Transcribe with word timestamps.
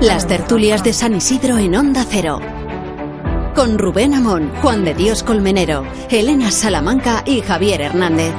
Las 0.00 0.28
tertulias 0.28 0.84
de 0.84 0.92
San 0.92 1.16
Isidro 1.16 1.58
en 1.58 1.74
Onda 1.74 2.06
Cero. 2.08 2.38
Con 3.56 3.78
Rubén 3.78 4.14
Amón, 4.14 4.52
Juan 4.62 4.84
de 4.84 4.94
Dios 4.94 5.24
Colmenero, 5.24 5.84
Elena 6.08 6.52
Salamanca 6.52 7.24
y 7.26 7.40
Javier 7.40 7.80
Hernández. 7.80 8.32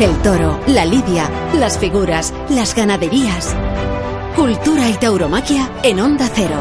El 0.00 0.12
toro, 0.22 0.58
la 0.66 0.84
lidia, 0.84 1.30
las 1.54 1.78
figuras, 1.78 2.34
las 2.50 2.74
ganaderías. 2.74 3.54
Cultura 4.34 4.90
y 4.90 4.94
tauromaquia 4.94 5.70
en 5.84 6.00
Onda 6.00 6.28
Cero. 6.34 6.56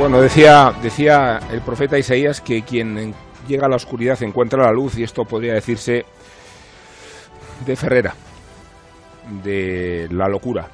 Bueno, 0.00 0.22
decía, 0.22 0.72
decía 0.82 1.38
el 1.52 1.60
profeta 1.60 1.98
Isaías 1.98 2.40
que 2.40 2.62
quien 2.62 3.14
llega 3.46 3.66
a 3.66 3.68
la 3.68 3.76
oscuridad 3.76 4.22
encuentra 4.22 4.64
la 4.64 4.72
luz 4.72 4.96
y 4.96 5.02
esto 5.02 5.26
podría 5.26 5.52
decirse 5.52 6.06
de 7.64 7.76
Ferrera, 7.76 8.14
de 9.42 10.08
la 10.10 10.28
locura, 10.28 10.68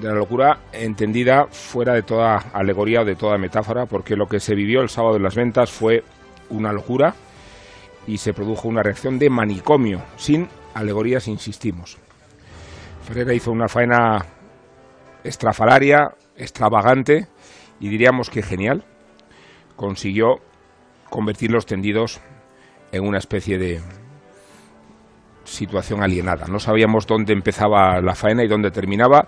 de 0.00 0.08
la 0.08 0.14
locura 0.14 0.58
entendida 0.72 1.46
fuera 1.46 1.94
de 1.94 2.02
toda 2.02 2.36
alegoría 2.52 3.02
o 3.02 3.04
de 3.04 3.16
toda 3.16 3.38
metáfora, 3.38 3.86
porque 3.86 4.16
lo 4.16 4.26
que 4.26 4.40
se 4.40 4.54
vivió 4.54 4.80
el 4.80 4.88
sábado 4.88 5.16
en 5.16 5.22
las 5.22 5.34
ventas 5.34 5.70
fue 5.70 6.02
una 6.50 6.72
locura 6.72 7.14
y 8.06 8.18
se 8.18 8.32
produjo 8.32 8.68
una 8.68 8.82
reacción 8.82 9.18
de 9.18 9.30
manicomio, 9.30 10.02
sin 10.16 10.48
alegorías, 10.74 11.28
insistimos. 11.28 11.98
Ferrera 13.06 13.34
hizo 13.34 13.52
una 13.52 13.68
faena 13.68 14.24
estrafalaria, 15.24 16.14
extravagante 16.36 17.28
y 17.80 17.88
diríamos 17.88 18.30
que 18.30 18.42
genial. 18.42 18.84
Consiguió 19.76 20.36
convertir 21.10 21.50
los 21.50 21.66
tendidos 21.66 22.20
en 22.92 23.06
una 23.06 23.18
especie 23.18 23.58
de 23.58 23.80
situación 25.44 26.02
alienada. 26.02 26.46
No 26.46 26.58
sabíamos 26.58 27.06
dónde 27.06 27.32
empezaba 27.32 28.00
la 28.00 28.14
faena 28.14 28.44
y 28.44 28.48
dónde 28.48 28.70
terminaba 28.70 29.26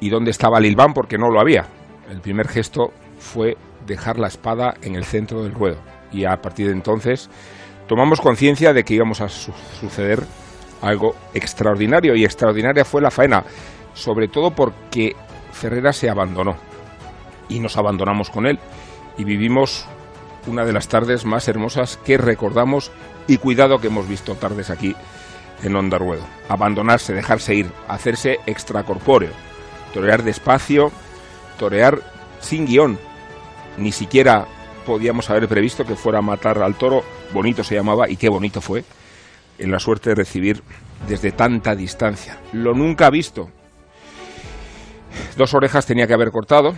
y 0.00 0.10
dónde 0.10 0.30
estaba 0.30 0.60
Lilván 0.60 0.92
porque 0.92 1.18
no 1.18 1.30
lo 1.30 1.40
había. 1.40 1.66
El 2.10 2.20
primer 2.20 2.48
gesto 2.48 2.92
fue 3.18 3.56
dejar 3.86 4.18
la 4.18 4.28
espada 4.28 4.74
en 4.82 4.94
el 4.94 5.04
centro 5.04 5.42
del 5.42 5.52
ruedo 5.52 5.78
y 6.12 6.24
a 6.24 6.36
partir 6.40 6.66
de 6.66 6.72
entonces 6.72 7.30
tomamos 7.88 8.20
conciencia 8.20 8.72
de 8.72 8.84
que 8.84 8.94
íbamos 8.94 9.20
a 9.20 9.28
suceder 9.28 10.22
algo 10.82 11.14
extraordinario 11.32 12.14
y 12.14 12.24
extraordinaria 12.24 12.84
fue 12.84 13.00
la 13.00 13.10
faena, 13.10 13.44
sobre 13.94 14.28
todo 14.28 14.50
porque 14.50 15.16
Ferrera 15.52 15.92
se 15.92 16.10
abandonó 16.10 16.56
y 17.48 17.60
nos 17.60 17.76
abandonamos 17.76 18.30
con 18.30 18.46
él 18.46 18.58
y 19.16 19.24
vivimos 19.24 19.86
una 20.46 20.64
de 20.64 20.72
las 20.72 20.88
tardes 20.88 21.24
más 21.24 21.48
hermosas 21.48 21.96
que 22.04 22.18
recordamos 22.18 22.92
y 23.26 23.38
cuidado 23.38 23.78
que 23.78 23.86
hemos 23.86 24.08
visto 24.08 24.34
tardes 24.34 24.70
aquí 24.70 24.94
en 25.62 25.76
Onda 25.76 25.98
Ruedo. 25.98 26.24
Abandonarse, 26.48 27.14
dejarse 27.14 27.54
ir, 27.54 27.70
hacerse 27.88 28.38
extracorpóreo, 28.46 29.30
torear 29.92 30.22
despacio, 30.22 30.90
torear 31.58 32.00
sin 32.40 32.66
guion. 32.66 32.98
Ni 33.78 33.92
siquiera 33.92 34.46
podíamos 34.84 35.30
haber 35.30 35.48
previsto 35.48 35.84
que 35.84 35.96
fuera 35.96 36.18
a 36.18 36.22
matar 36.22 36.62
al 36.62 36.74
toro, 36.74 37.02
bonito 37.32 37.64
se 37.64 37.74
llamaba 37.74 38.08
y 38.08 38.16
qué 38.16 38.28
bonito 38.28 38.60
fue, 38.60 38.84
en 39.58 39.70
la 39.70 39.78
suerte 39.78 40.10
de 40.10 40.16
recibir 40.16 40.62
desde 41.08 41.32
tanta 41.32 41.74
distancia. 41.74 42.38
Lo 42.52 42.74
nunca 42.74 43.10
visto. 43.10 43.48
Dos 45.36 45.54
orejas 45.54 45.86
tenía 45.86 46.06
que 46.06 46.14
haber 46.14 46.30
cortado, 46.30 46.74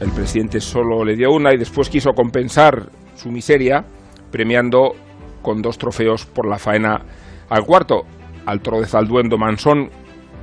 el 0.00 0.10
presidente 0.10 0.60
solo 0.60 1.04
le 1.04 1.16
dio 1.16 1.32
una 1.32 1.52
y 1.52 1.58
después 1.58 1.88
quiso 1.88 2.12
compensar 2.12 2.90
su 3.16 3.30
miseria 3.30 3.84
premiando 4.30 4.94
con 5.42 5.62
dos 5.62 5.78
trofeos 5.78 6.26
por 6.26 6.46
la 6.46 6.58
faena 6.58 7.02
al 7.48 7.64
cuarto, 7.64 8.04
al 8.48 8.60
toro 8.60 8.80
de 8.80 8.86
Zalduendo 8.86 9.36
Mansón, 9.36 9.90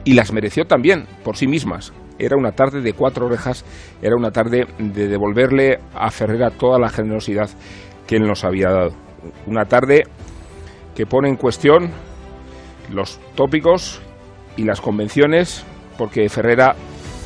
y 0.04 0.14
las 0.14 0.32
mereció 0.32 0.66
también 0.66 1.08
por 1.24 1.38
sí 1.38 1.48
mismas. 1.48 1.92
Era 2.20 2.38
una 2.38 2.52
tarde 2.52 2.82
de 2.82 2.94
cuatro 2.94 3.26
orejas, 3.26 3.66
era 4.02 4.16
una 4.16 4.30
tarde 4.30 4.68
de 4.78 5.08
devolverle 5.08 5.80
a 5.96 6.12
Ferrera 6.12 6.52
toda 6.52 6.78
la 6.80 6.90
generosidad 6.90 7.50
que 8.06 8.18
él 8.18 8.28
nos 8.28 8.44
había 8.44 8.70
dado. 8.70 8.92
Una 9.48 9.66
tarde 9.66 10.04
que 10.94 11.08
pone 11.08 11.30
en 11.30 11.36
cuestión 11.36 11.90
los 12.92 13.20
tópicos 13.34 14.00
y 14.56 14.64
las 14.64 14.80
convenciones, 14.80 15.66
porque 15.98 16.30
Ferrera 16.30 16.76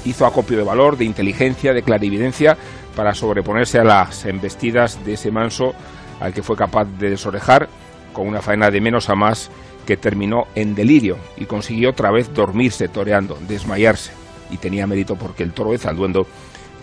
hizo 0.05 0.25
acopio 0.25 0.57
de 0.57 0.63
valor, 0.63 0.97
de 0.97 1.03
inteligencia, 1.03 1.73
de 1.73 1.83
clarividencia 1.83 2.55
para 2.95 3.13
sobreponerse 3.13 3.79
a 3.79 3.83
las 3.83 4.25
embestidas 4.25 5.05
de 5.05 5.13
ese 5.13 5.29
manso 5.29 5.73
al 6.21 6.33
que 6.33 6.41
fue 6.41 6.55
capaz 6.55 6.85
de 6.85 7.09
desorejar 7.09 7.67
con 8.13 8.27
una 8.27 8.41
faena 8.41 8.71
de 8.71 8.79
menos 8.79 9.09
a 9.09 9.15
más 9.15 9.51
que 9.89 9.97
terminó 9.97 10.43
en 10.53 10.75
delirio 10.75 11.17
y 11.35 11.45
consiguió 11.45 11.89
otra 11.89 12.11
vez 12.11 12.31
dormirse 12.31 12.89
toreando, 12.89 13.39
desmayarse. 13.47 14.11
Y 14.51 14.57
tenía 14.57 14.85
mérito 14.85 15.15
porque 15.15 15.41
el 15.41 15.51
toro 15.51 15.71
de 15.71 15.79
Zalduendo 15.79 16.27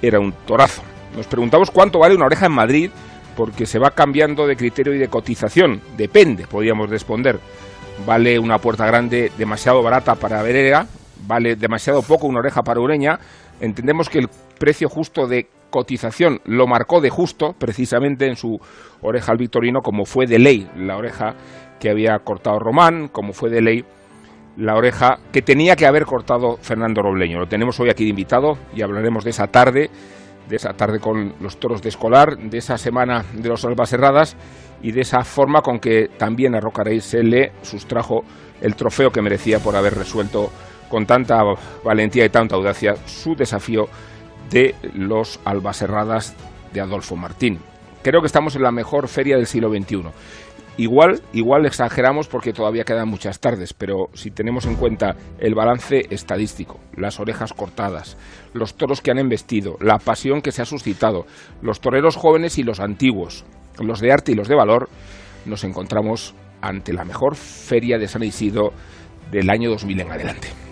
era 0.03 0.19
un 0.19 0.33
torazo. 0.45 0.83
Nos 1.17 1.29
preguntamos 1.29 1.71
cuánto 1.71 2.01
vale 2.01 2.17
una 2.17 2.27
oreja 2.27 2.47
en 2.47 2.53
Madrid 2.53 2.91
porque 3.37 3.65
se 3.65 3.79
va 3.79 3.93
cambiando 3.93 4.45
de 4.49 4.57
criterio 4.57 4.93
y 4.93 4.99
de 4.99 5.07
cotización. 5.07 5.81
Depende, 5.97 6.49
podríamos 6.49 6.91
responder. 6.91 7.39
Vale 8.05 8.41
una 8.41 8.59
puerta 8.59 8.85
grande 8.87 9.31
demasiado 9.39 9.85
barata 9.85 10.17
para 10.17 10.43
Verega, 10.43 10.89
vale 11.29 11.55
demasiado 11.55 12.03
poco 12.03 12.27
una 12.27 12.41
oreja 12.41 12.65
para 12.65 12.81
Ureña. 12.81 13.21
Entendemos 13.61 14.09
que 14.09 14.19
el 14.19 14.29
precio 14.59 14.89
justo 14.89 15.29
de 15.29 15.47
cotización 15.77 16.41
lo 16.47 16.67
marcó 16.67 17.03
de 17.03 17.11
justo, 17.11 17.55
precisamente 17.59 18.27
en 18.27 18.37
su 18.37 18.59
oreja 19.03 19.33
al 19.33 19.37
Victorino, 19.37 19.81
como 19.83 20.07
fue 20.07 20.27
de 20.27 20.39
ley 20.39 20.67
la 20.75 20.97
oreja 20.97 21.35
que 21.79 21.91
había 21.91 22.19
cortado 22.21 22.59
Román, 22.59 23.09
como 23.09 23.35
fue 23.35 23.51
de 23.51 23.61
ley 23.61 23.85
la 24.57 24.75
oreja 24.75 25.19
que 25.31 25.43
tenía 25.43 25.77
que 25.77 25.85
haber 25.85 26.07
cortado 26.07 26.57
Fernando 26.63 27.03
Robleño. 27.03 27.39
Lo 27.39 27.47
tenemos 27.47 27.79
hoy 27.79 27.91
aquí 27.91 28.05
de 28.05 28.11
invitado 28.11 28.57
y 28.75 28.81
hablaremos 28.81 29.23
de 29.23 29.31
esa 29.31 29.49
tarde, 29.49 29.91
de 30.49 30.57
esa 30.57 30.73
tarde 30.73 30.99
con 30.99 31.35
los 31.43 31.59
toros 31.59 31.83
de 31.83 31.91
escolar, 31.91 32.39
de 32.39 32.57
esa 32.57 32.79
semana 32.79 33.27
de 33.35 33.47
los 33.51 33.63
Albaserradas 33.67 34.35
y 34.81 34.93
de 34.93 35.03
esa 35.03 35.25
forma 35.25 35.61
con 35.61 35.79
que 35.79 36.09
también 36.17 36.55
a 36.55 36.61
Rocarey 36.61 37.03
se 37.03 37.23
le 37.23 37.53
sustrajo 37.61 38.23
el 38.63 38.77
trofeo 38.77 39.11
que 39.11 39.21
merecía 39.21 39.59
por 39.59 39.77
haber 39.77 39.93
resuelto 39.93 40.51
con 40.89 41.05
tanta 41.05 41.37
valentía 41.85 42.25
y 42.25 42.31
tanta 42.31 42.57
audacia 42.57 42.97
su 43.05 43.35
desafío 43.35 43.89
de 44.51 44.75
los 44.95 45.41
albaserradas 45.45 46.35
de 46.73 46.81
Adolfo 46.81 47.17
Martín. 47.17 47.59
Creo 48.03 48.21
que 48.21 48.27
estamos 48.27 48.55
en 48.57 48.63
la 48.63 48.71
mejor 48.71 49.09
feria 49.09 49.37
del 49.37 49.47
siglo 49.47 49.69
XXI. 49.71 50.11
Igual, 50.79 51.23
igual 51.33 51.65
exageramos 51.65 52.29
porque 52.29 52.53
todavía 52.53 52.85
quedan 52.85 53.09
muchas 53.09 53.41
tardes, 53.41 53.73
pero 53.73 54.11
si 54.13 54.31
tenemos 54.31 54.67
en 54.67 54.77
cuenta 54.77 55.17
el 55.39 55.55
balance 55.55 56.03
estadístico, 56.11 56.79
las 56.95 57.19
orejas 57.19 57.55
cortadas, 57.55 58.19
los 58.53 58.75
toros 58.75 59.01
que 59.01 59.11
han 59.11 59.19
embestido, 59.19 59.77
la 59.81 59.99
pasión 59.99 60.43
que 60.43 60.53
se 60.53 60.61
ha 60.61 60.67
suscitado, 60.67 61.25
los 61.63 61.81
toreros 61.81 62.17
jóvenes 62.17 62.59
y 62.59 62.63
los 62.63 62.81
antiguos, 62.81 63.47
los 63.81 64.01
de 64.01 64.13
arte 64.13 64.33
y 64.33 64.35
los 64.35 64.49
de 64.49 64.55
valor, 64.55 64.91
nos 65.47 65.65
encontramos 65.65 66.35
ante 66.61 66.93
la 66.93 67.05
mejor 67.05 67.37
feria 67.37 67.97
de 67.97 68.09
San 68.09 68.23
Isidro 68.23 68.73
del 69.31 69.49
año 69.49 69.71
2000 69.71 70.01
en 70.01 70.13
adelante. 70.13 70.66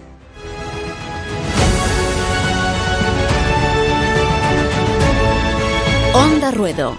Onda 6.17 6.53
Ruedo. 6.53 6.97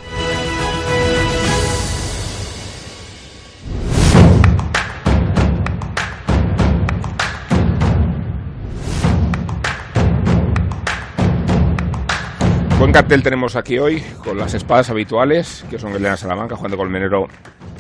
Buen 12.78 12.92
cartel 12.92 13.24
tenemos 13.24 13.56
aquí 13.56 13.80
hoy 13.80 14.04
con 14.22 14.38
las 14.38 14.54
espadas 14.54 14.90
habituales, 14.90 15.64
que 15.70 15.80
son 15.80 15.94
Elena 15.94 16.18
Salamanca, 16.18 16.58
Juan 16.58 16.72
de 16.72 16.76
Colmenero 16.76 17.30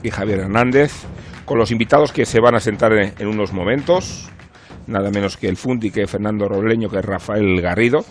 y 0.03 0.11
Javier 0.11 0.39
Hernández, 0.39 0.93
con 1.43 1.57
los 1.57 1.69
invitados 1.69 2.13
que 2.13 2.25
se 2.25 2.39
van 2.39 2.55
a 2.55 2.61
sentar 2.61 2.93
en, 2.93 3.27
unos 3.27 3.51
momentos, 3.51 4.29
nada 4.87 5.11
menos 5.11 5.35
que 5.35 5.49
el 5.49 5.57
Fundi, 5.57 5.91
que 5.91 6.07
Fernando 6.07 6.47
Robleño, 6.47 6.89
que 6.89 7.01
Rafael 7.01 7.59
Garrido. 7.59 8.05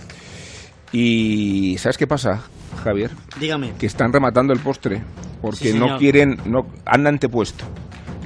Y 0.92 1.78
¿sabes 1.78 1.96
qué 1.96 2.06
pasa, 2.06 2.42
Javier? 2.76 3.10
Dígame. 3.38 3.72
Que 3.78 3.86
están 3.86 4.12
rematando 4.12 4.52
el 4.52 4.60
postre 4.60 5.02
porque 5.40 5.74
no 5.74 5.98
quieren, 5.98 6.38
no 6.46 6.66
han 6.86 7.06
antepuesto 7.06 7.64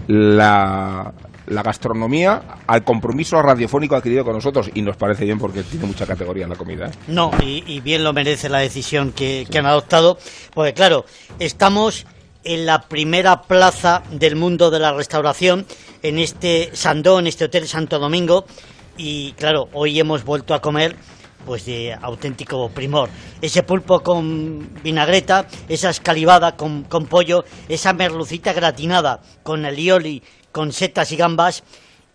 la, 0.07 1.13
la 1.49 1.63
gastronomía 1.63 2.43
al 2.67 2.85
compromiso 2.85 3.41
radiofónico 3.43 3.97
adquirido 3.97 4.25
con 4.25 4.35
nosotros 4.35 4.71
y 4.75 4.83
nos 4.83 4.97
parece 4.97 5.25
bien 5.25 5.39
porque 5.39 5.63
tiene 5.63 5.87
mucha 5.87 6.07
categoría 6.07 6.45
en 6.45 6.51
la 6.51 6.57
comida. 6.57 6.87
¿eh? 6.87 6.91
No, 7.09 7.31
y, 7.43 7.81
bien 7.81 8.05
lo 8.05 8.13
merece 8.13 8.49
la 8.49 8.59
decisión 8.59 9.13
que, 9.13 9.47
que 9.51 9.59
han 9.59 9.67
adoptado, 9.67 10.19
porque 10.55 10.75
claro, 10.75 11.05
estamos 11.39 12.07
en 12.45 12.67
la 12.67 12.83
primera 12.83 13.43
plaza 13.43 14.03
del 14.11 14.37
mundo 14.37 14.71
de 14.71 14.79
la 14.79 14.93
restauración, 14.93 15.67
en 16.03 16.19
este 16.19 16.71
Sandón, 16.73 17.21
en 17.21 17.27
este 17.29 17.47
Hotel 17.47 17.67
Santo 17.67 17.99
Domingo, 17.99 18.47
y 18.97 19.33
claro, 19.33 19.69
hoy 19.73 19.99
hemos 19.99 20.25
vuelto 20.25 20.55
a 20.55 20.61
comer 20.61 20.97
pues 21.49 21.65
de 21.65 21.95
auténtico 21.95 22.69
primor. 22.69 23.09
Ese 23.41 23.63
pulpo 23.63 24.01
con 24.01 24.69
vinagreta, 24.83 25.47
esa 25.67 25.89
escalivada 25.89 26.57
con, 26.57 26.85
pollo, 27.09 27.43
esa 27.71 27.95
merlucita 27.95 28.53
gratinada 28.53 29.23
con 29.43 29.65
alioli, 29.65 30.23
con 30.53 30.73
setas 30.73 31.11
y 31.11 31.17
gambas 31.17 31.65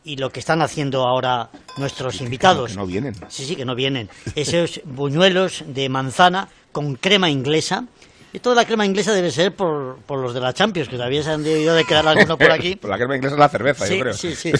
y 0.03 0.17
lo 0.17 0.29
que 0.29 0.39
están 0.39 0.61
haciendo 0.61 1.07
ahora 1.07 1.49
nuestros 1.77 2.21
invitados. 2.21 2.73
Que 2.73 2.77
no 2.77 2.85
vienen. 2.85 3.15
Sí, 3.27 3.43
sí, 3.45 3.55
que 3.55 3.65
no 3.65 3.73
vienen. 3.73 4.07
Esos 4.35 4.81
buñuelos 4.85 5.63
de 5.65 5.89
manzana 5.89 6.49
con 6.71 6.93
crema 6.93 7.27
inglesa. 7.31 7.87
Y 8.35 8.39
toda 8.39 8.55
la 8.55 8.65
crema 8.65 8.83
inglesa 8.83 9.13
debe 9.13 9.29
ser 9.29 9.55
por, 9.55 9.99
por 10.07 10.17
los 10.17 10.33
de 10.33 10.41
la 10.41 10.53
Champions, 10.53 10.89
que 10.89 10.95
todavía 10.95 11.21
se 11.21 11.29
han 11.29 11.43
debido 11.43 11.75
de 11.75 11.85
quedar 11.85 12.07
alguno 12.07 12.35
por 12.35 12.49
aquí. 12.51 12.79
la 12.81 12.97
crema 12.97 13.15
inglesa 13.15 13.35
es 13.35 13.39
la 13.39 13.47
cerveza, 13.49 13.85
sí, 13.85 13.93
yo 13.93 14.01
creo. 14.01 14.13
Sí, 14.15 14.35
sí. 14.35 14.51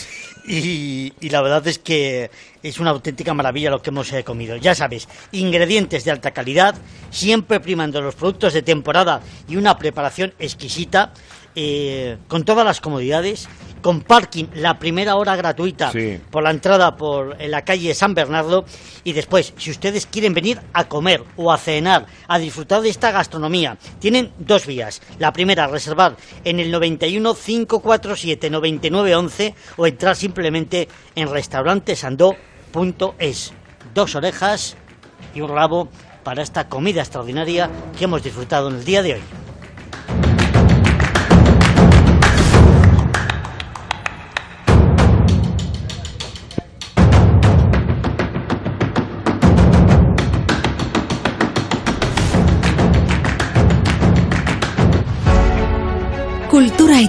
Y, 0.45 1.13
y, 1.19 1.29
la 1.29 1.41
verdad 1.41 1.65
es 1.67 1.79
que 1.79 2.29
es 2.61 2.79
una 2.79 2.91
auténtica 2.91 3.33
maravilla 3.33 3.71
lo 3.71 3.81
que 3.81 3.89
hemos 3.89 4.13
eh, 4.13 4.23
comido. 4.23 4.57
Ya 4.57 4.75
sabes, 4.75 5.07
ingredientes 5.31 6.05
de 6.05 6.11
alta 6.11 6.29
calidad, 6.31 6.75
siempre 7.09 7.59
primando 7.59 7.99
los 7.99 8.13
productos 8.13 8.53
de 8.53 8.61
temporada 8.61 9.21
y 9.47 9.55
una 9.55 9.75
preparación 9.75 10.35
exquisita, 10.37 11.11
eh, 11.55 12.17
con 12.27 12.45
todas 12.45 12.65
las 12.65 12.79
comodidades 12.79 13.47
con 13.83 14.01
parking 14.01 14.45
la 14.55 14.79
primera 14.79 15.17
hora 15.17 15.35
gratuita 15.35 15.91
por 16.31 16.41
la 16.41 16.49
entrada 16.49 16.95
por 16.95 17.39
en 17.39 17.51
la 17.51 17.63
calle 17.63 17.93
San 17.93 18.15
Bernardo. 18.15 18.65
Y 19.03 19.13
después 19.13 19.53
si 19.57 19.69
ustedes 19.69 20.07
quieren 20.07 20.33
venir 20.33 20.59
a 20.73 20.87
comer 20.87 21.23
o 21.35 21.51
a 21.51 21.59
cenar 21.59 22.07
a 22.27 22.39
disfrutar 22.39 22.81
de 22.81 22.89
esta 22.89 23.11
gastronomía 23.11 23.77
tienen 23.99 24.31
dos 24.39 24.65
vías. 24.65 25.03
La 25.19 25.31
primera 25.33 25.67
reservar 25.67 26.15
en 26.43 26.59
el 26.59 26.71
91 26.71 27.35
547 27.35 28.49
9911 28.49 29.53
o 29.77 29.85
entrar 29.85 30.15
simplemente 30.15 30.87
en 31.15 31.29
restaurantesandó.es 31.29 33.53
dos 33.93 34.15
orejas 34.15 34.75
y 35.35 35.41
un 35.41 35.49
rabo 35.49 35.89
para 36.23 36.41
esta 36.41 36.67
comida 36.69 37.01
extraordinaria 37.01 37.69
que 37.97 38.05
hemos 38.05 38.23
disfrutado 38.23 38.69
en 38.69 38.75
el 38.75 38.85
día 38.85 39.03
de 39.03 39.15
hoy. 39.15 39.42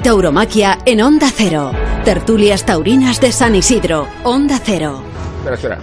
Tauromaquia 0.04 0.80
en 0.84 1.00
Onda 1.00 1.28
Cero. 1.34 1.72
Tertulias 2.04 2.66
taurinas 2.66 3.22
de 3.22 3.32
San 3.32 3.54
Isidro. 3.54 4.06
Onda 4.22 4.60
Cero. 4.62 5.02
Espera, 5.38 5.54
espera. 5.54 5.78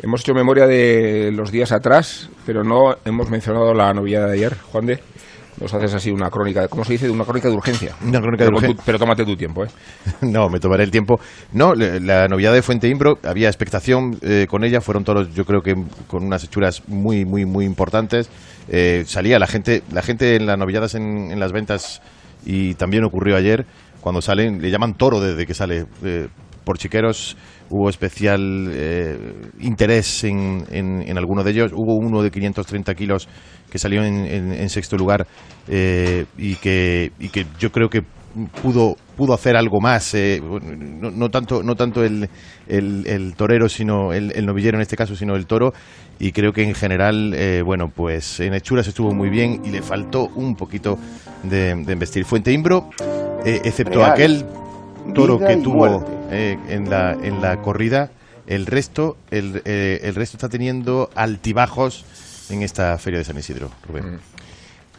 Hemos 0.00 0.20
hecho 0.20 0.34
memoria 0.34 0.64
de 0.64 1.32
los 1.32 1.50
días 1.50 1.72
atrás, 1.72 2.30
pero 2.46 2.62
no 2.62 2.94
hemos 3.04 3.28
mencionado 3.28 3.74
la 3.74 3.92
novedad 3.92 4.28
de 4.28 4.34
ayer. 4.34 4.56
Juan 4.70 4.86
de, 4.86 5.00
nos 5.60 5.74
haces 5.74 5.94
así 5.94 6.12
una 6.12 6.30
crónica, 6.30 6.68
¿cómo 6.68 6.84
se 6.84 6.92
dice? 6.92 7.10
Una 7.10 7.24
crónica 7.24 7.48
de 7.48 7.56
urgencia. 7.56 7.96
Una 8.00 8.20
crónica 8.20 8.44
de 8.44 8.50
Pero, 8.50 8.58
urgencia. 8.58 8.82
pero 8.86 8.98
tómate 9.00 9.24
tu 9.24 9.34
tiempo, 9.36 9.64
¿eh? 9.64 9.68
No, 10.20 10.48
me 10.48 10.60
tomaré 10.60 10.84
el 10.84 10.92
tiempo. 10.92 11.18
No, 11.52 11.74
la 11.74 12.28
novedad 12.28 12.52
de 12.52 12.62
Fuente 12.62 12.86
Imbro, 12.88 13.18
había 13.24 13.48
expectación 13.48 14.16
eh, 14.22 14.46
con 14.48 14.62
ella, 14.62 14.80
fueron 14.80 15.02
todos, 15.02 15.34
yo 15.34 15.44
creo 15.44 15.60
que 15.60 15.74
con 16.06 16.22
unas 16.24 16.44
hechuras 16.44 16.84
muy, 16.86 17.24
muy, 17.24 17.46
muy 17.46 17.64
importantes. 17.64 18.30
Eh, 18.68 19.02
salía 19.08 19.40
la 19.40 19.48
gente, 19.48 19.82
la 19.90 20.02
gente 20.02 20.36
en 20.36 20.46
las 20.46 20.56
novilladas 20.56 20.94
en, 20.94 21.32
en 21.32 21.40
las 21.40 21.50
ventas 21.50 22.00
y 22.44 22.74
también 22.74 23.04
ocurrió 23.04 23.36
ayer, 23.36 23.66
cuando 24.00 24.20
salen, 24.20 24.60
le 24.60 24.70
llaman 24.70 24.94
toro 24.94 25.20
desde 25.20 25.46
que 25.46 25.54
sale. 25.54 25.86
eh, 26.04 26.28
por 26.64 26.78
chiqueros 26.78 27.36
hubo 27.68 27.90
especial 27.90 28.70
eh, 28.72 29.18
interés 29.60 30.24
en, 30.24 30.64
en, 30.70 31.02
en 31.02 31.18
alguno 31.18 31.44
de 31.44 31.50
ellos. 31.50 31.72
Hubo 31.74 31.94
uno 31.96 32.22
de 32.22 32.30
530 32.30 32.94
kilos 32.94 33.28
que 33.70 33.78
salió 33.78 34.02
en, 34.02 34.14
en- 34.24 34.70
sexto 34.70 34.96
lugar 34.96 35.26
eh, 35.68 36.24
y, 36.38 36.54
que, 36.56 37.12
y 37.18 37.28
que 37.28 37.44
yo 37.58 37.70
creo 37.70 37.88
que 37.90 38.00
pudo 38.62 38.96
pudo 39.16 39.32
hacer 39.32 39.56
algo 39.56 39.80
más 39.80 40.14
eh, 40.14 40.40
bueno, 40.42 40.72
no, 40.76 41.10
no 41.10 41.28
tanto 41.30 41.62
no 41.62 41.76
tanto 41.76 42.02
el, 42.02 42.28
el, 42.66 43.06
el 43.06 43.34
torero 43.36 43.68
sino 43.68 44.12
el, 44.12 44.32
el 44.34 44.44
novillero 44.44 44.76
en 44.76 44.82
este 44.82 44.96
caso 44.96 45.14
sino 45.14 45.36
el 45.36 45.46
toro. 45.46 45.72
Y 46.18 46.32
creo 46.32 46.52
que 46.52 46.62
en 46.62 46.74
general 46.74 47.34
eh, 47.34 47.62
bueno 47.64 47.86
pues 47.94 48.40
en 48.40 48.54
hechuras 48.54 48.86
estuvo 48.86 49.12
muy 49.12 49.30
bien 49.30 49.62
y 49.64 49.70
le 49.70 49.82
faltó 49.82 50.28
un 50.34 50.54
poquito 50.54 50.98
de, 51.42 51.74
de 51.74 51.92
embestir. 51.92 52.24
Fuente 52.24 52.52
Imbro 52.52 52.90
eh, 53.44 53.60
excepto 53.64 53.98
Real. 53.98 54.12
aquel 54.12 54.44
toro 55.14 55.38
Vida 55.38 55.48
que 55.48 55.56
tuvo 55.58 56.04
eh, 56.30 56.56
en 56.68 56.88
la 56.88 57.12
en 57.12 57.40
la 57.40 57.60
corrida 57.62 58.10
el 58.46 58.66
resto 58.66 59.16
el, 59.30 59.62
eh, 59.64 60.00
el 60.02 60.14
resto 60.14 60.36
está 60.36 60.48
teniendo 60.48 61.10
altibajos 61.14 62.04
en 62.50 62.62
esta 62.62 62.96
feria 62.98 63.18
de 63.18 63.24
San 63.24 63.38
Isidro 63.38 63.70
Rubén 63.88 64.18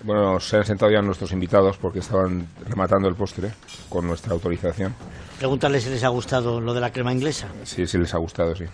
Bueno, 0.06 0.40
se 0.40 0.58
han 0.58 0.64
sentado 0.64 0.92
ya 0.92 1.02
nuestros 1.02 1.32
invitados 1.32 1.80
porque 1.80 1.98
estaban 1.98 2.48
rematando 2.70 3.08
el 3.08 3.16
postre 3.16 3.52
con 3.90 4.06
nuestra 4.06 4.34
autorización. 4.34 4.94
Pregúntale 5.40 5.82
si 5.82 5.90
les 5.90 6.04
ha 6.04 6.10
gustado 6.10 6.62
lo 6.62 6.76
de 6.76 6.80
la 6.80 6.92
crema 6.92 7.12
inglesa. 7.12 7.48
Sí, 7.64 7.88
sí 7.88 7.98
les 7.98 8.14
ha 8.14 8.20
gustado, 8.20 8.56
sí. 8.56 8.66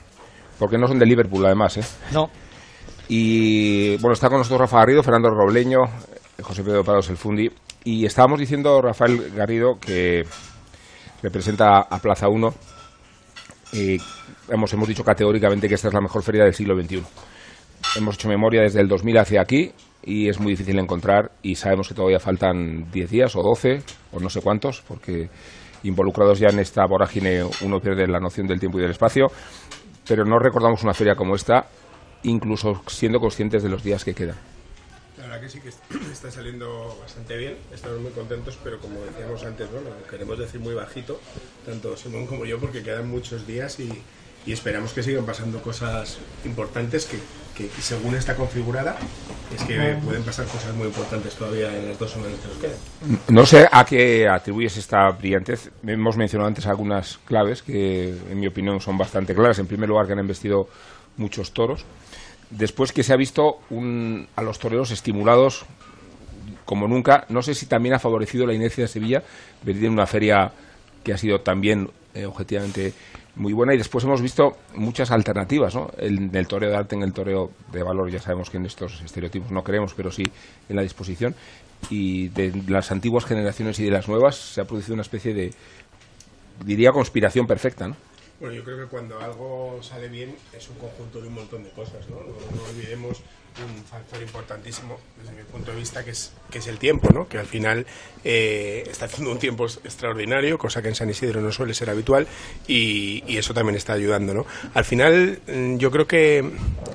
Porque 0.59 0.77
no 0.77 0.87
son 0.87 0.99
de 0.99 1.05
Liverpool, 1.05 1.45
además, 1.45 1.77
¿eh? 1.77 1.83
No. 2.11 2.29
Y 3.07 3.95
bueno, 3.97 4.11
está 4.11 4.27
con 4.27 4.39
nosotros 4.39 4.59
Rafa 4.59 4.79
Garrido, 4.79 5.03
Fernando 5.03 5.29
Robleño, 5.29 5.85
eh, 6.37 6.43
José 6.43 6.63
Pedro 6.63 6.83
Parados 6.83 7.09
el 7.09 7.15
Fundi. 7.15 7.49
Y 7.85 8.05
estábamos 8.05 8.37
diciendo, 8.37 8.81
Rafael 8.81 9.31
Garrido, 9.31 9.79
que 9.79 10.23
representa 11.23 11.79
a 11.79 11.99
Plaza 11.99 12.27
1. 12.27 12.53
Y 13.71 13.97
hemos, 14.49 14.73
hemos 14.73 14.87
dicho 14.87 15.05
categóricamente 15.05 15.69
que 15.69 15.75
esta 15.75 15.87
es 15.87 15.93
la 15.93 16.01
mejor 16.01 16.23
feria 16.23 16.43
del 16.43 16.53
siglo 16.53 16.75
XXI. 16.75 17.01
Hemos 17.95 18.15
hecho 18.15 18.29
memoria 18.29 18.61
desde 18.61 18.81
el 18.81 18.87
2000 18.87 19.17
hacia 19.17 19.41
aquí 19.41 19.71
y 20.03 20.29
es 20.29 20.39
muy 20.39 20.53
difícil 20.53 20.79
encontrar 20.79 21.31
y 21.41 21.55
sabemos 21.55 21.87
que 21.87 21.93
todavía 21.93 22.19
faltan 22.19 22.89
10 22.91 23.09
días 23.09 23.35
o 23.35 23.43
12 23.43 23.83
o 24.13 24.19
no 24.19 24.29
sé 24.29 24.41
cuántos 24.41 24.81
porque 24.81 25.29
involucrados 25.83 26.39
ya 26.39 26.49
en 26.49 26.59
esta 26.59 26.85
vorágine 26.85 27.43
uno 27.61 27.79
pierde 27.79 28.07
la 28.07 28.19
noción 28.19 28.47
del 28.47 28.59
tiempo 28.59 28.79
y 28.79 28.81
del 28.81 28.91
espacio 28.91 29.27
pero 30.07 30.25
no 30.25 30.39
recordamos 30.39 30.83
una 30.83 30.93
feria 30.93 31.15
como 31.15 31.35
esta 31.35 31.67
incluso 32.23 32.81
siendo 32.87 33.19
conscientes 33.19 33.63
de 33.63 33.69
los 33.69 33.83
días 33.83 34.03
que 34.03 34.13
quedan. 34.13 34.37
La 35.17 35.23
verdad 35.23 35.41
que 35.41 35.49
sí 35.49 35.59
que 35.59 35.69
está 36.11 36.31
saliendo 36.31 36.97
bastante 36.99 37.37
bien, 37.37 37.57
estamos 37.73 37.99
muy 37.99 38.11
contentos, 38.11 38.57
pero 38.63 38.79
como 38.79 39.01
decíamos 39.01 39.43
antes, 39.43 39.69
¿no? 39.71 39.81
lo 39.81 40.07
queremos 40.07 40.37
decir 40.39 40.59
muy 40.59 40.73
bajito, 40.73 41.19
tanto 41.65 41.95
Simón 41.95 42.27
como 42.27 42.45
yo, 42.45 42.59
porque 42.59 42.81
quedan 42.81 43.09
muchos 43.09 43.45
días 43.45 43.79
y, 43.79 43.91
y 44.45 44.51
esperamos 44.51 44.93
que 44.93 45.03
sigan 45.03 45.25
pasando 45.25 45.61
cosas 45.61 46.17
importantes 46.45 47.05
que, 47.05 47.17
que 47.67 47.81
según 47.81 48.15
está 48.15 48.35
configurada, 48.35 48.95
es 49.55 49.63
que 49.63 49.97
pueden 50.03 50.23
pasar 50.23 50.45
cosas 50.45 50.73
muy 50.75 50.87
importantes 50.87 51.33
todavía 51.35 51.75
en 51.77 51.89
las 51.89 51.99
dos 51.99 52.11
semanas 52.11 52.37
que 52.41 52.47
nos 52.47 52.57
quedan. 52.57 53.19
No 53.29 53.45
sé 53.45 53.67
a 53.71 53.85
qué 53.85 54.27
atribuyes 54.27 54.77
esta 54.77 55.09
brillantez. 55.11 55.69
Hemos 55.85 56.17
mencionado 56.17 56.47
antes 56.47 56.65
algunas 56.67 57.17
claves 57.25 57.61
que, 57.61 58.09
en 58.29 58.39
mi 58.39 58.47
opinión, 58.47 58.79
son 58.81 58.97
bastante 58.97 59.33
claras. 59.35 59.59
En 59.59 59.67
primer 59.67 59.89
lugar, 59.89 60.07
que 60.07 60.13
han 60.13 60.19
investido 60.19 60.69
muchos 61.17 61.51
toros. 61.51 61.85
Después 62.49 62.91
que 62.91 63.03
se 63.03 63.13
ha 63.13 63.17
visto 63.17 63.59
un- 63.69 64.27
a 64.35 64.41
los 64.41 64.59
toreros 64.59 64.91
estimulados 64.91 65.65
como 66.65 66.87
nunca. 66.87 67.25
No 67.29 67.41
sé 67.41 67.53
si 67.53 67.65
también 67.65 67.95
ha 67.95 67.99
favorecido 67.99 68.45
la 68.45 68.53
inercia 68.53 68.83
de 68.83 68.87
Sevilla, 68.87 69.23
venir 69.63 69.85
en 69.85 69.93
una 69.93 70.05
feria 70.07 70.51
que 71.03 71.13
ha 71.13 71.17
sido 71.17 71.41
también 71.41 71.89
eh, 72.13 72.25
objetivamente 72.25 72.93
muy 73.35 73.53
buena. 73.53 73.73
Y 73.73 73.77
después 73.77 74.03
hemos 74.03 74.21
visto 74.21 74.57
muchas 74.75 75.11
alternativas, 75.11 75.75
¿no? 75.75 75.89
En 75.97 76.35
el 76.35 76.47
toreo 76.47 76.69
de 76.69 76.75
arte, 76.75 76.95
en 76.95 77.03
el 77.03 77.13
toreo 77.13 77.51
de 77.71 77.83
valor, 77.83 78.09
ya 78.11 78.19
sabemos 78.19 78.49
que 78.49 78.57
en 78.57 78.65
estos 78.65 79.01
estereotipos 79.01 79.51
no 79.51 79.63
creemos, 79.63 79.93
pero 79.93 80.11
sí 80.11 80.23
en 80.69 80.75
la 80.75 80.81
disposición. 80.81 81.35
Y 81.89 82.29
de 82.29 82.51
las 82.67 82.91
antiguas 82.91 83.25
generaciones 83.25 83.79
y 83.79 83.85
de 83.85 83.91
las 83.91 84.07
nuevas 84.07 84.35
se 84.35 84.61
ha 84.61 84.65
producido 84.65 84.93
una 84.93 85.01
especie 85.01 85.33
de, 85.33 85.51
diría, 86.63 86.91
conspiración 86.91 87.47
perfecta, 87.47 87.87
¿no? 87.87 87.95
Bueno, 88.39 88.55
yo 88.55 88.63
creo 88.63 88.77
que 88.79 88.87
cuando 88.87 89.19
algo 89.19 89.77
sale 89.83 90.09
bien 90.09 90.35
es 90.51 90.67
un 90.69 90.75
conjunto 90.77 91.21
de 91.21 91.27
un 91.27 91.35
montón 91.35 91.63
de 91.63 91.69
cosas. 91.71 92.09
No, 92.09 92.15
no 92.15 92.63
olvidemos 92.69 93.21
un 93.59 93.83
factor 93.83 94.21
importantísimo 94.21 94.97
desde 95.19 95.33
mi 95.35 95.43
punto 95.43 95.71
de 95.71 95.77
vista 95.77 96.03
que 96.03 96.11
es, 96.11 96.31
que 96.49 96.59
es 96.59 96.67
el 96.67 96.77
tiempo, 96.77 97.09
¿no? 97.13 97.27
Que 97.27 97.37
al 97.37 97.45
final 97.45 97.85
eh, 98.23 98.83
está 98.89 99.05
haciendo 99.05 99.31
un 99.31 99.39
tiempo 99.39 99.65
extraordinario, 99.65 100.57
cosa 100.57 100.81
que 100.81 100.87
en 100.87 100.95
San 100.95 101.09
Isidro 101.09 101.41
no 101.41 101.51
suele 101.51 101.73
ser 101.73 101.89
habitual 101.89 102.27
y, 102.67 103.23
y 103.27 103.37
eso 103.37 103.53
también 103.53 103.75
está 103.75 103.93
ayudando, 103.93 104.33
¿no? 104.33 104.45
Al 104.73 104.85
final 104.85 105.39
mm, 105.47 105.77
yo 105.77 105.91
creo 105.91 106.07
que 106.07 106.49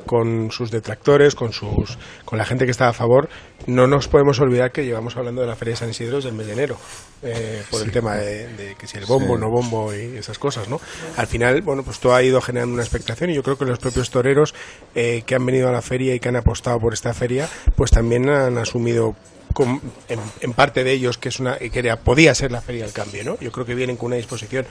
con 0.06 0.50
sus 0.50 0.70
detractores, 0.70 1.34
con 1.34 1.52
sus 1.52 1.98
con 2.24 2.38
la 2.38 2.44
gente 2.44 2.64
que 2.64 2.70
está 2.70 2.88
a 2.88 2.92
favor, 2.92 3.28
no 3.66 3.86
nos 3.86 4.08
podemos 4.08 4.40
olvidar 4.40 4.72
que 4.72 4.84
llevamos 4.84 5.16
hablando 5.16 5.42
de 5.42 5.48
la 5.48 5.56
Feria 5.56 5.72
de 5.72 5.78
San 5.78 5.90
Isidro 5.90 6.16
desde 6.16 6.30
el 6.30 6.34
mes 6.34 6.46
de 6.46 6.52
enero, 6.52 6.76
eh, 7.22 7.62
por 7.70 7.82
el 7.82 7.90
tema 7.90 8.16
de, 8.16 8.46
de 8.54 8.74
que 8.76 8.86
si 8.86 8.98
el 8.98 9.06
bombo, 9.06 9.36
no 9.36 9.50
bombo 9.50 9.94
y 9.94 10.16
esas 10.16 10.38
cosas, 10.38 10.68
¿no? 10.68 10.80
Al 11.16 11.26
final, 11.26 11.62
bueno, 11.62 11.82
pues 11.82 11.98
todo 11.98 12.14
ha 12.14 12.22
ido 12.22 12.40
generando 12.40 12.74
una 12.74 12.82
expectación 12.82 13.30
y 13.30 13.34
yo 13.34 13.42
creo 13.42 13.58
que 13.58 13.64
los 13.64 13.78
propios 13.78 14.10
toreros 14.10 14.54
eh, 14.94 15.22
que 15.26 15.34
han 15.34 15.44
venido 15.44 15.68
a 15.68 15.72
la 15.72 15.82
feria 15.82 16.14
y 16.14 16.20
que 16.20 16.28
han 16.28 16.36
apostado 16.46 16.78
por 16.80 16.94
esta 16.94 17.12
feria, 17.12 17.48
pues 17.74 17.90
también 17.90 18.28
han 18.28 18.56
asumido 18.58 19.16
con- 19.52 19.80
en, 20.08 20.20
en 20.40 20.52
parte 20.52 20.84
de 20.84 20.92
ellos 20.92 21.18
que 21.18 21.28
es 21.30 21.40
una 21.40 21.56
que 21.58 21.78
era- 21.78 21.96
podía 21.98 22.34
ser 22.34 22.52
la 22.52 22.60
feria 22.60 22.84
del 22.84 22.92
cambio, 22.92 23.24
¿no? 23.24 23.38
Yo 23.40 23.50
creo 23.50 23.66
que 23.66 23.74
vienen 23.74 23.96
con 23.96 24.06
una 24.06 24.16
disposición. 24.16 24.64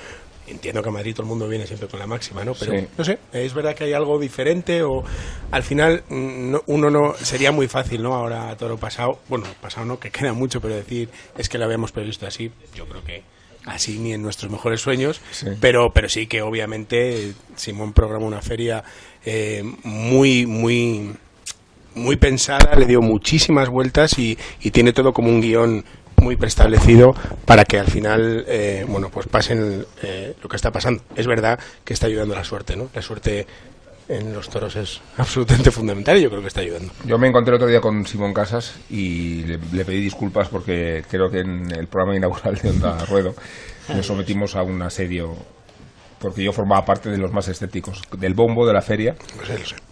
Entiendo 0.47 0.83
que 0.83 0.89
a 0.89 0.91
Madrid 0.91 1.13
todo 1.13 1.23
el 1.23 1.29
mundo 1.29 1.47
viene 1.49 1.65
siempre 1.65 1.87
con 1.87 1.99
la 1.99 2.05
máxima, 2.05 2.45
¿no? 2.45 2.53
Pero 2.53 2.71
Sí. 2.79 2.87
no 2.95 3.03
sé, 3.03 3.17
es 3.33 3.51
verdad 3.55 3.73
que 3.73 3.85
hay 3.85 3.93
algo 3.93 4.19
diferente 4.19 4.83
o 4.83 5.03
al 5.51 5.63
final 5.63 6.03
mm, 6.07 6.51
no- 6.51 6.63
uno 6.67 6.89
no 6.91 7.15
sería 7.15 7.51
muy 7.51 7.67
fácil, 7.67 8.03
¿no? 8.03 8.13
Ahora 8.13 8.55
todo 8.55 8.69
lo 8.69 8.77
pasado, 8.77 9.19
bueno, 9.27 9.45
pasado 9.59 9.85
no, 9.87 9.99
que 9.99 10.11
queda 10.11 10.33
mucho, 10.33 10.61
pero 10.61 10.75
decir 10.75 11.09
es 11.37 11.49
que 11.49 11.57
lo 11.57 11.65
habíamos 11.65 11.91
previsto 11.91 12.27
así, 12.27 12.51
yo 12.75 12.85
creo 12.87 13.03
que 13.03 13.23
así 13.65 13.97
ni 13.97 14.13
en 14.13 14.21
nuestros 14.21 14.51
mejores 14.51 14.79
sueños, 14.81 15.19
pero, 15.59 15.91
pero 15.91 16.07
sí 16.09 16.27
que 16.27 16.43
obviamente 16.43 17.33
Simón 17.55 17.93
programa 17.93 18.27
una 18.27 18.43
feria 18.43 18.83
eh, 19.25 19.63
muy, 19.83 20.45
muy, 20.45 21.15
muy 21.95 22.17
pensada, 22.17 22.75
le 22.75 22.85
dio 22.85 23.01
muchísimas 23.01 23.69
vueltas 23.69 24.19
y, 24.19 24.37
y 24.61 24.71
tiene 24.71 24.93
todo 24.93 25.13
como 25.13 25.29
un 25.29 25.41
guion 25.41 25.83
muy 26.21 26.35
preestablecido 26.35 27.13
para 27.45 27.65
que 27.65 27.79
al 27.79 27.87
final, 27.87 28.45
eh, 28.47 28.85
bueno, 28.87 29.09
pues 29.09 29.27
pasen 29.27 29.85
eh, 30.01 30.33
lo 30.41 30.49
que 30.49 30.55
está 30.55 30.71
pasando. 30.71 31.03
Es 31.15 31.27
verdad 31.27 31.59
que 31.83 31.93
está 31.93 32.07
ayudando 32.07 32.35
la 32.35 32.43
suerte, 32.43 32.75
¿no? 32.75 32.89
La 32.93 33.01
suerte 33.01 33.45
en 34.07 34.33
los 34.33 34.49
toros 34.49 34.75
es 34.75 35.01
absolutamente 35.17 35.71
fundamental 35.71 36.17
y 36.17 36.21
yo 36.21 36.29
creo 36.29 36.41
que 36.41 36.47
está 36.47 36.61
ayudando. 36.61 36.93
Yo 37.05 37.17
me 37.17 37.27
encontré 37.27 37.55
otro 37.55 37.67
día 37.67 37.81
con 37.81 38.05
Simón 38.05 38.33
Casas 38.33 38.75
y 38.89 39.43
le, 39.43 39.59
le 39.71 39.85
pedí 39.85 40.01
disculpas 40.01 40.49
porque 40.49 41.03
creo 41.09 41.29
que 41.29 41.39
en 41.39 41.71
el 41.71 41.87
programa 41.87 42.15
inaugural 42.15 42.55
de 42.55 42.69
Onda 42.69 43.05
Ruedo 43.05 43.35
nos 43.89 44.05
sometimos 44.05 44.55
a 44.55 44.63
un 44.63 44.81
asedio 44.81 45.35
porque 46.25 46.43
yo 46.43 46.51
formaba 46.51 46.83
parte 46.83 47.11
de 47.11 47.19
los 47.19 47.31
más 47.31 47.47
escépticos 47.49 48.01
del 48.17 48.33
bombo 48.33 48.65
de 48.65 48.73
la 48.73 48.81
feria 48.81 49.13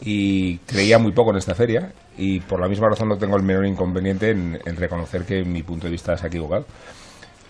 y 0.02 0.58
creía 0.66 0.98
muy 0.98 1.12
poco 1.12 1.30
en 1.30 1.38
esta 1.38 1.54
feria 1.54 1.94
y 2.18 2.40
por 2.40 2.60
la 2.60 2.68
misma 2.68 2.90
razón 2.90 3.10
no 3.10 3.18
tengo 3.20 3.38
el 3.38 3.44
menor 3.44 3.68
inconveniente 3.68 4.32
en, 4.32 4.60
en 4.66 4.76
reconocer 4.76 5.26
que 5.26 5.44
mi 5.44 5.62
punto 5.62 5.86
de 5.86 5.92
vista 5.92 6.18
se 6.18 6.26
ha 6.26 6.30
equivocado 6.30 6.66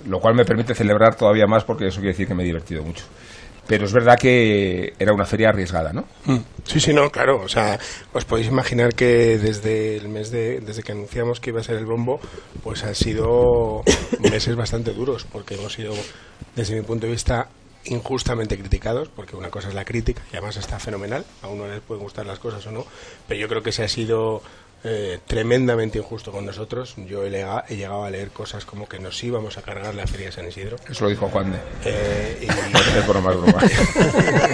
lo 0.05 0.19
cual 0.19 0.35
me 0.35 0.43
permite 0.43 0.75
celebrar 0.75 1.15
todavía 1.15 1.47
más 1.47 1.63
porque 1.63 1.87
eso 1.87 2.01
quiere 2.01 2.11
decir 2.11 2.27
que 2.27 2.35
me 2.35 2.43
he 2.43 2.45
divertido 2.45 2.83
mucho 2.83 3.05
pero 3.67 3.85
es 3.85 3.93
verdad 3.93 4.17
que 4.19 4.93
era 4.99 5.13
una 5.13 5.25
feria 5.25 5.47
arriesgada, 5.47 5.93
¿no? 5.93 6.03
Mm. 6.25 6.39
Sí, 6.65 6.81
sí, 6.81 6.93
no, 6.93 7.09
claro. 7.09 7.41
O 7.41 7.47
sea, 7.47 7.79
os 8.11 8.25
podéis 8.25 8.49
imaginar 8.49 8.93
que 8.93 9.37
desde 9.37 9.95
el 9.95 10.09
mes 10.09 10.31
de, 10.31 10.59
desde 10.59 10.83
que 10.83 10.91
anunciamos 10.91 11.39
que 11.39 11.51
iba 11.51 11.61
a 11.61 11.63
ser 11.63 11.77
el 11.77 11.85
bombo, 11.85 12.19
pues 12.61 12.83
han 12.83 12.93
sido 12.93 13.83
meses 14.31 14.57
bastante 14.57 14.91
duros, 14.91 15.25
porque 15.31 15.55
hemos 15.55 15.71
sido, 15.71 15.93
desde 16.57 16.75
mi 16.75 16.81
punto 16.81 17.05
de 17.05 17.13
vista, 17.13 17.47
injustamente 17.85 18.57
criticados, 18.57 19.09
porque 19.09 19.35
una 19.35 19.49
cosa 19.49 19.67
es 19.69 19.73
la 19.73 19.85
crítica, 19.85 20.21
y 20.31 20.37
además 20.37 20.57
está 20.57 20.79
fenomenal, 20.79 21.25
a 21.41 21.47
uno 21.47 21.67
les 21.67 21.81
pueden 21.81 22.03
gustar 22.03 22.25
las 22.25 22.39
cosas 22.39 22.65
o 22.67 22.71
no, 22.71 22.85
pero 23.27 23.39
yo 23.39 23.47
creo 23.47 23.63
que 23.63 23.71
se 23.71 23.83
ha 23.83 23.87
sido 23.87 24.41
eh, 24.85 25.19
tremendamente 25.27 25.97
injusto 25.97 26.31
con 26.33 26.45
nosotros. 26.45 26.95
Yo 26.97 27.23
he, 27.23 27.29
lega- 27.29 27.63
he 27.69 27.77
llegado 27.77 28.03
a 28.03 28.09
leer 28.09 28.31
cosas 28.31 28.65
como 28.65 28.89
que 28.89 28.99
nos 28.99 29.23
íbamos 29.23 29.57
a 29.57 29.61
cargar 29.61 29.95
la 29.95 30.05
feria 30.07 30.25
de 30.25 30.31
San 30.33 30.45
Isidro. 30.47 30.75
Eso 30.89 31.05
lo 31.05 31.09
dijo 31.09 31.29
Juan 31.29 31.53
de. 31.53 31.57
Eh, 31.85 32.37
y- 32.41 32.47
es 32.99 33.07
broma. 33.07 33.31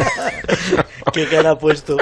¿Qué 1.13 1.27
cara 1.27 1.51
ha 1.51 1.57
puesto? 1.57 1.97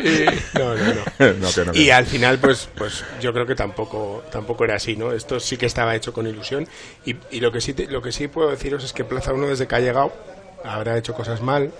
No, 0.53 0.75
no, 0.75 0.93
no. 0.93 1.01
No, 1.39 1.51
que 1.53 1.65
no, 1.65 1.71
que 1.71 1.79
Y 1.79 1.87
no. 1.87 1.95
al 1.95 2.05
final, 2.05 2.37
pues, 2.39 2.69
pues 2.77 3.03
yo 3.21 3.31
creo 3.33 3.45
que 3.45 3.55
tampoco, 3.55 4.23
tampoco 4.31 4.65
era 4.65 4.75
así, 4.75 4.95
¿no? 4.97 5.13
Esto 5.13 5.39
sí 5.39 5.57
que 5.57 5.65
estaba 5.65 5.95
hecho 5.95 6.11
con 6.13 6.27
ilusión. 6.27 6.67
Y, 7.05 7.15
y 7.31 7.39
lo 7.39 7.51
que 7.51 7.61
sí, 7.61 7.73
te- 7.73 7.87
lo 7.87 8.01
que 8.01 8.11
sí 8.11 8.27
puedo 8.27 8.49
deciros 8.49 8.83
es 8.83 8.93
que 8.93 9.03
Plaza 9.05 9.33
1 9.33 9.47
desde 9.47 9.67
que 9.67 9.75
ha 9.75 9.79
llegado 9.79 10.11
habrá 10.63 10.97
hecho 10.97 11.13
cosas 11.13 11.41
mal, 11.41 11.71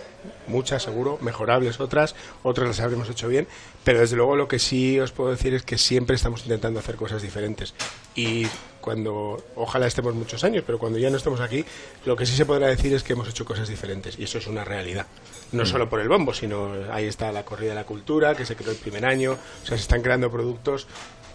muchas 0.47 0.83
seguro, 0.83 1.17
mejorables 1.21 1.79
otras, 1.79 2.15
otras 2.43 2.67
las 2.67 2.79
habremos 2.79 3.09
hecho 3.09 3.27
bien, 3.27 3.47
pero 3.83 3.99
desde 3.99 4.15
luego 4.15 4.35
lo 4.35 4.47
que 4.47 4.59
sí 4.59 4.99
os 4.99 5.11
puedo 5.11 5.31
decir 5.31 5.53
es 5.53 5.63
que 5.63 5.77
siempre 5.77 6.15
estamos 6.15 6.43
intentando 6.43 6.79
hacer 6.79 6.95
cosas 6.95 7.21
diferentes. 7.21 7.73
Y 8.15 8.47
cuando, 8.81 9.43
ojalá 9.55 9.87
estemos 9.87 10.15
muchos 10.15 10.43
años, 10.43 10.63
pero 10.65 10.79
cuando 10.79 10.97
ya 10.97 11.09
no 11.09 11.17
estemos 11.17 11.41
aquí, 11.41 11.65
lo 12.05 12.15
que 12.15 12.25
sí 12.25 12.35
se 12.35 12.45
podrá 12.45 12.67
decir 12.67 12.93
es 12.93 13.03
que 13.03 13.13
hemos 13.13 13.27
hecho 13.27 13.45
cosas 13.45 13.67
diferentes 13.67 14.17
y 14.17 14.23
eso 14.23 14.37
es 14.37 14.47
una 14.47 14.63
realidad. 14.63 15.07
No 15.51 15.65
solo 15.65 15.89
por 15.89 15.99
el 15.99 16.09
bombo, 16.09 16.33
sino 16.33 16.71
ahí 16.91 17.05
está 17.05 17.31
la 17.31 17.43
corrida 17.43 17.69
de 17.69 17.75
la 17.75 17.85
cultura, 17.85 18.35
que 18.35 18.45
se 18.45 18.55
creó 18.55 18.71
el 18.71 18.77
primer 18.77 19.05
año, 19.05 19.33
o 19.33 19.65
sea, 19.65 19.77
se 19.77 19.83
están 19.83 20.01
creando 20.01 20.31
productos, 20.31 20.87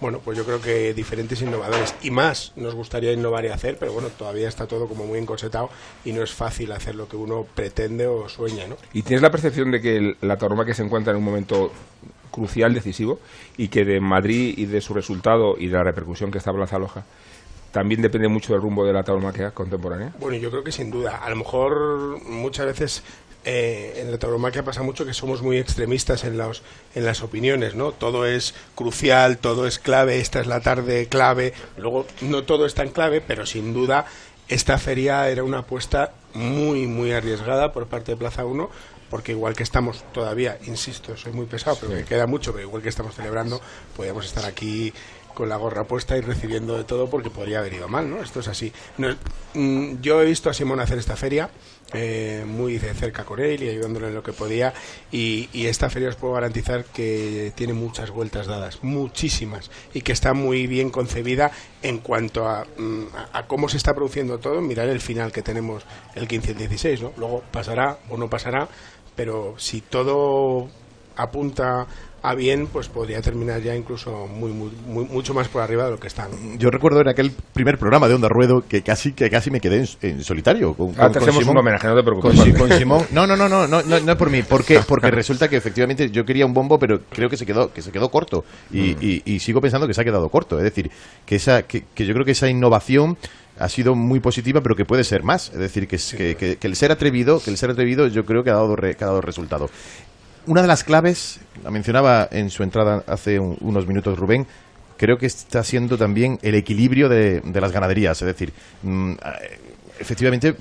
bueno, 0.03 0.19
pues 0.23 0.37
yo 0.37 0.45
creo 0.45 0.61
que 0.61 0.93
diferentes 0.93 1.41
innovadores. 1.41 1.95
Y 2.03 2.11
más 2.11 2.53
nos 2.57 2.75
gustaría 2.75 3.13
innovar 3.13 3.45
y 3.47 3.49
hacer, 3.49 3.79
pero 3.79 3.93
bueno, 3.95 4.09
todavía 4.09 4.49
está 4.49 4.67
todo 4.67 4.87
como 4.87 5.07
muy 5.07 5.19
encorsetado 5.19 5.71
y 6.05 6.13
no 6.13 6.23
es 6.23 6.33
fácil 6.33 6.73
hacer 6.73 6.95
lo 6.95 7.09
que 7.09 7.17
uno 7.17 7.47
pretende 7.55 8.07
o 8.07 8.29
sueña, 8.29 8.67
¿no? 8.67 8.77
¿Y 8.93 9.03
tienes 9.03 9.23
la 9.23 9.31
percepción 9.31 9.71
de 9.71 9.81
que 9.81 9.97
el- 9.97 10.17
la 10.21 10.37
tauromaquia 10.37 10.75
se 10.75 10.83
encuentra 10.83 11.13
en 11.13 11.19
un 11.19 11.25
momento 11.25 11.73
crucial, 12.31 12.75
decisivo, 12.75 13.21
y 13.57 13.69
que 13.69 13.85
de 13.85 14.01
Madrid 14.01 14.55
y 14.59 14.67
de 14.67 14.81
su 14.81 14.93
resultado 14.95 15.55
y 15.59 15.69
de 15.69 15.75
la 15.75 15.85
repercusión 15.85 16.31
que 16.31 16.39
está 16.39 16.53
Plaza 16.53 16.79
Loja 16.79 17.05
también 17.73 18.03
depende 18.03 18.29
mucho 18.29 18.53
del 18.53 18.61
rumbo 18.61 18.85
de 18.85 18.93
la 18.93 19.03
tauromaquia 19.03 19.53
contemporánea? 19.53 20.13
Bueno, 20.21 20.37
yo 20.37 20.51
creo 20.51 20.63
que 20.63 20.73
sin 20.73 20.91
duda. 20.91 21.19
A 21.25 21.31
lo 21.31 21.37
mejor 21.37 22.21
muchas 22.23 22.67
veces 22.67 23.03
eh, 23.45 23.95
en 23.97 24.11
la 24.11 24.19
tauromaquia 24.19 24.65
pasa 24.65 24.83
mucho 24.83 25.05
que 25.05 25.15
somos 25.15 25.43
muy 25.43 25.59
extremistas 25.59 26.25
en, 26.25 26.39
los, 26.39 26.63
en 26.95 27.05
las 27.05 27.23
opiniones, 27.23 27.75
¿no? 27.75 27.93
Todo 27.93 28.27
es 28.27 28.55
crucial, 28.75 29.39
todo 29.39 29.67
es 29.67 29.79
clave, 29.79 30.21
esta 30.21 30.41
es 30.41 30.47
la 30.47 30.61
tarde 30.61 31.07
clave. 31.09 31.53
Luego, 31.77 32.07
no 32.21 32.45
todo 32.45 32.67
es 32.67 32.75
tan 32.75 32.91
clave, 32.91 33.21
pero 33.21 33.47
sin 33.47 33.75
duda 33.75 34.07
esta 34.49 34.79
feria 34.79 35.29
era 35.29 35.45
una 35.45 35.59
apuesta 35.61 36.13
muy, 36.35 36.87
muy 36.87 37.13
arriesgada 37.13 37.73
por 37.73 37.87
parte 37.87 38.13
de 38.13 38.17
Plaza 38.17 38.45
1 38.45 38.71
porque 39.13 39.33
igual 39.33 39.55
que 39.55 39.63
estamos 39.63 40.05
todavía, 40.15 40.59
insisto, 40.65 41.19
soy 41.19 41.33
muy 41.33 41.45
pesado, 41.45 41.77
pero 41.79 41.93
me 41.93 42.03
queda 42.03 42.27
mucho, 42.27 42.53
pero 42.53 42.67
igual 42.67 42.83
que 42.83 42.89
estamos 42.89 43.15
celebrando, 43.15 43.61
podríamos 43.95 44.25
estar 44.25 44.47
aquí 44.47 44.91
con 45.35 45.51
la 45.51 45.57
gorra 45.57 45.85
puesta 45.85 46.17
y 46.17 46.23
recibiendo 46.23 46.79
de 46.79 46.85
todo 46.85 47.11
porque 47.11 47.29
podría 47.29 47.59
haber 47.59 47.75
ido 47.75 47.89
mal, 47.89 48.09
¿no? 48.09 48.23
Esto 48.23 48.41
es 48.41 48.49
así. 48.49 48.73
No 48.97 49.15
mm, 49.53 50.01
yo 50.01 50.23
he 50.23 50.25
visto 50.25 50.49
a 50.49 50.55
Simón 50.55 50.81
hacer 50.81 50.99
esta 50.99 51.17
feria 51.17 51.51
eh, 51.95 52.45
muy 52.47 52.79
de 52.79 52.95
cerca 52.95 53.25
con 53.25 53.41
él 53.41 53.63
y 53.63 53.69
ayudándole 53.69 54.09
en 54.09 54.15
lo 54.15 54.23
que 54.23 54.33
podía 54.33 54.73
y, 55.11 55.49
esta 55.73 55.89
feria 55.89 56.09
os 56.09 56.17
puedo 56.17 56.35
garantizar 56.35 56.85
que 56.85 57.53
tiene 57.55 57.73
muchas 57.73 58.11
vueltas 58.11 58.47
dadas, 58.47 58.83
muchísimas 58.83 59.71
y 59.95 60.03
que 60.03 60.13
está 60.13 60.35
muy 60.35 60.67
bien 60.67 60.91
concebida 60.91 61.51
en 61.83 61.99
cuanto 61.99 62.47
a, 62.49 62.65
mm, 62.77 63.05
a 63.33 63.47
cómo 63.47 63.69
se 63.69 63.77
está 63.77 63.95
produciendo 63.95 64.39
todo. 64.39 64.61
Mirar 64.61 64.89
el 64.89 65.01
final 65.01 65.33
que 65.33 65.43
tenemos 65.43 65.85
el 66.15 66.29
15 66.29 66.49
y 66.49 66.53
el 66.53 66.59
16, 66.59 67.03
¿no? 67.03 67.13
Luego 67.17 67.43
pasará 67.51 67.99
o 68.11 68.17
no 68.19 68.29
pasará, 68.29 68.69
pero 69.15 69.55
si 69.57 69.81
todo 69.81 70.69
apunta 71.17 71.87
a 72.25 72.35
bien, 72.37 72.69
pues 72.69 72.89
podría 72.89 73.21
terminar 73.21 73.61
ya 73.63 73.75
incluso 73.75 74.29
muy, 74.29 74.53
muy, 74.53 74.71
muy- 74.87 75.05
mucho 75.07 75.35
más 75.35 75.49
por 75.49 75.61
arriba 75.63 75.87
de 75.87 75.91
lo 75.91 75.99
que 75.99 76.07
está. 76.07 76.29
¿no? 76.29 76.37
Yo 76.57 76.71
recuerdo 76.71 77.01
en 77.01 77.09
aquel 77.09 77.33
primer 77.53 77.79
programa 77.79 78.07
de 78.07 78.15
Onda 78.15 78.29
Ruedo 78.29 78.65
que 78.69 78.83
casi 78.83 79.13
que 79.13 79.29
casi 79.29 79.51
me 79.51 79.61
quedé 79.61 79.79
en, 79.79 79.89
en 80.11 80.23
solitario. 80.25 80.75
Con, 80.75 80.91
Ah, 80.91 81.05
con- 81.05 81.13
te 81.13 81.19
con 81.19 81.23
hacemos 81.29 81.41
Simón. 81.43 81.57
un 81.57 81.61
homenaje, 81.61 81.89
no 81.89 81.97
te 81.97 82.03
preocupes. 82.03 82.41
Con, 82.41 82.53
con 82.69 82.79
Simón. 82.79 83.07
No, 83.11 83.27
no, 83.27 83.37
no, 83.37 83.49
no, 83.49 83.67
no, 83.67 83.83
no, 83.83 84.01
no 84.01 84.17
por 84.17 84.31
mí. 84.31 84.43
Porque, 84.43 84.81
porque 84.87 85.11
resulta 85.11 85.49
que 85.49 85.57
efectivamente 85.57 86.11
yo 86.11 86.25
quería 86.25 86.47
un 86.47 86.55
bombo, 86.55 86.79
pero 86.79 87.01
creo 87.11 87.29
que 87.29 87.37
se 87.37 87.45
quedó, 87.45 87.73
que 87.73 87.83
se 87.83 87.91
quedó 87.91 88.09
corto. 88.11 88.45
Y, 88.73 88.91
y- 89.05 89.23
y 89.25 89.41
sigo 89.41 89.61
pensando 89.61 89.89
que 89.89 89.95
se 89.95 90.01
ha 90.01 90.05
quedado 90.05 90.29
corto. 90.29 90.59
Es 90.59 90.65
decir, 90.65 90.91
que 91.27 91.37
esa, 91.37 91.63
que, 91.63 91.85
que 91.95 92.07
yo 92.07 92.15
creo 92.15 92.25
que 92.25 92.33
esa 92.33 92.49
innovación 92.49 93.17
ha 93.59 93.69
sido 93.69 93.95
muy 93.95 94.21
positiva, 94.21 94.61
pero 94.63 94.77
que 94.77 94.85
puede 94.85 95.03
ser 95.05 95.25
más. 95.25 95.49
Es 95.51 95.59
decir, 95.59 95.89
que, 95.89 95.97
que, 95.99 96.37
que- 96.37 96.57
que 96.57 96.67
el 96.69 96.77
ser 96.77 96.93
atrevido, 96.93 97.41
que 97.43 97.51
el 97.51 97.57
ser 97.59 97.71
atrevido, 97.71 98.07
yo 98.07 98.25
creo 98.25 98.45
que 98.45 98.51
ha 98.51 98.55
dado, 98.55 98.77
re- 98.77 98.95
que 98.95 99.03
ha 99.05 99.09
dado 99.09 99.21
resultado. 99.21 99.69
Una 100.47 100.63
de 100.63 100.69
las 100.69 100.83
claves, 100.83 101.41
la 101.63 101.71
mencionaba 101.71 102.29
en 102.31 102.51
su 102.51 102.63
entrada 102.65 103.05
hace 103.07 103.39
un- 103.39 103.57
unos 103.61 103.87
minutos 103.87 104.19
Rubén, 104.19 104.47
creo 104.97 105.17
que 105.17 105.27
está 105.27 105.63
siendo 105.63 105.97
también 105.97 106.39
el 106.43 106.55
equilibrio 106.57 107.09
de, 107.09 107.41
las 107.61 107.71
ganaderías. 107.73 108.21
Es 108.23 108.27
decir, 108.27 108.53
mm, 108.83 109.13
eh, 109.13 109.17
efectivamente, 110.01 110.55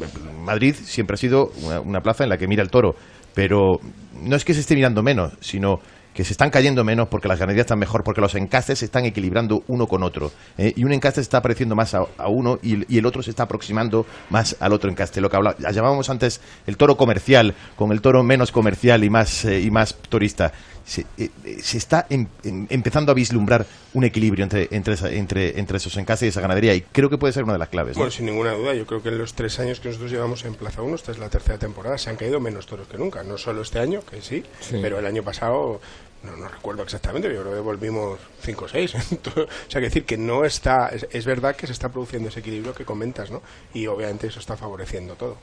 Madrid 0.44 0.76
siempre 0.76 1.16
ha 1.16 1.18
sido 1.18 1.52
una 1.84 2.02
plaza 2.02 2.24
en 2.24 2.30
la 2.30 2.38
que 2.38 2.48
mira 2.48 2.62
el 2.62 2.70
toro, 2.70 2.96
pero 3.34 3.80
no 4.22 4.36
es 4.36 4.46
que 4.46 4.54
se 4.54 4.60
esté 4.60 4.76
mirando 4.76 5.02
menos, 5.02 5.34
sino 5.40 5.80
que 6.14 6.24
se 6.26 6.34
están 6.34 6.50
cayendo 6.50 6.84
menos 6.84 7.08
porque 7.08 7.28
las 7.28 7.40
ganaderías 7.40 7.66
están 7.66 7.80
mejor, 7.80 8.04
porque 8.04 8.22
los 8.22 8.36
encastes 8.36 8.80
se 8.80 8.86
están 8.86 9.06
equilibrando 9.06 9.64
uno 9.68 9.88
con 9.88 10.04
otro. 10.04 10.32
¿eh? 10.58 10.74
Y 10.76 10.84
un 10.84 10.92
encaste 10.92 11.16
se 11.16 11.22
está 11.22 11.42
pareciendo 11.42 11.76
más 11.76 11.94
a, 11.96 12.06
uno 12.28 12.60
y, 12.62 12.98
el- 12.98 13.06
otro 13.06 13.24
se 13.24 13.30
está 13.30 13.44
aproximando 13.44 14.06
más 14.30 14.56
al 14.60 14.74
otro 14.74 14.90
encaste. 14.90 15.22
Lo 15.22 15.30
que 15.30 15.38
habla, 15.38 15.56
llamábamos 15.72 16.10
antes 16.10 16.42
el 16.68 16.78
toro 16.78 16.98
comercial, 16.98 17.56
con 17.76 17.92
el 17.92 18.02
toro 18.02 18.24
menos 18.24 18.52
comercial 18.52 19.04
y 19.04 19.10
más, 19.10 19.46
eh, 19.46 19.62
y 19.62 19.72
más 19.72 19.96
turista. 20.10 20.52
Se, 20.92 21.06
eh, 21.18 21.30
eh, 21.46 21.58
se 21.64 21.78
está 21.78 22.06
em- 22.10 22.28
em- 22.44 22.68
empezando 22.70 23.14
a 23.14 23.16
vislumbrar 23.16 23.66
un 23.94 24.04
equilibrio 24.04 24.44
entre, 24.44 24.68
entre, 24.72 24.96
esa- 24.96 25.10
entre, 25.10 25.58
entre 25.58 25.78
esos 25.78 25.96
encastes 25.96 26.26
y 26.26 26.30
esa 26.30 26.42
ganadería 26.42 26.76
y 26.76 26.82
creo 26.82 27.10
que 27.10 27.18
puede 27.18 27.32
ser 27.32 27.46
una 27.46 27.54
de 27.54 27.60
las 27.60 27.70
claves. 27.70 27.96
¿no? 27.96 28.00
Bueno, 28.02 28.12
sin 28.12 28.26
ninguna 28.26 28.52
duda, 28.52 28.74
yo 28.74 28.86
creo 28.86 29.02
que 29.02 29.08
en 29.08 29.18
los 29.18 29.34
tres 29.34 29.58
años 29.60 29.80
que 29.80 29.88
nosotros 29.88 30.12
llevamos 30.12 30.44
en 30.44 30.54
Plaza 30.56 30.82
1, 30.82 30.94
esta 30.96 31.14
es 31.14 31.18
la 31.18 31.30
tercera 31.30 31.58
temporada, 31.58 31.98
se 31.98 32.10
han 32.10 32.18
caído 32.18 32.42
menos 32.42 32.66
toros 32.66 32.90
que 32.90 32.98
nunca. 32.98 33.24
No 33.24 33.38
solo 33.38 33.62
este 33.62 33.80
año, 33.80 34.02
que 34.04 34.22
sí, 34.22 34.44
Sí. 34.60 34.80
pero 34.82 35.00
el 35.00 35.06
año 35.06 35.24
pasado, 35.24 35.80
no, 36.24 36.36
no 36.36 36.50
recuerdo 36.50 36.84
exactamente, 36.84 37.30
pero 37.30 37.40
yo 37.40 37.46
creo 37.48 37.56
que 37.56 37.62
volvimos 37.66 38.20
5 38.42 38.66
o 38.66 38.68
6. 38.68 38.94
o 39.38 39.48
sea, 39.70 39.80
que 39.80 39.88
decir 39.88 40.04
que 40.04 40.18
no 40.18 40.44
está, 40.44 40.90
es, 40.90 41.08
es 41.10 41.26
verdad 41.26 41.56
que 41.56 41.68
se 41.68 41.72
está 41.74 41.88
produciendo 41.88 42.28
ese 42.28 42.42
equilibrio 42.42 42.74
que 42.74 42.84
comentas, 42.84 43.32
¿no? 43.32 43.42
Y 43.74 43.88
obviamente 43.88 44.28
eso 44.28 44.42
está 44.42 44.58
favoreciendo 44.58 45.16
todo. 45.16 45.38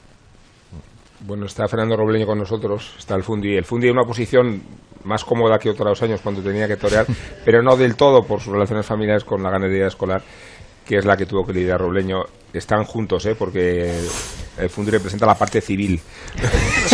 Bueno, 1.21 1.47
está 1.47 1.67
Fernando 1.67 1.97
Robleño 1.97 2.27
con 2.27 2.39
nosotros, 2.39 2.95
está 2.99 3.15
el 3.17 3.25
Fundi. 3.25 3.57
El 3.57 3.65
Fundi 3.65 3.89
en 3.89 3.95
una 3.95 4.07
posición 4.07 4.63
más 5.05 5.25
cómoda 5.25 5.59
que 5.59 5.71
otros 5.71 6.01
años 6.03 6.21
cuando 6.21 6.43
tenía 6.43 6.69
que 6.69 6.77
torear, 6.77 7.07
pero 7.45 7.63
no 7.63 7.77
del 7.77 7.97
todo 7.97 8.23
por 8.23 8.41
sus 8.41 8.53
relaciones 8.53 8.87
familiares 8.87 9.25
con 9.25 9.43
la 9.43 9.51
ganadería 9.51 9.89
escolar, 9.89 10.23
que 10.87 10.97
es 10.97 11.05
la 11.05 11.17
que 11.17 11.27
tuvo 11.27 11.45
que 11.45 11.53
lidiar 11.53 11.81
Robleño. 11.81 12.23
Están 12.53 12.85
juntos, 12.85 13.27
¿eh? 13.27 13.35
porque 13.39 13.93
el 14.59 14.71
Fundi 14.71 14.91
representa 14.91 15.27
la 15.27 15.35
parte 15.35 15.61
civil. 15.61 16.01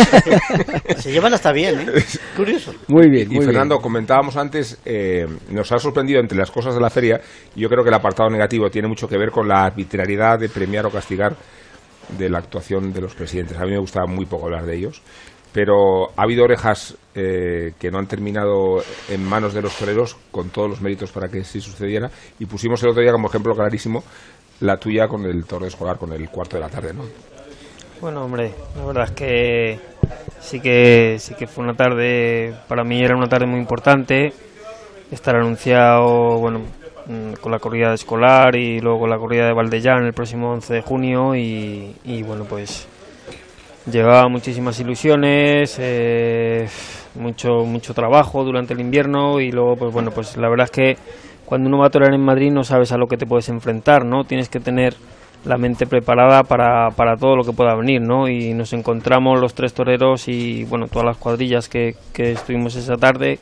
Se 0.97 1.11
llevan 1.11 1.33
hasta 1.33 1.53
bien, 1.53 1.79
¿eh? 1.79 2.03
Curioso. 2.35 2.73
Muy 2.89 3.09
bien, 3.09 3.31
Y 3.31 3.35
muy 3.35 3.45
Fernando, 3.45 3.75
bien. 3.75 3.83
comentábamos 3.83 4.35
antes, 4.35 4.79
eh, 4.83 5.25
nos 5.51 5.71
ha 5.71 5.77
sorprendido 5.77 6.19
entre 6.19 6.37
las 6.37 6.51
cosas 6.51 6.73
de 6.75 6.81
la 6.81 6.89
feria, 6.89 7.21
y 7.55 7.61
yo 7.61 7.69
creo 7.69 7.83
que 7.83 7.89
el 7.89 7.95
apartado 7.95 8.29
negativo 8.29 8.69
tiene 8.69 8.87
mucho 8.89 9.07
que 9.07 9.17
ver 9.17 9.31
con 9.31 9.47
la 9.47 9.63
arbitrariedad 9.63 10.37
de 10.39 10.49
premiar 10.49 10.85
o 10.87 10.89
castigar 10.89 11.37
de 12.17 12.29
la 12.29 12.39
actuación 12.39 12.93
de 12.93 13.01
los 13.01 13.15
presidentes. 13.15 13.57
A 13.57 13.65
mí 13.65 13.71
me 13.71 13.79
gustaba 13.79 14.05
muy 14.07 14.25
poco 14.25 14.45
hablar 14.45 14.65
de 14.65 14.75
ellos, 14.75 15.01
pero 15.53 16.09
ha 16.17 16.23
habido 16.23 16.43
orejas 16.43 16.97
eh, 17.15 17.73
que 17.79 17.89
no 17.89 17.97
han 17.97 18.07
terminado 18.07 18.83
en 19.09 19.23
manos 19.23 19.53
de 19.53 19.61
los 19.61 19.75
toreros 19.77 20.17
con 20.31 20.49
todos 20.49 20.69
los 20.69 20.81
méritos 20.81 21.11
para 21.11 21.29
que 21.29 21.43
sí 21.43 21.61
sucediera 21.61 22.11
y 22.39 22.45
pusimos 22.45 22.83
el 22.83 22.89
otro 22.89 23.01
día 23.01 23.13
como 23.13 23.29
ejemplo 23.29 23.55
clarísimo 23.55 24.03
la 24.59 24.77
tuya 24.77 25.07
con 25.07 25.25
el 25.25 25.45
toro 25.45 25.63
de 25.63 25.69
escolar 25.69 25.97
con 25.97 26.11
el 26.13 26.29
cuarto 26.29 26.57
de 26.57 26.61
la 26.61 26.69
tarde, 26.69 26.93
¿no? 26.93 27.03
Bueno, 28.01 28.25
hombre, 28.25 28.53
la 28.75 28.85
verdad 28.85 29.05
es 29.05 29.11
que 29.11 29.79
sí 30.41 30.59
que 30.59 31.17
sí 31.19 31.35
que 31.35 31.47
fue 31.47 31.63
una 31.63 31.73
tarde 31.73 32.53
para 32.67 32.83
mí 32.83 33.01
era 33.01 33.15
una 33.15 33.27
tarde 33.27 33.47
muy 33.47 33.59
importante 33.59 34.33
estar 35.11 35.35
anunciado, 35.35 36.37
bueno, 36.37 36.61
con 37.39 37.51
la 37.51 37.59
corrida 37.59 37.89
de 37.89 37.95
escolar 37.95 38.55
y 38.55 38.79
luego 38.79 39.01
con 39.01 39.09
la 39.09 39.17
corrida 39.17 39.45
de 39.45 39.53
Valdellán 39.53 40.05
el 40.05 40.13
próximo 40.13 40.51
11 40.51 40.73
de 40.73 40.81
junio 40.81 41.35
y, 41.35 41.95
y 42.03 42.23
bueno, 42.23 42.45
pues 42.45 42.87
llevaba 43.91 44.27
muchísimas 44.27 44.79
ilusiones, 44.79 45.77
eh, 45.79 46.67
mucho 47.15 47.65
mucho 47.65 47.93
trabajo 47.93 48.43
durante 48.43 48.73
el 48.73 48.81
invierno 48.81 49.39
y 49.39 49.51
luego 49.51 49.75
pues 49.75 49.93
bueno, 49.93 50.11
pues 50.11 50.35
la 50.37 50.49
verdad 50.49 50.65
es 50.65 50.71
que 50.71 50.97
cuando 51.45 51.67
uno 51.69 51.79
va 51.79 51.87
a 51.87 51.91
torear 51.91 52.13
en 52.13 52.25
Madrid 52.25 52.51
no 52.51 52.63
sabes 52.63 52.91
a 52.91 52.97
lo 52.97 53.07
que 53.07 53.17
te 53.17 53.27
puedes 53.27 53.49
enfrentar, 53.49 54.03
¿no? 54.03 54.23
Tienes 54.23 54.49
que 54.49 54.59
tener 54.59 54.95
la 55.45 55.57
mente 55.57 55.85
preparada 55.85 56.41
para, 56.43 56.89
para 56.89 57.15
todo 57.15 57.35
lo 57.35 57.43
que 57.43 57.53
pueda 57.53 57.75
venir, 57.75 58.01
¿no? 58.01 58.27
Y 58.27 58.53
nos 58.53 58.73
encontramos 58.73 59.39
los 59.39 59.53
tres 59.53 59.73
toreros 59.73 60.27
y, 60.27 60.63
bueno, 60.63 60.87
todas 60.87 61.05
las 61.05 61.17
cuadrillas 61.17 61.69
que, 61.69 61.95
que 62.13 62.31
estuvimos 62.31 62.75
esa 62.75 62.95
tarde, 62.95 63.39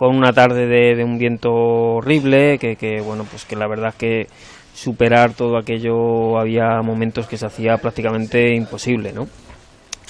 con 0.00 0.16
una 0.16 0.32
tarde 0.32 0.66
de, 0.66 0.96
de 0.96 1.04
un 1.04 1.18
viento 1.18 1.50
horrible, 1.52 2.56
que, 2.56 2.74
que, 2.76 3.02
bueno, 3.02 3.26
pues 3.30 3.44
que 3.44 3.54
la 3.54 3.68
verdad 3.68 3.92
que 3.92 4.28
superar 4.72 5.34
todo 5.34 5.58
aquello 5.58 6.38
había 6.38 6.80
momentos 6.80 7.26
que 7.26 7.36
se 7.36 7.44
hacía 7.44 7.76
prácticamente 7.76 8.56
imposible, 8.56 9.12
¿no? 9.12 9.26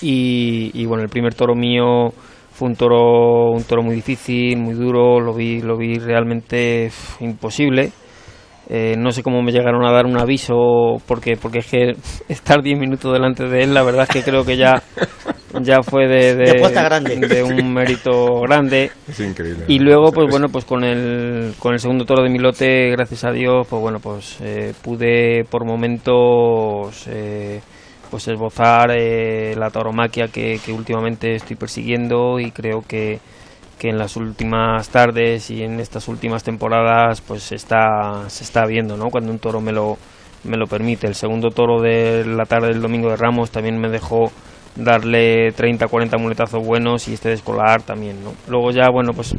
Y, 0.00 0.70
y 0.74 0.86
bueno, 0.86 1.02
el 1.02 1.08
primer 1.08 1.34
toro 1.34 1.56
mío 1.56 2.10
fue 2.52 2.68
un 2.68 2.76
toro, 2.76 3.50
un 3.50 3.64
toro 3.64 3.82
muy 3.82 3.96
difícil, 3.96 4.58
muy 4.58 4.74
duro, 4.74 5.18
lo 5.18 5.34
vi, 5.34 5.60
lo 5.60 5.76
vi 5.76 5.98
realmente 5.98 6.88
imposible. 7.18 7.90
Eh, 8.72 8.94
no 8.96 9.10
sé 9.10 9.24
cómo 9.24 9.42
me 9.42 9.50
llegaron 9.50 9.84
a 9.84 9.90
dar 9.90 10.06
un 10.06 10.16
aviso 10.16 10.98
porque 11.06 11.36
porque 11.36 11.58
es 11.58 11.66
que 11.66 11.96
estar 12.28 12.62
10 12.62 12.78
minutos 12.78 13.12
delante 13.12 13.48
de 13.48 13.64
él, 13.64 13.74
la 13.74 13.82
verdad 13.82 14.06
es 14.08 14.10
que 14.10 14.22
creo 14.22 14.44
que 14.44 14.56
ya 14.56 14.80
ya 15.62 15.82
fue 15.82 16.06
de, 16.06 16.36
de, 16.36 16.52
De 16.52 16.60
puesta 16.60 16.84
grande. 16.84 17.16
de 17.16 17.42
un 17.42 17.72
mérito 17.72 18.40
grande. 18.42 18.90
Es 19.08 19.18
increíble. 19.20 19.64
Y 19.66 19.78
luego, 19.80 20.12
pues 20.12 20.30
bueno, 20.30 20.48
pues 20.48 20.64
con 20.64 20.84
el, 20.84 21.54
con 21.58 21.72
el 21.72 21.80
segundo 21.80 22.04
toro 22.04 22.22
de 22.22 22.30
mi 22.30 22.38
lote, 22.38 22.90
gracias 22.90 23.24
a 23.24 23.32
Dios, 23.32 23.66
pues 23.68 23.82
bueno, 23.82 23.98
pues 24.00 24.38
eh, 24.40 24.72
pude 24.82 25.44
por 25.50 25.64
momentos 25.64 27.06
eh, 27.08 27.60
pues 28.10 28.28
esbozar 28.28 28.90
eh, 28.96 29.54
la 29.56 29.70
tauromaquia 29.70 30.28
que, 30.28 30.60
que 30.64 30.72
últimamente 30.72 31.34
estoy 31.34 31.56
persiguiendo 31.56 32.38
y 32.38 32.50
creo 32.50 32.82
que, 32.86 33.18
que 33.80 33.88
en 33.88 33.96
las 33.96 34.14
últimas 34.18 34.90
tardes 34.90 35.50
y 35.50 35.62
en 35.62 35.80
estas 35.80 36.06
últimas 36.08 36.44
temporadas 36.44 37.22
pues 37.22 37.50
está, 37.50 38.28
se 38.28 38.44
está 38.44 38.66
viendo, 38.66 38.98
¿no? 38.98 39.08
Cuando 39.08 39.32
un 39.32 39.38
toro 39.38 39.62
me 39.62 39.72
lo, 39.72 39.96
me 40.44 40.58
lo 40.58 40.66
permite. 40.66 41.06
El 41.06 41.14
segundo 41.14 41.48
toro 41.48 41.80
de 41.80 42.26
la 42.26 42.44
tarde 42.44 42.68
del 42.68 42.82
domingo 42.82 43.08
de 43.08 43.16
Ramos 43.16 43.50
también 43.50 43.78
me 43.80 43.88
dejó 43.88 44.30
darle 44.76 45.52
30, 45.52 45.88
40 45.88 46.18
muletazos 46.18 46.62
buenos 46.62 47.08
y 47.08 47.14
este 47.14 47.30
de 47.30 47.36
escolar 47.36 47.80
también, 47.80 48.22
¿no? 48.22 48.34
Luego 48.48 48.70
ya, 48.70 48.90
bueno, 48.92 49.12
pues 49.14 49.34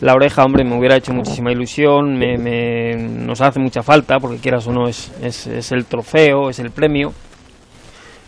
la 0.00 0.14
oreja, 0.14 0.44
hombre, 0.44 0.64
me 0.64 0.78
hubiera 0.78 0.96
hecho 0.96 1.12
muchísima 1.12 1.52
ilusión, 1.52 2.16
me, 2.16 2.38
me- 2.38 2.96
nos 2.96 3.42
hace 3.42 3.60
mucha 3.60 3.82
falta, 3.82 4.18
porque 4.18 4.38
quieras 4.38 4.66
o 4.66 4.72
no, 4.72 4.88
es, 4.88 5.12
es, 5.22 5.46
es 5.46 5.72
el 5.72 5.84
trofeo, 5.84 6.48
es 6.48 6.58
el 6.58 6.70
premio. 6.70 7.12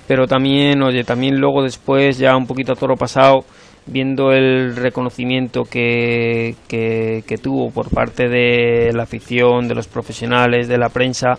Pero 0.07 0.27
también, 0.27 0.83
oye, 0.83 1.03
también 1.03 1.41
luego 1.41 1.63
después, 1.63 2.19
ya 2.19 2.37
un 2.37 2.47
poquito 2.47 2.73
a 2.73 2.77
toro 2.77 2.95
pasado, 2.95 3.45
viendo 3.87 4.33
el 4.33 4.77
reconocimiento 4.77 5.63
que, 5.63 6.57
que, 6.69 7.23
que 7.27 7.39
tuvo 7.39 7.71
por 7.71 7.91
parte 7.91 8.29
de 8.29 8.93
la 8.93 9.05
afición, 9.05 9.69
de 9.69 9.75
los 9.75 9.87
profesionales, 9.87 10.69
de 10.69 10.79
la 10.79 10.89
prensa, 10.89 11.35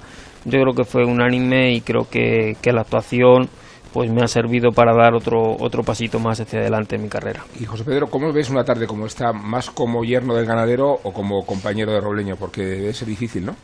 yo 0.46 0.62
creo 0.62 0.74
que 0.74 0.86
fue 0.86 1.04
unánime 1.04 1.74
y 1.74 1.82
creo 1.82 2.08
que, 2.10 2.56
que 2.62 2.72
la 2.72 2.82
actuación 2.82 3.50
pues 3.94 4.12
me 4.12 4.22
ha 4.22 4.28
servido 4.28 4.72
para 4.72 4.94
dar 4.94 5.14
otro, 5.14 5.56
otro 5.60 5.82
pasito 5.84 6.20
más 6.20 6.40
hacia 6.40 6.60
adelante 6.60 6.96
en 6.96 7.04
mi 7.04 7.10
carrera. 7.10 7.44
Y 7.60 7.66
José 7.66 7.84
Pedro, 7.84 8.08
¿cómo 8.08 8.32
ves 8.32 8.50
una 8.50 8.64
tarde 8.64 8.86
como 8.86 9.06
esta, 9.06 9.34
más 9.34 9.72
como 9.72 10.04
yerno 10.04 10.36
del 10.36 10.46
ganadero 10.46 10.92
o 11.04 11.12
como 11.12 11.46
compañero 11.46 11.92
de 11.94 12.02
Robleño? 12.02 12.36
Porque 12.36 12.62
debe 12.62 12.94
ser 12.94 13.08
difícil, 13.08 13.46
¿no? 13.46 13.56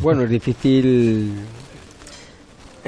Bueno, 0.00 0.22
es 0.22 0.30
difícil. 0.30 1.34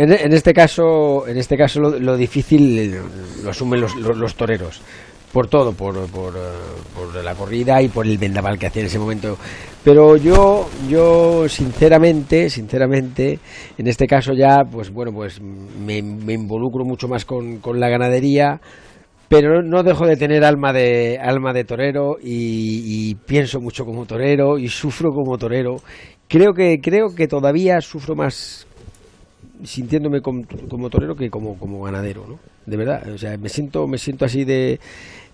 En, 0.02 0.32
este 0.32 0.54
caso, 0.54 1.28
en 1.28 1.36
este 1.36 1.58
caso 1.58 1.78
lo, 1.78 1.98
lo 1.98 2.16
difícil 2.16 2.90
lo 3.44 3.50
asumen 3.50 3.82
los, 3.82 3.94
los- 3.96 4.34
toreros. 4.34 4.80
Por 5.30 5.46
todo, 5.46 5.70
eh, 5.70 6.08
por 6.94 7.22
la 7.22 7.34
corrida 7.34 7.82
y 7.82 7.88
por 7.88 8.06
el 8.06 8.16
vendaval 8.16 8.58
que 8.58 8.66
hacía 8.66 8.80
en 8.80 8.86
ese 8.86 8.98
momento. 8.98 9.36
Pero 9.84 10.16
yo, 10.16 10.70
yo 10.88 11.46
sinceramente, 11.48 12.48
sinceramente, 12.48 13.38
en 13.76 13.86
este 13.86 14.06
caso 14.06 14.32
ya, 14.32 14.64
pues 14.64 14.90
bueno, 14.90 15.12
pues 15.12 15.38
me, 15.40 15.98
involucro 15.98 16.84
mucho 16.86 17.06
más 17.06 17.26
con, 17.26 17.58
con 17.58 17.78
la 17.78 17.90
ganadería, 17.90 18.58
pero 19.28 19.62
no 19.62 19.82
dejo 19.82 20.06
de 20.06 20.16
tener 20.16 20.44
alma 20.44 20.72
de 20.72 21.18
alma 21.18 21.52
de 21.52 21.64
torero 21.64 22.16
y, 22.22 23.10
y 23.10 23.14
pienso 23.16 23.60
mucho 23.60 23.84
como 23.84 24.06
torero 24.06 24.56
y 24.58 24.68
sufro 24.68 25.10
como 25.10 25.36
torero. 25.36 25.76
Creo 26.26 26.54
que 26.54 26.80
creo 26.80 27.14
que 27.14 27.28
todavía 27.28 27.80
sufro 27.80 28.14
más 28.14 28.66
sintiéndome 29.64 30.20
com- 30.20 30.44
como, 30.68 30.90
torero 30.90 31.14
que 31.16 31.30
como, 31.30 31.58
como 31.58 31.82
ganadero, 31.82 32.26
¿no? 32.26 32.38
De 32.66 32.76
verdad, 32.76 33.08
o 33.12 33.18
sea, 33.18 33.36
me 33.38 33.48
siento 33.48 33.86
me 33.86 33.98
siento 33.98 34.24
así 34.24 34.44
de 34.44 34.80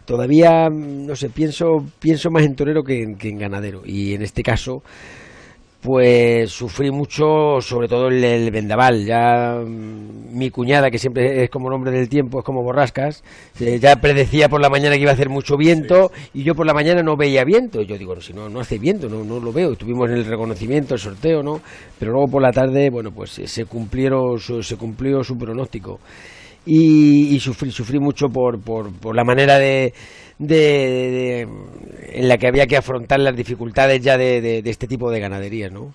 todavía 0.05 0.69
mm, 0.71 1.07
no 1.07 1.17
sé, 1.17 1.31
pienso 1.31 1.85
pienso 1.99 2.31
más 2.31 2.45
en 2.45 2.55
torero 2.55 2.83
que 2.85 3.03
en, 3.03 3.17
que 3.17 3.29
en 3.29 3.39
ganadero 3.39 3.83
y 3.85 4.15
en 4.15 4.23
este 4.23 4.43
caso 4.43 4.83
pues 5.87 6.51
sufrí 6.51 6.90
mucho, 6.90 7.61
sobre 7.61 7.87
todo 7.87 8.09
el, 8.09 8.22
el 8.25 8.51
vendaval. 8.51 9.05
Ya 9.07 9.55
mm, 9.64 10.37
mi 10.37 10.51
cuñada, 10.51 10.90
que 10.90 10.99
siempre 10.99 11.44
es 11.44 11.49
como 11.49 11.70
nombre 11.70 11.92
del 11.92 12.09
tiempo, 12.09 12.40
es 12.40 12.44
como 12.44 12.64
borrascas, 12.64 13.22
eh, 13.61 13.79
ya 13.79 13.94
predecía 13.94 14.49
por 14.49 14.61
la 14.61 14.68
mañana 14.68 14.96
que 14.96 15.03
iba 15.03 15.12
a 15.12 15.14
hacer 15.14 15.29
mucho 15.29 15.57
viento 15.57 16.11
y 16.35 16.42
yo 16.42 16.57
por 16.57 16.66
la 16.66 16.75
mañana 16.75 17.03
no 17.05 17.16
veía 17.16 17.44
viento. 17.44 17.83
Yo 17.83 17.96
digo, 17.96 18.20
si 18.20 18.33
no, 18.33 18.49
no 18.49 18.59
hace 18.59 18.79
viento, 18.79 19.09
no, 19.09 19.22
no 19.22 19.38
lo 19.38 19.53
veo. 19.53 19.72
Estuvimos 19.75 20.11
en 20.11 20.16
el 20.16 20.25
reconocimiento, 20.25 20.94
el 20.94 21.01
sorteo, 21.01 21.44
¿no? 21.44 21.61
Pero 22.01 22.11
luego 22.11 22.27
por 22.33 22.42
la 22.42 22.51
tarde, 22.51 22.90
bueno, 22.90 23.12
pues 23.12 23.38
eh, 23.38 23.46
se 23.46 23.64
cumplieron, 23.66 24.40
su- 24.40 24.64
se 24.64 24.77
cumplió 24.77 25.22
su 25.22 25.38
pronóstico 25.38 26.01
y, 26.66 27.29
y 27.35 27.38
sufrí, 27.38 27.70
sufrí 27.70 28.01
mucho 28.01 28.27
por, 28.29 28.61
por, 28.61 28.92
por 28.92 29.14
la 29.14 29.22
manera 29.22 29.57
de, 29.59 29.94
de- 30.38 30.46
de- 30.46 31.49
en 32.20 32.29
la 32.29 32.37
que 32.38 32.46
había 32.49 32.66
que 32.66 32.77
afrontar 32.77 33.20
las 33.20 33.37
dificultades 33.37 34.01
ya 34.03 34.16
de, 34.18 34.40
de- 34.40 34.62
de 34.62 34.70
este 34.70 34.87
tipo 34.87 35.11
de 35.11 35.20
ganadería, 35.20 35.68
¿no? 35.70 35.94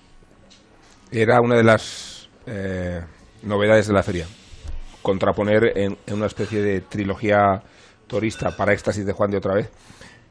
Era 1.10 1.40
una 1.40 1.56
de 1.56 1.64
las 1.64 2.28
eh, 2.46 3.00
novedades 3.42 3.86
de 3.86 3.92
la 3.92 4.02
feria. 4.02 4.26
Contraponer 5.02 5.72
en, 5.76 5.96
en 6.06 6.14
una 6.14 6.26
especie 6.26 6.62
de 6.62 6.80
trilogía 6.82 7.62
torista 8.06 8.56
para 8.56 8.72
éxtasis 8.72 9.04
de 9.04 9.12
Juan 9.12 9.30
de 9.30 9.36
otra 9.38 9.54
vez 9.54 9.70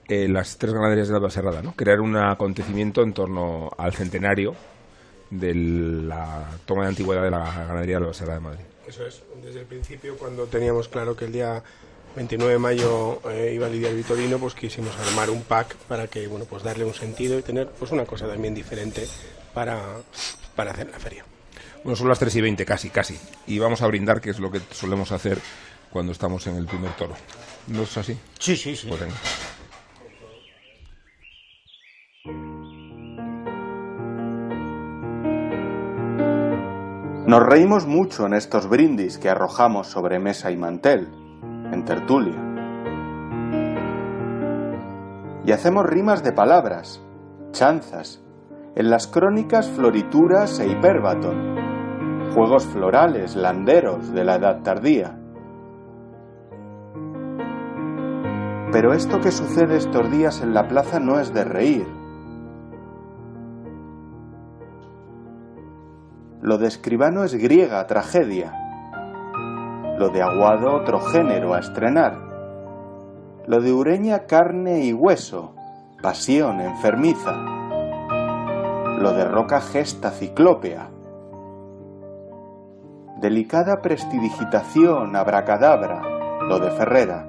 eh, 0.08 0.28
las 0.28 0.58
tres 0.58 0.74
ganaderías 0.74 1.08
de 1.10 1.19
la 1.19 1.30
Serrada, 1.30 1.62
¿no? 1.62 1.74
Crear 1.74 2.00
un 2.02 2.15
acontecimiento 2.17 3.02
en 3.04 3.13
torno 3.13 3.69
al 3.78 3.93
centenario 3.93 4.54
de 5.30 5.54
la 5.56 6.50
toma 6.65 6.84
de 6.84 6.89
antigüedad 6.89 7.24
de 7.24 7.32
la 7.32 7.39
ganadería 7.39 8.00
de 8.00 8.06
la 8.08 8.13
Serrada 8.13 8.39
de 8.39 8.43
Madrid. 8.43 8.65
Eso 8.88 9.06
es, 9.06 9.24
desde 9.41 9.62
el 9.62 9.65
principio 9.65 10.17
cuando 10.17 10.45
teníamos 10.47 10.89
claro 10.89 11.15
que 11.15 11.26
el 11.26 11.32
día 11.32 11.63
29 12.15 12.54
de 12.54 12.60
mayo 12.60 13.21
eh, 13.30 13.54
iba 13.56 13.67
a 13.67 13.69
lidiar 13.69 13.93
Vitorino, 13.93 14.38
pues 14.38 14.54
quisimos 14.54 14.95
armar 14.97 15.30
un 15.30 15.43
pack 15.43 15.76
para 15.88 16.08
que, 16.08 16.28
bueno, 16.28 16.45
pues 16.45 16.63
darle 16.63 16.84
un 16.84 16.93
sentido 16.93 17.39
y 17.39 17.41
tener 17.41 17.67
pues 17.67 17.91
una 17.91 18.06
cosa 18.06 18.28
también 18.28 18.54
diferente 18.54 19.08
para, 19.54 19.82
para 20.56 20.71
hacer 20.71 20.89
la 20.89 21.00
feria. 21.00 21.26
Bueno, 21.84 21.95
son 21.95 22.10
las 22.10 22.19
3 22.19 22.36
y 22.36 22.41
20 22.41 22.65
casi, 22.65 22.89
casi. 22.89 23.17
Y 23.47 23.60
vamos 23.60 23.82
a 23.82 23.88
brindar, 23.88 24.21
que 24.21 24.30
es 24.30 24.39
lo 24.39 24.52
que 24.52 24.62
solemos 24.71 25.12
hacer 25.12 25.39
cuando 25.89 26.12
estamos 26.12 26.45
en 26.47 26.58
el 26.58 26.65
primer 26.65 26.91
toro. 26.95 27.15
¿No 27.67 27.84
es 27.84 27.97
así? 27.97 28.17
Sí, 28.39 28.56
sí, 28.56 28.76
sí. 28.76 28.88
Pues 28.88 29.00
venga. 29.00 29.15
Nos 37.26 37.43
reímos 37.43 37.88
mucho 37.88 38.26
en 38.26 38.34
estos 38.34 38.67
brindis 38.67 39.17
que 39.17 39.30
arrojamos 39.30 39.88
sobre 39.88 40.19
mesa 40.19 40.52
y 40.52 40.58
mantel, 40.58 41.08
en 41.72 41.86
tertulia. 41.86 42.40
Y 45.46 45.52
hacemos 45.52 45.86
rimas 45.86 46.24
de 46.24 46.34
palabras, 46.34 47.04
chanzas, 47.52 48.24
en 48.76 48.90
las 48.90 49.08
crónicas 49.08 49.70
florituras 49.70 50.60
e 50.60 50.68
hiperbatón, 50.68 51.56
juegos 52.34 52.66
florales, 52.66 53.36
landeros 53.36 54.14
de 54.14 54.24
la 54.24 54.36
edad 54.36 54.62
tardía. 54.62 55.18
Pero 58.72 58.94
esto 58.94 59.20
que 59.20 59.32
sucede 59.32 59.76
estos 59.76 60.10
días 60.10 60.42
en 60.42 60.54
la 60.54 60.68
plaza 60.68 61.00
no 61.00 61.20
es 61.20 61.34
de 61.34 61.44
reír. 61.44 61.88
Lo 66.42 66.58
de 66.58 66.68
escribano 66.68 67.24
es 67.24 67.36
griega 67.36 67.86
tragedia. 67.86 68.71
Lo 70.02 70.10
de 70.10 70.24
Aguado 70.24 70.74
otro 70.74 71.00
género 71.00 71.54
a 71.54 71.60
estrenar, 71.60 72.18
lo 73.46 73.62
de 73.62 73.72
Ureña 73.72 74.26
carne 74.26 74.84
y 74.84 74.94
hueso, 74.94 75.54
pasión 76.02 76.60
enfermiza, 76.60 77.34
lo 78.98 79.14
de 79.14 79.26
Roca 79.26 79.62
gesta 79.62 80.10
ciclópea, 80.10 80.90
delicada 83.20 83.84
prestidigitación 83.84 85.16
abracadabra, 85.16 86.02
lo 86.48 86.58
de 86.58 86.72
Ferrera. 86.72 87.28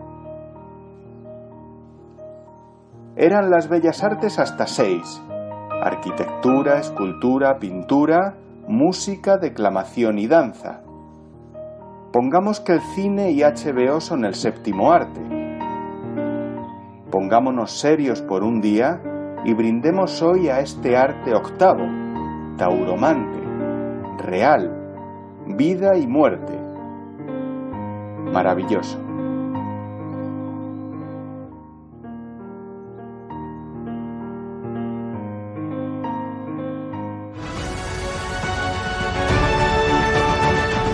Eran 3.16 3.50
las 3.50 3.68
bellas 3.68 4.02
artes 4.02 4.38
hasta 4.38 4.66
seis, 4.66 5.22
arquitectura, 5.82 6.78
escultura, 6.78 7.58
pintura, 7.58 8.36
música, 8.66 9.36
declamación 9.36 10.18
y 10.18 10.26
danza. 10.26 10.80
Pongamos 12.12 12.60
que 12.60 12.72
el 12.72 12.80
cine 12.94 13.30
y 13.30 13.40
HBO 13.40 13.98
son 14.02 14.26
el 14.26 14.34
séptimo 14.34 14.92
arte. 14.92 15.20
Pongámonos 17.10 17.70
serios 17.70 18.20
por 18.20 18.44
un 18.44 18.60
día 18.60 19.00
y 19.46 19.54
brindemos 19.54 20.20
hoy 20.20 20.50
a 20.50 20.60
este 20.60 20.94
arte 20.94 21.34
octavo, 21.34 21.86
tauromante, 22.58 23.38
real, 24.26 24.70
vida 25.46 25.96
y 25.96 26.06
muerte. 26.06 26.52
Maravilloso. 28.30 29.11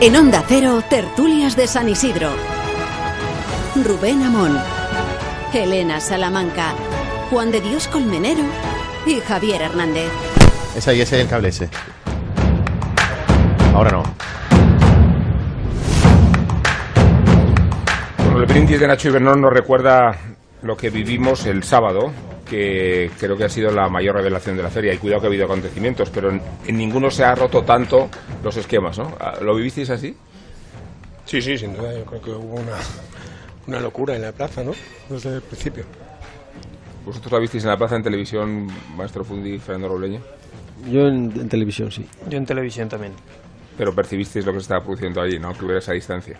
En 0.00 0.14
Onda 0.14 0.44
Cero, 0.46 0.80
tertulias 0.88 1.56
de 1.56 1.66
San 1.66 1.88
Isidro. 1.88 2.30
Rubén 3.84 4.22
Amón, 4.22 4.56
Elena 5.52 5.98
Salamanca, 5.98 6.72
Juan 7.30 7.50
de 7.50 7.60
Dios 7.60 7.88
Colmenero 7.88 8.44
y 9.06 9.18
Javier 9.18 9.60
Hernández. 9.60 10.08
Es 10.76 10.86
ahí, 10.86 11.00
ese 11.00 11.16
es 11.16 11.22
el 11.22 11.28
cable 11.28 11.48
ese. 11.48 11.68
Ahora 13.74 13.90
no. 13.90 14.02
Bueno, 18.18 18.40
el 18.40 18.46
brindis 18.46 18.78
de 18.78 18.86
Nacho 18.86 19.08
Ibernón 19.08 19.40
nos 19.40 19.52
recuerda 19.52 20.16
lo 20.62 20.76
que 20.76 20.90
vivimos 20.90 21.44
el 21.44 21.64
sábado, 21.64 22.12
que 22.48 23.10
creo 23.18 23.36
que 23.36 23.44
ha 23.44 23.48
sido 23.48 23.70
la 23.70 23.88
mayor 23.88 24.16
revelación 24.16 24.56
de 24.56 24.62
la 24.62 24.70
feria. 24.70 24.94
Y 24.94 24.98
cuidado 24.98 25.20
que 25.20 25.26
ha 25.26 25.30
habido 25.30 25.44
acontecimientos, 25.44 26.10
pero 26.10 26.30
en, 26.30 26.40
en 26.66 26.76
ninguno 26.76 27.10
se 27.10 27.24
ha 27.24 27.34
roto 27.34 27.62
tanto 27.62 28.08
los 28.42 28.56
esquemas, 28.56 28.98
¿no? 28.98 29.14
Ah, 29.20 29.38
¿Lo 29.40 29.54
vivisteis 29.54 29.90
así? 29.90 30.16
Sí, 31.24 31.42
sí, 31.42 31.58
sin 31.58 31.74
duda. 31.76 31.96
Yo 31.96 32.04
creo 32.04 32.22
que 32.22 32.30
hubo 32.30 32.54
una, 32.54 32.76
una 33.66 33.80
locura 33.80 34.16
en 34.16 34.22
la 34.22 34.32
plaza, 34.32 34.64
¿no? 34.64 34.72
Desde 35.08 35.36
el 35.36 35.42
principio. 35.42 35.84
¿Vosotros 37.04 37.32
la 37.32 37.38
visteis 37.38 37.64
en 37.64 37.70
la 37.70 37.76
plaza 37.76 37.96
en 37.96 38.02
televisión, 38.02 38.66
Maestro 38.96 39.24
Fundi 39.24 39.54
y 39.54 39.58
Fernando 39.58 39.88
Robleño? 39.88 40.20
Yo 40.90 41.06
en, 41.08 41.32
en 41.38 41.48
televisión, 41.48 41.90
sí. 41.90 42.06
Yo 42.28 42.38
en 42.38 42.46
televisión 42.46 42.88
también. 42.88 43.12
Pero 43.76 43.94
percibisteis 43.94 44.44
lo 44.44 44.52
que 44.52 44.58
se 44.58 44.62
estaba 44.62 44.82
produciendo 44.82 45.20
allí, 45.20 45.38
¿no? 45.38 45.52
Que 45.52 45.64
hubiera 45.64 45.78
esa 45.78 45.92
distancia. 45.92 46.38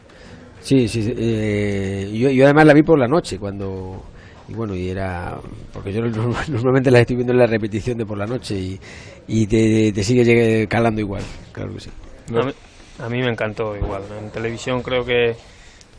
Sí, 0.60 0.88
sí. 0.88 1.02
sí, 1.02 1.14
eh, 1.16 2.10
yo, 2.12 2.30
yo 2.30 2.44
además 2.44 2.66
la 2.66 2.74
vi 2.74 2.82
por 2.82 2.98
la 2.98 3.06
noche, 3.08 3.38
cuando... 3.38 4.02
Y 4.48 4.54
bueno, 4.54 4.74
y 4.74 4.88
era... 4.88 5.38
Porque 5.72 5.92
yo 5.92 6.00
no- 6.02 6.08
normalmente 6.48 6.90
la 6.90 7.00
estoy 7.00 7.16
viendo 7.16 7.32
en 7.32 7.38
la 7.38 7.46
repetición 7.46 7.98
de 7.98 8.06
por 8.06 8.18
la 8.18 8.26
noche 8.26 8.54
y, 8.58 8.80
y 9.26 9.46
te, 9.46 9.92
te 9.92 10.02
sigue 10.02 10.66
calando 10.68 11.00
igual, 11.00 11.22
claro 11.52 11.74
que 11.74 11.80
sí. 11.80 11.90
A, 12.34 12.42
mí, 12.44 12.52
a 12.98 13.08
mí 13.08 13.22
me 13.22 13.30
encantó 13.30 13.76
igual. 13.76 14.02
En 14.18 14.30
televisión 14.30 14.82
creo 14.82 15.04
que, 15.04 15.36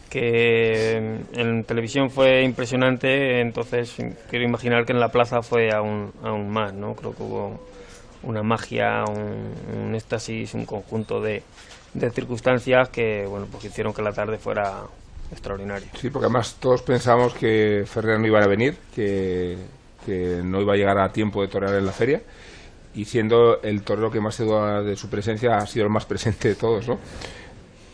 que 0.10 0.98
en 1.34 1.64
televisión 1.66 2.10
fue 2.10 2.44
impresionante, 2.44 3.42
entonces 3.42 3.96
quiero 4.30 4.46
imaginar 4.46 4.86
que 4.86 4.94
en 4.94 5.00
la 5.00 5.10
plaza 5.10 5.42
fue 5.42 5.72
aún, 5.72 6.12
aún 6.24 6.50
más, 6.50 6.74
¿no? 6.74 6.96
Creo 6.96 7.16
que 7.16 7.24
hubo 7.24 7.60
una 8.24 8.44
magia, 8.44 9.06
un, 9.06 9.54
un 9.88 9.96
éxtasis, 9.96 10.54
un 10.54 10.66
conjunto 10.66 11.22
de, 11.22 11.44
de 11.94 12.12
circunstancias 12.12 12.90
que, 12.90 13.26
bueno, 13.28 13.48
pues 13.52 13.66
hicieron 13.66 13.94
que 13.94 14.02
la 14.02 14.12
tarde 14.12 14.38
fuera 14.38 14.82
extraordinaria. 15.32 15.90
Sí, 16.00 16.10
porque 16.10 16.26
además 16.26 16.58
todos 16.60 16.82
pensábamos 16.82 17.34
que 17.34 17.84
Ferrer 17.86 18.20
no 18.20 18.28
iba 18.28 18.40
a 18.40 18.48
venir, 18.48 18.78
que, 18.94 19.58
que 20.06 20.42
no 20.44 20.62
iba 20.62 20.74
a 20.74 20.78
llegar 20.78 20.98
a 20.98 21.12
tiempo 21.12 21.42
de 21.42 21.48
torear 21.48 21.76
en 21.76 21.86
la 21.86 21.92
feria. 21.92 22.22
Y 22.96 23.06
siendo 23.06 23.62
el 23.62 23.84
torero 23.84 24.10
que 24.10 24.20
más 24.20 24.36
se 24.36 24.44
duda 24.44 24.82
de 24.82 24.96
su 24.96 25.10
presencia, 25.10 25.58
ha 25.58 25.66
sido 25.68 25.86
el 25.86 25.92
más 25.92 26.06
presente 26.06 26.50
de 26.50 26.56
todos, 26.56 26.88
¿no? 26.88 27.00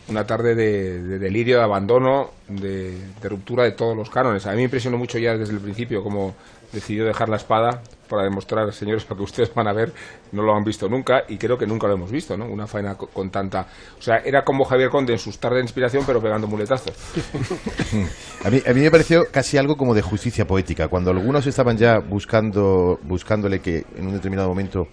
Una 0.08 0.24
tarde 0.24 0.54
de, 0.54 1.02
de 1.02 1.18
delirio, 1.18 1.56
de 1.58 1.64
abandono, 1.64 2.30
de, 2.48 2.96
ruptura 3.24 3.64
de 3.64 3.72
todos 3.72 3.96
los 3.96 4.08
cánones. 4.08 4.46
A 4.46 4.50
mí 4.52 4.58
me 4.58 4.62
impresionó 4.64 4.98
mucho 4.98 5.18
ya 5.18 5.36
desde 5.36 5.52
el 5.54 5.60
principio 5.60 6.02
cómo 6.04 6.34
decidió 6.72 7.04
dejar 7.04 7.28
la 7.28 7.36
espada 7.36 7.82
para 8.08 8.22
demostrar, 8.22 8.72
señores, 8.72 9.04
lo 9.10 9.16
que 9.16 9.22
ustedes 9.24 9.52
van 9.52 9.66
a 9.66 9.72
ver, 9.72 9.92
no 10.30 10.42
lo 10.42 10.54
han 10.54 10.62
visto 10.62 10.88
nunca 10.88 11.24
y 11.28 11.38
creo 11.38 11.58
que 11.58 11.66
nunca 11.66 11.88
lo 11.88 11.94
hemos 11.94 12.12
visto, 12.12 12.36
¿no? 12.36 12.44
Una 12.46 12.68
faena 12.68 12.94
co- 12.94 13.08
con 13.08 13.30
tanta... 13.30 13.66
O 13.98 14.02
sea, 14.02 14.18
era 14.18 14.44
como 14.44 14.64
Javier 14.64 14.90
Conde 14.90 15.12
en 15.12 15.18
sus 15.18 15.38
tardes 15.38 15.56
de 15.56 15.62
inspiración, 15.62 16.04
pero 16.06 16.20
pegando 16.22 16.46
muletazos. 16.46 16.92
A 18.44 18.50
mí, 18.50 18.62
a 18.64 18.72
mí 18.72 18.80
me 18.80 18.90
pareció 18.92 19.26
casi 19.32 19.58
algo 19.58 19.76
como 19.76 19.92
de 19.92 20.02
justicia 20.02 20.46
poética. 20.46 20.86
Cuando 20.86 21.10
algunos 21.10 21.46
estaban 21.48 21.76
ya 21.78 21.98
buscando, 21.98 23.00
buscándole 23.02 23.60
que 23.60 23.84
en 23.96 24.06
un 24.06 24.12
determinado 24.12 24.48
momento, 24.48 24.86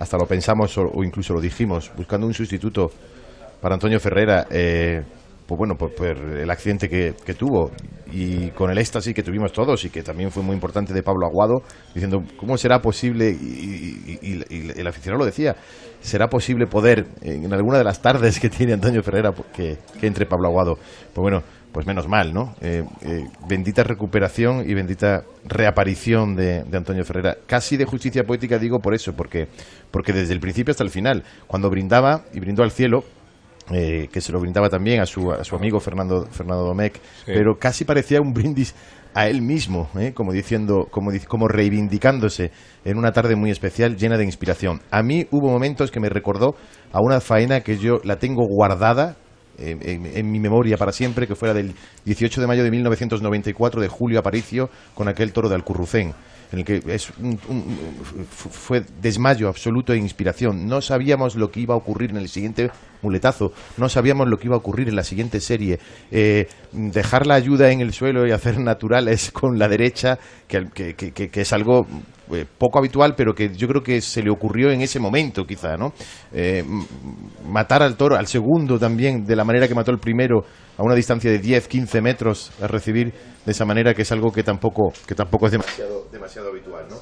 hasta 0.00 0.18
lo 0.18 0.26
pensamos 0.26 0.76
o 0.76 1.04
incluso 1.04 1.32
lo 1.34 1.40
dijimos, 1.40 1.92
buscando 1.96 2.26
un 2.26 2.34
sustituto 2.34 2.90
para 3.60 3.74
Antonio 3.74 3.98
Ferrera, 4.00 4.46
eh, 4.50 5.02
pues 5.46 5.58
bueno, 5.58 5.76
por, 5.76 5.92
el 6.06 6.50
accidente 6.50 6.88
que, 6.88 7.34
tuvo 7.34 7.70
y 8.12 8.50
con 8.50 8.70
el 8.70 8.78
éxtasis 8.78 9.14
que 9.14 9.22
tuvimos 9.22 9.52
todos 9.52 9.84
y 9.84 9.90
que 9.90 10.02
también 10.02 10.30
fue 10.30 10.42
muy 10.42 10.54
importante 10.54 10.92
de 10.92 11.02
Pablo 11.02 11.26
Aguado, 11.26 11.62
diciendo, 11.94 12.22
¿cómo 12.36 12.56
será 12.56 12.80
posible? 12.80 13.30
Y, 13.30 14.42
el 14.50 14.86
aficionado 14.86 15.20
lo 15.20 15.26
decía, 15.26 15.54
¿será 16.00 16.28
posible 16.28 16.66
poder, 16.66 17.06
en 17.22 17.52
alguna 17.52 17.78
de 17.78 17.84
las 17.84 18.02
tardes 18.02 18.40
que 18.40 18.48
tiene 18.48 18.72
Antonio 18.72 19.02
Ferrera, 19.02 19.32
que, 19.54 19.78
que 20.00 20.06
entre 20.06 20.26
Pablo 20.26 20.48
Aguado? 20.48 20.74
Pues 20.74 21.22
bueno, 21.22 21.42
pues 21.76 21.86
menos 21.86 22.08
mal, 22.08 22.32
¿no? 22.32 22.54
Eh, 22.62 22.82
eh, 23.02 23.24
bendita 23.46 23.84
recuperación 23.84 24.64
y 24.66 24.72
bendita 24.72 25.24
reaparición 25.44 26.34
de, 26.34 26.64
de 26.64 26.74
Antonio 26.74 27.04
Ferrera. 27.04 27.36
Casi 27.46 27.76
de 27.76 27.84
justicia 27.84 28.24
poética 28.24 28.58
digo 28.58 28.78
por 28.78 28.94
eso, 28.94 29.12
porque, 29.14 29.48
porque 29.90 30.14
desde 30.14 30.32
el 30.32 30.40
principio 30.40 30.70
hasta 30.70 30.84
el 30.84 30.88
final, 30.88 31.22
cuando 31.46 31.68
brindaba 31.68 32.22
y 32.32 32.40
brindó 32.40 32.62
al 32.62 32.70
cielo, 32.70 33.04
eh, 33.72 34.08
que 34.12 34.20
se 34.20 34.32
lo 34.32 34.40
brindaba 34.40 34.68
también 34.68 35.00
a 35.00 35.06
su, 35.06 35.32
a 35.32 35.42
su 35.42 35.56
amigo 35.56 35.80
Fernando, 35.80 36.26
Fernando 36.30 36.64
Domecq, 36.64 37.00
pero 37.26 37.58
casi 37.58 37.84
parecía 37.84 38.20
un 38.20 38.32
brindis 38.32 38.74
a 39.12 39.28
él 39.28 39.42
mismo, 39.42 39.88
¿eh? 39.98 40.12
como 40.14 40.32
diciendo, 40.32 40.86
como, 40.90 41.10
como 41.26 41.48
reivindicándose 41.48 42.52
en 42.84 42.98
una 42.98 43.12
tarde 43.12 43.34
muy 43.34 43.50
especial 43.50 43.96
llena 43.96 44.18
de 44.18 44.24
inspiración. 44.24 44.82
A 44.90 45.02
mí 45.02 45.26
hubo 45.30 45.50
momentos 45.50 45.90
que 45.90 46.00
me 46.00 46.08
recordó 46.08 46.54
a 46.92 47.00
una 47.00 47.20
faena 47.20 47.60
que 47.62 47.78
yo 47.78 47.98
la 48.04 48.18
tengo 48.18 48.46
guardada 48.46 49.16
en, 49.58 49.80
en 49.82 50.30
mi 50.30 50.38
memoria 50.38 50.76
para 50.76 50.92
siempre, 50.92 51.26
que 51.26 51.34
fuera 51.34 51.54
del 51.54 51.74
18 52.04 52.40
de 52.40 52.46
mayo 52.46 52.62
de 52.62 52.70
1994 52.70 53.80
de 53.80 53.88
Julio 53.88 54.18
Aparicio 54.18 54.68
con 54.94 55.08
aquel 55.08 55.32
toro 55.32 55.48
de 55.48 55.54
Alcurrucén 55.54 56.12
en 56.52 56.58
el 56.60 56.64
que 56.64 56.82
es 56.88 57.10
un- 57.18 57.38
un- 57.48 57.78
fu- 58.30 58.48
fue 58.48 58.84
desmayo 59.02 59.48
absoluto 59.48 59.92
e 59.92 59.96
inspiración. 59.98 60.68
No 60.68 60.80
sabíamos 60.80 61.34
lo 61.36 61.50
que 61.50 61.60
iba 61.60 61.74
a 61.74 61.76
ocurrir 61.78 62.10
en 62.10 62.16
el 62.18 62.28
siguiente 62.28 62.70
muletazo, 63.02 63.52
no 63.76 63.88
sabíamos 63.88 64.28
lo 64.28 64.38
que 64.38 64.46
iba 64.46 64.54
a 64.54 64.58
ocurrir 64.58 64.88
en 64.88 64.96
la 64.96 65.04
siguiente 65.04 65.40
serie. 65.40 65.78
Eh, 66.10 66.48
dejar 66.72 67.26
la 67.26 67.34
ayuda 67.34 67.70
en 67.70 67.80
el 67.80 67.92
suelo 67.92 68.26
y 68.26 68.30
hacer 68.32 68.58
naturales 68.60 69.30
con 69.32 69.58
la 69.58 69.68
derecha, 69.68 70.18
que- 70.48 70.68
que 70.68 71.40
es 71.40 71.52
algo 71.52 71.86
eh, 72.32 72.44
poco 72.58 72.78
habitual, 72.78 73.14
pero 73.16 73.34
que 73.34 73.54
yo 73.54 73.68
creo 73.68 73.82
que 73.82 74.00
se 74.00 74.22
le 74.22 74.30
ocurrió 74.30 74.70
en 74.70 74.80
ese 74.80 74.98
momento, 75.00 75.44
quizá, 75.44 75.76
¿no? 75.76 75.92
Eh, 76.32 76.64
matar 77.48 77.82
al 77.82 77.96
toro, 77.96 78.16
al 78.16 78.26
segundo 78.26 78.78
también, 78.78 79.24
de 79.24 79.36
la 79.36 79.44
manera 79.44 79.68
que 79.68 79.74
mató 79.74 79.90
el 79.90 79.98
primero, 79.98 80.44
a 80.78 80.82
una 80.82 80.94
distancia 80.94 81.30
de 81.30 81.38
10, 81.38 81.68
15 81.68 82.00
metros, 82.02 82.52
a 82.60 82.66
recibir 82.66 83.12
de 83.44 83.52
esa 83.52 83.64
manera, 83.64 83.94
que 83.94 84.02
es 84.02 84.12
algo 84.12 84.30
que 84.32 84.42
tampoco, 84.42 84.92
que 85.06 85.14
tampoco 85.14 85.46
es 85.46 85.52
demasiado, 85.52 86.08
demasiado 86.12 86.48
habitual, 86.50 86.86
¿no? 86.90 86.96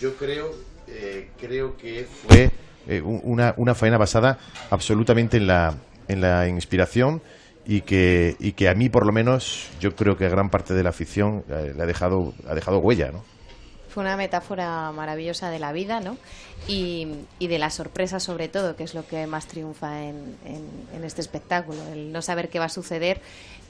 Yo 0.00 0.14
creo, 0.16 0.50
eh, 0.88 1.28
creo 1.38 1.76
que 1.76 2.04
fue 2.06 2.50
eh, 2.88 3.00
un- 3.02 3.20
una, 3.24 3.54
una 3.58 3.74
faena 3.74 3.98
basada 3.98 4.38
absolutamente 4.70 5.36
en 5.36 5.46
la, 5.46 5.74
en 6.08 6.20
la 6.22 6.48
inspiración 6.48 7.20
y 7.66 7.82
que, 7.82 8.34
y 8.40 8.52
que 8.52 8.68
a 8.68 8.74
mí, 8.74 8.88
por 8.88 9.04
lo 9.06 9.12
menos, 9.12 9.68
yo 9.80 9.94
creo 9.94 10.16
que 10.16 10.24
a 10.24 10.28
gran 10.30 10.48
parte 10.48 10.72
de 10.74 10.82
la 10.82 10.88
afición 10.88 11.44
eh, 11.50 11.72
le 11.76 11.82
ha 11.82 11.86
dejado, 11.86 12.32
ha 12.48 12.54
dejado 12.54 12.78
huella, 12.78 13.10
¿no? 13.12 13.22
Fue 13.90 14.02
una 14.02 14.16
metáfora 14.16 14.90
maravillosa 14.92 15.50
de 15.50 15.58
la 15.58 15.72
vida, 15.72 16.00
¿no? 16.00 16.16
Y, 16.68 17.08
y 17.38 17.46
de 17.48 17.58
la 17.58 17.70
sorpresa, 17.70 18.20
sobre 18.20 18.48
todo, 18.48 18.76
que 18.76 18.84
es 18.84 18.94
lo 18.94 19.06
que 19.06 19.26
más 19.26 19.46
triunfa 19.46 20.02
en, 20.04 20.36
en- 20.44 20.70
en 20.96 21.04
este 21.04 21.20
espectáculo. 21.20 21.78
El 21.92 22.12
no 22.12 22.22
saber 22.22 22.48
qué 22.48 22.58
va 22.58 22.66
a 22.66 22.68
suceder 22.70 23.20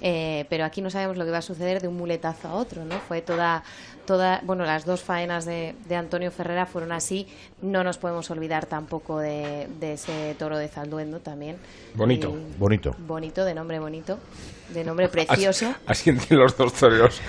eh, 0.03 0.47
pero 0.49 0.65
aquí 0.65 0.81
no 0.81 0.89
sabemos 0.89 1.19
lo 1.19 1.27
que 1.27 1.31
va 1.31 1.39
a 1.39 1.43
suceder 1.43 1.83
de 1.83 1.89
un 1.89 1.95
muletazo 1.99 2.49
a 2.49 2.55
otro, 2.55 2.87
¿no? 2.87 2.99
Fue 3.01 3.21
toda, 3.21 3.63
toda 4.07 4.41
bueno, 4.45 4.65
las 4.65 4.87
dos 4.87 5.03
faenas 5.03 5.45
de, 5.45 5.75
de 5.87 5.95
Antonio 5.95 6.31
Ferrera 6.31 6.65
fueron 6.65 6.91
así. 6.91 7.27
No 7.61 7.85
nos 7.85 7.99
podemos 7.99 8.31
olvidar 8.31 8.65
tampoco 8.65 9.19
de, 9.19 9.69
de 9.79 9.93
ese 9.93 10.35
toro 10.39 10.57
de 10.57 10.69
Zalduendo 10.69 11.21
también. 11.21 11.59
Bonito. 11.95 12.31
Y- 12.31 12.59
Bonito. 12.59 12.97
Bonito, 12.99 13.45
de 13.45 13.53
nombre 13.53 13.79
bonito, 13.79 14.19
de 14.73 14.85
nombre 14.85 15.09
precioso. 15.09 15.75
Así 15.87 16.11
entienden 16.11 16.39
los 16.41 16.57
dos 16.57 16.73
toreros. 16.73 17.21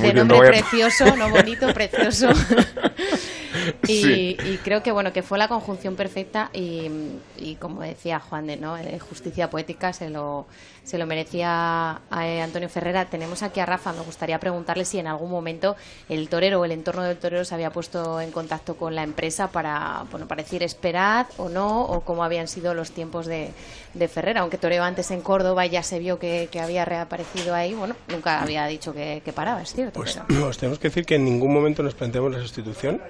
De 0.00 0.12
nombre 0.12 0.38
"Vaya- 0.38 0.50
precioso, 0.50 1.16
no 1.16 1.30
bonito, 1.30 1.72
precioso. 1.74 2.28
y, 3.88 4.02
Sí. 4.02 4.36
y 4.44 4.56
creo 4.58 4.82
que 4.82 4.92
bueno 4.92 5.12
que 5.12 5.22
fue 5.22 5.38
la 5.38 5.48
conjunción 5.48 5.96
perfecta 5.96 6.50
y, 6.52 6.90
y 7.38 7.56
como 7.56 7.80
decía 7.82 8.20
Juan 8.20 8.46
de 8.46 8.56
no 8.56 8.76
Eh, 8.76 8.98
justicia 8.98 9.48
poética 9.50 9.92
se 9.92 10.10
lo 10.10 10.46
se 10.84 10.98
lo 10.98 11.06
merecía 11.06 12.00
a 12.10 12.26
eh, 12.28 12.42
Antonio 12.42 12.68
Ferrera 12.68 13.06
tenemos 13.06 13.42
aquí 13.42 13.58
a 13.60 13.66
Rafa 13.66 13.92
me 13.92 14.02
gustaría 14.02 14.38
preguntarle 14.38 14.84
si 14.84 14.98
en 14.98 15.06
algún 15.08 15.30
momento 15.30 15.74
el 16.08 16.28
torero 16.28 16.60
o 16.60 16.64
el 16.64 16.70
entorno 16.72 17.02
del 17.02 17.16
torero 17.16 17.44
se 17.44 17.54
había 17.54 17.70
puesto 17.70 18.20
en 18.20 18.30
contacto 18.30 18.76
con 18.76 18.94
la 18.94 19.02
empresa 19.02 19.48
para 19.48 20.04
bueno 20.10 20.28
para 20.28 20.42
decir 20.42 20.62
esperad 20.62 21.26
o 21.38 21.48
no 21.48 21.82
o 21.82 22.00
cómo 22.02 22.22
habían 22.22 22.46
sido 22.48 22.72
los 22.74 22.92
tiempos 22.92 23.26
de, 23.26 23.50
de 23.94 24.08
Ferrera 24.08 24.42
aunque 24.42 24.58
toreó 24.58 24.84
antes 24.84 25.10
en 25.10 25.22
Córdoba 25.22 25.66
y 25.66 25.70
ya 25.70 25.82
se 25.82 25.98
vio 25.98 26.18
que, 26.20 26.48
que 26.52 26.60
había 26.60 26.84
reaparecido 26.86 27.54
ahí 27.54 27.74
bueno 27.74 27.94
nunca 28.08 28.40
había 28.40 28.66
dicho 28.66 28.94
que, 28.94 29.20
que 29.24 29.32
paraba 29.32 29.60
es 29.62 29.72
cierto 29.74 30.00
Pues 30.00 30.18
pero- 30.26 30.46
os 30.48 30.56
tenemos 30.58 30.78
que 30.78 30.88
decir 30.88 31.04
que 31.04 31.16
en 31.16 31.24
ningún 31.24 31.52
momento 31.52 31.82
nos 31.82 31.94
planteamos 31.94 32.32
la 32.32 32.40
sustitución, 32.40 33.02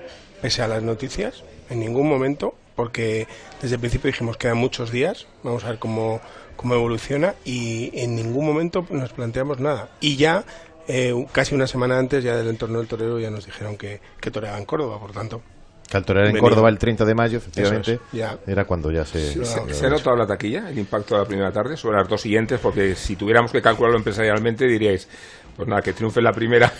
pese 0.42 0.62
a 0.62 0.68
las 0.68 0.82
noticias, 0.82 1.44
en 1.70 1.80
ningún 1.80 2.08
momento, 2.08 2.54
porque 2.74 3.26
desde 3.62 3.76
el 3.76 3.80
principio 3.80 4.08
dijimos 4.10 4.36
quedan 4.36 4.56
muchos 4.58 4.90
días, 4.90 5.26
vamos 5.42 5.64
a 5.64 5.68
ver 5.70 5.78
cómo, 5.78 6.20
cómo 6.56 6.74
evoluciona 6.74 7.34
y 7.44 7.90
en 7.98 8.14
ningún 8.16 8.44
momento 8.46 8.86
nos 8.90 9.12
planteamos 9.12 9.60
nada. 9.60 9.88
Y 10.00 10.16
ya, 10.16 10.44
eh, 10.88 11.14
casi 11.32 11.54
una 11.54 11.66
semana 11.66 11.98
antes, 11.98 12.22
ya 12.22 12.36
del 12.36 12.48
entorno 12.48 12.78
del 12.78 12.86
torero, 12.86 13.18
ya 13.18 13.30
nos 13.30 13.46
dijeron 13.46 13.76
que, 13.76 14.00
que 14.20 14.30
toreaba 14.30 14.58
en 14.58 14.66
Córdoba, 14.66 14.98
por 15.00 15.12
tanto. 15.12 15.40
Que 15.88 15.96
al 15.96 16.04
en. 16.26 16.40
Córdoba 16.40 16.68
el 16.68 16.78
30 16.78 17.04
de 17.04 17.14
mayo, 17.14 17.38
efectivamente, 17.38 18.00
es, 18.12 18.38
era 18.46 18.64
cuando 18.64 18.90
ya 18.90 19.04
se... 19.04 19.32
¿Se, 19.34 19.44
se- 19.44 19.74
se 19.74 19.88
nota 19.90 20.14
la 20.16 20.26
taquilla, 20.26 20.68
el 20.68 20.78
impacto 20.78 21.14
de 21.14 21.20
la 21.22 21.26
primera 21.28 21.52
tarde 21.52 21.76
sobre 21.76 21.98
las 21.98 22.08
dos 22.08 22.20
siguientes? 22.20 22.58
Porque 22.60 22.94
si 22.96 23.14
tuviéramos 23.16 23.52
que 23.52 23.62
calcularlo 23.62 23.96
empresarialmente 23.98 24.66
diríais, 24.66 25.08
pues 25.56 25.68
nada, 25.68 25.82
que 25.82 25.92
triunfe 25.92 26.20
la 26.20 26.32
primera. 26.32 26.72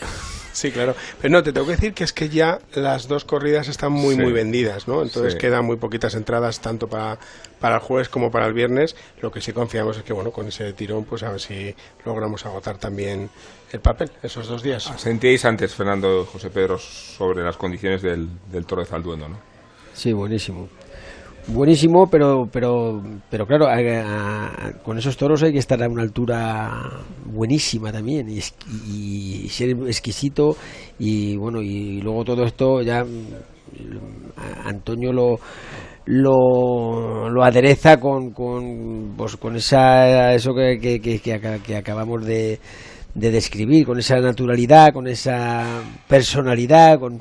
Sí, 0.56 0.70
claro. 0.72 0.94
Pero 1.20 1.32
no, 1.32 1.42
te 1.42 1.52
tengo 1.52 1.66
que 1.66 1.72
decir 1.74 1.92
que 1.92 2.02
es 2.02 2.14
que 2.14 2.30
ya 2.30 2.60
las 2.74 3.08
dos 3.08 3.26
corridas 3.26 3.68
están 3.68 3.92
muy, 3.92 4.14
Sí. 4.14 4.20
muy 4.22 4.32
vendidas, 4.32 4.88
¿no? 4.88 5.02
Entonces 5.02 5.34
Sí. 5.34 5.38
quedan 5.38 5.66
muy 5.66 5.76
poquitas 5.76 6.14
entradas 6.14 6.60
tanto 6.60 6.88
para, 6.88 7.18
para 7.60 7.74
el 7.74 7.80
jueves 7.82 8.08
como 8.08 8.30
para 8.30 8.46
el 8.46 8.54
viernes. 8.54 8.96
Lo 9.20 9.30
que 9.30 9.42
sí 9.42 9.52
confiamos 9.52 9.98
es 9.98 10.02
que, 10.02 10.14
bueno, 10.14 10.30
con 10.30 10.48
ese 10.48 10.72
tirón, 10.72 11.04
pues 11.04 11.22
a 11.24 11.30
ver 11.30 11.40
si 11.42 11.74
logramos 12.06 12.46
agotar 12.46 12.78
también 12.78 13.28
el 13.70 13.80
papel 13.80 14.10
esos 14.22 14.48
dos 14.48 14.62
días. 14.62 14.90
Sentíais 14.96 15.44
antes, 15.44 15.74
Fernando 15.74 16.24
José 16.24 16.48
Pedro, 16.48 16.78
sobre 16.78 17.44
las 17.44 17.58
condiciones 17.58 18.00
del, 18.00 18.26
del 18.50 18.64
toro 18.64 18.80
de 18.80 18.88
Zalduendo, 18.88 19.28
¿no? 19.28 19.38
Sí, 19.92 20.14
buenísimo. 20.14 20.70
Buenísimo, 21.48 22.08
pero 22.10 22.48
pero 22.50 23.00
pero 23.30 23.46
claro, 23.46 23.66
con 24.82 24.98
esos 24.98 25.16
toros 25.16 25.42
hay 25.44 25.52
que 25.52 25.60
estar 25.60 25.80
a 25.80 25.88
una 25.88 26.02
altura 26.02 26.90
buenísima 27.24 27.92
también 27.92 28.28
y, 28.28 28.38
es- 28.38 28.54
y 28.88 29.48
ser 29.48 29.70
exquisito 29.86 30.56
y 30.98 31.36
bueno 31.36 31.62
y 31.62 32.00
luego 32.00 32.24
todo 32.24 32.44
esto 32.44 32.82
ya 32.82 33.04
mm, 33.04 34.66
Antonio 34.66 35.12
lo 35.12 35.38
lo, 36.06 37.28
lo 37.30 37.44
adereza 37.44 37.98
con, 37.98 38.30
con, 38.32 39.14
pues, 39.16 39.36
con 39.36 39.56
esa 39.56 40.32
eso 40.34 40.54
que, 40.54 40.78
que, 40.80 41.00
que- 41.00 41.20
que 41.64 41.76
acabamos 41.76 42.24
de, 42.24 42.60
de 43.14 43.30
describir, 43.32 43.84
con 43.86 43.98
esa 43.98 44.16
naturalidad, 44.20 44.92
con 44.92 45.08
esa 45.08 45.82
personalidad, 46.08 46.98
con, 47.00 47.18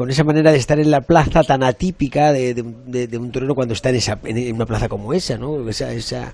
con 0.00 0.08
esa 0.08 0.24
manera 0.24 0.50
de 0.50 0.56
estar 0.56 0.80
en 0.80 0.90
la 0.90 1.02
plaza 1.02 1.42
tan 1.42 1.62
atípica 1.62 2.32
de, 2.32 2.54
de, 2.54 2.64
de- 2.86 3.06
de 3.06 3.18
un 3.18 3.30
torero 3.30 3.54
cuando 3.54 3.74
está 3.74 3.90
en, 3.90 3.96
esa, 3.96 4.18
en, 4.24 4.54
una 4.54 4.64
plaza 4.64 4.88
como 4.88 5.12
esa, 5.12 5.36
¿no? 5.36 5.68
Esa, 5.68 5.92
esa, 5.92 6.32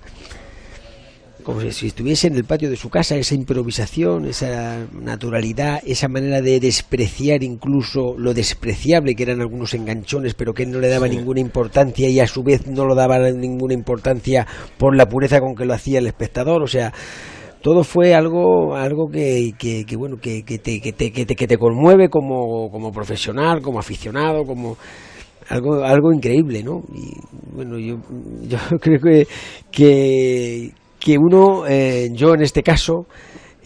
como 1.42 1.60
si, 1.72 1.88
estuviese 1.88 2.28
en 2.28 2.36
el 2.36 2.44
patio 2.44 2.70
de 2.70 2.76
su 2.76 2.90
casa, 2.90 3.16
esa 3.16 3.34
improvisación, 3.34 4.26
esa 4.26 4.86
naturalidad, 4.92 5.80
esa 5.84 6.06
manera 6.06 6.42
de 6.42 6.60
despreciar 6.60 7.42
incluso 7.42 8.14
lo 8.16 8.34
despreciable 8.34 9.16
que 9.16 9.24
eran 9.24 9.40
algunos 9.40 9.74
enganchones, 9.74 10.34
pero 10.34 10.54
que 10.54 10.62
él 10.62 10.70
no 10.70 10.78
le 10.78 10.86
daba 10.88 11.08
ninguna 11.08 11.40
importancia 11.40 12.08
y 12.08 12.20
a 12.20 12.28
su 12.28 12.44
vez 12.44 12.68
no 12.68 12.84
lo 12.84 12.94
daba 12.94 13.18
ninguna 13.32 13.74
importancia 13.74 14.46
por 14.78 14.94
la 14.94 15.08
pureza 15.08 15.40
con 15.40 15.56
que 15.56 15.64
lo 15.64 15.74
hacía 15.74 15.98
el 15.98 16.06
espectador, 16.06 16.62
o 16.62 16.68
sea, 16.68 16.92
todo 17.66 17.82
fue 17.82 18.14
algo 18.14 18.76
algo 18.76 19.08
que, 19.10 19.50
que, 19.58 19.96
bueno 19.96 20.18
que, 20.22 20.44
que 20.44 20.60
te, 20.60 20.80
que, 20.80 20.92
te, 20.92 21.10
que, 21.10 21.26
te, 21.26 21.34
que 21.34 21.48
te 21.48 21.58
conmueve 21.58 22.08
como, 22.08 22.70
como 22.70 22.92
profesional 22.92 23.60
como 23.60 23.80
aficionado 23.80 24.44
como 24.44 24.76
algo 25.48 25.82
algo 25.82 26.12
increíble 26.12 26.62
no 26.62 26.84
y 26.94 27.10
bueno 27.52 27.76
yo 27.76 27.96
yo 28.48 28.58
creo 28.78 29.00
que 29.00 29.26
que, 29.72 30.70
que 31.00 31.18
uno 31.18 31.66
eh, 31.66 32.08
yo 32.12 32.34
en 32.34 32.42
este 32.42 32.62
caso 32.62 33.08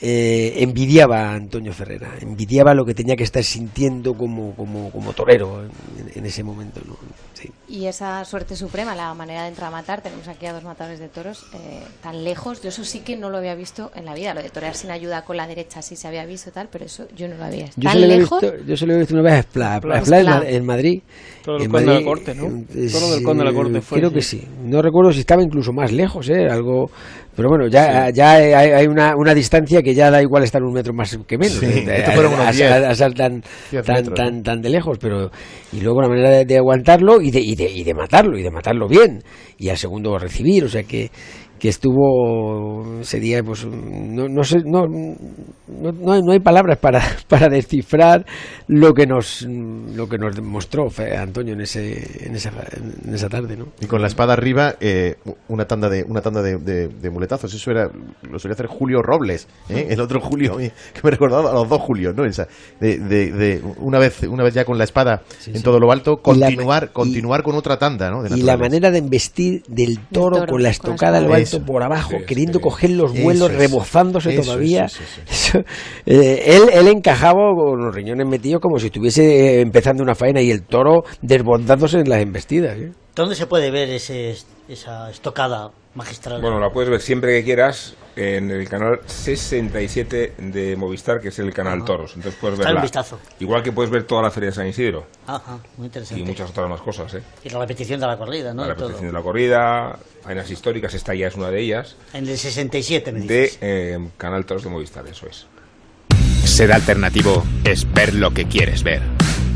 eh, 0.01 0.55
envidiaba 0.63 1.33
a 1.33 1.35
Antonio 1.35 1.75
Ferrera 1.75 2.15
envidiaba 2.23 2.73
lo 2.73 2.87
que 2.87 2.95
tenía 2.95 3.17
que 3.17 3.25
estar 3.25 3.45
sintiendo 3.45 4.15
como 4.15 4.57
como, 4.57 4.91
como 4.91 5.13
torero 5.13 5.63
en, 5.63 5.71
en 6.15 6.25
ese 6.25 6.43
momento 6.43 6.81
¿no? 6.87 6.97
Sí. 7.40 7.50
Y 7.68 7.87
esa 7.87 8.24
suerte 8.24 8.57
suprema, 8.57 8.94
la 8.94 9.14
manera 9.14 9.42
de 9.42 9.48
entrar 9.48 9.68
a 9.68 9.70
matar, 9.70 10.03
tenemos 10.03 10.26
aquí 10.29 10.46
a 10.46 10.53
dos 10.53 10.64
matadores 10.64 10.98
de 10.98 11.09
toros 11.09 11.46
eh, 11.55 11.83
tan 12.03 12.24
lejos, 12.24 12.61
yo 12.62 12.68
eso 12.68 12.85
sí 12.85 13.00
que 13.00 13.16
no 13.16 13.31
lo 13.31 13.38
había 13.38 13.55
visto 13.55 13.90
en 13.94 14.05
la 14.05 14.14
vida, 14.14 14.35
lo 14.35 14.42
de 14.42 14.50
torear 14.50 14.74
sin 14.74 14.90
ayuda 14.90 15.22
con 15.24 15.37
la 15.37 15.46
derecha 15.46 15.83
sí 15.83 15.96
se 15.96 16.09
había 16.09 16.24
visto 16.26 16.50
tal, 16.50 16.68
pero 16.70 16.85
eso 16.85 17.07
yo 17.16 17.29
no 17.29 17.37
lo 17.37 17.44
había 17.44 17.64
visto. 17.66 17.81
Yo 17.81 17.88
¿Tan 17.88 17.92
se, 17.92 17.98
lo 17.98 18.05
he 18.12 18.18
lejos? 18.18 18.42
visto, 18.42 18.57
yo 18.66 18.76
se 18.76 18.87
lo 18.87 18.94
he 18.94 18.98
visto 18.98 19.14
una 19.14 19.22
vez 19.22 19.33
a 19.35 19.38
Espla. 19.38 19.76
Espla 19.76 20.42
en, 20.46 20.64
Madrid. 20.66 21.03
Todo 21.44 21.57
el 21.57 21.62
En 21.62 21.70
conde 21.70 21.87
de 21.87 21.87
la 21.87 21.92
Madrid, 21.94 22.07
corte, 22.07 22.35
¿no? 22.35 22.46
eh, 22.46 22.88
Todo 22.92 23.14
del 23.14 23.22
conde 23.22 23.44
de 23.44 23.50
la 23.50 23.57
corte 23.57 23.81
fue, 23.81 23.98
Creo 23.98 24.12
que 24.12 24.22
sí. 24.22 24.46
No 24.64 24.83
recuerdo 24.83 25.12
si 25.12 25.20
estaba 25.20 25.42
incluso 25.42 25.72
más 25.72 25.92
lejos, 25.92 26.29
¿eh? 26.29 26.48
Algo... 26.50 26.90
Pero 27.37 27.49
bueno, 27.49 27.69
ya, 27.69 28.11
ya 28.11 28.33
hay, 28.33 28.53
hay 28.53 28.87
una, 28.87 29.14
una 29.16 29.35
distancia 29.35 29.83
que 29.83 29.95
ya 29.95 30.11
da 30.11 30.21
igual 30.21 30.43
estar 30.43 30.62
un 30.62 30.73
metro 30.73 30.93
más 30.93 31.19
que 31.27 31.38
menos. 31.38 31.55
Sí, 31.55 31.66
¿eh? 31.66 32.05
a, 32.07 32.53
10. 32.53 33.01
a- 33.01 33.11
tan, 33.11 33.43
10 33.71 33.85
tan, 33.85 34.14
tan, 34.14 34.43
tan 34.43 34.61
de 34.61 34.69
lejos, 34.69 34.99
pero... 35.01 35.31
Y 35.73 35.81
luego 35.81 36.03
la 36.03 36.09
manera 36.09 36.31
de, 36.31 36.45
de 36.45 36.59
aguantarlo 36.59 37.21
y 37.21 37.31
de, 37.31 37.40
y, 37.40 37.55
de, 37.55 37.71
y 37.71 37.85
de 37.85 37.95
matarlo, 37.95 38.37
y 38.37 38.43
de 38.43 38.51
matarlo 38.51 38.88
bien. 38.88 39.23
Y 39.59 39.69
al 39.69 39.79
segundo 39.79 40.19
recibir, 40.19 40.64
o 40.64 40.69
sea 40.69 40.83
que 40.83 41.11
que 41.61 41.68
estuvo 41.68 43.01
ese 43.01 43.20
día 43.20 43.42
pues 43.42 43.64
no, 43.66 44.29
no 44.29 44.42
sé 44.42 44.59
no, 44.64 44.87
no, 44.87 45.92
no 45.92 46.12
hay, 46.12 46.23
no 46.23 46.33
hay 46.33 46.40
palabras 46.40 46.79
para, 46.79 47.01
para 47.29 47.49
descifrar 47.49 48.25
lo 48.66 48.92
que 48.94 49.07
nos 49.07 49.42
lo 49.42 50.09
que 50.09 50.18
nos 50.18 50.40
mostró 50.42 50.88
Antonio 51.18 51.55
en 51.55 51.61
ese 51.61 52.27
en 52.27 52.35
esa, 52.35 52.51
en 53.05 53.14
esa 53.14 53.29
tarde 53.29 53.57
no 53.57 53.66
Y 53.81 53.87
con 53.87 54.01
la 54.01 54.09
espada 54.09 54.33
arriba, 54.33 54.75
eh, 54.81 55.16
una 55.49 55.66
tanda 55.66 55.88
de 55.88 56.05
una 56.05 56.20
tanda 56.23 56.42
de, 56.42 56.57
de- 56.59 56.88
de 56.88 57.11
muletazos. 57.11 57.53
Eso 57.55 57.70
era 57.70 57.90
lo 58.31 58.38
solía 58.38 58.55
hacer 58.55 58.66
Julio 58.66 59.03
Robles, 59.03 59.46
¿eh? 59.68 59.88
el 59.90 60.01
otro 60.01 60.20
Julio, 60.20 60.59
eh, 60.61 60.73
que 60.94 61.01
me 61.05 61.11
recordaba 61.11 61.51
a 61.51 61.55
los 61.55 61.68
dos 61.68 61.81
Julios, 61.81 62.14
¿no? 62.16 62.25
Esa, 62.25 62.49
de, 62.81 62.99
de- 62.99 63.33
de 63.33 63.62
una 63.79 63.99
vez 63.99 64.23
una 64.25 64.42
vez 64.44 64.55
ya 64.55 64.64
con 64.64 64.79
la 64.79 64.85
espada 64.85 65.23
Sí, 65.38 65.51
en 65.51 65.57
sí. 65.59 65.62
todo 65.62 65.79
lo 65.79 65.92
alto, 65.92 66.12
Y 66.25 66.35
la- 66.38 66.46
continuar 66.46 66.85
y- 66.85 66.92
continuar 66.92 67.42
con 67.42 67.55
otra 67.57 67.79
tanda, 67.79 68.11
¿no? 68.11 68.23
De 68.23 68.37
y 68.38 68.42
la 68.42 68.57
manera 68.57 68.90
de 68.90 68.99
embestir 68.99 69.62
del 69.68 69.99
toro, 70.12 70.38
toro, 70.38 70.53
con 70.53 70.62
la 70.62 70.70
con 70.75 70.96
la 71.29 71.38
por 71.59 71.83
abajo 71.83 72.13
Sí, 72.19 72.25
queriendo 72.27 72.59
sí. 72.59 72.63
coger 72.63 72.91
los 72.91 73.13
vuelos 73.19 73.53
rebozándose 73.53 74.35
Eso, 74.35 74.43
todavía 74.43 74.85
eso, 74.85 75.03
eso, 75.03 75.21
eso. 75.29 75.59
Eso, 75.59 75.65
eh, 76.07 76.45
él, 76.47 76.63
él 76.73 76.89
encajaba 76.89 77.41
con 77.57 77.85
los 77.85 77.95
riñones 77.95 78.27
metidos 78.27 78.61
como 78.61 78.79
si 78.79 78.87
estuviese 78.87 79.59
eh, 79.59 79.61
empezando 79.61 80.03
una 80.03 80.15
faena 80.15 80.41
y 80.41 80.51
el 80.51 80.63
toro 80.63 81.03
desbordándose 81.23 81.99
en 81.99 82.09
las 82.09 82.21
embestidas 82.23 82.77
¿eh? 82.79 82.93
¿Dónde 83.15 83.35
se 83.35 83.47
puede 83.47 83.71
ver 83.71 83.91
ese, 83.91 84.37
esa 84.69 85.11
estocada 85.11 85.71
magistral? 85.95 86.41
Bueno, 86.41 86.61
la 86.61 86.71
puedes 86.71 86.89
ver 86.89 87.01
siempre 87.01 87.33
que 87.39 87.45
quieras 87.45 87.97
en 88.16 88.51
el 88.51 88.68
canal 88.68 89.01
67 89.07 90.35
de 90.38 90.77
Movistar, 90.77 91.20
que 91.20 91.29
es 91.29 91.38
el 91.38 91.53
canal 91.53 91.85
Toros. 91.85 92.12
Entonces 92.16 92.38
puedes 92.40 92.59
un 92.59 92.64
verla. 92.64 92.83
vistazo. 92.83 93.18
Igual 93.38 93.62
que 93.62 93.73
puedes 93.73 93.90
ver 93.90 94.05
toda 94.05 94.23
la 94.23 94.31
Feria 94.31 94.51
de 94.51 94.55
San 94.57 94.66
Isidro 94.66 95.07
Ajá, 95.27 95.59
muy 95.77 95.85
y 95.85 95.87
interesante. 95.87 96.25
muchas 96.25 96.51
otras 96.51 96.68
más 96.68 96.81
cosas, 96.81 97.14
¿eh? 97.14 97.23
Y 97.44 97.51
la 97.51 97.59
repetición 97.61 98.01
de 98.01 98.07
la 98.07 98.16
corrida, 98.18 98.53
¿no? 98.55 98.64
la 98.66 98.73
Y 98.73 98.77
todo. 98.77 98.88
repetición 98.88 99.12
de 99.12 99.18
la 99.18 99.23
corrida, 99.23 99.99
faenas 100.23 100.51
históricas, 100.51 100.94
esta 100.94 101.14
ya 101.14 101.29
es 101.29 101.35
una 101.37 101.51
de 101.51 101.61
ellas, 101.61 101.96
En 102.12 102.29
el 102.29 102.37
67, 102.37 103.12
me 103.12 103.20
de 103.20 103.42
dices. 103.42 103.59
eh, 103.61 103.99
Canal 104.16 104.44
Toros 104.44 104.64
de 104.64 104.70
Movistar, 104.70 105.07
eso 105.07 105.27
es. 105.29 105.46
Ser 106.44 106.73
alternativo 106.73 107.44
es 107.64 107.90
ver 107.92 108.14
lo 108.14 108.33
que 108.33 108.46
quieres 108.46 108.83
ver. 108.83 109.03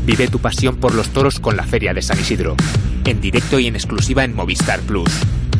Vive 0.05 0.27
tu 0.27 0.39
pasión 0.39 0.77
por 0.77 0.93
los 0.93 1.09
toros 1.09 1.39
con 1.39 1.57
la 1.57 1.63
Feria 1.63 1.93
de 1.93 2.01
San 2.01 2.19
Isidro, 2.19 2.55
en 3.05 3.19
directo 3.21 3.59
y 3.59 3.67
en 3.67 3.75
exclusiva 3.75 4.23
en 4.23 4.35
Movistar 4.35 4.79
Plus, 4.81 5.09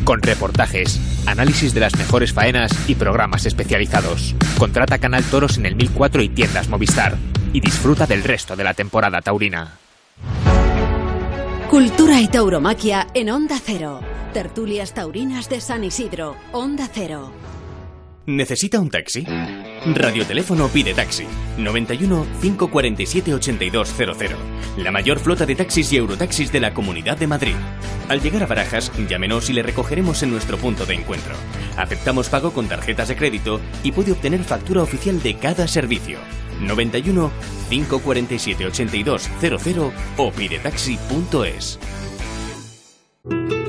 con 0.03 0.21
reportajes, 0.21 0.99
análisis 1.25 1.73
de 1.73 1.79
las 1.79 1.95
mejores 1.97 2.34
faenas 2.34 2.71
y 2.88 2.95
programas 2.95 3.45
especializados. 3.45 4.36
Contrata 4.58 4.97
Canal 4.97 5.23
Toros 5.23 5.58
en 5.58 5.65
el 5.65 5.75
1004 5.75 6.21
y 6.21 6.29
tiendas 6.29 6.69
Movistar 6.69 7.17
y 7.53 7.60
disfruta 7.60 8.05
del 8.05 8.23
resto 8.23 8.55
de 8.55 8.63
la 8.63 8.73
temporada 8.73 9.21
taurina. 9.21 9.77
Cultura 11.69 12.21
y 12.21 12.27
tauromaquia 12.27 13.08
en 13.13 13.29
Onda 13.29 13.58
Cero. 13.63 13.99
Tertulias 14.34 14.93
taurinas 14.93 15.49
de 15.49 15.62
San 15.62 15.84
Isidro. 15.84 16.36
Onda 16.51 16.88
Cero. 16.93 17.31
¿Necesita 18.27 18.79
un 18.79 18.89
taxi? 18.89 19.23
Radioteléfono 19.93 20.67
pide 20.69 20.95
taxi. 20.95 21.25
91 21.59 22.25
547 22.41 23.33
8200. 23.35 24.38
La 24.77 24.91
mayor 24.91 25.19
flota 25.19 25.45
de 25.45 25.55
taxis 25.55 25.93
y 25.93 25.97
eurotaxis 25.97 26.51
de 26.51 26.59
la 26.59 26.73
Comunidad 26.73 27.17
de 27.17 27.27
Madrid. 27.27 27.55
Al 28.09 28.21
llegar 28.21 28.41
a 28.41 28.47
Barajas, 28.47 28.91
llámenos 29.07 29.49
y 29.51 29.53
le 29.53 29.61
recogeremos 29.61 30.23
en 30.23 30.31
nuestro 30.31 30.57
punto 30.57 30.88
de 30.88 30.95
encuentro. 30.95 31.35
Aceptamos 31.77 32.29
pago 32.29 32.51
con 32.51 32.67
tarjetas 32.67 33.09
de 33.09 33.15
crédito 33.15 33.61
y 33.83 33.91
puede 33.91 34.13
obtener 34.13 34.43
factura 34.43 34.81
oficial 34.81 35.21
de 35.21 35.35
cada 35.35 35.67
servicio. 35.67 36.17
91 36.61 37.31
547 37.69 38.65
8200 38.65 39.93
o 40.17 40.31
pidetaxi.es. 40.31 41.79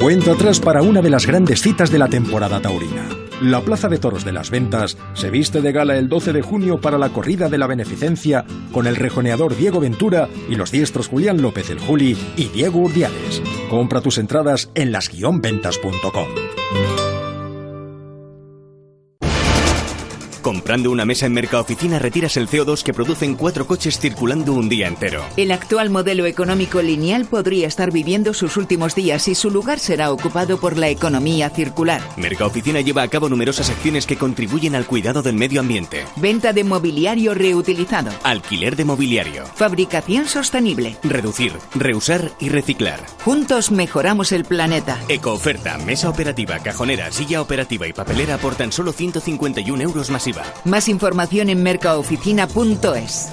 Cuenta 0.01 0.33
atrás 0.33 0.61
para 0.61 0.81
una 0.83 1.03
de 1.03 1.11
las 1.11 1.27
grandes 1.27 1.61
citas 1.61 1.91
de 1.91 1.99
la 1.99 2.09
temporada 2.09 2.61
taurina. 2.61 3.26
La 3.43 3.61
Plaza 3.61 3.89
de 3.89 3.99
Toros 3.99 4.25
de 4.25 4.33
las 4.33 4.51
Ventas 4.51 4.97
se 5.13 5.31
viste 5.31 5.61
de 5.61 5.73
gala 5.73 5.97
el 5.97 6.09
12 6.09 6.33
de 6.33 6.43
junio 6.43 6.81
para 6.81 6.97
la 6.97 7.11
corrida 7.11 7.51
de 7.51 7.59
la 7.59 7.67
beneficencia 7.67 8.47
con 8.73 8.87
el 8.87 8.97
rejoneador 8.97 9.57
Diego 9.57 9.79
Ventura 9.79 10.29
y 10.49 10.55
los 10.55 10.71
diestros 10.71 11.09
Julián 11.09 11.43
López 11.43 11.69
el 11.69 11.79
Juli 11.79 12.17
y 12.37 12.47
Diego 12.47 12.81
Urdiales. 12.81 13.43
Compra 13.69 14.01
tus 14.01 14.17
entradas 14.19 14.71
en 14.75 14.91
las-ventas.com. 14.91 17.06
Comprando 20.47 20.93
una 20.93 21.05
mesa 21.05 21.27
en 21.27 21.33
Mercaoficina 21.33 21.99
retiras 21.99 22.37
el 22.37 22.49
CO2 22.49 22.85
que 22.85 22.95
producen 22.95 23.35
cuatro 23.35 23.67
coches 23.67 23.99
circulando 23.99 24.53
un 24.53 24.69
día 24.69 24.87
entero. 24.87 25.25
El 25.37 25.51
actual 25.51 25.91
modelo 25.91 26.25
económico 26.25 26.81
lineal 26.81 27.25
podría 27.25 27.67
estar 27.67 27.91
viviendo 27.91 28.33
sus 28.33 28.57
últimos 28.57 28.95
días 28.95 29.27
y 29.27 29.35
su 29.35 29.51
lugar 29.51 29.81
será 29.81 30.13
ocupado 30.13 30.61
por 30.61 30.77
la 30.77 30.89
economía 30.89 31.51
circular. 31.51 32.01
Mercaoficina 32.17 32.81
lleva 32.81 33.03
a 33.03 33.09
cabo 33.09 33.29
numerosas 33.29 33.71
acciones 33.71 34.07
que 34.07 34.17
contribuyen 34.17 34.77
al 34.77 34.87
cuidado 34.87 35.21
del 35.21 35.35
medio 35.35 35.59
ambiente. 35.59 36.05
Venta 36.15 36.53
de 36.53 36.63
mobiliario 36.63 37.35
reutilizado. 37.35 38.13
Alquiler 38.23 38.77
de 38.77 38.85
mobiliario. 38.85 39.47
Fabricación 39.57 40.29
sostenible. 40.29 40.97
Reducir, 41.03 41.55
reusar 41.75 42.31
y 42.39 42.51
reciclar. 42.51 43.01
Juntos 43.25 43.73
mejoramos 43.73 44.31
el 44.31 44.45
planeta. 44.45 44.97
Ecooferta, 45.09 45.77
mesa 45.79 46.09
operativa, 46.09 46.61
cajonera, 46.61 47.11
silla 47.11 47.43
operativa 47.43 47.89
y 47.89 47.93
papelera 47.93 48.39
por 48.39 48.55
tan 48.55 48.71
solo 48.71 48.93
151 48.93 49.83
euros 49.83 50.09
masiva. 50.11 50.36
Más 50.65 50.89
información 50.89 51.49
en 51.49 51.63
mercaoficina.es. 51.63 53.29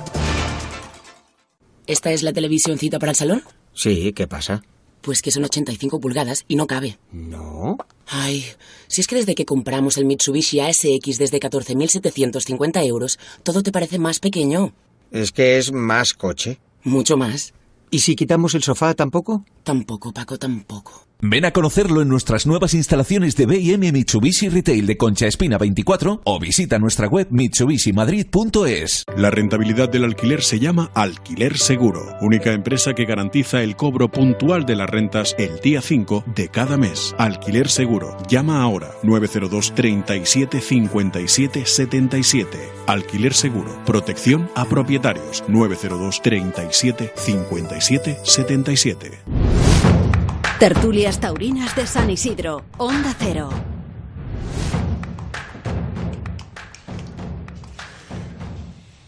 ¿Esta 1.86 2.12
es 2.12 2.24
la 2.24 2.32
televisioncita 2.34 3.00
para 3.00 3.12
el 3.12 3.16
salón? 3.16 3.44
Sí, 3.74 4.14
¿qué 4.14 4.28
pasa? 4.28 4.64
Pues 5.02 5.22
que 5.22 5.32
son 5.32 5.44
85 5.44 6.00
pulgadas 6.00 6.46
y 6.48 6.56
no 6.56 6.66
cabe. 6.66 6.98
No. 7.12 7.78
Ay, 8.08 8.46
si 8.88 9.02
es 9.02 9.08
que 9.08 9.18
desde 9.18 9.36
que 9.36 9.46
compramos 9.46 9.98
el 9.98 10.06
Mitsubishi 10.06 10.62
ASX 10.62 11.18
desde 11.18 11.40
14.750 11.40 12.86
euros, 12.86 13.20
todo 13.44 13.64
te 13.64 13.72
parece 13.72 14.00
más 14.00 14.20
pequeño. 14.20 14.74
Es 15.12 15.32
que 15.32 15.58
es 15.58 15.74
más 15.74 16.14
coche. 16.14 16.60
Mucho 16.84 17.18
más. 17.18 17.54
¿Y 17.92 18.00
si 18.00 18.16
quitamos 18.16 18.56
el 18.56 18.64
sofá 18.64 18.94
tampoco? 18.94 19.46
Tampoco, 19.64 20.14
Paco, 20.14 20.40
tampoco. 20.40 21.06
Ven 21.26 21.46
a 21.46 21.52
conocerlo 21.52 22.02
en 22.02 22.10
nuestras 22.10 22.46
nuevas 22.46 22.74
instalaciones 22.74 23.38
de 23.38 23.46
B&M 23.46 23.94
Mitsubishi 23.94 24.50
Retail 24.50 24.86
de 24.86 24.98
Concha 24.98 25.26
Espina 25.26 25.58
24 25.58 26.20
o 26.22 26.38
visita 26.38 26.80
nuestra 26.80 27.08
web 27.08 27.28
mitsubishimadrid.es. 27.30 29.06
La 29.16 29.32
rentabilidad 29.32 29.88
del 29.88 30.04
alquiler 30.04 30.44
se 30.44 30.60
llama 30.60 30.92
Alquiler 30.94 31.58
Seguro, 31.58 32.18
única 32.20 32.52
empresa 32.52 32.94
que 32.94 33.06
garantiza 33.06 33.64
el 33.64 33.78
cobro 33.78 34.12
puntual 34.12 34.66
de 34.66 34.76
las 34.76 34.90
rentas 34.90 35.34
el 35.40 35.62
día 35.62 35.82
5 35.82 36.26
de 36.36 36.50
cada 36.50 36.76
mes. 36.76 37.16
Alquiler 37.18 37.70
Seguro. 37.70 38.18
Llama 38.28 38.62
ahora 38.62 38.92
902 39.04 39.76
37 39.76 40.60
57 40.60 41.66
77. 41.66 42.58
Alquiler 42.86 43.34
Seguro. 43.34 43.74
Protección 43.86 44.50
a 44.56 44.66
propietarios 44.66 45.42
902 45.48 46.22
37 46.22 47.14
57 47.16 48.18
77. 48.24 49.73
Tertulias 50.64 51.20
Taurinas 51.20 51.76
de 51.76 51.86
San 51.86 52.10
Isidro, 52.10 52.64
Onda 52.78 53.14
Cero. 53.20 53.50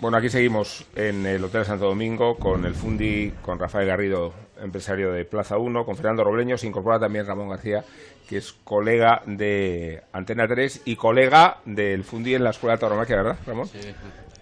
Bueno, 0.02 0.18
aquí 0.18 0.28
seguimos 0.28 0.86
en 0.98 1.26
el 1.26 1.42
Hotel 1.42 1.64
Santo 1.64 1.86
Domingo 1.86 2.36
con 2.36 2.66
el 2.66 2.76
Fundi, 2.76 3.32
con 3.42 3.58
Rafael 3.58 3.88
Garrido, 3.88 4.34
empresario 4.62 5.14
de 5.14 5.24
Plaza 5.24 5.58
1, 5.58 5.86
con 5.86 5.96
Fernando 5.96 6.26
Robleño, 6.26 6.58
se 6.58 6.68
incorpora 6.68 7.00
también 7.00 7.26
Ramón 7.26 7.48
García, 7.48 7.86
que 8.28 8.36
es 8.36 8.52
colega 8.52 9.22
de 9.26 10.04
Antena 10.12 10.50
3 10.50 10.82
y 10.84 10.98
colega 10.98 11.60
del 11.64 12.04
Fundi 12.04 12.36
en 12.36 12.44
la 12.44 12.50
Escuela 12.50 12.74
de 12.74 12.80
Tauromaquia, 12.82 13.16
¿verdad, 13.16 13.38
Ramón? 13.48 13.70
Sí. 13.70 13.80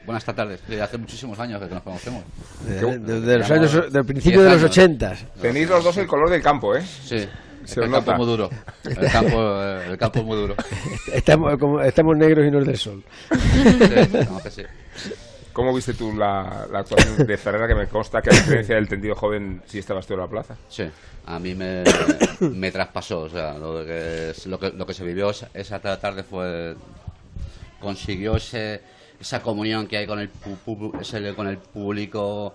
Buenas 0.05 0.25
tardes. 0.25 0.61
Desde 0.67 0.81
hace 0.81 0.97
muchísimos 0.97 1.39
años 1.39 1.61
que 1.61 1.73
nos 1.73 1.83
conocemos. 1.83 2.23
De, 2.67 2.97
de- 2.99 3.21
de 3.21 3.37
los 3.37 3.49
años, 3.51 3.91
del 3.93 4.05
principio 4.05 4.43
de 4.43 4.49
los 4.51 4.63
80. 4.63 5.15
Tenéis 5.41 5.69
los 5.69 5.83
dos 5.83 5.95
el 5.97 6.07
color 6.07 6.29
del 6.29 6.41
campo, 6.41 6.75
¿eh? 6.75 6.81
Sí. 6.81 7.27
Se 7.65 7.79
el 7.81 7.89
campo 7.89 8.13
muy 8.15 8.25
duro. 8.25 8.49
El 8.83 9.09
campo, 9.09 9.61
eh, 9.63 9.87
el 9.91 9.97
campo 9.97 10.19
es 10.19 10.25
muy 10.25 10.35
duro. 10.37 10.55
Estamos, 11.13 11.57
como- 11.57 11.79
estamos 11.81 12.17
negros 12.17 12.45
y 12.45 12.51
no 12.51 12.59
es 12.59 12.65
del 12.67 12.77
sol. 12.77 13.03
Sí, 13.31 14.25
no, 14.29 14.43
que 14.43 14.51
sí. 14.51 14.63
¿Cómo 15.53 15.73
viste 15.73 15.93
tú 15.93 16.11
la, 16.13 16.65
la 16.71 16.79
actuación 16.79 17.25
de 17.25 17.37
Ferrera, 17.37 17.67
que 17.67 17.75
me 17.75 17.87
consta 17.87 18.21
que 18.21 18.31
a 18.31 18.33
diferencia 18.33 18.75
del 18.75 18.89
tendido 18.89 19.15
joven 19.15 19.61
sí 19.67 19.79
estabas 19.79 20.05
tú 20.07 20.15
en 20.15 20.19
la 20.21 20.27
plaza? 20.27 20.57
Sí, 20.67 20.83
a 21.27 21.39
mí 21.39 21.53
me, 21.55 21.83
me 22.41 22.71
traspasó, 22.71 23.21
o 23.21 23.29
sea, 23.29 23.53
lo, 23.59 23.79
de 23.79 23.85
que, 23.85 24.49
lo, 24.49 24.59
que, 24.59 24.71
lo 24.71 24.85
que 24.85 24.93
se 24.95 25.05
vivió 25.05 25.29
esa, 25.29 25.49
esa 25.53 25.79
tarde 25.79 26.23
fue... 26.23 26.75
consiguió 27.79 28.35
ese, 28.37 28.81
esa 29.23 29.41
comunión 29.41 29.87
que 29.87 29.97
hay 29.97 30.05
con 30.05 30.19
el, 30.19 30.29
con 31.35 31.47
el 31.47 31.57
público, 31.57 32.53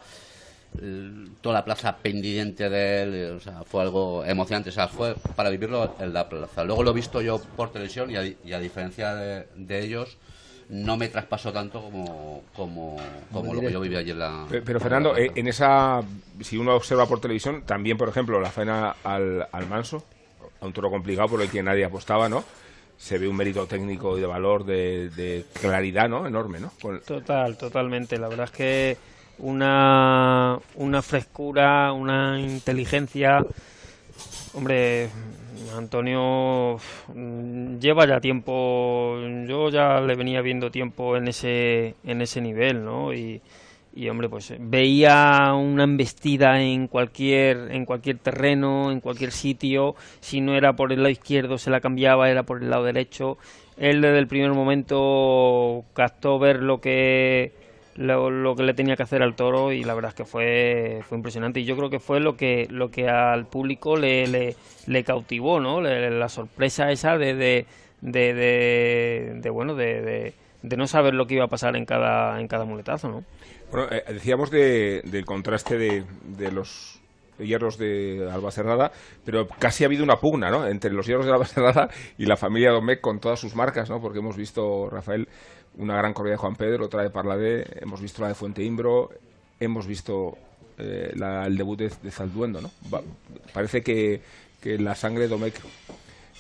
toda 1.41 1.55
la 1.55 1.65
plaza 1.65 1.97
pendiente 1.97 2.69
de 2.69 3.03
él, 3.03 3.37
o 3.37 3.41
sea, 3.41 3.65
fue 3.65 3.83
algo 3.83 4.25
emocionante, 4.25 4.69
o 4.69 4.73
sea, 4.73 4.87
fue 4.87 5.15
para 5.35 5.49
vivirlo 5.51 5.95
en 5.99 6.13
la 6.13 6.29
plaza. 6.29 6.65
Luego 6.65 6.83
lo 6.83 6.91
he 6.91 6.95
visto 6.95 7.21
yo 7.23 7.39
por 7.57 7.73
televisión 7.73 8.11
y 8.11 8.17
a, 8.17 8.25
y 8.25 8.53
a 8.53 8.61
diferencia 8.61 9.15
de, 9.15 9.47
de 9.57 9.81
ellos, 9.83 10.17
no 10.69 10.99
me 10.99 11.09
traspasó 11.09 11.51
tanto 11.55 11.81
como, 11.81 12.43
como, 12.55 12.99
como 13.33 13.55
lo 13.55 13.61
que 13.63 13.73
yo 13.73 13.81
viví 13.81 13.97
allí 13.97 14.11
en 14.11 14.19
la... 14.19 14.47
Pe- 14.51 14.61
Pero 14.61 14.79
Fernando, 14.79 15.17
eh, 15.17 15.33
en 15.35 15.49
esa, 15.49 16.03
si 16.43 16.59
uno 16.59 16.75
observa 16.77 17.07
por 17.07 17.19
televisión, 17.21 17.63
también, 17.65 17.97
por 17.97 18.11
ejemplo, 18.11 18.39
la 18.39 18.51
faena 18.51 18.95
al, 19.03 19.49
al 19.51 19.67
manso, 19.67 20.05
a 20.61 20.67
un 20.67 20.75
toro 20.75 20.91
complicado 20.91 21.29
por 21.29 21.41
el 21.41 21.49
que 21.49 21.63
nadie 21.63 21.87
apostaba, 21.87 22.29
¿no? 22.29 22.45
Se 22.99 23.17
ve 23.19 23.29
un 23.29 23.37
mérito 23.37 23.67
técnico 23.67 24.19
y 24.19 24.21
de 24.21 24.27
valor, 24.27 24.65
de, 24.65 25.09
de 25.11 25.45
claridad, 25.61 26.09
¿no? 26.09 26.27
Enorme, 26.27 26.61
¿no? 26.61 26.73
Con- 26.83 27.01
Total, 27.01 27.57
totalmente. 27.57 28.19
La 28.19 28.29
verdad 28.29 28.47
es 28.47 28.51
que 28.51 28.97
una, 29.39 30.59
una 30.75 31.01
frescura, 31.03 31.93
una 31.93 32.41
inteligencia. 32.41 33.45
Hombre, 34.55 35.09
Antonio 35.77 36.79
mm, 37.15 37.79
lleva 37.79 38.07
ya 38.07 38.21
tiempo, 38.21 39.17
yo 39.47 39.69
ya 39.71 40.01
le 40.01 40.15
venía 40.17 40.41
viendo 40.43 40.71
tiempo 40.71 41.17
en 41.17 41.29
ese, 41.29 41.95
en 42.05 42.21
ese 42.23 42.41
nivel, 42.41 42.85
¿no? 42.85 43.13
Y, 43.15 43.41
y 43.99 44.09
hombre, 44.09 44.29
pues 44.29 44.55
veía 44.61 45.53
una 45.55 45.83
embestida 45.85 46.61
en 46.63 46.87
cualquier, 46.87 47.73
en 47.73 47.85
cualquier 47.85 48.19
terreno, 48.19 48.93
en 48.93 49.01
cualquier 49.01 49.33
sitio. 49.33 49.97
Si 50.21 50.41
no 50.41 50.55
era 50.55 50.75
por 50.75 50.93
el 50.93 50.99
lado 51.03 51.11
izquierdo, 51.11 51.59
se 51.59 51.71
la 51.71 51.81
cambiaba, 51.81 52.31
era 52.31 52.45
por 52.45 52.63
el 52.63 52.71
lado 52.71 52.85
derecho. 52.85 53.39
Él 53.77 54.01
desde 54.01 54.19
el 54.19 54.29
primer 54.29 54.53
momento 54.53 55.85
captó 55.95 56.39
ver 56.39 56.63
lo 56.63 56.81
que 56.81 57.53
lo, 57.97 58.55
que 58.55 58.63
le 58.63 58.75
tenía 58.75 58.95
que 58.97 59.03
hacer 59.03 59.23
al 59.23 59.35
toro 59.35 59.73
y 59.73 59.83
la 59.83 59.95
verdad 59.95 60.11
es 60.11 60.15
que 60.15 60.25
fue, 60.25 61.01
fue 61.09 61.17
impresionante 61.19 61.59
y 61.59 61.65
yo 61.65 61.77
creo 61.77 61.91
que 61.91 61.99
fue 61.99 62.21
lo 62.21 62.37
que 62.37 62.69
lo 62.71 62.91
que 62.93 63.09
al 63.09 63.47
público 63.47 63.97
le, 63.97 64.55
cautivó 65.05 65.59
no 65.59 65.81
Le- 65.81 66.11
la 66.11 66.29
sorpresa 66.29 66.93
esa 66.93 67.19
de 67.19 67.35
de, 67.35 67.67
de, 68.01 68.35
de- 69.43 69.51
bueno 69.51 69.75
de, 69.75 70.33
de 70.63 70.77
no 70.77 70.87
saber 70.87 71.15
lo 71.15 71.27
que 71.27 71.35
iba 71.35 71.45
a 71.45 71.49
pasar 71.49 71.75
en 71.77 71.85
cada 71.85 72.41
en 72.41 72.47
cada 72.47 72.65
muletazo 72.65 73.09
no 73.09 73.25
Bueno, 73.71 73.89
eh, 73.91 74.03
decíamos 74.13 74.51
de- 74.51 75.03
del 75.05 75.25
contraste 75.25 75.77
de, 75.77 76.05
los 76.53 77.01
hierros 77.39 77.77
de 77.79 78.29
Albacerrada, 78.33 78.91
pero 79.25 79.47
casi 79.47 79.85
ha 79.85 79.87
habido 79.87 80.03
una 80.05 80.17
pugna, 80.17 80.51
¿no? 80.51 80.67
Entre 80.67 80.91
los 80.91 81.07
hierros 81.07 81.27
de 81.27 81.33
Albacerrada 81.33 81.89
y 82.17 82.27
la 82.27 82.37
familia 82.37 82.71
Domecq 82.73 83.01
con 83.01 83.21
todas 83.21 83.39
sus 83.39 83.55
marcas, 83.55 83.91
¿no? 83.91 84.01
Porque 84.01 84.19
hemos 84.21 84.37
visto, 84.37 84.89
Rafael, 84.91 85.29
una 85.77 85.97
gran 85.97 86.15
corrida 86.15 86.33
de 86.33 86.39
Juan 86.39 86.57
Pedro, 86.57 86.87
otra 86.87 87.03
de 87.03 87.11
Parladé, 87.11 87.65
hemos 87.81 88.01
visto 88.01 88.23
la 88.23 88.29
de 88.29 88.35
Fuente 88.35 88.63
Imbro, 88.65 89.11
hemos 89.61 89.87
visto 89.87 90.33
eh, 90.79 91.13
la- 91.17 91.45
el 91.47 91.57
debut 91.57 91.79
de, 91.79 91.93
de 92.03 92.11
Zalduendo, 92.11 92.61
¿no? 92.61 92.71
Va- 92.93 93.03
parece 93.53 93.83
que, 93.83 94.21
que 94.63 94.79
la 94.79 94.95
sangre 94.95 95.25
de 95.25 95.29
Domecq 95.29 95.57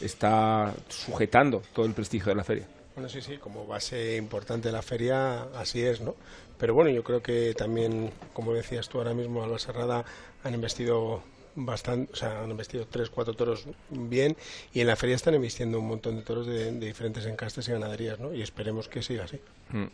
está 0.00 0.72
sujetando 0.88 1.60
todo 1.74 1.86
el 1.86 1.92
prestigio 1.92 2.28
de 2.30 2.36
la 2.36 2.44
feria. 2.44 2.66
Bueno, 2.98 3.08
sí, 3.08 3.20
sí, 3.20 3.36
como 3.36 3.64
base 3.64 4.16
importante 4.16 4.70
de 4.70 4.72
la 4.72 4.82
feria, 4.82 5.42
así 5.54 5.80
es, 5.80 6.00
¿no? 6.00 6.16
Pero 6.58 6.74
bueno, 6.74 6.90
yo 6.90 7.04
creo 7.04 7.22
que 7.22 7.54
también, 7.54 8.10
como 8.32 8.52
decías 8.52 8.88
tú 8.88 8.98
ahora 8.98 9.14
mismo, 9.14 9.44
Alba 9.44 9.60
Serrada 9.60 10.04
han 10.42 10.54
investido 10.54 11.22
bastante, 11.54 12.12
o 12.12 12.16
sea, 12.16 12.42
han 12.42 12.50
investido 12.50 12.88
tres, 12.90 13.08
cuatro 13.08 13.34
toros 13.34 13.66
bien 13.88 14.36
y 14.72 14.80
en 14.80 14.88
la 14.88 14.96
feria 14.96 15.14
están 15.14 15.36
invirtiendo 15.36 15.78
un 15.78 15.86
montón 15.86 16.16
de 16.16 16.22
toros 16.22 16.48
de, 16.48 16.72
diferentes 16.72 17.24
encastes 17.26 17.68
y 17.68 17.70
ganaderías, 17.70 18.18
¿no? 18.18 18.34
Y 18.34 18.42
esperemos 18.42 18.88
que 18.88 19.00
siga 19.00 19.26
así. 19.26 19.38
Mm. 19.70 19.84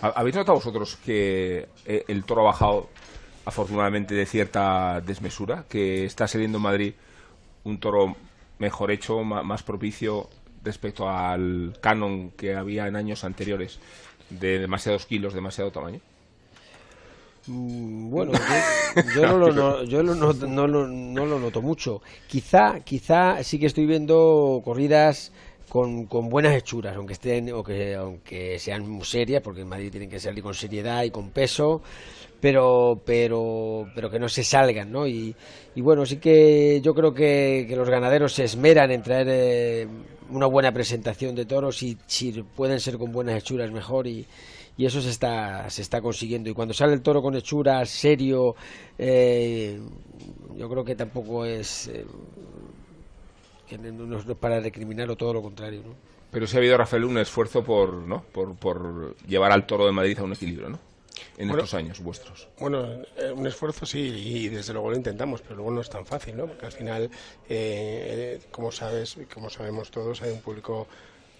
¿Ha- 0.00 0.08
¿Habéis 0.16 0.34
notado 0.34 0.56
vosotros 0.56 0.96
que 0.96 1.68
eh, 1.86 2.04
el 2.08 2.24
toro 2.24 2.40
ha 2.40 2.46
bajado 2.46 2.88
afortunadamente 3.44 4.16
de 4.16 4.26
cierta 4.26 5.00
desmesura? 5.00 5.64
Que 5.68 6.04
está 6.06 6.26
saliendo 6.26 6.58
en 6.58 6.62
Madrid 6.64 6.94
un 7.62 7.78
toro 7.78 8.16
mejor 8.58 8.90
hecho, 8.90 9.22
más 9.22 9.62
propicio 9.62 10.28
respecto 10.68 11.08
al 11.08 11.74
canon 11.80 12.30
que 12.36 12.54
había 12.54 12.86
en 12.86 12.94
años 12.96 13.24
anteriores 13.24 13.78
de 14.30 14.58
demasiados 14.58 15.06
kilos, 15.06 15.34
demasiado 15.34 15.70
tamaño. 15.72 16.00
Mm, 17.46 18.10
Bueno, 18.10 18.32
yo, 19.14 19.26
no, 19.26 19.38
lo, 19.38 19.52
no- 19.52 19.82
yo 19.84 20.02
no, 20.02 20.86
no 20.86 21.26
lo 21.26 21.38
noto 21.38 21.62
mucho. 21.62 22.02
Quizá, 22.26 22.80
quizá 22.80 23.42
sí 23.42 23.58
que 23.58 23.66
estoy 23.66 23.86
viendo 23.86 24.60
corridas 24.64 25.32
con, 25.68 26.04
con 26.06 26.28
buenas 26.28 26.54
hechuras, 26.54 26.96
aunque 26.96 27.14
estén, 27.14 27.50
o 27.52 27.62
que, 27.64 27.94
aunque 27.94 28.58
sean 28.58 28.88
muy 28.88 29.04
serias, 29.04 29.42
porque 29.42 29.62
en 29.62 29.68
Madrid 29.68 29.90
tienen 29.90 30.10
que 30.10 30.20
salir 30.20 30.42
con 30.42 30.54
seriedad 30.54 31.04
y 31.04 31.10
con 31.10 31.30
peso, 31.30 31.80
pero, 32.40 33.00
pero, 33.04 33.86
pero 33.94 34.10
que 34.10 34.18
no 34.18 34.28
se 34.28 34.44
salgan, 34.44 34.92
¿no? 34.92 35.06
Y, 35.06 35.34
y 35.74 35.80
bueno, 35.80 36.04
sí 36.06 36.18
que 36.18 36.80
yo 36.82 36.94
creo 36.94 37.12
que, 37.14 37.64
que 37.68 37.76
los 37.76 37.88
ganaderos 37.88 38.34
se 38.34 38.44
esmeran 38.44 38.90
en 38.90 39.02
traer 39.02 39.26
eh, 39.30 39.86
una 40.30 40.46
buena 40.46 40.72
presentación 40.72 41.34
de 41.34 41.44
toros 41.44 41.82
y 41.82 41.98
si 42.06 42.42
pueden 42.42 42.80
ser 42.80 42.98
con 42.98 43.12
buenas 43.12 43.36
hechuras 43.36 43.70
mejor 43.70 44.06
y, 44.06 44.26
y 44.76 44.86
eso 44.86 45.00
se 45.00 45.10
está 45.10 45.68
se 45.70 45.82
está 45.82 46.00
consiguiendo 46.00 46.50
y 46.50 46.54
cuando 46.54 46.74
sale 46.74 46.94
el 46.94 47.02
toro 47.02 47.22
con 47.22 47.34
hechuras 47.34 47.88
serio 47.88 48.54
eh, 48.98 49.80
yo 50.56 50.68
creo 50.68 50.84
que 50.84 50.94
tampoco 50.94 51.44
es 51.44 51.88
eh, 51.88 52.04
que 53.66 53.78
no 53.78 54.18
es 54.18 54.24
para 54.36 54.60
recriminar 54.60 55.10
o 55.10 55.16
todo 55.16 55.34
lo 55.34 55.42
contrario 55.42 55.82
¿no? 55.84 56.08
Pero 56.30 56.46
sí 56.46 56.56
ha 56.56 56.58
habido, 56.58 56.76
Rafael, 56.76 57.04
un 57.04 57.18
esfuerzo 57.18 57.64
por, 57.64 57.94
¿no? 58.06 58.22
por, 58.22 58.54
por 58.56 59.16
llevar 59.26 59.50
al 59.50 59.66
toro 59.66 59.86
de 59.86 59.92
Madrid 59.92 60.18
a 60.18 60.24
un 60.24 60.32
equilibrio, 60.34 60.68
¿no? 60.68 60.78
En 61.36 61.48
Bueno, 61.48 61.64
estos 61.64 61.78
años 61.78 62.00
vuestros. 62.00 62.48
Bueno, 62.58 62.86
eh, 63.16 63.32
un 63.34 63.46
esfuerzo 63.46 63.86
sí, 63.86 64.00
y 64.00 64.48
desde 64.48 64.72
luego 64.72 64.90
lo 64.90 64.96
intentamos, 64.96 65.42
pero 65.42 65.56
luego 65.56 65.70
no 65.70 65.80
es 65.80 65.90
tan 65.90 66.04
fácil, 66.06 66.36
¿no? 66.36 66.46
Porque 66.46 66.66
al 66.66 66.72
final, 66.72 67.10
eh, 67.48 68.40
como 68.50 68.72
sabes 68.72 69.16
como 69.32 69.50
sabemos 69.50 69.90
todos, 69.90 70.22
hay 70.22 70.32
un 70.32 70.40
público 70.40 70.86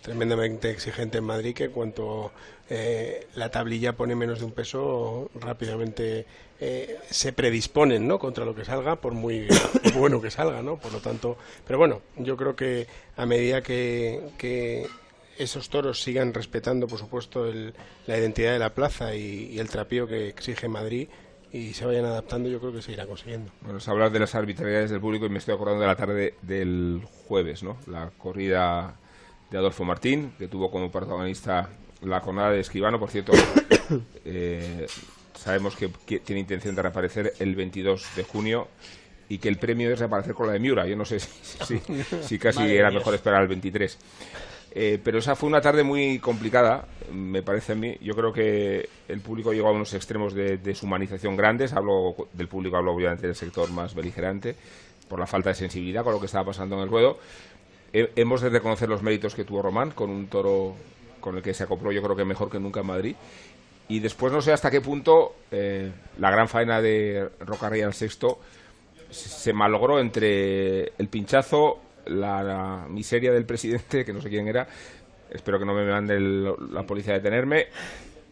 tremendamente 0.02 0.70
exigente 0.70 1.18
en 1.18 1.24
Madrid 1.24 1.54
que 1.54 1.70
cuanto 1.70 2.32
eh, 2.70 3.26
la 3.34 3.50
tablilla 3.50 3.94
pone 3.94 4.14
menos 4.14 4.38
de 4.38 4.44
un 4.44 4.52
peso, 4.52 5.30
rápidamente 5.34 6.26
eh, 6.60 6.98
se 7.10 7.32
predisponen, 7.32 8.06
¿no? 8.06 8.18
Contra 8.18 8.44
lo 8.44 8.54
que 8.54 8.64
salga, 8.64 8.96
por 8.96 9.12
muy 9.12 9.48
bueno 9.94 10.20
que 10.20 10.30
salga, 10.30 10.62
¿no? 10.62 10.76
Por 10.78 10.92
lo 10.92 11.00
tanto, 11.00 11.36
pero 11.66 11.78
bueno, 11.78 12.02
yo 12.16 12.36
creo 12.36 12.54
que 12.54 12.86
a 13.16 13.26
medida 13.26 13.62
que, 13.62 14.20
que 14.38 14.86
esos 15.38 15.68
toros 15.70 16.02
sigan 16.02 16.34
respetando, 16.34 16.86
por 16.86 16.98
supuesto, 16.98 17.46
el- 17.46 17.72
la 18.06 18.18
identidad 18.18 18.52
de 18.52 18.58
la 18.58 18.74
plaza 18.74 19.14
y, 19.14 19.50
y 19.52 19.58
el 19.58 19.68
trapío 19.68 20.06
que 20.06 20.28
exige 20.28 20.68
Madrid 20.68 21.08
y 21.52 21.72
se 21.72 21.86
vayan 21.86 22.04
adaptando, 22.04 22.48
yo 22.48 22.60
creo 22.60 22.72
que 22.72 22.82
se 22.82 22.92
irá 22.92 23.06
consiguiendo. 23.06 23.50
Bueno, 23.62 23.78
es 23.78 23.88
hablar 23.88 24.10
de 24.12 24.18
las 24.18 24.34
arbitrariedades 24.34 24.90
del 24.90 25.00
público 25.00 25.24
y 25.26 25.30
me 25.30 25.38
estoy 25.38 25.54
acordando 25.54 25.80
de 25.80 25.86
la 25.86 25.96
tarde 25.96 26.34
del 26.42 27.00
jueves, 27.26 27.62
¿no? 27.62 27.78
La 27.86 28.10
corrida 28.18 28.96
de 29.50 29.56
Adolfo 29.58 29.84
Martín, 29.84 30.32
que 30.38 30.46
tuvo 30.48 30.70
como 30.70 30.90
protagonista 30.90 31.70
la 32.02 32.20
jornada 32.20 32.50
de 32.50 32.60
Escribano. 32.60 32.98
Por 33.00 33.10
cierto, 33.10 33.32
eh, 34.24 34.86
sabemos 35.34 35.74
que, 35.76 35.90
que 36.06 36.20
tiene 36.20 36.40
intención 36.40 36.74
de 36.74 36.82
reaparecer 36.82 37.32
el 37.38 37.54
22 37.54 38.04
de 38.16 38.24
junio 38.24 38.68
y 39.30 39.38
que 39.38 39.48
el 39.48 39.56
premio 39.58 39.90
es 39.92 39.98
reaparecer 39.98 40.34
con 40.34 40.46
la 40.46 40.52
de 40.54 40.58
Miura. 40.58 40.86
Yo 40.86 40.96
no 40.96 41.04
sé 41.04 41.20
si, 41.20 41.28
si- 41.64 41.80
si 42.22 42.38
casi 42.38 42.58
Madre 42.60 42.76
era 42.78 42.90
mejor 42.90 43.14
esperar 43.14 43.40
al 43.40 43.48
23. 43.48 43.98
Eh, 44.80 45.00
pero 45.02 45.18
esa 45.18 45.34
fue 45.34 45.48
una 45.48 45.60
tarde 45.60 45.82
muy 45.82 46.20
complicada, 46.20 46.86
me 47.12 47.42
parece 47.42 47.72
a 47.72 47.74
mí. 47.74 47.96
Yo 48.00 48.14
creo 48.14 48.32
que 48.32 48.88
el 49.08 49.20
público 49.20 49.52
llegó 49.52 49.66
a 49.66 49.72
unos 49.72 49.92
extremos 49.92 50.34
de 50.34 50.56
deshumanización 50.58 51.36
grandes. 51.36 51.72
Hablo 51.72 52.14
del 52.32 52.46
público, 52.46 52.76
hablo 52.76 52.92
obviamente 52.94 53.26
del 53.26 53.34
sector 53.34 53.68
más 53.72 53.92
beligerante, 53.96 54.54
por 55.08 55.18
la 55.18 55.26
falta 55.26 55.48
de 55.48 55.56
sensibilidad 55.56 56.04
con 56.04 56.12
lo 56.12 56.20
que 56.20 56.26
estaba 56.26 56.44
pasando 56.44 56.76
en 56.76 56.82
el 56.82 56.88
ruedo. 56.88 57.18
He- 57.92 58.12
hemos 58.14 58.40
de 58.40 58.50
reconocer 58.50 58.88
los 58.88 59.02
méritos 59.02 59.34
que 59.34 59.44
tuvo 59.44 59.62
Román 59.62 59.90
con 59.90 60.10
un 60.10 60.28
toro 60.28 60.76
con 61.18 61.36
el 61.36 61.42
que 61.42 61.54
se 61.54 61.64
acopló, 61.64 61.90
yo 61.90 62.00
creo 62.00 62.14
que 62.14 62.24
mejor 62.24 62.48
que 62.48 62.60
nunca 62.60 62.78
en 62.80 62.86
Madrid. 62.86 63.16
Y 63.88 63.98
después 63.98 64.32
no 64.32 64.40
sé 64.42 64.52
hasta 64.52 64.70
qué 64.70 64.80
punto 64.80 65.34
eh, 65.50 65.90
la 66.18 66.30
gran 66.30 66.46
faena 66.48 66.80
de 66.80 67.28
Rocarrey 67.40 67.80
al 67.82 67.94
sexto 67.94 68.38
se 69.10 69.28
se 69.28 69.52
malogró 69.52 69.98
entre 69.98 70.92
el 70.98 71.08
pinchazo, 71.10 71.80
la, 72.08 72.42
la 72.42 72.86
miseria 72.88 73.32
del 73.32 73.44
presidente, 73.46 74.04
que 74.04 74.12
no 74.12 74.20
sé 74.20 74.28
quién 74.28 74.48
era, 74.48 74.66
espero 75.30 75.58
que 75.58 75.64
no 75.66 75.74
me 75.74 75.84
mande 75.86 76.16
el- 76.16 76.44
la 76.72 76.84
policía 76.84 77.14
a 77.14 77.18
detenerme, 77.18 77.66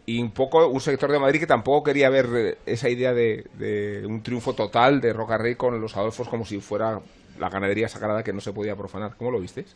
y 0.07 0.21
un 0.23 0.31
poco 0.31 0.69
un 0.69 0.81
sector 0.81 1.11
de 1.11 1.19
Madrid 1.19 1.41
que 1.41 1.47
tampoco 1.47 1.85
quería 1.85 2.09
ver 2.11 2.27
eh, 2.35 2.59
esa 2.67 2.89
idea 2.89 3.13
de, 3.13 3.45
de 3.59 4.07
un 4.07 4.23
triunfo 4.23 4.55
total 4.55 5.01
de 5.01 5.13
Roca 5.13 5.37
Rey 5.39 5.57
con 5.57 5.81
los 5.81 5.97
Adolfos 5.97 6.29
como 6.29 6.45
si 6.45 6.61
fuera 6.61 7.01
la 7.39 7.49
ganadería 7.51 7.89
sagrada 7.89 8.23
que 8.23 8.33
no 8.33 8.41
se 8.41 8.53
podía 8.53 8.77
profanar. 8.77 9.17
¿Cómo 9.17 9.31
lo 9.33 9.41
visteis? 9.41 9.75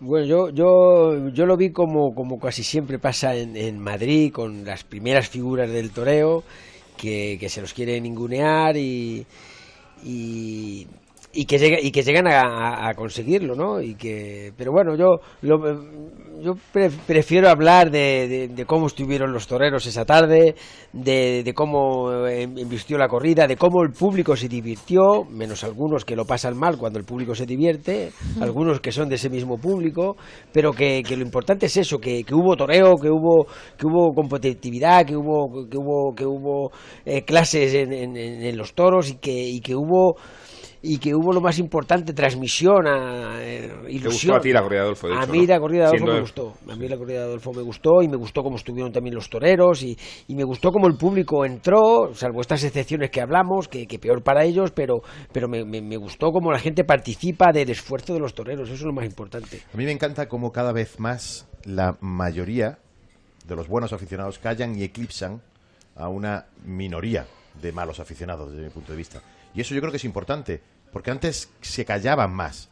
Bueno, 0.00 0.26
yo, 0.26 0.50
yo, 0.50 1.28
yo 1.28 1.46
lo 1.46 1.56
vi 1.56 1.70
como, 1.70 2.14
como 2.14 2.40
casi 2.40 2.64
siempre 2.64 2.98
pasa 2.98 3.36
en, 3.36 3.56
en 3.56 3.78
Madrid, 3.78 4.32
con 4.32 4.64
las 4.64 4.82
primeras 4.82 5.28
figuras 5.28 5.70
del 5.70 5.90
toreo, 5.92 6.42
que, 6.96 7.36
que 7.38 7.48
se 7.48 7.60
los 7.60 7.72
quiere 7.72 8.00
ningunear 8.00 8.76
y, 8.76 9.24
y, 10.04 10.88
y 11.32 11.46
que, 11.46 11.58
llega, 11.58 11.78
y 11.80 11.90
que 11.90 12.02
llegan 12.02 12.26
a, 12.28 12.92
conseguirlo, 12.94 13.54
¿no? 13.54 13.80
Y 13.80 13.94
que, 13.94 14.52
pero 14.56 14.70
bueno, 14.72 14.94
yo, 14.96 15.20
lo- 15.42 15.82
yo 16.42 16.54
pre- 16.72 16.90
prefiero 17.06 17.48
hablar 17.48 17.90
de, 17.90 18.28
de- 18.28 18.48
de 18.48 18.64
cómo 18.66 18.86
estuvieron 18.86 19.32
los 19.32 19.46
toreros 19.46 19.86
esa 19.86 20.04
tarde, 20.04 20.54
de, 20.92 21.42
de 21.42 21.54
cómo 21.54 22.26
eh, 22.26 22.42
invistió 22.42 22.98
la 22.98 23.08
corrida, 23.08 23.46
de 23.46 23.56
cómo 23.56 23.82
el 23.82 23.92
público 23.92 24.36
se 24.36 24.48
divirtió, 24.48 25.24
menos 25.30 25.64
algunos 25.64 26.04
que 26.04 26.16
lo 26.16 26.24
pasan 26.26 26.56
mal 26.56 26.76
cuando 26.76 26.98
el 26.98 27.04
público 27.06 27.34
se 27.34 27.46
divierte, 27.46 28.10
algunos 28.40 28.80
que 28.80 28.92
son 28.92 29.08
de 29.08 29.14
ese 29.14 29.30
mismo 29.30 29.56
público, 29.56 30.16
pero 30.52 30.72
que, 30.72 31.02
que 31.02 31.16
lo 31.16 31.22
importante 31.22 31.66
es 31.66 31.76
eso, 31.78 31.98
que, 31.98 32.24
que 32.24 32.34
hubo 32.34 32.56
toreo, 32.56 32.96
que 32.96 33.08
hubo, 33.08 33.46
que 33.78 33.86
hubo 33.86 34.12
competitividad, 34.14 35.06
que 35.06 35.16
hubo, 35.16 35.66
que 35.68 35.78
hubo, 35.78 36.14
que 36.14 36.26
hubo 36.26 36.70
eh, 37.06 37.22
clases 37.24 37.72
en, 37.74 37.92
en- 37.92 38.16
en- 38.16 38.42
en 38.44 38.56
los 38.56 38.74
toros 38.74 39.08
y 39.10 39.14
que, 39.16 39.32
y 39.32 39.60
que 39.60 39.74
hubo 39.74 40.16
y 40.84 40.98
que 40.98 41.14
hubo 41.14 41.32
lo 41.32 41.40
más 41.40 41.58
importante, 41.60 42.12
transmisión, 42.12 42.86
a, 42.88 43.36
eh, 43.40 43.70
ilusión. 43.88 44.32
gustó 44.32 44.34
a 44.36 44.40
ti 44.40 44.52
la 44.52 44.62
corrida 44.62 44.80
de 44.80 44.84
Adolfo, 44.86 45.06
de 45.08 45.14
A 45.14 45.22
hecho, 45.22 45.32
mí 45.32 45.38
¿no? 45.40 45.46
la 45.46 45.60
corrida 45.60 45.80
de 45.82 45.86
Adolfo 45.86 45.96
Siendo- 46.04 46.14
me 46.14 46.20
gustó. 46.20 46.54
A 46.70 46.76
mí 46.76 46.88
la 46.88 46.96
corrida 46.96 47.18
de 47.20 47.24
Adolfo 47.24 47.52
me 47.52 47.62
gustó 47.62 48.02
y 48.02 48.08
me 48.08 48.16
gustó 48.16 48.42
cómo 48.42 48.56
estuvieron 48.56 48.92
también 48.92 49.14
los 49.14 49.30
toreros 49.30 49.82
y, 49.84 49.96
y 50.26 50.34
me 50.34 50.42
gustó 50.44 50.70
cómo 50.70 50.88
el 50.88 50.96
público 50.96 51.44
entró, 51.44 52.12
salvo 52.14 52.40
estas 52.40 52.64
excepciones 52.64 53.10
que 53.10 53.20
hablamos, 53.20 53.68
que, 53.68 53.86
que 53.86 53.98
peor 54.00 54.22
para 54.24 54.44
ellos, 54.44 54.72
pero, 54.72 55.02
pero 55.32 55.48
me, 55.48 55.64
me- 55.64 55.82
me 55.82 55.96
gustó 55.96 56.30
cómo 56.32 56.50
la 56.50 56.58
gente 56.58 56.82
participa 56.84 57.52
del 57.52 57.70
esfuerzo 57.70 58.12
de 58.14 58.20
los 58.20 58.34
toreros, 58.34 58.68
eso 58.68 58.74
es 58.74 58.82
lo 58.82 58.92
más 58.92 59.04
importante. 59.04 59.60
A 59.72 59.76
mí 59.76 59.84
me 59.84 59.92
encanta 59.92 60.26
cómo 60.26 60.50
cada 60.50 60.72
vez 60.72 60.98
más 60.98 61.48
la 61.64 61.96
mayoría 62.00 62.78
de 63.46 63.54
los 63.56 63.68
buenos 63.68 63.92
aficionados 63.92 64.38
callan 64.40 64.76
y 64.76 64.82
eclipsan 64.82 65.40
a 65.94 66.08
una 66.08 66.46
minoría 66.64 67.26
de 67.60 67.70
malos 67.70 68.00
aficionados, 68.00 68.50
desde 68.50 68.64
mi 68.64 68.70
punto 68.70 68.92
de 68.92 68.98
vista. 68.98 69.22
Y 69.54 69.60
eso 69.60 69.74
yo 69.74 69.80
creo 69.80 69.90
que 69.90 69.96
es 69.98 70.04
importante, 70.04 70.60
porque 70.92 71.10
antes 71.10 71.50
se 71.60 71.84
callaban 71.84 72.32
más 72.32 72.68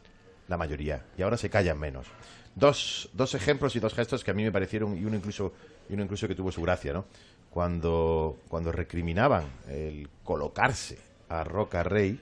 la 0.47 0.57
mayoría 0.57 1.05
y 1.17 1.21
ahora 1.21 1.37
se 1.37 1.49
callan 1.49 1.79
menos. 1.79 2.07
Dos, 2.55 3.09
dos 3.13 3.33
ejemplos 3.35 3.75
y 3.75 3.79
dos 3.79 3.93
gestos 3.93 4.23
que 4.23 4.31
a 4.31 4.33
mí 4.33 4.43
me 4.43 4.51
parecieron, 4.51 4.97
y 4.97 5.05
uno 5.05 5.15
incluso, 5.15 5.53
y 5.89 5.93
uno 5.93 6.03
incluso 6.03 6.27
que 6.27 6.35
tuvo 6.35 6.51
su 6.51 6.61
gracia, 6.61 6.91
¿no? 6.93 7.05
Cuando, 7.49 8.39
cuando 8.47 8.71
recriminaban 8.71 9.43
el 9.69 10.07
colocarse 10.23 10.97
a 11.29 11.43
Roca 11.43 11.83
Rey, 11.83 12.19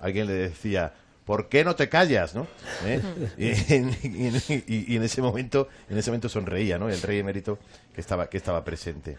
alguien 0.00 0.26
le 0.26 0.34
decía, 0.34 0.92
¿por 1.24 1.48
qué 1.48 1.64
no 1.64 1.74
te 1.76 1.88
callas, 1.88 2.34
no? 2.34 2.46
¿Eh? 2.84 3.00
Y, 3.38 3.74
en, 3.74 3.90
y 4.02 4.26
en- 4.28 4.42
y- 4.66 4.92
y 4.92 4.96
en 4.96 5.02
ese 5.02 5.20
momento, 5.22 5.68
en 5.90 5.98
ese 5.98 6.10
momento 6.10 6.28
sonreía, 6.28 6.78
¿no? 6.78 6.88
El 6.88 7.00
rey 7.02 7.18
emérito 7.18 7.58
que 7.94 8.00
estaba, 8.00 8.28
que 8.30 8.36
estaba 8.36 8.64
presente. 8.64 9.16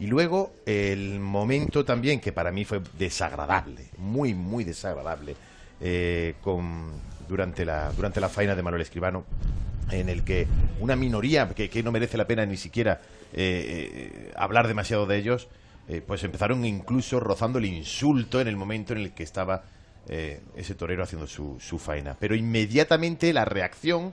Y 0.00 0.06
luego 0.06 0.54
el 0.66 1.20
momento 1.20 1.84
también 1.84 2.20
que 2.20 2.32
para 2.32 2.50
mí 2.50 2.64
fue 2.64 2.80
desagradable, 2.98 3.90
muy, 3.98 4.34
muy 4.34 4.64
desagradable, 4.64 5.36
eh, 5.80 6.34
con, 6.40 6.90
durante, 7.28 7.64
la, 7.64 7.92
durante 7.92 8.20
la 8.20 8.28
faena 8.28 8.56
de 8.56 8.62
Manuel 8.62 8.82
Escribano, 8.82 9.24
en 9.90 10.08
el 10.08 10.24
que 10.24 10.46
una 10.80 10.96
minoría 10.96 11.48
que, 11.50 11.82
no 11.82 11.92
merece 11.92 12.16
la 12.16 12.26
pena 12.26 12.46
ni 12.46 12.56
siquiera 12.56 13.00
eh, 13.32 13.90
eh, 13.92 14.32
hablar 14.36 14.66
demasiado 14.68 15.06
de 15.06 15.18
ellos, 15.18 15.48
pues 16.06 16.22
empezaron 16.22 16.64
incluso 16.64 17.18
rozando 17.18 17.58
el 17.58 17.64
insulto 17.64 18.40
en 18.40 18.46
el 18.46 18.56
momento 18.56 18.92
en 18.92 19.00
el 19.00 19.12
que 19.12 19.24
estaba 19.24 19.64
eh, 20.08 20.40
ese 20.56 20.74
torero 20.74 21.02
haciendo 21.02 21.26
su, 21.26 21.58
su 21.60 21.78
faena. 21.78 22.16
Pero 22.18 22.34
inmediatamente 22.34 23.32
la 23.32 23.44
reacción 23.44 24.12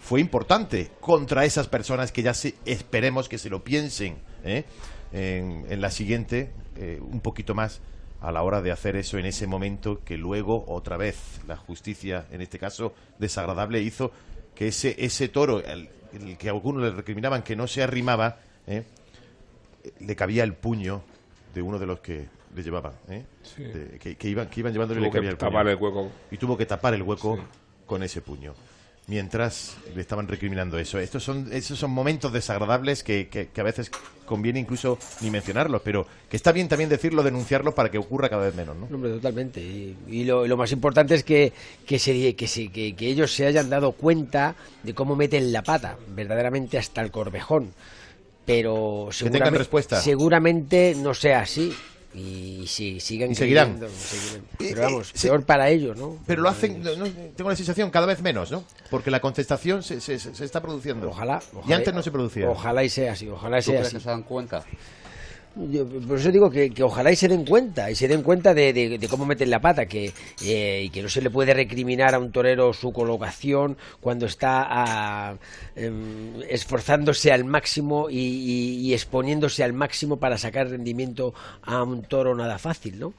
fue 0.00 0.20
importante 0.20 0.90
contra 1.00 1.44
esas 1.44 1.68
personas 1.68 2.12
que 2.12 2.22
ya 2.22 2.34
se, 2.34 2.54
esperemos 2.64 3.28
que 3.28 3.38
se 3.38 3.50
lo 3.50 3.62
piensen 3.62 4.16
¿eh? 4.44 4.64
en, 5.12 5.66
en 5.68 5.80
la 5.80 5.90
siguiente, 5.90 6.50
eh, 6.76 6.98
un 7.00 7.20
poquito 7.20 7.54
más 7.54 7.80
a 8.20 8.32
la 8.32 8.42
hora 8.42 8.60
de 8.62 8.70
hacer 8.70 8.96
eso 8.96 9.16
en 9.18 9.24
ese 9.26 9.46
momento 9.46 10.00
que 10.04 10.16
luego 10.18 10.64
otra 10.68 10.96
vez 10.96 11.40
la 11.46 11.56
justicia, 11.56 12.26
en 12.30 12.42
este 12.42 12.58
caso 12.58 12.92
desagradable, 13.18 13.80
hizo 13.80 14.12
que 14.54 14.68
ese, 14.68 14.94
ese 14.98 15.28
toro, 15.28 15.60
el, 15.64 15.88
el 16.12 16.36
que 16.36 16.48
algunos 16.50 16.82
le 16.82 16.90
recriminaban 16.90 17.42
que 17.42 17.56
no 17.56 17.66
se 17.66 17.82
arrimaba, 17.82 18.38
¿eh? 18.66 18.84
le 20.00 20.16
cabía 20.16 20.44
el 20.44 20.52
puño 20.54 21.02
de 21.54 21.62
uno 21.62 21.78
de 21.78 21.86
los 21.86 22.00
que 22.00 22.26
le 22.54 22.62
llevaban, 22.62 22.92
¿eh? 23.08 23.24
Sí. 23.42 23.62
De- 23.62 23.98
que, 23.98 24.16
que 24.16 24.28
iban, 24.28 24.48
que 24.48 24.60
iban 24.60 24.72
llevándole 24.72 25.00
Tuvo 25.00 25.06
le 25.06 25.10
cabía 25.12 25.28
que 25.30 25.32
el 25.32 25.38
puño. 25.38 25.50
tapar 25.50 25.68
el 25.68 25.76
hueco. 25.76 26.10
Y 26.30 26.36
tuvo 26.36 26.56
que 26.58 26.66
tapar 26.66 26.94
el 26.94 27.02
hueco 27.02 27.38
con 27.86 28.02
ese 28.02 28.20
puño. 28.20 28.54
Mientras 29.10 29.76
le 29.92 30.00
estaban 30.02 30.28
recriminando 30.28 30.78
eso. 30.78 31.00
Estos 31.00 31.24
son, 31.24 31.48
esos 31.52 31.76
son 31.76 31.90
momentos 31.90 32.32
desagradables 32.32 33.02
que, 33.02 33.26
que- 33.26 33.48
que 33.48 33.60
a 33.60 33.64
veces 33.64 33.90
conviene 34.24 34.60
incluso 34.60 34.98
ni 35.20 35.32
mencionarlos, 35.32 35.82
pero 35.82 36.06
que 36.30 36.36
está 36.36 36.52
bien 36.52 36.68
también 36.68 36.88
decirlo, 36.88 37.24
denunciarlo 37.24 37.74
para 37.74 37.90
que 37.90 37.98
ocurra 37.98 38.28
cada 38.28 38.46
vez 38.46 38.54
menos, 38.54 38.76
¿no? 38.76 38.86
Hombre, 38.94 39.10
totalmente. 39.10 39.60
Y, 39.60 39.96
y 40.08 40.22
lo, 40.22 40.46
lo 40.46 40.56
más 40.56 40.70
importante 40.70 41.16
es 41.16 41.24
que, 41.24 41.52
que, 41.84 41.98
se, 41.98 42.36
que, 42.36 42.46
se- 42.46 42.68
que- 42.70 42.94
que 42.94 43.08
ellos 43.08 43.34
se 43.34 43.46
hayan 43.46 43.68
dado 43.68 43.90
cuenta 43.90 44.54
de 44.84 44.94
cómo 44.94 45.16
meten 45.16 45.52
la 45.52 45.62
pata, 45.64 45.96
verdaderamente 46.14 46.78
hasta 46.78 47.00
el 47.02 47.10
corvejón. 47.10 47.72
Pero 48.46 49.08
seguramente, 49.10 49.58
respuesta. 49.58 50.00
seguramente 50.00 50.94
no 50.96 51.14
sea 51.14 51.40
así. 51.40 51.72
Y 52.12 52.64
si 52.66 52.98
siguen 52.98 53.30
Y 53.30 53.34
seguirán. 53.36 53.78
creyendo, 53.78 53.88
seguirán. 53.96 54.40
Eh, 54.58 54.70
Pero 54.74 54.82
vamos, 54.82 55.10
eh, 55.10 55.18
peor 55.22 55.44
para 55.44 55.70
ellos, 55.70 55.96
¿no? 55.96 56.18
Pero 56.26 56.42
lo 56.42 56.48
hacen, 56.48 56.82
no- 56.82 56.96
no, 56.96 57.06
tengo 57.36 57.50
la 57.50 57.54
sensación, 57.56 57.88
cada 57.90 58.06
vez 58.06 58.20
menos, 58.20 58.50
¿no? 58.50 58.64
Porque 58.90 59.12
la 59.12 59.20
contestación 59.20 59.84
se, 59.84 60.00
se- 60.00 60.18
se 60.18 60.44
está 60.44 60.60
produciendo. 60.60 61.08
Ojalá, 61.10 61.40
Y 61.52 61.56
ojalá- 61.58 61.76
antes 61.76 61.94
no 61.94 62.02
se 62.02 62.10
producía. 62.10 62.50
Ojalá 62.50 62.82
y 62.82 62.88
sea 62.88 63.12
así, 63.12 63.28
ojalá 63.28 63.58
y 63.58 63.60
¿Tú 63.60 63.66
sea 63.66 63.74
crees 63.74 63.86
así. 63.88 63.96
que 63.98 64.02
se 64.02 64.08
dan 64.08 64.24
cuenta? 64.24 64.64
Yo, 65.56 65.84
por 66.06 66.18
eso 66.18 66.30
digo 66.30 66.48
que, 66.48 66.72
ojalá 66.82 67.10
y 67.10 67.16
se 67.16 67.26
den 67.26 67.44
cuenta, 67.44 67.90
y 67.90 67.96
se 67.96 68.06
den 68.06 68.22
cuenta 68.22 68.54
de, 68.54 69.04
cómo 69.10 69.26
meten 69.26 69.50
la 69.50 69.60
pata, 69.60 69.86
que, 69.86 70.12
eh, 70.44 70.82
y 70.84 70.90
que 70.90 71.02
no 71.02 71.08
se 71.08 71.20
le 71.20 71.28
puede 71.28 71.52
recriminar 71.54 72.14
a 72.14 72.20
un 72.20 72.30
torero 72.30 72.72
su 72.72 72.92
colocación 72.92 73.76
cuando 74.00 74.26
está 74.26 74.64
ah, 74.70 75.34
em, 75.74 76.40
esforzándose 76.48 77.32
al 77.32 77.44
máximo 77.44 78.06
y 78.08 78.92
exponiéndose 78.94 79.64
al 79.64 79.72
máximo 79.72 80.18
para 80.18 80.38
sacar 80.38 80.68
rendimiento 80.68 81.34
a 81.62 81.82
un 81.82 82.02
toro 82.02 82.34
nada 82.36 82.58
fácil, 82.58 83.00
¿no? 83.00 83.12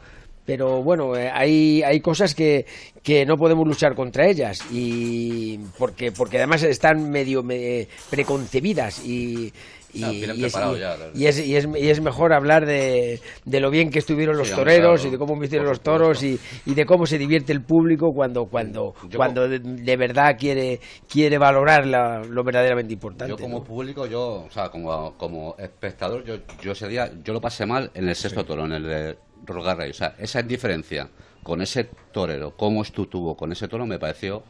Pero 0.44 0.82
bueno, 0.82 1.16
eh, 1.16 1.30
hay, 1.32 1.84
hay 1.84 2.00
cosas 2.02 2.34
que, 2.34 2.66
que 3.04 3.26
no 3.26 3.38
podemos 3.38 3.68
luchar 3.68 3.94
contra 3.94 4.28
ellas 4.28 4.64
y 4.72 5.60
porque, 5.78 6.12
porque 6.12 6.38
además 6.38 6.64
están 6.64 7.12
medio 7.12 7.44
me- 7.44 7.88
preconcebidas 8.10 9.06
y, 9.06 9.54
y, 9.94 10.04
Ah, 10.04 10.12
es, 10.12 10.38
y- 10.38 10.80
ya. 10.80 10.98
y 11.14 11.26
es, 11.26 11.40
y 11.46 11.56
es- 11.56 11.68
y 11.78 11.90
es 11.90 12.02
mejor 12.02 12.34
hablar 12.34 12.66
de, 12.66 13.20
de 13.46 13.60
lo 13.60 13.70
bien 13.70 13.90
que 13.92 14.00
estuvieron 14.00 14.38
los 14.38 14.48
Sí, 14.50 14.56
toreros 14.56 15.02
claro, 15.02 15.08
y 15.08 15.12
de 15.12 15.18
cómo 15.18 15.38
vistieron 15.40 15.68
los 15.68 15.82
toros 15.82 16.24
y, 16.24 16.40
y 16.66 16.74
de 16.74 16.86
cómo 16.86 17.06
se 17.06 17.18
divierte 17.18 17.52
el 17.52 17.62
público 17.62 18.14
cuando 18.14 18.46
cuando 18.46 18.94
Yo 19.10 19.18
cuando 19.18 19.48
de, 19.50 19.60
de 19.60 19.98
verdad 19.98 20.36
quiere 20.40 20.80
quiere 21.10 21.38
valorar 21.38 21.86
la- 21.86 22.24
lo 22.24 22.44
verdaderamente 22.44 22.94
importante. 22.94 23.32
Yo 23.32 23.38
como 23.38 23.60
¿no? 23.60 23.64
público, 23.64 24.06
yo, 24.06 24.46
o 24.48 24.52
sea, 24.52 24.70
como, 24.70 25.14
como 25.18 25.56
espectador, 25.60 26.24
yo, 26.24 26.36
yo 26.62 26.72
ese 26.72 26.88
día, 26.88 27.12
yo 27.24 27.34
lo 27.34 27.42
pasé 27.42 27.66
mal 27.66 27.92
en 27.94 28.08
el 28.10 28.16
sexto 28.16 28.46
toro, 28.46 28.66
en 28.66 28.72
el 28.74 28.84
de 28.84 29.18
Rogar 29.46 29.78
Rey. 29.78 29.90
O 29.92 29.94
sea, 29.94 30.16
esa 30.20 30.40
indiferencia 30.40 31.10
con 31.44 31.62
ese 31.62 31.86
torero, 32.12 32.56
cómo 32.56 32.84
estuvo 32.84 33.36
con 33.36 33.52
ese 33.52 33.68
toro, 33.68 33.86
me 33.86 33.98
pareció... 34.00 34.44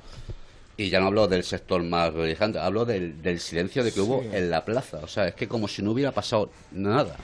Y 0.82 0.90
ya 0.90 1.00
no 1.00 1.08
hablo 1.08 1.28
del 1.28 1.44
sector 1.44 1.84
más 1.84 2.12
belijante, 2.12 2.58
hablo 2.58 2.86
del, 2.86 3.22
del 3.22 3.40
silencio 3.40 3.84
de 3.84 3.92
que 3.92 4.02
hubo 4.02 4.24
en 4.24 4.50
la 4.50 4.66
plaza. 4.66 4.98
O 5.04 5.08
sea, 5.08 5.28
es 5.28 5.36
que 5.36 5.48
como 5.48 5.68
si 5.68 5.84
no 5.84 5.92
hubiera 5.92 6.12
pasado 6.12 6.50
nada. 6.72 7.16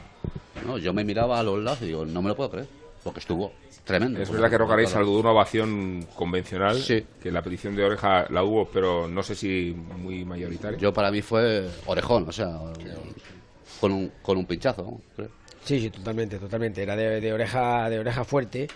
¿no? 0.64 0.78
Yo 0.78 0.94
me 0.94 1.04
miraba 1.04 1.40
a 1.40 1.44
los 1.44 1.60
lados 1.64 1.82
y 1.82 1.88
digo, 1.88 2.06
no 2.06 2.22
me 2.22 2.30
lo 2.30 2.36
puedo 2.36 2.52
creer, 2.52 2.68
porque 3.04 3.20
estuvo 3.20 3.52
tremendo. 3.84 4.22
Es 4.22 4.30
verdad 4.30 4.52
que 4.52 4.60
Rocarey 4.60 4.86
saludó 4.86 5.20
una 5.22 5.32
ovación 5.32 6.06
convencional, 6.16 6.78
que 6.86 7.32
la 7.32 7.42
petición 7.42 7.76
de 7.76 7.84
oreja 7.84 8.28
la 8.30 8.44
hubo, 8.44 8.66
pero 8.72 9.08
no 9.08 9.24
sé 9.24 9.34
si 9.34 9.74
muy 9.74 10.24
mayoritaria. 10.24 10.78
Yo 10.78 10.94
para 10.94 11.10
mí 11.10 11.24
fue 11.24 11.68
orejón, 11.88 12.30
o 12.30 12.32
sea, 12.32 12.60
con 13.82 13.92
un, 13.92 14.12
con 14.22 14.38
un 14.38 14.46
pinchazo. 14.46 14.84
¿no? 14.84 15.02
Creo. 15.16 15.30
Sí, 15.64 15.80
sí, 15.80 15.90
totalmente, 15.90 16.38
totalmente. 16.38 16.84
Era 16.84 16.96
de, 16.96 17.20
de 17.20 17.34
oreja 17.34 17.90
de 17.90 18.00
oreja 18.00 18.24
fuerte, 18.24 18.68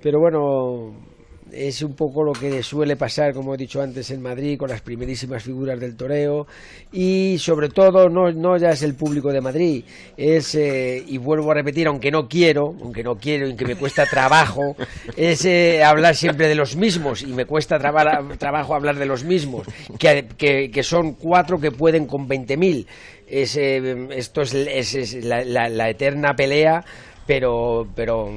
pero 0.00 0.20
bueno, 0.20 1.17
es 1.52 1.82
un 1.82 1.94
poco 1.94 2.22
lo 2.22 2.32
que 2.32 2.62
suele 2.62 2.96
pasar, 2.96 3.32
como 3.34 3.54
he 3.54 3.56
dicho 3.56 3.80
antes, 3.82 4.10
en 4.10 4.20
Madrid 4.22 4.58
con 4.58 4.68
las 4.68 4.80
primerísimas 4.80 5.42
figuras 5.42 5.78
del 5.80 5.96
toreo 5.96 6.46
y 6.92 7.36
sobre 7.38 7.68
todo 7.68 8.08
no, 8.08 8.30
no 8.32 8.56
ya 8.56 8.70
es 8.70 8.82
el 8.82 8.94
público 8.94 9.32
de 9.32 9.40
Madrid, 9.40 9.84
es, 10.16 10.54
eh, 10.54 11.02
y 11.06 11.18
vuelvo 11.18 11.50
a 11.50 11.54
repetir, 11.54 11.86
aunque 11.86 12.10
no 12.10 12.28
quiero, 12.28 12.74
aunque 12.82 13.02
no 13.02 13.16
quiero 13.16 13.48
y 13.48 13.56
que 13.56 13.64
me 13.64 13.76
cuesta 13.76 14.04
trabajo, 14.06 14.76
es 15.16 15.44
eh, 15.44 15.82
hablar 15.82 16.14
siempre 16.16 16.48
de 16.48 16.54
los 16.54 16.76
mismos 16.76 17.22
y 17.22 17.26
me 17.28 17.44
cuesta 17.44 17.78
traba- 17.78 18.22
trabajo 18.38 18.74
hablar 18.74 18.96
de 18.96 19.06
los 19.06 19.24
mismos, 19.24 19.66
que, 19.98 20.26
que, 20.36 20.70
que 20.70 20.82
son 20.82 21.14
cuatro 21.14 21.58
que 21.60 21.70
pueden 21.70 22.06
con 22.06 22.28
20.000. 22.28 22.86
Es, 23.26 23.56
eh, 23.56 24.08
esto 24.12 24.40
es, 24.42 24.54
es- 24.54 24.94
es 24.94 25.24
la, 25.24 25.44
la- 25.44 25.68
la 25.68 25.90
eterna 25.90 26.34
pelea, 26.34 26.84
pero, 27.26 27.86
pero 27.94 28.30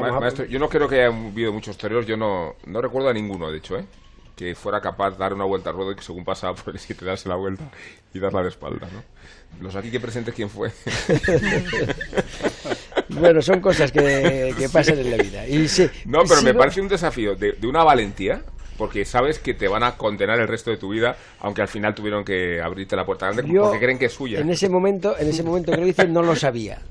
vamos 0.00 0.10
Ma- 0.12 0.16
a- 0.16 0.20
Maestro, 0.20 0.44
yo 0.46 0.58
no 0.58 0.68
creo 0.68 0.88
que 0.88 0.96
haya 1.02 1.06
habido 1.16 1.52
muchos 1.52 1.76
toreros, 1.76 2.06
yo 2.06 2.16
no, 2.16 2.54
no 2.66 2.80
recuerdo 2.80 3.08
a 3.08 3.12
ninguno, 3.12 3.50
de 3.50 3.58
hecho, 3.58 3.78
¿eh? 3.78 3.84
que 4.36 4.54
fuera 4.54 4.80
capaz 4.82 5.12
de 5.12 5.16
dar 5.16 5.32
una 5.32 5.44
vuelta 5.46 5.70
al 5.70 5.76
ruedo 5.76 5.92
y 5.92 5.96
que 5.96 6.02
según 6.02 6.22
pasaba 6.24 6.54
por 6.54 6.74
el 6.74 6.78
sitio 6.78 7.06
darse 7.06 7.26
la 7.28 7.36
vuelta 7.36 7.64
y 8.12 8.18
darla 8.18 8.42
de 8.42 8.48
espalda, 8.50 8.86
¿no? 8.92 9.02
Los 9.62 9.74
aquí 9.76 9.90
que 9.90 9.98
presentes, 10.00 10.34
¿quién 10.34 10.50
fue? 10.50 10.70
Bueno, 13.08 13.40
son 13.40 13.60
cosas 13.60 13.92
que, 13.92 14.54
que 14.58 14.68
pasan 14.68 14.98
en 14.98 15.10
la 15.10 15.16
vida. 15.16 15.46
Y 15.46 15.68
sí, 15.68 15.88
No, 16.04 16.24
pero 16.28 16.42
me 16.42 16.52
parece 16.54 16.80
un 16.80 16.88
desafío 16.88 17.34
de, 17.36 17.52
de 17.52 17.66
una 17.66 17.84
valentía, 17.84 18.42
porque 18.76 19.04
sabes 19.04 19.38
que 19.38 19.54
te 19.54 19.68
van 19.68 19.84
a 19.84 19.96
condenar 19.96 20.38
el 20.40 20.48
resto 20.48 20.70
de 20.70 20.76
tu 20.76 20.90
vida, 20.90 21.16
aunque 21.40 21.62
al 21.62 21.68
final 21.68 21.94
tuvieron 21.94 22.24
que 22.24 22.60
abrirte 22.60 22.96
la 22.96 23.06
puerta 23.06 23.26
grande 23.30 23.50
Yo, 23.50 23.62
porque 23.62 23.78
creen 23.78 23.98
que 23.98 24.06
es 24.06 24.12
suya. 24.12 24.40
En 24.40 24.50
ese 24.50 24.68
momento, 24.68 25.16
en 25.18 25.28
ese 25.28 25.42
momento 25.42 25.72
que 25.72 25.78
lo 25.80 25.86
hice, 25.86 26.06
no 26.08 26.22
lo 26.22 26.34
sabía. 26.36 26.82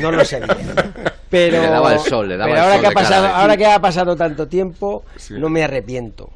No 0.00 0.10
lo 0.12 0.24
sabía. 0.24 0.56
Pero, 1.30 1.60
Le 1.60 1.68
daba 1.68 1.92
el 1.92 1.98
sol, 2.00 2.28
le 2.28 2.36
daba 2.36 2.50
pero 2.52 2.56
el 2.56 2.62
ahora 2.62 2.74
sol 2.74 2.80
que 2.80 2.86
ha 2.86 2.90
de 2.90 2.94
pasado, 2.94 3.26
ahora 3.26 3.56
que 3.56 3.66
ha 3.66 3.80
pasado 3.80 4.16
tanto 4.16 4.48
tiempo, 4.48 5.04
no 5.30 5.48
me 5.48 5.62
arrepiento. 5.62 6.30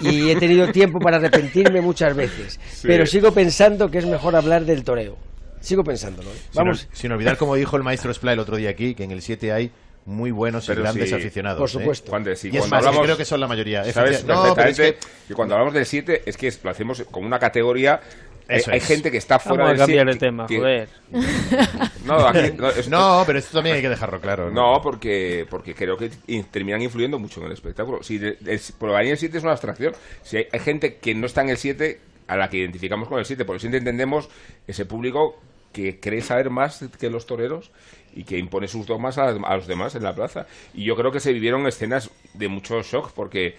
Y 0.00 0.30
he 0.30 0.36
tenido 0.36 0.70
tiempo 0.70 0.98
para 0.98 1.16
arrepentirme 1.16 1.80
muchas 1.80 2.14
veces. 2.14 2.60
Sí. 2.70 2.86
Pero 2.86 3.06
sigo 3.06 3.32
pensando 3.32 3.90
que 3.90 3.98
es 3.98 4.06
mejor 4.06 4.36
hablar 4.36 4.64
del 4.64 4.84
toreo. 4.84 5.16
Sigo 5.60 5.84
pensándolo. 5.84 6.28
¿eh? 6.30 6.36
Vamos. 6.54 6.88
sin 6.92 7.12
olvidar, 7.12 7.36
como 7.36 7.54
dijo 7.54 7.76
el 7.76 7.82
maestro 7.84 8.12
Spla 8.12 8.32
el 8.32 8.40
otro 8.40 8.56
día 8.56 8.70
aquí, 8.70 8.94
que 8.94 9.04
en 9.04 9.12
el 9.12 9.22
7 9.22 9.52
hay 9.52 9.70
muy 10.04 10.32
buenos 10.32 10.68
y 10.68 10.74
grandes 10.74 11.08
sí, 11.10 11.14
aficionados. 11.14 11.58
Por 11.58 11.68
¿eh? 11.68 11.72
supuesto. 11.72 12.10
Juan 12.10 12.24
de, 12.24 12.34
sí, 12.34 12.48
y 12.52 12.56
es 12.56 12.58
cuando 12.58 12.76
más, 12.76 12.84
hablamos- 12.86 13.04
creo 13.04 13.16
que 13.16 13.24
son 13.24 13.40
la 13.40 13.46
mayoría. 13.46 13.84
Sabes 13.92 14.16
Efectivamente. 14.16 14.32
No, 14.48 14.54
pero 14.54 14.68
es 14.68 14.76
perfectamente 14.76 14.98
que 15.22 15.28
que... 15.28 15.34
cuando 15.34 15.54
hablamos 15.54 15.74
del 15.74 15.86
7 15.86 16.22
es 16.26 16.36
que 16.36 16.52
lo 16.64 16.70
hacemos 16.70 17.04
como 17.10 17.26
una 17.26 17.38
categoría. 17.38 18.00
Hay, 18.48 18.58
Eso 18.58 18.70
hay 18.72 18.78
es. 18.78 18.86
gente 18.86 19.10
que 19.10 19.18
está 19.18 19.38
fuera 19.38 19.64
Vamos 19.64 19.80
a 19.80 19.86
del 19.86 19.86
cambiar 19.86 20.08
el 20.08 20.18
tema, 20.18 20.46
que- 20.46 20.58
joder. 20.58 20.88
No, 22.04 22.14
aquí- 22.26 22.52
no, 22.56 22.68
es- 22.70 22.88
No, 22.88 23.22
pero 23.26 23.38
esto 23.38 23.58
también 23.58 23.76
hay 23.76 23.82
que 23.82 23.88
dejarlo 23.88 24.20
claro. 24.20 24.50
No, 24.50 24.80
porque, 24.82 25.46
porque 25.48 25.74
creo 25.74 25.96
que 25.96 26.10
in- 26.26 26.44
terminan 26.44 26.82
influyendo 26.82 27.18
mucho 27.18 27.40
en 27.40 27.46
el 27.46 27.52
espectáculo. 27.52 28.02
Si 28.02 28.16
el- 28.16 28.38
por 28.78 28.90
ahí 28.94 29.10
el 29.10 29.18
7 29.18 29.38
es 29.38 29.42
una 29.44 29.52
abstracción. 29.52 29.94
Si 30.22 30.38
hay, 30.38 30.46
hay 30.52 30.60
gente 30.60 30.96
que 30.96 31.14
no 31.14 31.26
está 31.26 31.42
en 31.42 31.50
el 31.50 31.56
7, 31.58 32.00
a 32.26 32.36
la 32.36 32.48
que 32.48 32.58
identificamos 32.58 33.08
con 33.08 33.18
el 33.18 33.24
7, 33.24 33.44
por 33.44 33.54
el 33.56 33.60
7 33.60 33.76
entendemos 33.76 34.28
ese 34.66 34.84
público 34.86 35.40
que 35.72 36.00
cree 36.00 36.20
saber 36.20 36.50
más 36.50 36.84
que 37.00 37.08
los 37.10 37.26
toreros 37.26 37.70
y 38.14 38.24
que 38.24 38.36
impone 38.36 38.68
sus 38.68 38.86
dogmas 38.86 39.16
a, 39.16 39.28
a 39.28 39.56
los 39.56 39.66
demás 39.66 39.94
en 39.94 40.02
la 40.02 40.14
plaza. 40.14 40.46
Y 40.74 40.84
yo 40.84 40.96
creo 40.96 41.10
que 41.12 41.20
se 41.20 41.32
vivieron 41.32 41.66
escenas 41.66 42.10
de 42.34 42.48
mucho 42.48 42.82
shock, 42.82 43.12
porque 43.12 43.56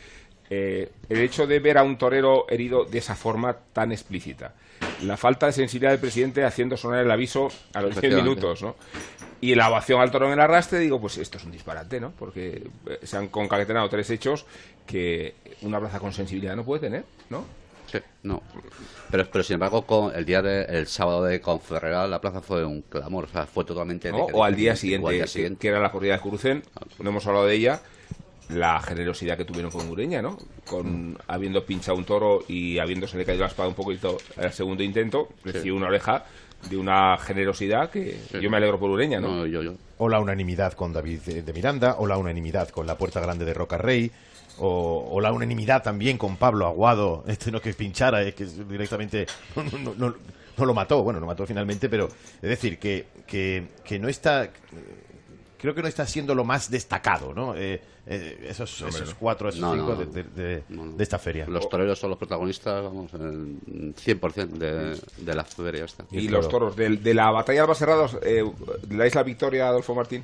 eh, 0.56 0.91
el 1.10 1.20
hecho 1.20 1.47
de 1.47 1.60
ver 1.60 1.78
a 1.80 1.84
un 1.84 1.97
torero 1.97 2.45
herido 2.49 2.86
de 2.86 2.99
esa 2.99 3.16
forma 3.16 3.56
tan 3.74 3.91
explícita, 3.91 4.54
la 5.04 5.18
falta 5.18 5.47
de 5.47 5.54
sensibilidad 5.54 5.91
del 5.91 5.99
presidente 5.99 6.43
haciendo 6.43 6.78
sonar 6.78 6.99
el 7.04 7.10
aviso 7.12 7.47
a 7.74 7.82
los 7.82 7.91
10 7.91 7.97
Efectivamente. 7.97 8.30
minutos, 8.30 8.62
¿no? 8.62 8.76
Y 9.41 9.56
la 9.56 9.70
ovación 9.70 9.99
al 9.99 10.12
toro 10.12 10.28
en 10.28 10.34
el 10.34 10.39
arrastre, 10.39 10.80
digo, 10.80 11.01
pues 11.01 11.18
esto 11.18 11.38
es 11.38 11.43
un 11.43 11.51
disparate, 11.51 11.99
¿no? 11.99 12.12
Porque 12.12 12.68
eh, 12.88 12.99
se 13.04 13.18
han 13.18 13.28
concatenado 13.30 13.89
tres 13.89 14.10
hechos 14.10 14.45
que 14.86 15.34
una 15.64 15.80
plaza 15.80 15.99
con 15.99 16.14
sensibilidad 16.14 16.56
no 16.56 16.64
puede 16.64 16.82
tener, 16.82 17.04
¿no? 17.30 17.43
Sí, 17.91 17.97
no. 18.24 18.41
Pero, 19.12 19.28
pero 19.32 19.43
sin 19.43 19.56
embargo, 19.56 19.86
con 19.86 20.16
el 20.16 20.26
día 20.26 20.41
de, 20.41 20.64
el 20.64 20.88
sábado 20.88 21.24
de 21.26 21.41
Conferrera, 21.41 22.08
la 22.08 22.22
plaza 22.22 22.41
fue 22.41 22.64
un 22.66 22.82
clamor, 22.84 23.26
o 23.26 23.28
sea, 23.28 23.45
fue 23.45 23.66
totalmente... 23.66 24.12
¿no? 24.12 24.28
de- 24.28 24.34
O 24.34 24.43
al 24.43 24.56
día 24.56 24.76
siguiente, 24.76 25.12
día 25.12 25.24
que- 25.24 25.28
siguiente. 25.28 25.60
Que, 25.60 25.68
era 25.68 25.80
la 25.80 25.91
corrida 25.91 26.14
de 26.14 26.20
Curucén, 26.20 26.64
no 26.99 27.10
hemos 27.10 27.28
hablado 27.28 27.45
de 27.45 27.56
ella, 27.56 27.82
la 28.54 28.80
generosidad 28.82 29.38
que 29.38 29.45
tuvieron 29.45 29.72
con 29.72 29.89
Ureña, 29.89 30.22
¿no? 30.22 30.38
Con 30.68 31.18
habiendo 31.28 31.66
pinchado 31.66 31.97
un 31.97 32.06
toro 32.06 32.43
y 32.47 32.80
habiéndose 32.80 33.24
caído 33.26 33.41
la 33.41 33.47
espada 33.47 33.70
un 33.70 33.76
poquito 33.76 34.18
al 34.38 34.51
segundo 34.54 34.84
intento, 34.84 35.30
recibió 35.43 35.76
una 35.76 35.88
oreja 35.88 36.26
de 36.70 36.78
una 36.78 37.18
generosidad 37.18 37.89
que 37.89 38.18
yo 38.41 38.49
me 38.49 38.58
alegro 38.58 38.80
por 38.80 38.89
Ureña, 38.89 39.20
¿no? 39.20 39.41
O 39.97 40.08
la 40.10 40.20
unanimidad 40.20 40.74
con 40.74 40.93
David 40.93 41.20
eh, 41.28 41.41
de 41.43 41.54
Miranda, 41.54 41.95
o 41.99 42.08
la 42.08 42.18
unanimidad 42.18 42.70
con 42.70 42.88
la 42.88 42.97
Puerta 42.97 43.20
Grande 43.20 43.43
de 43.45 43.54
Roca 43.54 43.78
Rey, 43.78 44.10
o, 44.60 45.10
o 45.12 45.20
la 45.22 45.32
unanimidad 45.34 45.84
también 45.84 46.18
con 46.18 46.38
Pablo 46.38 46.66
Aguado, 46.68 47.24
este 47.28 47.51
no 47.51 47.60
que 47.62 47.74
pinchara, 47.74 48.22
es 48.22 48.34
que 48.36 48.45
directamente 48.45 49.26
no, 49.56 49.64
no- 49.80 49.93
no- 49.97 50.16
no 50.56 50.66
lo 50.66 50.74
mató, 50.76 51.01
bueno, 51.01 51.20
lo 51.20 51.26
mató 51.26 51.47
finalmente, 51.47 51.89
pero 51.89 52.06
es 52.08 52.41
decir, 52.49 52.78
que, 52.78 53.08
que, 53.26 53.70
que 53.84 53.97
no 53.97 54.08
está... 54.08 54.49
creo 55.58 55.74
que 55.74 55.82
no 55.82 55.88
está 55.88 56.06
siendo 56.06 56.36
lo 56.36 56.43
más 56.43 56.70
destacado, 56.70 57.34
¿no? 57.34 57.56
Eh, 57.56 57.82
eh, 58.06 58.47
esos, 58.49 58.82
esos 58.82 59.14
cuatro, 59.16 59.47
esos 59.49 59.62
No, 59.62 59.74
cinco 59.74 59.91
no. 59.91 59.95
de, 59.97 60.06
de- 60.08 60.24
de- 60.24 60.64
de 60.68 61.04
esta 61.04 61.18
feria. 61.20 61.45
Los 61.47 61.70
toreros 61.70 61.97
son 61.97 62.10
los 62.10 62.20
protagonistas, 62.20 62.84
vamos, 62.84 63.14
el 63.14 63.93
100% 63.95 64.47
de, 64.58 64.99
de 65.18 65.36
la 65.36 65.43
feria 65.45 65.86
esta. 65.86 66.06
Y 66.12 66.28
los 66.28 66.49
toros, 66.49 66.76
de, 66.76 66.89
de 66.97 67.14
la 67.14 67.32
batalla 67.32 67.60
de 67.60 67.62
Albacerrados, 67.62 68.18
eh, 68.24 68.43
¿le 68.89 68.97
dais 68.97 69.16
la 69.16 69.24
victoria 69.24 69.66
a 69.68 69.70
Adolfo 69.70 69.95
Martín? 69.95 70.24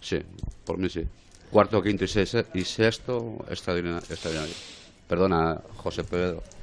Sí, 0.00 0.20
por 0.64 0.78
mí 0.78 0.88
sí. 0.90 1.06
Cuarto, 1.50 1.82
quinto 1.82 2.04
y, 2.04 2.08
seis- 2.08 2.34
y 2.54 2.64
sexto, 2.64 3.44
extraordinario. 3.48 4.02
Perdona, 5.16 5.60
José 5.76 6.04
Pedro. 6.04 6.42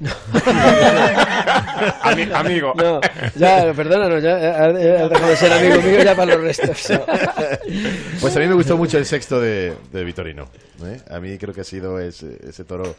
Ami- 2.02 2.32
amigo. 2.34 2.74
No, 2.74 3.00
ya, 3.36 3.72
perdónanos, 3.74 4.20
ya 4.20 4.32
ha, 4.34 4.64
ha 4.64 4.72
dejado 4.72 5.28
de 5.28 5.36
ser 5.36 5.52
amigo 5.52 5.80
mío 5.80 6.02
ya 6.02 6.16
para 6.16 6.34
los 6.34 6.42
restos. 6.42 6.88
Pues 8.20 8.36
a 8.36 8.40
mí 8.40 8.48
me 8.48 8.54
gustó 8.54 8.76
mucho 8.76 8.98
el 8.98 9.06
sexto 9.06 9.40
de, 9.40 9.72
de 9.92 10.02
Vitorino. 10.02 10.48
¿eh? 10.84 11.00
A 11.10 11.20
mí 11.20 11.38
creo 11.38 11.54
que 11.54 11.60
ha 11.60 11.64
sido 11.64 12.00
ese, 12.00 12.38
ese 12.48 12.64
toro 12.64 12.96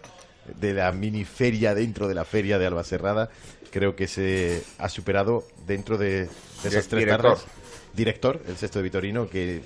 de 0.57 0.73
la 0.73 0.89
mini 0.93 1.25
feria 1.25 1.75
dentro 1.75 2.07
de 2.07 2.15
la 2.15 2.23
feria 2.23 2.57
de 2.57 2.67
Albacerrada. 2.67 3.29
Creo 3.71 3.93
que 3.93 4.07
se 4.07 4.63
ha 4.77 4.87
superado 4.87 5.43
dentro 5.67 5.97
de, 5.97 6.27
de 6.27 6.29
esas 6.63 6.87
tres 6.87 7.01
director. 7.03 7.33
tardes. 7.35 7.45
Director, 7.93 8.39
el 8.47 8.55
sexto 8.55 8.79
de 8.79 8.83
Vitorino, 8.83 9.29
que 9.29 9.61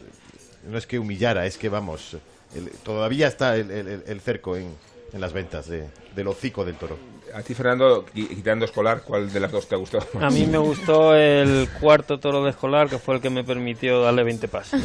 no 0.68 0.80
es 0.80 0.88
que 0.88 0.98
humillara, 0.98 1.46
es 1.46 1.60
que 1.60 1.70
vamos, 1.70 2.18
el- 2.56 2.72
todavía 2.84 3.28
está 3.28 3.56
el, 3.56 3.70
el- 3.70 4.04
el 4.08 4.20
cerco 4.22 4.58
en, 4.58 4.74
en 5.16 5.22
las 5.22 5.32
ventas 5.34 5.68
de- 5.70 5.88
del 6.14 6.28
hocico 6.28 6.64
del 6.66 6.76
toro. 6.76 7.00
A 7.34 7.42
ti, 7.42 7.54
Fernando, 7.56 8.06
qui- 8.06 8.28
quitando 8.28 8.66
escolar, 8.66 9.02
¿cuál 9.04 9.32
de 9.32 9.40
las 9.40 9.52
dos 9.52 9.68
te 9.68 9.74
ha 9.76 9.78
gustado 9.78 10.06
más? 10.14 10.24
A 10.26 10.30
mí 10.30 10.46
me 10.46 10.58
gustó 10.58 11.16
el 11.16 11.68
cuarto 11.80 12.20
toro 12.20 12.44
de 12.44 12.50
escolar, 12.52 12.90
que 12.90 13.00
fue 13.00 13.16
el 13.16 13.22
que 13.22 13.30
me 13.30 13.44
permitió 13.44 14.02
darle 14.02 14.24
20 14.24 14.48
pasos. 14.50 14.80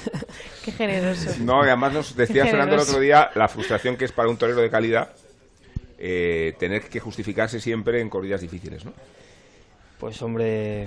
Qué 0.64 0.72
generoso. 0.72 1.30
No, 1.40 1.62
y 1.64 1.68
además 1.68 1.92
nos 1.92 2.16
decía 2.16 2.46
Fernando 2.46 2.76
el 2.76 2.80
otro 2.80 3.00
día 3.00 3.30
la 3.34 3.48
frustración 3.48 3.96
que 3.96 4.04
es 4.06 4.12
para 4.12 4.28
un 4.28 4.36
torero 4.36 4.60
de 4.60 4.70
calidad 4.70 5.10
eh, 5.98 6.54
tener 6.58 6.82
que 6.88 7.00
justificarse 7.00 7.60
siempre 7.60 8.00
en 8.00 8.08
corridas 8.08 8.40
difíciles, 8.40 8.84
¿no? 8.84 8.92
Pues 9.98 10.20
hombre, 10.22 10.86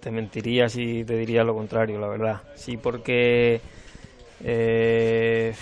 te 0.00 0.10
mentiría 0.10 0.68
si 0.68 1.04
te 1.04 1.16
diría 1.16 1.44
lo 1.44 1.54
contrario, 1.54 1.98
la 2.00 2.08
verdad. 2.08 2.40
Sí, 2.56 2.76
porque 2.76 3.60
eh, 4.44 5.54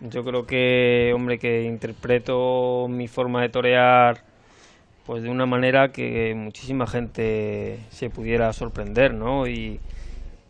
yo 0.00 0.24
creo 0.24 0.46
que, 0.46 1.12
hombre, 1.14 1.38
que 1.38 1.62
interpreto 1.64 2.86
mi 2.88 3.08
forma 3.08 3.42
de 3.42 3.48
torear 3.48 4.22
pues 5.06 5.22
de 5.22 5.30
una 5.30 5.46
manera 5.46 5.92
que 5.92 6.34
muchísima 6.36 6.86
gente 6.86 7.80
se 7.90 8.08
pudiera 8.10 8.52
sorprender, 8.52 9.14
¿no? 9.14 9.48
Y, 9.48 9.80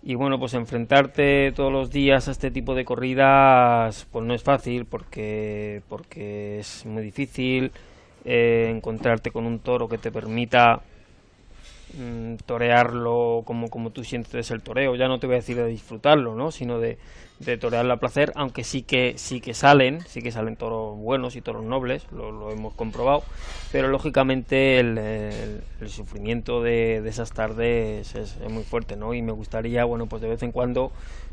y 0.03 0.15
bueno, 0.15 0.39
pues 0.39 0.55
enfrentarte 0.55 1.53
todos 1.53 1.73
los 1.73 1.91
días 1.91 2.29
a 2.29 2.33
este 2.33 2.51
tipo 2.51 2.75
de 2.75 2.85
corridas, 2.85 4.07
pues 4.11 4.25
no 4.25 4.35
es 4.35 4.43
fácil 4.43 4.85
porque, 4.85 5.83
porque 5.89 6.59
es 6.61 6.85
muy 6.85 7.03
difícil 7.03 7.73
eh, 8.25 8.69
encontrarte 8.75 9.31
con 9.31 9.47
un 9.47 9.59
toro 9.61 9.89
que 9.89 9.99
te 9.99 10.13
permita 10.13 10.83
mm, 11.99 12.35
torearlo 12.47 13.43
como, 13.45 13.71
como 13.71 13.91
tú 13.91 14.05
sientes 14.05 14.51
el 14.51 14.63
toreo. 14.63 14.97
Ya 14.97 15.09
no 15.09 15.19
te 15.19 15.27
voy 15.27 15.35
a 15.35 15.39
decir 15.39 15.57
de 15.57 15.67
disfrutarlo, 15.67 16.35
¿no? 16.35 16.51
Sino 16.51 16.79
de, 16.79 16.99
de 17.45 17.57
torearlo 17.59 17.93
a 17.93 17.97
placer, 17.99 18.33
aunque 18.35 18.65
sí 18.65 18.83
que, 18.83 19.15
sí 19.17 19.41
que 19.41 19.55
salen, 19.55 20.01
sí 20.07 20.23
que 20.23 20.33
salen 20.33 20.57
toros 20.57 20.97
buenos 20.97 21.37
y 21.37 21.41
toros 21.41 21.65
nobles, 21.65 22.07
lo, 22.13 22.51
hemos 22.51 22.75
comprobado, 22.75 23.23
pero 23.71 23.89
lógicamente 23.89 24.81
el 24.81 25.63
sufrimiento 25.87 26.63
de, 26.63 27.01
de 27.03 27.09
esas 27.11 27.33
tardes 27.33 28.15
es, 28.15 28.37
es 28.37 28.51
muy 28.51 28.65
fuerte, 28.65 28.97
¿no? 28.97 29.15
Y 29.15 29.23
me 29.23 29.33
gustaría, 29.33 29.85
bueno, 29.85 30.07
pues 30.07 30.23
de 30.23 30.29
vez 30.29 30.43
en 30.43 30.53
cuando 30.53 30.93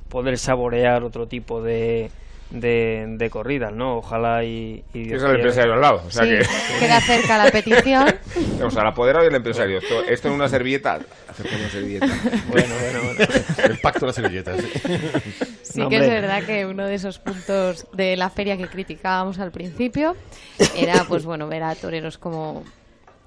poder 0.09 0.37
saborear 0.37 1.03
otro 1.03 1.27
tipo 1.27 1.61
de, 1.61 2.11
de, 2.49 3.05
de 3.17 3.29
corridas, 3.29 3.71
¿no? 3.73 3.97
Ojalá 3.97 4.43
y... 4.43 4.83
y 4.93 5.03
Dios 5.03 5.21
Tienes 5.21 5.23
al 5.23 5.29
quiera. 5.29 5.39
empresario 5.39 5.73
al 5.73 5.81
lado, 5.81 6.03
o 6.07 6.11
sea 6.11 6.23
Sí, 6.23 6.29
que... 6.31 6.79
queda 6.79 7.01
cerca 7.01 7.43
la 7.43 7.51
petición. 7.51 8.15
O 8.63 8.69
sea, 8.69 8.81
el 8.81 8.87
apoderado 8.89 9.23
y 9.25 9.29
el 9.29 9.35
empresario. 9.35 9.77
Esto, 9.79 10.03
esto 10.03 10.27
en 10.27 10.33
una 10.33 10.49
servilleta. 10.49 10.99
Una 11.39 11.69
servilleta. 11.69 12.07
Bueno, 12.49 12.73
bueno, 12.81 12.99
bueno. 13.03 13.33
El 13.63 13.79
pacto 13.79 14.01
de 14.01 14.05
las 14.07 14.15
servilletas. 14.15 14.61
Sí 15.63 15.79
No, 15.79 15.89
que 15.89 15.97
es 15.97 16.07
verdad 16.07 16.43
que 16.43 16.65
uno 16.65 16.85
de 16.85 16.95
esos 16.95 17.19
puntos 17.19 17.87
de 17.93 18.17
la 18.17 18.29
feria 18.29 18.57
que 18.57 18.67
criticábamos 18.67 19.39
al 19.39 19.51
principio 19.51 20.15
era, 20.75 21.05
pues 21.05 21.23
bueno, 21.25 21.47
ver 21.47 21.63
a 21.63 21.75
toreros 21.75 22.17
como 22.17 22.63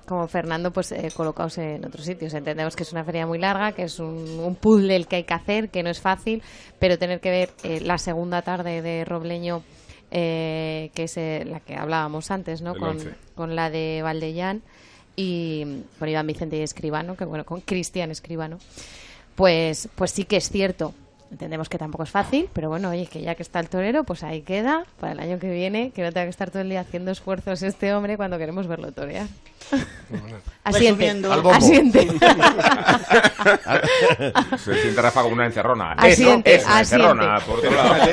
como 0.07 0.26
Fernando, 0.28 0.70
pues 0.70 0.92
eh, 0.92 1.11
colocados 1.14 1.59
en 1.59 1.84
otros 1.84 2.05
sitios. 2.05 2.34
Entendemos 2.34 2.76
que 2.76 2.82
es 2.82 2.92
una 2.92 3.05
feria 3.05 3.26
muy 3.26 3.38
larga, 3.38 3.72
que 3.72 3.84
es 3.84 3.98
un, 3.98 4.40
un 4.40 4.55
puzzle 4.55 4.94
el 4.96 5.07
que 5.07 5.16
hay 5.16 5.24
que 5.24 5.34
hacer, 5.34 5.68
que 5.70 5.82
no 5.82 5.90
es 5.90 6.00
fácil, 6.00 6.42
pero 6.78 6.98
tener 6.98 7.20
que 7.20 7.30
ver 7.30 7.50
eh, 7.62 7.80
la 7.80 7.98
segunda 7.98 8.42
tarde 8.42 8.82
de 8.82 9.05
Robleño, 9.05 9.62
eh, 10.11 10.90
que 10.94 11.05
es 11.05 11.16
eh, 11.16 11.44
la 11.46 11.61
que 11.61 11.74
hablábamos 11.74 12.30
antes, 12.30 12.61
¿no? 12.61 12.74
Con, 12.74 13.57
la 13.57 13.70
de 13.70 14.03
Valdellán 14.03 14.62
y 15.16 15.84
con 15.98 16.09
Iván 16.09 16.26
Vicente 16.26 16.59
y 16.59 16.62
Escribano, 16.62 17.16
que 17.16 17.24
bueno, 17.24 17.44
con 17.44 17.61
Cristian 17.61 18.11
Escribano, 18.11 18.59
pues, 19.36 19.88
pues 19.94 20.11
sí 20.11 20.24
que 20.24 20.36
es 20.36 20.50
cierto. 20.50 20.92
Entendemos 21.33 21.68
que 21.70 21.78
tampoco 21.78 22.05
es 22.05 22.11
fácil, 22.11 22.51
pero 22.53 22.68
bueno, 22.68 22.91
oye, 22.91 23.07
que 23.07 23.22
ya 23.22 23.35
que 23.35 23.43
está 23.43 23.59
el 23.59 23.70
torero, 23.70 24.05
pues 24.05 24.22
ahí 24.22 24.43
queda 24.43 24.85
para 25.01 25.14
el 25.14 25.18
año 25.18 25.39
que 25.39 25.51
viene, 25.51 25.91
que 25.91 26.03
no 26.03 26.12
tenga 26.12 26.26
que 26.26 26.30
estar 26.30 26.51
todo 26.51 26.61
el 26.61 26.68
día 26.68 26.80
haciendo 26.80 27.11
esfuerzos 27.11 27.62
este 27.62 27.95
hombre 27.95 28.18
cuando 28.18 28.37
queremos 28.37 28.66
verlo 28.66 28.93
torear. 28.93 29.26
Asiente, 30.64 31.11
bombo. 31.26 31.51
asiente. 31.51 32.07
Se 34.59 34.83
siente 34.83 35.01
Rafa 35.01 35.22
como 35.22 35.33
una 35.35 35.47
encerrona. 35.47 35.93
Asiente, 35.93 36.57
es 36.57 36.64
una 36.66 36.80
asiente. 36.80 37.07
encerrona, 37.07 37.41
por 37.41 37.61
otro 37.61 37.70
lado. 37.70 37.95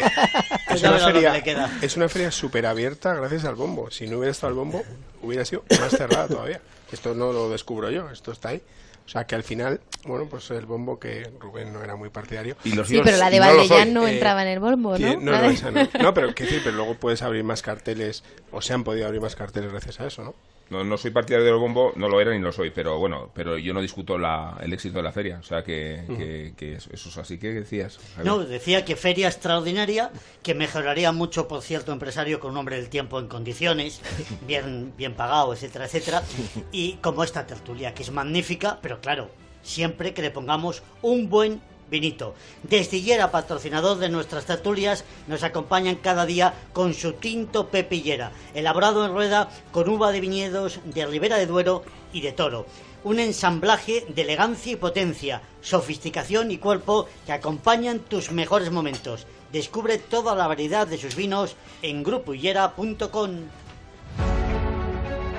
Es 0.70 0.84
una, 0.84 1.00
feria, 1.00 1.44
es 1.82 1.98
una 1.98 2.08
feria 2.08 2.30
súper 2.32 2.68
abierta 2.68 3.16
gracias 3.16 3.44
al 3.44 3.56
bombo. 3.56 3.90
Si 3.90 4.08
no 4.08 4.18
hubiera 4.20 4.32
estado 4.32 4.52
el 4.52 4.56
bombo, 4.60 4.84
hubiera 5.24 5.44
sido 5.44 5.64
más 5.80 5.90
cerrada 5.90 6.28
todavía. 6.28 6.62
Esto 6.92 7.16
no 7.16 7.34
lo 7.34 7.50
descubro 7.50 7.90
yo, 7.90 8.08
esto 8.12 8.32
está 8.32 8.50
ahí. 8.50 8.62
O 9.10 9.12
sea 9.12 9.24
que 9.26 9.34
al 9.34 9.42
final, 9.42 9.82
bueno, 10.06 10.28
pues 10.30 10.52
el 10.52 10.68
bombo 10.68 11.00
que 11.00 11.32
Rubén 11.40 11.74
no 11.74 11.84
era 11.84 11.96
muy 11.96 12.10
partidario. 12.12 12.56
Y 12.64 12.74
los 12.74 12.88
Sí, 12.88 13.02
pero 13.04 13.18
la 13.18 13.32
de 13.32 13.40
Valdellán 13.40 13.92
no 13.92 14.08
Eh, 14.08 14.14
entraba 14.14 14.44
en 14.44 14.50
el 14.50 14.60
bombo, 14.60 14.92
¿no? 14.92 14.98
Tiene- 14.98 15.16
no, 15.18 15.32
no, 15.32 15.50
esa 15.50 15.72
no. 15.72 15.90
No, 16.00 16.14
pero 16.14 16.36
¿qué 16.36 16.44
decir? 16.44 16.62
Pero 16.64 16.76
luego 16.76 16.94
puedes 16.94 17.24
abrir 17.24 17.44
más 17.44 17.64
carteles, 17.64 18.24
o 18.52 18.62
se 18.62 18.74
han 18.74 18.84
podido 18.84 19.08
abrir 19.08 19.20
más 19.20 19.36
carteles 19.36 19.72
gracias 19.72 20.00
a 20.00 20.06
eso, 20.06 20.24
¿no? 20.24 20.36
No, 20.70 20.84
no 20.84 20.98
soy 20.98 21.12
partidario 21.12 21.46
del 21.48 21.56
bombo, 21.56 21.94
no 21.96 22.08
lo 22.08 22.22
era 22.22 22.32
ni 22.32 22.40
lo 22.40 22.52
soy, 22.52 22.70
pero 22.70 23.00
bueno, 23.00 23.32
pero 23.34 23.58
yo 23.58 23.74
no 23.74 23.82
discuto 23.82 24.18
la, 24.18 24.58
el 24.62 24.72
éxito 24.72 24.98
de 24.98 25.04
la 25.04 25.12
feria, 25.12 25.38
o 25.40 25.44
sea 25.44 25.64
que, 25.64 26.04
que, 26.08 26.54
que 26.56 26.74
eso 26.74 26.90
eso 26.94 27.10
es 27.10 27.18
así. 27.18 27.40
¿Qué 27.40 27.54
decías? 27.54 28.00
No, 28.24 28.40
decía 28.40 28.86
que 28.86 28.96
feria 28.96 29.28
extraordinaria, 29.28 30.12
que 30.44 30.54
mejoraría 30.54 31.12
mucho 31.12 31.48
por 31.48 31.62
cierto 31.62 31.92
empresario 31.92 32.40
con 32.40 32.52
un 32.52 32.58
hombre 32.58 32.76
del 32.76 32.90
tiempo 32.90 33.20
en 33.20 33.28
condiciones, 33.28 34.02
bien, 34.48 34.94
bien 34.98 35.14
pagado, 35.14 35.54
etcétera, 35.54 35.86
etcétera. 35.86 36.24
Y 36.72 36.94
como 36.98 37.24
esta 37.24 37.48
tertulia, 37.48 37.94
que 37.94 38.04
es 38.04 38.12
magnífica, 38.12 38.80
pero 38.82 39.02
claro, 39.02 39.30
siempre 39.62 40.14
que 40.14 40.22
le 40.22 40.32
pongamos 40.32 40.84
un 41.02 41.30
buen 41.30 41.62
vinito. 41.90 42.36
Desde 42.64 43.00
patrocinador 43.32 43.98
de 43.98 44.10
nuestras 44.10 44.46
tertulias, 44.46 45.04
nos 45.28 45.44
acompañan 45.44 45.96
cada 45.96 46.26
día 46.26 46.54
con 46.74 46.94
su 46.94 47.14
tinto 47.14 47.68
pepillera, 47.68 48.32
elaborado 48.54 49.06
en 49.06 49.14
rueda 49.14 49.50
con 49.72 49.90
uva 49.90 50.12
de 50.12 50.22
viñedos 50.22 50.80
de 50.86 51.06
Ribera 51.06 51.38
de 51.38 51.48
Duero 51.48 51.84
y 52.14 52.22
de 52.22 52.32
Toro. 52.32 52.66
Un 53.04 53.20
ensamblaje 53.20 54.06
de 54.10 54.22
elegancia 54.24 54.74
y 54.74 54.76
potencia, 54.76 55.42
sofisticación 55.62 56.52
y 56.52 56.58
cuerpo 56.58 57.08
que 57.26 57.32
acompañan 57.32 58.00
tus 58.00 58.32
mejores 58.32 58.72
momentos. 58.72 59.26
Descubre 59.54 59.98
toda 59.98 60.36
la 60.36 60.48
variedad 60.48 60.86
de 60.86 60.98
sus 60.98 61.16
vinos 61.16 61.56
en 61.82 62.04
grupohillera.com. 62.04 63.32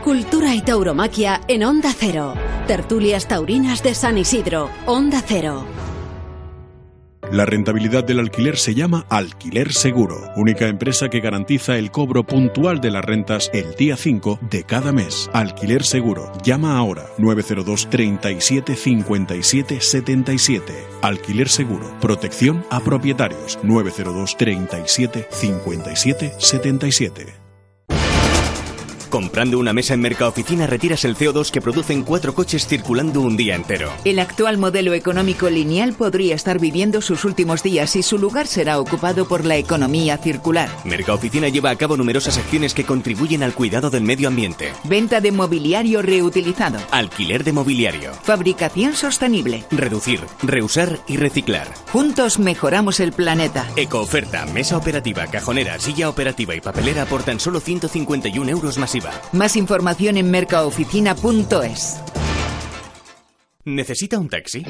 Cultura 0.03 0.55
y 0.55 0.63
tauromaquia 0.63 1.43
en 1.47 1.63
Onda 1.63 1.93
Cero. 1.97 2.35
Tertulias 2.67 3.29
taurinas 3.29 3.83
de 3.83 3.95
San 3.95 4.17
Isidro. 4.17 4.71
Onda 4.87 5.23
Cero. 5.27 5.67
La 7.33 7.47
rentabilidad 7.47 8.03
del 8.03 8.19
alquiler 8.19 8.57
se 8.57 8.75
llama 8.75 9.07
Alquiler 9.09 9.73
Seguro, 9.73 10.33
única 10.35 10.67
empresa 10.67 11.09
que 11.09 11.21
garantiza 11.21 11.79
el 11.79 11.93
cobro 11.93 12.25
puntual 12.25 12.81
de 12.81 12.91
las 12.91 13.05
rentas 13.05 13.51
el 13.53 13.77
día 13.77 13.97
5 13.97 14.41
de 14.51 14.65
cada 14.65 14.91
mes. 14.91 15.31
Alquiler 15.33 15.85
Seguro. 15.85 16.33
Llama 16.43 16.77
ahora 16.77 17.07
902 17.19 17.89
37 17.89 18.75
57 18.75 19.81
77. 19.81 20.73
Alquiler 21.03 21.49
Seguro. 21.49 21.89
Protección 22.01 22.65
a 22.69 22.81
propietarios 22.81 23.61
902 23.63 24.37
37 24.37 25.29
57 25.31 26.33
77. 26.37 27.50
Comprando 29.11 29.59
una 29.59 29.73
mesa 29.73 29.95
en 29.95 30.01
Mercaoficina 30.03 30.69
retiras 30.69 31.05
el 31.05 31.17
CO2 31.17 31.51
que 31.51 31.61
producen 31.61 32.05
cuatro 32.05 32.33
coches 32.33 32.69
circulando 32.69 33.21
un 33.21 33.37
día 33.37 33.57
entero. 33.57 33.91
El 34.05 34.21
actual 34.21 34.57
modelo 34.57 34.95
económico 34.95 35.51
lineal 35.51 35.95
podría 35.95 36.37
estar 36.37 36.61
viviendo 36.61 37.01
sus 37.03 37.25
últimos 37.25 37.65
días 37.65 37.97
y 37.97 38.05
su 38.05 38.19
lugar 38.19 38.47
será 38.47 38.79
ocupado 38.79 39.27
por 39.27 39.45
la 39.45 39.57
economía 39.57 40.17
circular. 40.17 40.71
Mercaoficina 40.85 41.49
lleva 41.49 41.71
a 41.71 41.77
cabo 41.77 41.97
numerosas 41.97 42.39
acciones 42.39 42.73
que 42.73 42.85
contribuyen 42.85 43.43
al 43.43 43.53
cuidado 43.53 43.91
del 43.91 44.05
medio 44.05 44.29
ambiente. 44.29 44.73
Venta 44.85 45.21
de 45.21 45.33
mobiliario 45.33 46.03
reutilizado. 46.03 46.79
Alquiler 46.93 47.43
de 47.43 47.53
mobiliario. 47.53 48.13
Fabricación 48.23 48.95
sostenible. 48.95 49.65
Reducir, 49.73 50.21
reusar 50.41 51.01
y 51.09 51.17
reciclar. 51.17 51.67
Juntos 51.93 52.39
mejoramos 52.39 53.01
el 53.01 53.13
planeta. 53.13 53.69
Ecooferta, 53.75 54.47
mesa 54.47 54.77
operativa, 54.77 55.27
cajonera, 55.27 55.81
silla 55.81 56.09
operativa 56.09 56.55
y 56.55 56.61
papelera 56.61 57.07
por 57.07 57.25
tan 57.25 57.41
solo 57.41 57.59
151 57.59 58.49
euros 58.49 58.79
Más 59.33 59.57
información 59.57 60.17
en 60.17 60.31
mercaoficina.es. 60.31 62.01
¿Necesita 63.65 64.19
un 64.19 64.31
taxi? 64.31 64.65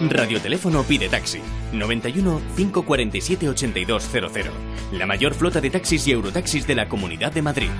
Radioteléfono 0.00 0.82
pide 0.82 1.08
taxi. 1.08 1.40
91 1.72 2.40
547 2.54 3.48
8200. 3.48 4.52
La 4.92 5.06
mayor 5.06 5.32
flota 5.32 5.60
de 5.62 5.70
taxis 5.70 6.06
y 6.06 6.12
eurotaxis 6.12 6.66
de 6.66 6.74
la 6.74 6.86
Comunidad 6.86 7.32
de 7.32 7.40
Madrid. 7.40 7.70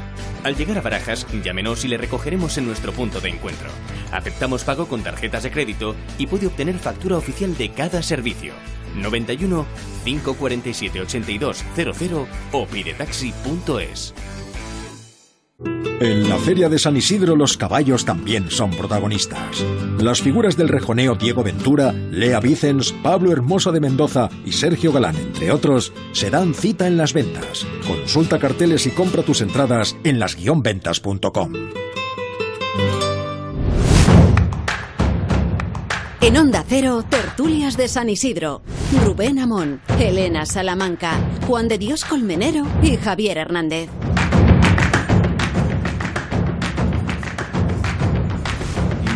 Al 0.44 0.56
llegar 0.56 0.78
a 0.78 0.80
Barajas, 0.80 1.26
llámenos 1.44 1.84
y 1.84 1.88
le 1.88 1.98
recogeremos 1.98 2.56
en 2.56 2.66
nuestro 2.66 2.92
punto 2.92 3.20
de 3.20 3.28
encuentro. 3.28 3.68
Aceptamos 4.12 4.64
pago 4.64 4.86
con 4.88 5.02
tarjetas 5.02 5.42
de 5.42 5.50
crédito 5.50 5.94
y 6.16 6.26
puede 6.26 6.46
obtener 6.46 6.78
factura 6.78 7.18
oficial 7.18 7.56
de 7.56 7.70
cada 7.72 8.02
servicio. 8.02 8.54
91 8.96 9.66
547 10.04 11.00
8200 11.02 12.28
o 12.52 12.66
pidetaxi.es. 12.66 14.14
En 15.58 16.28
la 16.28 16.36
Feria 16.36 16.68
de 16.68 16.78
San 16.78 16.96
Isidro 16.96 17.36
los 17.36 17.56
caballos 17.56 18.04
también 18.04 18.50
son 18.50 18.70
protagonistas. 18.70 19.64
Las 19.98 20.20
figuras 20.20 20.56
del 20.56 20.68
rejoneo 20.68 21.14
Diego 21.14 21.42
Ventura, 21.42 21.92
Lea 21.92 22.38
Vicens, 22.38 22.92
Pablo 23.02 23.32
Hermoso 23.32 23.72
de 23.72 23.80
Mendoza 23.80 24.28
y 24.44 24.52
Sergio 24.52 24.92
Galán, 24.92 25.16
entre 25.16 25.50
otros, 25.50 25.94
se 26.12 26.28
dan 26.28 26.52
cita 26.52 26.86
en 26.86 26.98
las 26.98 27.14
ventas. 27.14 27.66
Consulta 27.86 28.38
carteles 28.38 28.86
y 28.86 28.90
compra 28.90 29.22
tus 29.22 29.40
entradas 29.40 29.96
en 30.04 30.18
las-ventas.com. 30.18 31.52
En 36.20 36.36
Onda 36.36 36.64
Cero, 36.68 37.04
tertulias 37.08 37.76
de 37.76 37.88
San 37.88 38.10
Isidro. 38.10 38.60
Rubén 39.04 39.38
Amón, 39.38 39.80
Elena 39.98 40.44
Salamanca, 40.44 41.18
Juan 41.46 41.68
de 41.68 41.78
Dios 41.78 42.04
Colmenero 42.04 42.66
y 42.82 42.96
Javier 42.96 43.38
Hernández. 43.38 43.88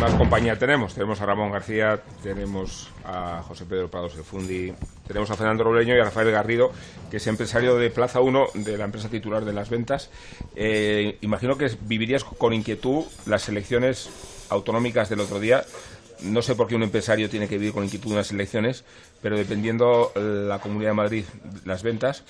Más 0.01 0.15
compañía 0.15 0.57
tenemos. 0.57 0.95
Tenemos 0.95 1.21
a 1.21 1.27
Ramón 1.27 1.51
García, 1.51 2.01
tenemos 2.23 2.89
a 3.05 3.43
José 3.47 3.65
Pedro 3.65 3.87
Prados 3.87 4.15
el 4.15 4.23
Fundi, 4.23 4.73
tenemos 5.05 5.29
a 5.29 5.35
Fernando 5.35 5.63
Robleño 5.63 5.95
y 5.95 5.99
a 5.99 6.05
Rafael 6.05 6.31
Garrido, 6.31 6.71
que 7.11 7.17
es 7.17 7.27
empresario 7.27 7.75
de 7.75 7.91
Plaza 7.91 8.19
1 8.19 8.47
de 8.55 8.79
la 8.79 8.85
empresa 8.85 9.09
titular 9.09 9.45
de 9.45 9.53
las 9.53 9.69
ventas. 9.69 10.09
Eh, 10.55 11.19
imagino 11.21 11.55
que 11.55 11.69
vivirías 11.81 12.23
con 12.23 12.51
inquietud 12.51 13.03
las 13.27 13.47
elecciones 13.47 14.09
autonómicas 14.49 15.07
del 15.07 15.19
otro 15.19 15.39
día. 15.39 15.65
No 16.23 16.41
sé 16.41 16.55
por 16.55 16.67
qué 16.67 16.75
un 16.75 16.83
empresario 16.83 17.29
tiene 17.29 17.47
que 17.47 17.59
vivir 17.59 17.71
con 17.71 17.83
inquietud 17.83 18.11
unas 18.11 18.31
elecciones, 18.31 18.83
pero 19.21 19.37
dependiendo 19.37 20.13
la 20.15 20.57
Comunidad 20.57 20.91
de 20.91 20.95
Madrid, 20.95 21.25
las 21.63 21.83
ventas, 21.83 22.23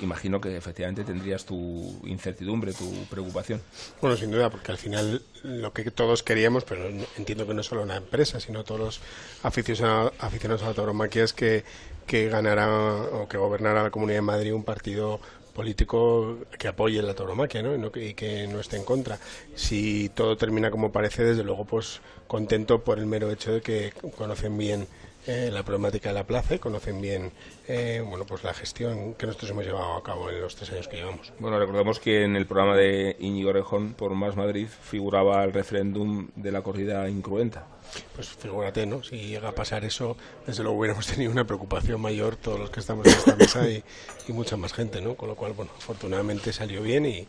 imagino 0.00 0.40
que 0.40 0.56
efectivamente 0.56 1.04
tendrías 1.04 1.44
tu 1.44 2.00
incertidumbre, 2.04 2.72
tu 2.72 2.90
preocupación. 3.10 3.60
Bueno, 4.00 4.16
sin 4.16 4.30
duda, 4.30 4.50
porque 4.50 4.72
al 4.72 4.78
final 4.78 5.22
lo 5.42 5.72
que 5.72 5.90
todos 5.90 6.22
queríamos, 6.22 6.64
pero 6.64 6.88
entiendo 7.16 7.46
que 7.46 7.54
no 7.54 7.62
solo 7.62 7.82
una 7.82 7.96
empresa, 7.96 8.40
sino 8.40 8.64
todos 8.64 8.80
los 8.80 9.00
aficionados, 9.42 10.62
a 10.62 10.66
la 10.66 10.74
tauromaquia 10.74 11.24
es 11.24 11.32
que, 11.32 11.64
que 12.06 12.28
ganara 12.28 12.68
o 13.12 13.28
que 13.28 13.36
gobernara 13.36 13.82
la 13.82 13.90
Comunidad 13.90 14.18
de 14.18 14.22
Madrid 14.22 14.54
un 14.54 14.64
partido 14.64 15.20
político 15.50 16.38
que 16.58 16.68
apoye 16.68 17.02
la 17.02 17.14
tauromaquia 17.14 17.60
¿no? 17.60 17.76
No, 17.76 17.90
y 17.94 18.14
que 18.14 18.46
no 18.46 18.60
esté 18.60 18.76
en 18.76 18.84
contra. 18.84 19.18
Si 19.54 20.08
todo 20.10 20.36
termina 20.36 20.70
como 20.70 20.92
parece, 20.92 21.24
desde 21.24 21.44
luego, 21.44 21.64
pues 21.64 22.00
contento 22.26 22.82
por 22.84 22.98
el 22.98 23.06
mero 23.06 23.30
hecho 23.30 23.52
de 23.52 23.60
que 23.60 23.92
conocen 24.16 24.56
bien 24.56 24.86
eh, 25.26 25.50
la 25.52 25.62
problemática 25.62 26.08
de 26.10 26.14
la 26.14 26.24
plaza 26.24 26.54
y 26.54 26.58
conocen 26.58 27.00
bien 27.00 27.32
eh, 27.68 28.02
bueno 28.06 28.24
pues 28.24 28.42
la 28.42 28.54
gestión 28.54 29.14
que 29.14 29.26
nosotros 29.26 29.50
hemos 29.50 29.64
llevado 29.64 29.94
a 29.94 30.02
cabo 30.02 30.30
en 30.30 30.40
los 30.40 30.56
tres 30.56 30.70
años 30.72 30.88
que 30.88 30.96
llevamos. 30.96 31.32
Bueno, 31.38 31.58
recordemos 31.58 32.00
que 32.00 32.24
en 32.24 32.36
el 32.36 32.46
programa 32.46 32.76
de 32.76 33.16
Íñigo 33.20 33.52
Rejón 33.52 33.94
por 33.94 34.14
Más 34.14 34.36
Madrid 34.36 34.66
figuraba 34.68 35.44
el 35.44 35.52
referéndum 35.52 36.28
de 36.36 36.52
la 36.52 36.62
corrida 36.62 37.08
incruenta. 37.08 37.66
Pues 38.14 38.28
figúrate, 38.28 38.86
¿no? 38.86 39.02
Si 39.02 39.16
llega 39.16 39.48
a 39.48 39.54
pasar 39.54 39.84
eso, 39.84 40.16
desde 40.46 40.62
luego 40.62 40.78
hubiéramos 40.78 41.06
tenido 41.06 41.32
una 41.32 41.44
preocupación 41.44 42.00
mayor 42.00 42.36
todos 42.36 42.58
los 42.58 42.70
que 42.70 42.80
estamos 42.80 43.06
en 43.06 43.12
esta 43.12 43.36
mesa 43.36 43.68
y, 43.68 43.82
y 44.28 44.32
mucha 44.32 44.56
más 44.56 44.72
gente, 44.72 45.00
¿no? 45.00 45.16
Con 45.16 45.28
lo 45.28 45.34
cual, 45.34 45.52
bueno, 45.54 45.72
afortunadamente 45.76 46.52
salió 46.52 46.82
bien 46.82 47.04
y, 47.06 47.26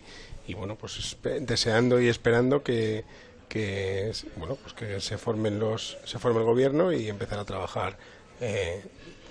y 0.47 0.53
bueno, 0.53 0.75
pues 0.75 1.17
deseando 1.41 1.99
y 2.01 2.09
esperando 2.09 2.63
que 2.63 3.03
que 3.51 4.13
bueno 4.37 4.55
pues 4.55 4.73
que 4.73 5.01
se 5.01 5.17
formen 5.17 5.59
los 5.59 5.97
se 6.05 6.19
forme 6.19 6.39
el 6.39 6.45
gobierno 6.45 6.93
y 6.93 7.09
empezar 7.09 7.37
a 7.37 7.43
trabajar 7.43 7.97
eh, 8.39 8.81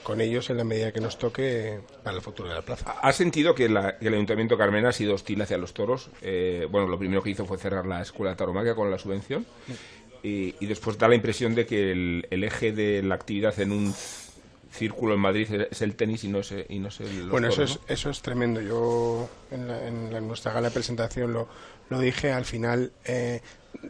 con 0.03 0.21
ellos 0.21 0.51
en 0.51 0.59
la 0.59 0.64
medida 0.64 0.93
que 0.93 1.01
nos 1.01 1.18
toque 1.18 1.81
para 2.03 2.16
el 2.16 2.23
futuro 2.23 2.49
de 2.49 2.55
la 2.55 2.62
plaza. 2.62 2.97
¿Ha 3.03 3.12
sentido 3.12 3.55
que, 3.55 3.68
la, 3.68 3.99
que 3.99 4.09
el 4.09 4.14
Ayuntamiento 4.14 4.57
Carmena 4.57 4.91
ha 4.91 4.93
sido 4.93 5.14
hostil 5.14 5.41
hacia 5.43 5.59
los 5.59 5.75
toros? 5.75 6.11
Eh, 6.23 6.66
bueno, 6.71 6.87
lo 6.87 6.99
primero 6.99 7.23
que 7.23 7.31
hizo 7.31 7.45
fue 7.45 7.59
cerrar 7.59 7.87
la 7.87 8.01
escuela 8.01 8.35
tauromaquia 8.35 8.75
con 8.75 8.91
la 8.91 8.99
subvención 8.99 9.47
y, 10.23 10.55
y, 10.59 10.66
después 10.66 10.97
da 10.99 11.07
la 11.07 11.14
impresión 11.14 11.55
de 11.55 11.66
que 11.66 11.93
el, 11.93 12.27
el, 12.31 12.45
eje 12.45 12.73
de 12.73 13.03
la 13.03 13.14
actividad 13.14 13.59
en 13.61 13.73
un 13.73 13.95
círculo 14.71 15.14
en 15.14 15.21
Madrid 15.21 15.49
es 15.71 15.83
el 15.83 15.97
tenis 15.97 16.25
y 16.25 16.29
no 16.29 16.41
es, 16.41 16.55
y 16.68 16.79
no 16.79 16.89
es 16.89 17.01
el 17.01 17.29
Bueno, 17.29 17.49
toros, 17.51 17.71
eso, 17.71 17.81
¿no? 17.81 17.87
es, 17.87 17.93
eso 18.01 18.11
es 18.11 18.23
tremendo. 18.23 18.61
Yo 18.61 19.29
en, 19.51 19.68
la, 19.68 19.87
en, 19.87 20.12
la, 20.12 20.21
nuestra 20.21 20.53
gala 20.53 20.68
de 20.68 20.75
presentación 20.75 21.33
lo, 21.33 21.49
lo 21.89 21.99
dije, 21.99 22.33
al 22.33 22.45
final 22.45 22.93
eh, 23.05 23.43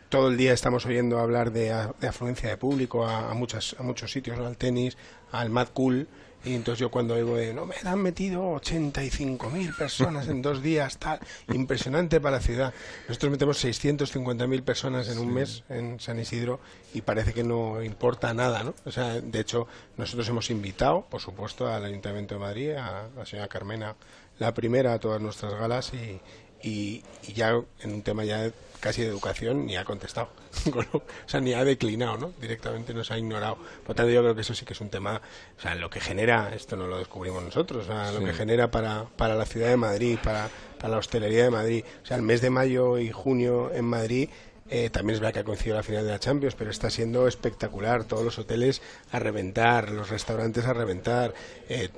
todo 0.09 0.29
el 0.29 0.37
día 0.37 0.53
estamos 0.53 0.87
oyendo 0.87 1.19
hablar 1.19 1.53
de, 1.53 1.75
de 2.01 2.09
afluencia 2.09 2.49
de 2.49 2.57
público 2.57 3.07
a, 3.07 3.31
a, 3.31 3.35
muchas, 3.35 3.77
a 3.79 3.83
muchos 3.83 4.11
sitios, 4.11 4.39
¿no? 4.39 4.47
al 4.47 4.57
tenis, 4.57 4.97
al 5.33 5.51
Mad 5.51 5.69
Cool, 5.73 6.09
y 6.43 6.55
entonces 6.55 6.81
yo 6.81 6.91
cuando 6.91 7.15
oigo 7.15 7.37
de, 7.37 7.53
no, 7.53 7.67
me 7.67 7.75
han 7.85 8.01
metido 8.01 8.55
85.000 8.55 9.77
personas 9.77 10.27
en 10.29 10.41
dos 10.41 10.63
días, 10.63 10.97
tal, 10.97 11.21
impresionante 11.53 12.19
para 12.19 12.37
la 12.37 12.43
ciudad. 12.43 12.73
Nosotros 13.09 13.33
metemos 13.33 13.63
650.000 13.63 14.63
personas 14.63 15.09
en 15.09 15.19
un 15.19 15.35
mes 15.35 15.65
en 15.69 16.01
San 16.01 16.19
Isidro 16.19 16.61
y 16.95 17.03
parece 17.03 17.35
que 17.35 17.45
no 17.45 17.83
importa 17.83 18.33
nada, 18.33 18.65
¿no? 18.65 18.75
O 18.87 18.91
sea, 18.91 19.21
de 19.21 19.41
hecho, 19.41 19.67
nosotros 19.99 20.29
hemos 20.31 20.49
invitado, 20.51 21.05
por 21.11 21.21
supuesto, 21.21 21.69
al 21.69 21.85
Ayuntamiento 21.85 22.37
de 22.37 22.41
Madrid, 22.41 22.71
a 22.73 23.09
la 23.15 23.27
señora 23.27 23.49
Carmena, 23.49 23.97
la 24.39 24.55
primera 24.55 24.95
a 24.95 24.99
todas 24.99 25.21
nuestras 25.21 25.53
galas 25.55 25.93
y, 25.93 26.21
y, 26.63 27.03
y, 27.27 27.33
ya 27.33 27.61
en 27.81 27.93
un 27.93 28.03
tema 28.03 28.25
ya 28.25 28.51
casi 28.81 29.03
de 29.03 29.09
educación 29.09 29.67
ni 29.67 29.77
ha 29.77 29.85
contestado, 29.85 30.31
o 30.93 31.03
sea, 31.27 31.41
ni 31.41 31.53
ha 31.53 31.65
declinado, 31.65 32.17
¿no? 32.17 32.33
Directamente 32.41 32.95
nos 32.95 33.11
ha 33.11 33.19
ignorado. 33.19 33.59
Por 33.87 33.95
tanto, 33.95 34.11
yo 34.11 34.23
creo 34.23 34.35
que 34.35 34.41
eso 34.41 34.55
sí 34.55 34.65
que 34.65 34.73
es 34.73 34.81
un 34.81 34.89
tema, 34.89 35.21
o 35.59 35.61
sea, 35.61 35.75
lo 35.75 35.91
que 35.91 36.01
genera, 36.01 36.53
esto 36.55 36.77
no 36.77 36.87
lo 36.87 36.99
descubrimos 36.99 37.43
nosotros, 37.43 37.85
o 37.85 37.87
sea, 37.87 38.11
lo 38.13 38.25
que 38.25 38.33
genera 38.33 38.71
para, 38.71 39.05
para 39.17 39.35
la 39.35 39.45
ciudad 39.45 39.69
de 39.69 39.77
Madrid, 39.77 40.19
para, 40.23 40.49
para 40.79 40.93
la 40.93 40.99
hostelería 40.99 41.45
de 41.45 41.51
Madrid. 41.51 41.85
O 42.03 42.07
sea, 42.07 42.17
el 42.17 42.23
mes 42.23 42.41
de 42.41 42.51
mayo 42.51 42.99
y 42.99 43.11
junio 43.11 43.73
en 43.73 43.85
Madrid 43.85 44.29
eh, 44.73 44.89
también 44.89 45.15
es 45.15 45.21
verdad 45.21 45.35
que 45.35 45.41
ha 45.41 45.45
coincidido 45.45 45.77
la 45.77 45.83
final 45.83 46.05
de 46.05 46.13
la 46.13 46.21
Champions, 46.21 46.55
pero 46.55 46.71
está 46.71 46.91
siendo 46.91 47.27
espectacular. 47.27 48.05
Todos 48.05 48.25
los 48.25 48.39
hoteles 48.39 48.81
a 49.11 49.19
reventar, 49.19 49.91
los 49.91 50.11
restaurantes 50.11 50.65
a 50.65 50.73
reventar, 50.73 51.35
eh, 51.69 51.89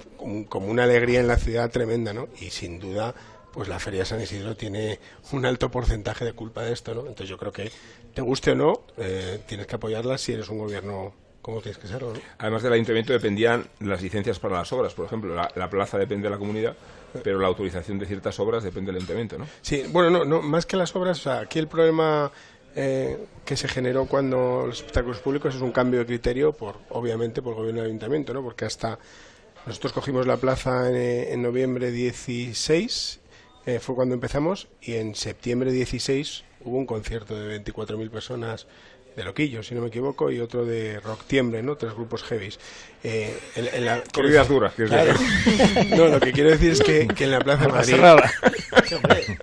como 0.49 0.69
una 0.69 0.85
alegría 0.85 1.21
en 1.21 1.29
la 1.29 1.37
ciudad 1.37 1.71
tremenda, 1.71 2.15
¿no? 2.15 2.29
Y 2.41 2.49
sin 2.49 2.81
duda, 2.81 3.15
pues 3.53 3.68
la 3.68 3.78
Feria 3.78 4.00
de 4.00 4.07
San 4.07 4.20
Isidro 4.20 4.57
tiene 4.57 4.98
un 5.32 5.44
alto 5.44 5.70
porcentaje 5.70 6.24
de 6.24 6.32
culpa 6.32 6.62
de 6.62 6.72
esto, 6.72 6.94
¿no? 6.94 7.00
Entonces 7.00 7.28
yo 7.28 7.38
creo 7.38 7.53
que, 7.53 7.70
te 8.14 8.22
guste 8.22 8.53
o 8.53 8.55
no, 8.55 8.82
eh, 8.98 9.40
tienes 9.46 9.66
que 9.66 9.76
apoyarla 9.76 10.18
si 10.18 10.32
eres 10.32 10.48
un 10.48 10.59
gobierno 10.59 11.14
como 11.40 11.61
tienes 11.61 11.78
que 11.78 11.88
serlo, 11.88 12.12
¿no? 12.12 12.20
Además 12.38 12.62
del 12.62 12.72
ayuntamiento 12.72 13.12
dependían 13.12 13.66
las 13.80 14.00
licencias 14.00 14.38
para 14.38 14.59
las 14.59 14.72
obras, 14.72 14.94
por 14.94 15.07
ejemplo, 15.07 15.34
la, 15.34 15.50
la 15.57 15.68
plaza 15.68 15.98
depende 15.98 16.24
de 16.24 16.30
la 16.30 16.38
comunidad, 16.38 16.76
pero 17.22 17.38
la 17.38 17.48
autorización 17.48 17.98
de 17.98 18.07
ciertas 18.07 18.38
obras 18.38 18.62
depende 18.62 18.92
del 18.92 18.96
ayuntamiento, 18.96 19.38
¿no? 19.38 19.46
Sí, 19.61 19.84
bueno, 19.88 20.11
no, 20.11 20.24
no 20.24 20.40
más 20.40 20.66
que 20.66 20.76
las 20.76 20.94
obras, 20.94 21.18
o 21.18 21.22
sea, 21.22 21.40
aquí 21.40 21.59
el 21.59 21.66
problema 21.66 22.30
eh, 22.74 23.18
que 23.44 23.57
se 23.57 23.68
generó 23.68 24.07
cuando 24.07 24.64
los 24.66 24.78
espectáculos 24.78 25.18
públicos 25.18 25.55
es 25.55 25.61
un 25.61 25.72
cambio 25.72 26.00
de 26.00 26.07
criterio, 26.07 26.53
por 26.53 26.76
obviamente 26.90 27.42
por 27.42 27.53
el 27.53 27.59
gobierno 27.59 27.82
del 27.82 27.90
ayuntamiento, 27.90 28.32
¿no? 28.32 28.42
Porque 28.42 28.64
hasta 28.64 28.98
nosotros 29.66 29.92
cogimos 29.92 30.26
la 30.26 30.38
plaza 30.38 30.88
en, 30.88 30.96
eh, 30.96 31.32
en 31.32 31.42
noviembre 31.42 31.90
16, 31.90 33.20
eh, 33.67 33.79
fue 33.81 33.95
cuando 33.95 34.15
empezamos, 34.15 34.69
y 34.81 34.95
en 34.95 35.15
septiembre 35.15 35.71
16 35.73 36.45
hubo 36.65 36.79
un 36.79 36.87
concierto 36.87 37.39
de 37.39 37.63
24.000 37.65 38.11
personas 38.11 38.67
de 39.17 39.25
Loquillo, 39.25 39.63
si 39.63 39.75
no 39.75 39.83
me 39.83 39.89
equivoco, 39.89 40.31
y 40.31 40.41
otro 40.41 40.65
de 40.65 40.99
Rock 41.01 41.25
Tiembre, 41.27 41.63
¿no? 41.63 41.77
Tres 41.77 41.93
grupos 41.93 42.23
heavies. 42.23 42.59
Eh, 43.05 43.39
en, 43.57 43.69
en 43.75 43.85
la, 43.85 44.03
Corridas 44.13 44.49
duras, 44.49 44.73
que 44.73 44.85
es 44.85 44.89
Claro. 44.91 45.13
de- 45.13 45.85
No, 45.97 46.07
lo 46.07 46.19
que 46.19 46.33
quiero 46.33 46.49
decir 46.49 46.73
es 46.73 46.81
que, 46.81 47.07
que 47.09 47.25
en 47.25 47.31
la 47.33 47.41
Plaza 47.41 47.67
de 47.67 47.73
Madrid, 47.73 47.95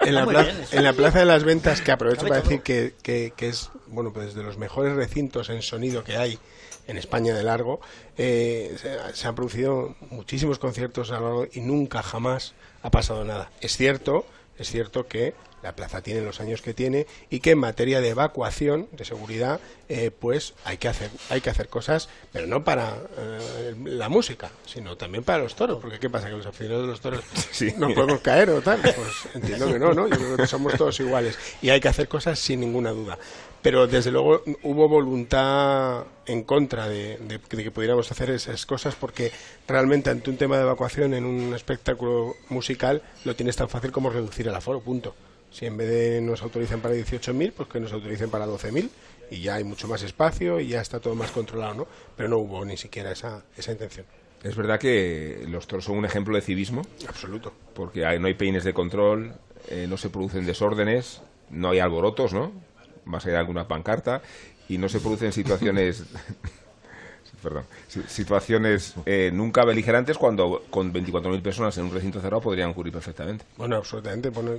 en 0.02 0.16
la, 0.16 0.26
Muy 0.26 0.34
pla- 0.34 0.44
bien, 0.44 0.60
eso. 0.62 0.76
en 0.76 0.84
la 0.84 0.94
Plaza 0.94 1.20
de 1.20 1.26
las 1.26 1.44
Ventas, 1.44 1.82
que 1.82 1.92
aprovecho 1.92 2.26
para 2.28 2.42
decir 2.42 2.62
que, 2.62 2.94
que- 3.04 3.34
que 3.36 3.50
es, 3.50 3.70
bueno, 3.88 4.12
pues 4.12 4.34
de 4.34 4.44
los 4.44 4.58
mejores 4.58 4.96
recintos 4.96 5.50
en 5.50 5.62
sonido 5.62 6.04
que 6.04 6.18
hay 6.18 6.40
en 6.88 6.98
España 6.98 7.36
de 7.36 7.44
largo, 7.44 7.80
eh, 8.18 8.76
se, 8.82 8.98
se 9.16 9.28
han 9.28 9.36
producido 9.36 9.96
muchísimos 10.10 10.58
conciertos 10.58 11.12
a 11.12 11.20
lo 11.20 11.26
largo 11.26 11.48
y 11.54 11.62
nunca 11.62 12.02
jamás 12.02 12.54
ha 12.82 12.92
pasado 12.92 13.24
nada. 13.26 13.52
Es 13.62 13.78
cierto, 13.78 14.26
es 14.58 14.70
cierto 14.70 15.08
que 15.08 15.34
la 15.64 15.76
plaza 15.76 16.01
tiene 16.01 16.22
los 16.22 16.39
años 16.39 16.62
que 16.62 16.74
tiene 16.74 17.07
y 17.30 17.39
que 17.41 17.51
en 17.51 17.57
materia 17.60 18.01
de 18.01 18.10
evacuación, 18.10 18.88
de 18.93 19.05
seguridad, 19.05 19.60
eh, 19.89 20.12
pues 20.18 20.53
hay 20.66 20.78
que 20.78 20.88
hacer 20.88 21.10
hay 21.30 21.41
que 21.41 21.49
hacer 21.49 21.68
cosas, 21.68 22.10
pero 22.32 22.47
no 22.47 22.64
para 22.64 22.97
eh, 23.18 23.76
la 23.86 24.07
música, 24.10 24.51
sino 24.66 24.95
también 24.97 25.24
para 25.24 25.43
los 25.43 25.55
toros, 25.55 25.80
porque 25.82 25.99
qué 25.99 26.10
pasa 26.10 26.28
que 26.30 26.38
los 26.38 26.45
aficionados 26.45 26.84
de 26.84 26.91
los 26.91 27.01
toros 27.01 27.24
no 27.78 27.93
podemos 27.93 28.22
caer 28.22 28.49
o 28.51 28.62
tal, 28.62 28.80
pues 28.82 29.36
entiendo 29.36 29.68
que 29.68 29.80
no, 29.80 29.93
¿no? 29.93 30.07
Yo 30.07 30.18
creo 30.18 30.38
que 30.38 30.47
somos 30.47 30.74
todos 30.78 30.99
iguales 30.99 31.38
y 31.62 31.70
hay 31.70 31.80
que 31.80 31.88
hacer 31.89 32.07
cosas 32.07 32.39
sin 32.39 32.60
ninguna 32.62 32.91
duda. 32.91 33.18
Pero 33.62 33.88
desde 33.88 34.10
luego 34.12 34.41
hubo 34.64 34.88
voluntad 34.88 36.05
en 36.26 36.43
contra 36.43 36.88
de, 36.88 37.18
de- 37.18 37.39
de 37.49 37.64
que 37.64 37.72
pudiéramos 37.72 38.10
hacer 38.10 38.30
esas 38.30 38.66
cosas 38.66 38.95
porque 38.95 39.32
realmente 39.68 40.10
ante 40.10 40.30
un 40.30 40.38
tema 40.38 40.55
de 40.55 40.64
evacuación 40.64 41.14
en 41.14 41.26
un 41.26 41.53
espectáculo 41.53 42.36
musical 42.47 43.01
lo 43.26 43.36
tienes 43.36 43.57
tan 43.57 43.68
fácil 43.68 43.91
como 43.91 44.10
reducir 44.12 44.47
el 44.47 44.55
aforo, 44.55 44.80
punto. 44.80 45.14
Si 45.52 45.66
en 45.66 45.78
vez 45.78 45.89
de 45.89 46.22
nos 46.22 46.41
autoricen 46.41 46.80
para 46.80 46.93
18.000, 46.95 47.54
pues 47.54 47.70
que 47.70 47.80
nos 47.80 47.91
autoricen 47.93 48.30
para 48.30 48.45
12.000 48.45 48.89
y 49.32 49.41
ya 49.41 49.56
hay 49.56 49.64
mucho 49.64 49.88
más 49.88 50.02
espacio 50.04 50.60
y 50.60 50.70
ya 50.70 50.82
está 50.82 51.00
todo 51.00 51.16
más 51.16 51.32
controlado, 51.32 51.74
¿no? 51.74 51.88
Pero 52.16 52.30
no 52.30 52.38
hubo 52.38 52.64
ni 52.66 52.78
siquiera 52.78 53.12
esa, 53.12 53.43
esa 53.58 53.72
intención. 53.72 54.06
Es 54.43 54.56
verdad 54.56 54.80
que 54.80 55.43
los 55.47 55.68
toros 55.68 55.86
son 55.86 55.97
un 55.97 56.06
ejemplo 56.06 56.36
de 56.36 56.41
civismo. 56.41 56.82
Absoluto. 57.08 57.52
Porque 57.74 58.06
hay- 58.06 58.20
no 58.20 58.28
hay 58.28 58.36
peines 58.36 58.64
de 58.64 58.74
control, 58.74 59.34
eh, 59.68 59.86
no 59.89 59.97
se 59.97 60.10
producen 60.10 60.45
desórdenes, 60.45 61.22
no 61.50 61.72
hay 61.72 61.80
alborotos, 61.80 62.32
¿no? 62.34 62.52
Más 63.06 63.26
allá 63.26 63.34
de 63.34 63.39
alguna 63.39 63.68
pancarta, 63.68 64.22
y 64.70 64.78
no 64.78 64.88
se 64.88 65.00
producen 65.00 65.32
situaciones. 65.34 66.04
Perdón, 67.42 67.64
si- 67.88 68.02
situaciones 68.04 68.94
eh, 69.06 69.32
nunca 69.34 69.64
beligerantes 69.66 70.18
cuando 70.18 70.64
con 70.70 70.92
24.000 70.94 71.42
personas 71.42 71.78
en 71.78 71.86
un 71.86 71.94
recinto 71.94 72.20
cerrado 72.22 72.42
podrían 72.42 72.70
ocurrir 72.72 72.92
perfectamente. 72.94 73.46
Bueno, 73.58 73.78
absolutamente. 73.78 74.30
Bueno, 74.30 74.52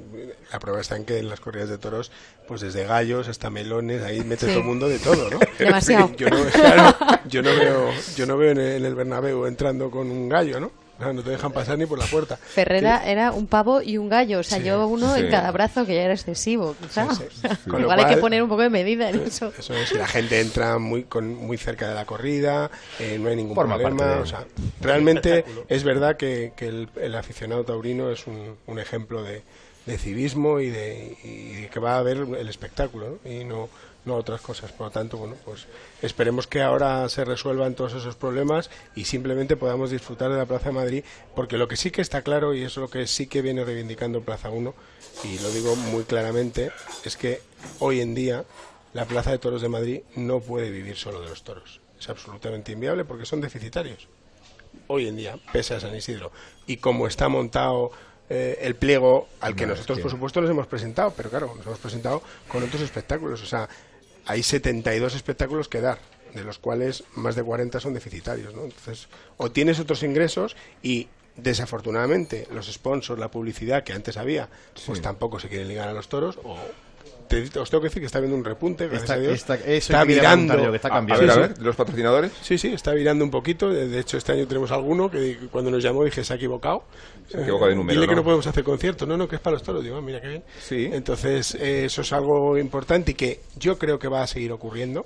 la 0.53 0.59
prueba 0.59 0.81
está 0.81 0.97
en 0.97 1.05
que 1.05 1.18
en 1.18 1.28
las 1.28 1.41
corridas 1.41 1.68
de 1.68 1.78
toros, 1.78 2.11
pues 2.49 2.61
desde 2.62 2.85
gallos 2.85 3.28
hasta 3.28 3.51
melones, 3.51 4.03
ahí 4.03 4.20
mete 4.24 4.47
Sí. 4.47 4.53
todo 4.53 4.61
el 4.61 4.66
mundo 4.66 4.89
de 4.89 4.99
todo, 4.99 5.31
¿no? 5.31 5.39
Demasiado. 5.59 6.11
Yo 6.16 6.31
no, 6.31 6.37
claro, 6.47 6.97
yo 7.28 7.43
no 7.43 7.51
veo, 7.57 7.91
yo 8.16 8.26
no 8.26 8.37
veo 8.37 8.51
en 8.53 8.59
el, 8.59 8.72
en 8.76 8.85
el 8.87 8.95
Bernabéu 8.95 9.47
entrando 9.47 9.91
con 9.91 10.11
un 10.11 10.28
gallo, 10.28 10.59
¿no? 10.61 10.70
O 11.01 11.03
sea, 11.03 11.12
no 11.14 11.22
te 11.22 11.30
dejan 11.30 11.51
pasar 11.53 11.78
ni 11.78 11.86
por 11.86 11.98
la 11.98 12.05
puerta. 12.05 12.36
Ferrera 12.36 13.03
era 13.07 13.32
un 13.32 13.46
pavo 13.46 13.80
y 13.80 13.96
un 13.96 14.11
gallo, 14.11 14.40
o 14.40 14.42
sea, 14.42 14.59
Sí, 14.59 14.64
yo 14.64 14.86
uno 14.86 15.14
sí. 15.14 15.22
en 15.22 15.30
cada 15.30 15.51
brazo 15.51 15.86
que 15.86 15.94
ya 15.94 16.03
era 16.03 16.12
excesivo, 16.12 16.76
quizá. 16.78 17.09
Sí, 17.14 17.24
Igual 17.66 17.90
hay 18.01 18.05
que 18.05 18.11
cual- 18.12 18.20
poner 18.20 18.42
un 18.42 18.51
poco 18.51 18.61
de 18.62 18.68
medida 18.70 19.09
en 19.09 19.20
eso. 19.22 19.51
Eso 19.59 19.72
es, 19.74 19.92
la 19.92 20.07
gente 20.07 20.40
entra 20.40 20.78
muy 20.78 21.05
con, 21.05 21.34
muy 21.34 21.57
cerca 21.57 21.88
de 21.88 21.94
la 21.94 22.05
corrida, 22.05 22.70
eh, 22.98 23.18
no 23.18 23.30
hay 23.30 23.36
ningún 23.36 23.55
Forma 23.55 23.78
problema. 23.78 24.05
de- 24.16 24.20
o 24.20 24.26
sea, 24.26 24.44
realmente 24.82 25.44
es 25.68 25.84
verdad 25.84 26.16
que, 26.18 26.53
que 26.55 26.68
el, 26.68 26.88
el 27.01 27.14
aficionado 27.14 27.64
taurino 27.64 28.11
es 28.11 28.26
un, 28.26 28.57
un 28.66 28.78
ejemplo 28.78 29.22
de, 29.22 29.42
de 29.86 29.96
civismo 29.98 30.61
y 30.61 30.68
de, 30.68 31.16
y 31.24 31.62
de 31.62 31.68
que 31.70 31.80
va 31.80 31.96
a 31.96 32.03
ver 32.03 32.18
el 32.38 32.48
espectáculo 32.48 33.18
¿no? 33.24 33.30
y 33.30 33.44
no, 33.44 33.70
no 34.05 34.16
otras 34.16 34.40
cosas. 34.40 34.72
Por 34.72 34.88
lo 34.88 34.90
tanto, 34.90 35.16
bueno, 35.16 35.36
pues 35.44 35.66
esperemos 36.03 36.46
que 36.46 36.62
ahora 36.62 37.09
se 37.09 37.24
resuelvan 37.24 37.74
todos 37.74 37.94
esos 37.94 38.16
problemas 38.16 38.70
y 38.94 39.05
simplemente 39.05 39.57
podamos 39.57 39.90
disfrutar 39.90 40.30
de 40.30 40.38
la 40.38 40.46
Plaza 40.46 40.66
de 40.66 40.74
Madrid, 40.74 41.05
porque 41.34 41.59
lo 41.59 41.68
que 41.68 41.76
sí 41.76 41.90
que 41.90 42.03
está 42.03 42.22
claro 42.22 42.55
y 42.55 42.62
es 42.62 42.76
lo 42.76 42.88
que 42.88 43.07
sí 43.07 43.26
que 43.26 43.42
viene 43.42 43.64
reivindicando 43.64 44.22
Plaza 44.22 44.51
1, 44.51 44.74
y 45.24 45.38
lo 45.40 45.51
digo 45.51 45.76
muy 45.76 46.05
claramente, 46.05 46.70
es 47.05 47.16
que 47.16 47.40
hoy 47.78 48.01
en 48.01 48.14
día 48.14 48.44
la 48.92 49.05
Plaza 49.05 49.30
de 49.30 49.38
Toros 49.38 49.62
de 49.62 49.68
Madrid 49.68 50.01
no 50.16 50.40
puede 50.40 50.70
vivir 50.70 50.96
solo 50.96 51.20
de 51.20 51.28
los 51.28 51.42
toros. 51.42 51.80
Es 51.98 52.09
absolutamente 52.09 52.72
inviable 52.72 53.05
porque 53.05 53.26
son 53.26 53.40
deficitarios. 53.40 54.09
Hoy 54.86 55.07
en 55.07 55.16
día, 55.16 55.38
pese 55.53 55.74
a 55.74 55.80
San 55.80 55.94
Isidro. 55.94 56.32
Y 56.66 56.78
como 56.78 57.07
está 57.07 57.28
montado 57.28 57.92
eh, 58.28 58.59
el 58.62 58.76
pliego 58.76 59.28
al 59.40 59.57
que 59.57 59.66
No, 59.66 59.74
nosotros, 59.74 59.98
por 59.98 60.11
supuesto, 60.11 60.40
nos 60.40 60.48
hemos 60.48 60.68
presentado, 60.68 61.12
pero 61.16 61.30
claro, 61.30 61.53
nos 61.57 61.66
hemos 61.66 61.78
presentado 61.80 62.22
con 62.48 62.62
otros 62.62 62.80
espectáculos. 62.80 63.42
O 63.42 63.46
sea, 63.46 63.68
hay 64.31 64.43
72 64.43 65.14
espectáculos 65.14 65.68
que 65.68 65.81
dar, 65.81 65.99
de 66.35 66.45
los 66.45 66.59
cuales 66.59 67.05
más 67.16 67.35
de 67.35 67.43
40 67.43 67.81
son 67.81 67.95
deficitarios. 67.95 68.55
¿no? 68.55 68.64
Entonces, 68.64 69.09
o 69.37 69.51
tienes 69.51 69.81
otros 69.81 70.03
ingresos 70.03 70.57
y 70.83 71.09
desafortunadamente 71.37 72.47
los 72.53 72.72
sponsors, 72.72 73.18
la 73.18 73.31
publicidad 73.31 73.83
que 73.85 73.93
antes 73.93 74.16
había, 74.16 74.49
pues 74.87 74.99
Sí. 74.99 75.03
tampoco 75.03 75.39
se 75.41 75.49
quieren 75.49 75.68
ligar 75.68 75.89
a 75.89 75.93
los 75.93 76.09
toros 76.09 76.39
o 76.45 76.57
te- 77.31 77.59
os 77.59 77.70
tengo 77.70 77.81
que 77.83 77.89
decir 77.89 78.01
que 78.03 78.07
está 78.07 78.18
habiendo 78.18 78.37
un 78.37 78.45
repunte, 78.45 78.85
gracias 78.89 79.03
Está- 79.05 79.14
a 79.14 79.18
Dios. 79.18 79.33
está- 79.35 79.55
está 79.55 80.05
virando. 80.05 80.62
yo, 80.62 80.70
que 80.70 80.76
está 80.76 80.91
cambiando. 80.91 81.24
a 81.33 81.37
ver, 81.37 81.45
a 81.45 81.49
ver, 81.49 81.57
sí. 81.57 81.62
¿Los 81.64 81.76
patrocinadores? 81.76 82.33
Sí, 82.43 82.59
sí, 82.59 82.68
está 82.68 82.93
virando 82.93 83.24
un 83.24 83.31
poquito. 83.31 83.70
De 83.70 83.89
de 83.89 84.01
hecho, 84.01 84.18
este 84.18 84.33
año 84.33 84.47
tenemos 84.47 84.70
alguno 84.72 85.11
que 85.11 85.39
cuando 85.51 85.70
nos 85.70 85.83
llamó 85.83 86.05
dije, 86.05 86.22
se 86.24 86.33
ha 86.33 86.37
equivocado. 86.37 86.85
Se 87.28 87.39
ha 87.39 87.43
equivocado 87.43 87.68
de 87.68 87.72
Eh, 87.74 87.76
número, 87.76 87.95
Dile 87.95 88.07
que 88.09 88.14
¿no? 88.14 88.20
no 88.20 88.24
podemos 88.24 88.47
hacer 88.47 88.64
conciertos. 88.64 89.07
No, 89.09 89.16
no, 89.16 89.28
que 89.28 89.37
es 89.37 89.41
para 89.41 89.55
los 89.55 89.62
toros. 89.62 89.83
Digo, 89.85 89.97
ah, 89.97 90.03
mira 90.03 90.20
qué 90.20 90.28
bien. 90.28 90.43
Sí. 90.61 90.91
Entonces, 90.93 91.55
eh, 91.55 91.85
eso 91.87 92.03
es 92.03 92.12
algo 92.12 92.59
importante 92.59 93.12
y 93.12 93.14
que 93.14 93.41
yo 93.57 93.78
creo 93.78 93.99
que 93.99 94.09
va 94.09 94.22
a 94.22 94.26
seguir 94.26 94.51
ocurriendo. 94.53 95.05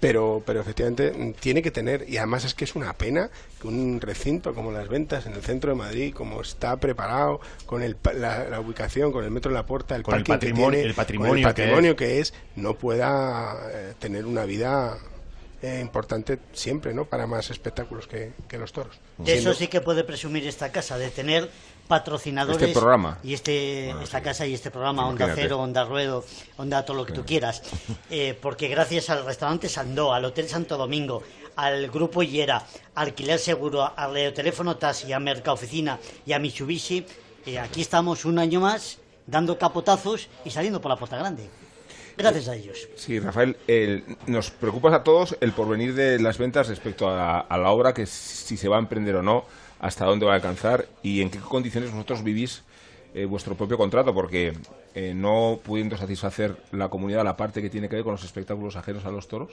Pero, 0.00 0.42
pero 0.46 0.60
efectivamente 0.60 1.12
mm, 1.12 1.32
tiene 1.34 1.60
que 1.62 1.70
tener, 1.70 2.06
y 2.08 2.16
además 2.16 2.44
es 2.46 2.54
que 2.54 2.64
es 2.64 2.74
una 2.74 2.94
pena 2.94 3.28
que 3.60 3.68
un 3.68 4.00
recinto 4.00 4.54
como 4.54 4.72
las 4.72 4.88
ventas 4.88 5.26
en 5.26 5.34
el 5.34 5.42
centro 5.42 5.70
de 5.72 5.76
Madrid, 5.76 6.14
como 6.14 6.40
está 6.40 6.76
preparado, 6.78 7.40
con 7.66 7.82
el, 7.82 7.96
pa- 7.96 8.14
la, 8.14 8.44
la 8.48 8.60
ubicación, 8.60 9.12
con 9.12 9.24
el 9.24 9.30
metro 9.30 9.50
en 9.50 9.56
la 9.56 9.66
puerta, 9.66 9.94
el 9.96 10.02
Con 10.02 10.14
el 10.14 10.24
parking 10.24 10.32
que 10.32 10.38
patrimonio- 10.54 10.70
tiene, 10.70 10.88
el 10.88 10.94
con 10.94 10.96
patrimonio 10.96 11.34
el 11.34 11.40
que 11.40 11.62
patrimonio 11.62 11.96
que 11.96 12.20
es, 12.20 12.32
no 12.56 12.74
pueda 12.74 13.56
eh, 13.72 13.92
tener 13.98 14.24
una 14.24 14.44
vida 14.46 14.96
eh, 15.62 15.80
importante 15.82 16.38
siempre, 16.54 16.94
¿no? 16.94 17.04
Para 17.04 17.26
más 17.26 17.50
espectáculos 17.50 18.06
que, 18.06 18.32
que 18.48 18.56
los 18.56 18.72
toros. 18.72 18.98
De 19.18 19.34
eso 19.34 19.52
sí 19.52 19.68
que 19.68 19.82
puede 19.82 20.04
presumir 20.04 20.46
esta 20.46 20.72
casa, 20.72 20.96
de 20.96 21.10
tener 21.10 21.50
patrocinadores. 21.90 22.62
Este 22.62 22.72
programa. 22.78 23.18
Y 23.22 23.34
este, 23.34 23.90
esta 24.02 24.22
casa 24.22 24.46
y 24.46 24.54
este 24.54 24.70
programa, 24.70 25.02
Onda 25.06 25.24
Imagínate. 25.24 25.42
Cero, 25.42 25.58
Onda 25.60 25.84
Ruedo, 25.84 26.24
Onda 26.56 26.84
todo 26.84 26.96
lo 26.96 27.04
que 27.04 27.12
tú 27.12 27.24
quieras. 27.26 27.62
Eh, 28.10 28.36
porque 28.40 28.68
gracias 28.68 29.08
al 29.10 29.24
restaurante 29.24 29.68
Sandó, 29.68 30.12
al 30.12 30.24
Hotel 30.24 30.48
Santo 30.48 30.76
Domingo, 30.76 31.22
al 31.56 31.88
Grupo 31.90 32.22
Hiera, 32.22 32.64
Alquiler 32.94 33.38
Seguro, 33.38 33.82
al 33.96 34.12
Radioteléfono 34.14 34.76
Taxi, 34.76 35.12
a 35.12 35.18
Mercaoficina 35.20 35.98
y 36.26 36.32
a 36.32 36.38
Mitsubishi, 36.38 37.06
eh, 37.46 37.58
aquí 37.58 37.80
estamos 37.82 38.24
un 38.24 38.38
año 38.38 38.60
más 38.60 38.98
dando 39.26 39.58
capotazos 39.58 40.28
y 40.44 40.50
saliendo 40.50 40.80
por 40.80 40.90
la 40.90 40.96
puerta 40.96 41.16
grande. 41.18 41.48
Gracias 42.16 42.48
a 42.48 42.54
ellos. 42.56 42.88
Sí, 42.96 43.18
Rafael, 43.20 43.56
el- 43.68 44.04
nos 44.26 44.50
preocupa 44.50 44.94
a 44.94 45.02
todos 45.04 45.36
el 45.40 45.52
porvenir 45.52 45.94
de 45.94 46.18
las 46.18 46.36
ventas 46.36 46.68
respecto 46.68 47.08
a, 47.08 47.40
a 47.40 47.58
la 47.58 47.70
obra, 47.70 47.94
que 47.94 48.06
si 48.06 48.56
se 48.56 48.68
va 48.68 48.76
a 48.76 48.80
emprender 48.80 49.16
o 49.16 49.22
no, 49.22 49.44
hasta 49.80 50.04
dónde 50.04 50.26
va 50.26 50.32
a 50.32 50.36
alcanzar 50.36 50.86
y 51.02 51.22
en 51.22 51.30
qué 51.30 51.38
condiciones 51.38 51.90
vosotros 51.90 52.22
vivís 52.22 52.62
eh, 53.14 53.24
vuestro 53.24 53.56
propio 53.56 53.76
contrato, 53.76 54.14
porque 54.14 54.52
eh, 54.94 55.14
no 55.14 55.58
pudiendo 55.64 55.96
satisfacer 55.96 56.56
la 56.70 56.88
comunidad 56.88 57.24
la 57.24 57.36
parte 57.36 57.60
que 57.60 57.70
tiene 57.70 57.88
que 57.88 57.96
ver 57.96 58.04
con 58.04 58.12
los 58.12 58.22
espectáculos 58.22 58.76
ajenos 58.76 59.04
a 59.04 59.10
los 59.10 59.26
toros, 59.26 59.50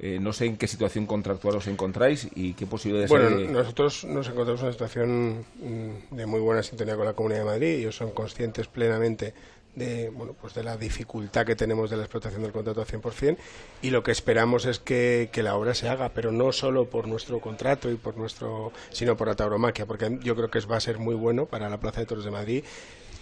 eh, 0.00 0.18
no 0.20 0.32
sé 0.32 0.46
en 0.46 0.56
qué 0.56 0.68
situación 0.68 1.06
contractual 1.06 1.56
os 1.56 1.66
encontráis 1.66 2.28
y 2.36 2.52
qué 2.52 2.66
posibilidades 2.66 3.10
Bueno, 3.10 3.28
hay 3.28 3.46
de... 3.46 3.52
nosotros 3.52 4.04
nos 4.04 4.28
encontramos 4.28 4.60
en 4.60 4.66
una 4.66 4.72
situación 4.72 5.44
mm, 5.60 6.14
de 6.14 6.26
muy 6.26 6.38
buena 6.38 6.62
sintonía 6.62 6.94
con 6.94 7.04
la 7.04 7.14
Comunidad 7.14 7.40
de 7.40 7.46
Madrid. 7.46 7.68
Ellos 7.80 7.96
son 7.96 8.12
conscientes 8.12 8.68
plenamente 8.68 9.34
de, 9.78 10.10
bueno, 10.10 10.34
pues 10.38 10.54
de 10.54 10.62
la 10.62 10.76
dificultad 10.76 11.46
que 11.46 11.56
tenemos 11.56 11.90
de 11.90 11.96
la 11.96 12.02
explotación 12.02 12.42
del 12.42 12.52
contrato 12.52 12.80
al 12.80 12.86
100% 12.86 13.36
y 13.82 13.90
lo 13.90 14.02
que 14.02 14.10
esperamos 14.10 14.66
es 14.66 14.78
que, 14.78 15.30
que 15.32 15.42
la 15.42 15.56
obra 15.56 15.74
se 15.74 15.88
haga, 15.88 16.10
pero 16.10 16.32
no 16.32 16.52
solo 16.52 16.86
por 16.86 17.08
nuestro 17.08 17.40
contrato 17.40 17.90
y 17.90 17.96
por 17.96 18.16
nuestro, 18.16 18.72
sino 18.90 19.16
por 19.16 19.28
la 19.28 19.36
tauromaquia, 19.36 19.86
porque 19.86 20.18
yo 20.22 20.36
creo 20.36 20.50
que 20.50 20.60
va 20.60 20.76
a 20.76 20.80
ser 20.80 20.98
muy 20.98 21.14
bueno 21.14 21.46
para 21.46 21.68
la 21.68 21.78
Plaza 21.78 22.00
de 22.00 22.06
Toros 22.06 22.24
de 22.24 22.30
Madrid. 22.30 22.64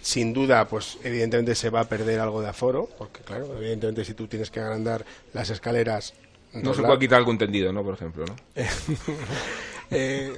Sin 0.01 0.31
duda, 0.33 0.67
pues 0.67 0.99
evidentemente 1.03 1.55
se 1.55 1.69
va 1.69 1.81
a 1.81 1.89
perder 1.89 2.19
algo 2.19 2.41
de 2.41 2.49
aforo, 2.49 2.87
porque 2.97 3.21
claro, 3.21 3.57
evidentemente 3.57 4.05
si 4.05 4.13
tú 4.13 4.27
tienes 4.27 4.51
que 4.51 4.59
agrandar 4.59 5.05
las 5.33 5.49
escaleras 5.49 6.13
No 6.53 6.73
se 6.73 6.81
puede 6.81 6.99
quitar 6.99 7.19
algo 7.19 7.31
entendido, 7.31 7.73
¿no? 7.73 7.83
Por 7.83 7.95
ejemplo, 7.95 8.25
¿no? 8.25 8.35
Eh, 9.89 10.33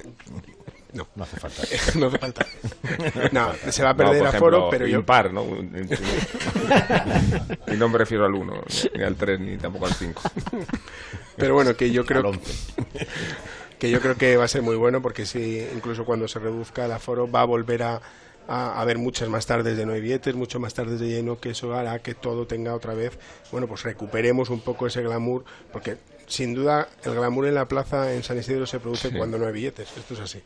no. 0.94 1.06
No 1.14 1.24
hace 1.24 1.36
falta. 1.38 1.62
no 1.98 2.06
hace 2.06 2.18
falta. 2.18 2.46
No, 3.32 3.52
se 3.70 3.82
va 3.82 3.90
a 3.90 3.92
No, 3.92 3.96
perder 3.98 4.18
por 4.18 4.28
aforo, 4.28 4.56
ejemplo, 4.58 4.70
pero 4.70 4.86
yo... 4.86 4.98
impar, 4.98 5.32
¿no? 5.32 5.44
y 7.68 7.76
no 7.76 7.88
me 7.88 7.98
refiero 7.98 8.26
al 8.26 8.34
1, 8.34 8.62
ni 8.96 9.02
al 9.02 9.16
3, 9.16 9.40
ni 9.40 9.56
tampoco 9.56 9.86
al 9.86 9.94
5. 9.94 10.22
Pero 11.36 11.54
bueno, 11.54 11.76
que 11.76 11.90
yo 11.90 12.04
creo 12.04 12.32
que 13.78 13.90
yo 13.90 14.00
creo 14.00 14.16
que 14.16 14.36
va 14.36 14.44
a 14.44 14.48
ser 14.48 14.62
muy 14.62 14.76
bueno 14.76 15.00
porque 15.00 15.26
si 15.26 15.66
incluso 15.74 16.04
cuando 16.04 16.28
se 16.28 16.38
reduzca 16.38 16.84
el 16.84 16.92
aforo 16.92 17.30
va 17.30 17.42
a 17.42 17.46
volver 17.46 17.82
a, 17.82 18.00
a 18.48 18.80
haber 18.80 18.98
muchas 18.98 19.28
más 19.28 19.46
tardes 19.46 19.76
de 19.76 19.86
no 19.86 19.92
hay 19.92 20.00
billetes, 20.00 20.34
mucho 20.34 20.60
más 20.60 20.74
tardes 20.74 21.00
de 21.00 21.08
lleno, 21.08 21.40
que 21.40 21.50
eso 21.50 21.74
hará 21.74 21.98
que 22.00 22.14
todo 22.14 22.46
tenga 22.46 22.74
otra 22.74 22.94
vez, 22.94 23.18
bueno, 23.52 23.66
pues 23.68 23.82
recuperemos 23.84 24.50
un 24.50 24.60
poco 24.60 24.86
ese 24.86 25.02
glamour, 25.02 25.44
porque 25.72 25.96
sin 26.30 26.54
duda 26.54 26.88
el 27.04 27.14
glamour 27.14 27.46
en 27.46 27.54
la 27.54 27.68
plaza 27.68 28.14
en 28.14 28.22
San 28.22 28.38
Isidro 28.38 28.66
se 28.66 28.80
produce 28.80 29.10
Sí. 29.10 29.16
cuando 29.16 29.36
no 29.38 29.46
hay 29.46 29.52
billetes, 29.52 29.88
esto 29.96 30.14
es 30.14 30.20
así. 30.20 30.42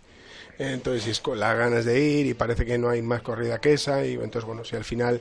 Entonces, 0.58 1.02
si 1.04 1.10
es 1.10 1.20
con 1.20 1.38
las 1.38 1.56
ganas 1.56 1.84
de 1.84 2.00
ir 2.00 2.26
y 2.26 2.34
parece 2.34 2.64
que 2.64 2.78
no 2.78 2.88
hay 2.88 3.02
más 3.02 3.22
corrida 3.22 3.60
que 3.60 3.72
esa, 3.74 4.04
y 4.06 4.14
entonces, 4.14 4.44
bueno, 4.44 4.64
si 4.64 4.76
al 4.76 4.84
final 4.84 5.20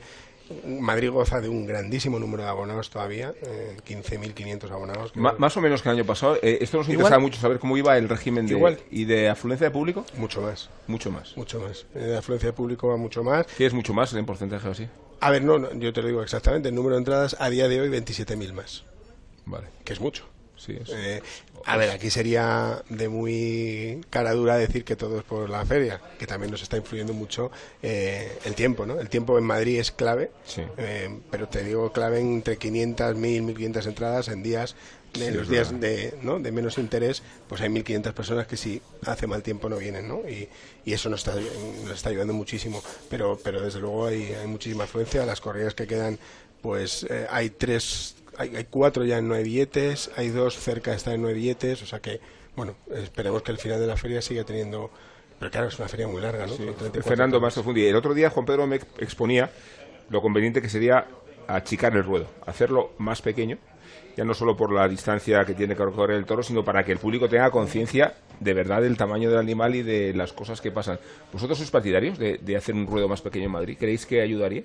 Madrid 0.66 1.10
goza 1.10 1.40
de 1.40 1.48
un 1.48 1.66
grandísimo 1.66 2.18
número 2.18 2.42
de 2.42 2.50
abonados 2.50 2.90
todavía, 2.90 3.32
eh, 3.42 3.76
15.500 3.84 4.70
abonados. 4.70 5.16
Ma- 5.16 5.34
más 5.38 5.56
o 5.56 5.60
menos 5.62 5.80
que 5.82 5.88
el 5.88 5.96
año 5.96 6.04
pasado. 6.04 6.36
Eh, 6.42 6.58
esto 6.60 6.76
nos 6.76 6.86
Igual. 6.88 7.00
interesa 7.06 7.18
mucho 7.18 7.40
saber 7.40 7.58
cómo 7.58 7.76
iba 7.78 7.96
el 7.96 8.08
régimen 8.10 8.46
de, 8.46 8.52
Igual. 8.54 8.78
y 8.90 9.06
de 9.06 9.28
afluencia 9.30 9.66
de 9.66 9.70
público. 9.70 10.04
Mucho 10.18 10.42
más. 10.42 10.68
Mucho 10.86 11.10
más. 11.10 11.34
Mucho 11.36 11.60
más. 11.60 11.86
Eh, 11.94 12.08
La 12.12 12.18
afluencia 12.18 12.50
de 12.50 12.52
público 12.52 12.88
va 12.88 12.96
mucho 12.98 13.24
más. 13.24 13.46
¿Qué 13.56 13.64
es 13.66 13.72
mucho 13.72 13.94
más 13.94 14.12
en 14.12 14.26
porcentaje 14.26 14.68
o 14.68 14.72
así? 14.72 14.86
A 15.20 15.30
ver, 15.30 15.42
no, 15.42 15.58
no, 15.58 15.72
yo 15.72 15.92
te 15.94 16.02
lo 16.02 16.08
digo 16.08 16.22
exactamente. 16.22 16.68
El 16.68 16.74
número 16.74 16.96
de 16.96 16.98
entradas 17.00 17.36
a 17.40 17.48
día 17.48 17.66
de 17.66 17.80
hoy 17.80 17.88
27.000 17.88 18.52
más. 18.52 18.84
Vale. 19.46 19.68
Que 19.82 19.94
es 19.94 20.00
mucho. 20.00 20.26
Sí, 20.64 20.78
Eh, 20.92 21.20
a 21.66 21.76
ver, 21.76 21.90
aquí 21.90 22.10
sería 22.10 22.82
de 22.88 23.08
muy 23.08 24.00
cara 24.10 24.32
dura 24.32 24.56
decir 24.56 24.84
que 24.84 24.96
todo 24.96 25.18
es 25.18 25.24
por 25.24 25.48
la 25.50 25.64
feria, 25.64 26.00
que 26.18 26.26
también 26.26 26.50
nos 26.50 26.62
está 26.62 26.76
influyendo 26.76 27.12
mucho 27.14 27.50
eh, 27.82 28.38
el 28.44 28.54
tiempo, 28.54 28.84
¿no? 28.86 29.00
El 29.00 29.08
tiempo 29.08 29.38
en 29.38 29.44
Madrid 29.44 29.78
es 29.80 29.90
clave, 29.90 30.30
Sí. 30.46 30.62
eh, 30.76 31.08
pero 31.30 31.48
te 31.48 31.62
digo 31.64 31.92
clave 31.92 32.20
entre 32.20 32.56
500, 32.58 33.16
1000, 33.16 33.42
1500 33.42 33.86
entradas 33.86 34.28
en 34.28 34.42
días, 34.42 34.76
de 35.14 35.26
Sí, 35.26 35.30
los 35.30 35.48
días 35.48 35.80
de, 35.80 36.14
¿no? 36.22 36.40
de 36.40 36.50
menos 36.50 36.76
interés, 36.76 37.22
pues 37.48 37.60
hay 37.60 37.68
1500 37.68 38.12
personas 38.14 38.46
que 38.48 38.56
si 38.56 38.82
hace 39.06 39.26
mal 39.28 39.42
tiempo 39.44 39.68
no 39.68 39.76
vienen, 39.76 40.08
¿no? 40.08 40.28
Y, 40.28 40.48
y 40.84 40.92
eso 40.92 41.08
nos 41.08 41.20
está, 41.26 41.38
nos 41.84 41.92
está 41.92 42.08
ayudando 42.10 42.32
muchísimo, 42.34 42.82
pero, 43.08 43.38
pero 43.42 43.60
desde 43.60 43.78
luego 43.80 44.06
hay, 44.06 44.32
hay 44.34 44.46
muchísima 44.48 44.84
afluencia, 44.84 45.24
las 45.24 45.40
corridas 45.40 45.74
que 45.74 45.86
quedan, 45.86 46.18
pues 46.62 47.06
eh, 47.08 47.26
hay 47.30 47.50
tres, 47.50 48.13
hay, 48.38 48.56
hay 48.56 48.64
cuatro 48.64 49.04
ya 49.04 49.18
en 49.18 49.28
nueve 49.28 49.44
billetes, 49.44 50.10
hay 50.16 50.28
dos 50.28 50.58
cerca 50.58 50.90
de 50.90 50.96
estar 50.96 51.14
en 51.14 51.22
nueve 51.22 51.38
billetes, 51.38 51.82
o 51.82 51.86
sea 51.86 52.00
que, 52.00 52.20
bueno, 52.56 52.76
esperemos 52.90 53.42
que 53.42 53.52
el 53.52 53.58
final 53.58 53.80
de 53.80 53.86
la 53.86 53.96
feria 53.96 54.22
siga 54.22 54.44
teniendo, 54.44 54.90
pero 55.38 55.50
claro, 55.50 55.68
es 55.68 55.78
una 55.78 55.88
feria 55.88 56.08
muy 56.08 56.20
larga, 56.20 56.46
¿no? 56.46 56.54
Son 56.54 56.66
34 56.66 57.02
Fernando. 57.02 57.40
Mastro 57.40 57.62
Fundi. 57.62 57.86
El 57.86 57.96
otro 57.96 58.14
día 58.14 58.30
Juan 58.30 58.46
Pedro 58.46 58.66
me 58.66 58.76
exponía 58.98 59.50
lo 60.10 60.20
conveniente 60.20 60.60
que 60.60 60.68
sería 60.68 61.06
achicar 61.46 61.94
el 61.96 62.04
ruedo, 62.04 62.26
hacerlo 62.46 62.92
más 62.98 63.20
pequeño, 63.20 63.58
ya 64.16 64.24
no 64.24 64.34
solo 64.34 64.56
por 64.56 64.72
la 64.72 64.88
distancia 64.88 65.44
que 65.44 65.54
tiene 65.54 65.74
que 65.74 65.84
recorrer 65.84 66.16
el 66.16 66.24
toro, 66.24 66.42
sino 66.42 66.64
para 66.64 66.84
que 66.84 66.92
el 66.92 66.98
público 66.98 67.28
tenga 67.28 67.50
conciencia 67.50 68.14
de 68.40 68.54
verdad 68.54 68.82
del 68.82 68.96
tamaño 68.96 69.28
del 69.30 69.38
animal 69.38 69.74
y 69.74 69.82
de 69.82 70.14
las 70.14 70.32
cosas 70.32 70.60
que 70.60 70.70
pasan. 70.70 70.98
¿Vosotros 71.32 71.58
sois 71.58 71.70
partidarios 71.70 72.18
de, 72.18 72.38
de 72.38 72.56
hacer 72.56 72.74
un 72.74 72.86
ruedo 72.86 73.08
más 73.08 73.20
pequeño 73.20 73.46
en 73.46 73.52
Madrid? 73.52 73.76
¿Creéis 73.78 74.06
que 74.06 74.20
ayudaría? 74.20 74.64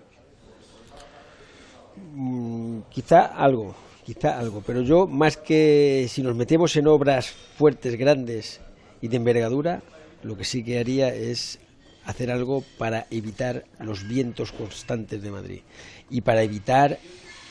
Mm, 2.19 2.81
quizá 2.91 3.21
algo, 3.47 3.73
quizá 4.05 4.37
algo, 4.37 4.61
pero 4.67 4.81
yo 4.81 5.07
más 5.07 5.37
que 5.37 6.05
si 6.09 6.21
nos 6.21 6.35
metemos 6.35 6.75
en 6.75 6.85
obras 6.87 7.29
fuertes, 7.31 7.95
grandes 7.95 8.59
y 9.01 9.07
de 9.07 9.15
envergadura, 9.15 9.81
lo 10.23 10.35
que 10.35 10.43
sí 10.43 10.61
que 10.61 10.79
haría 10.79 11.15
es 11.15 11.59
hacer 12.03 12.29
algo 12.29 12.61
para 12.77 13.07
evitar 13.09 13.63
los 13.79 14.05
vientos 14.05 14.51
constantes 14.51 15.21
de 15.21 15.31
Madrid 15.31 15.61
y 16.09 16.19
para 16.19 16.43
evitar 16.43 16.99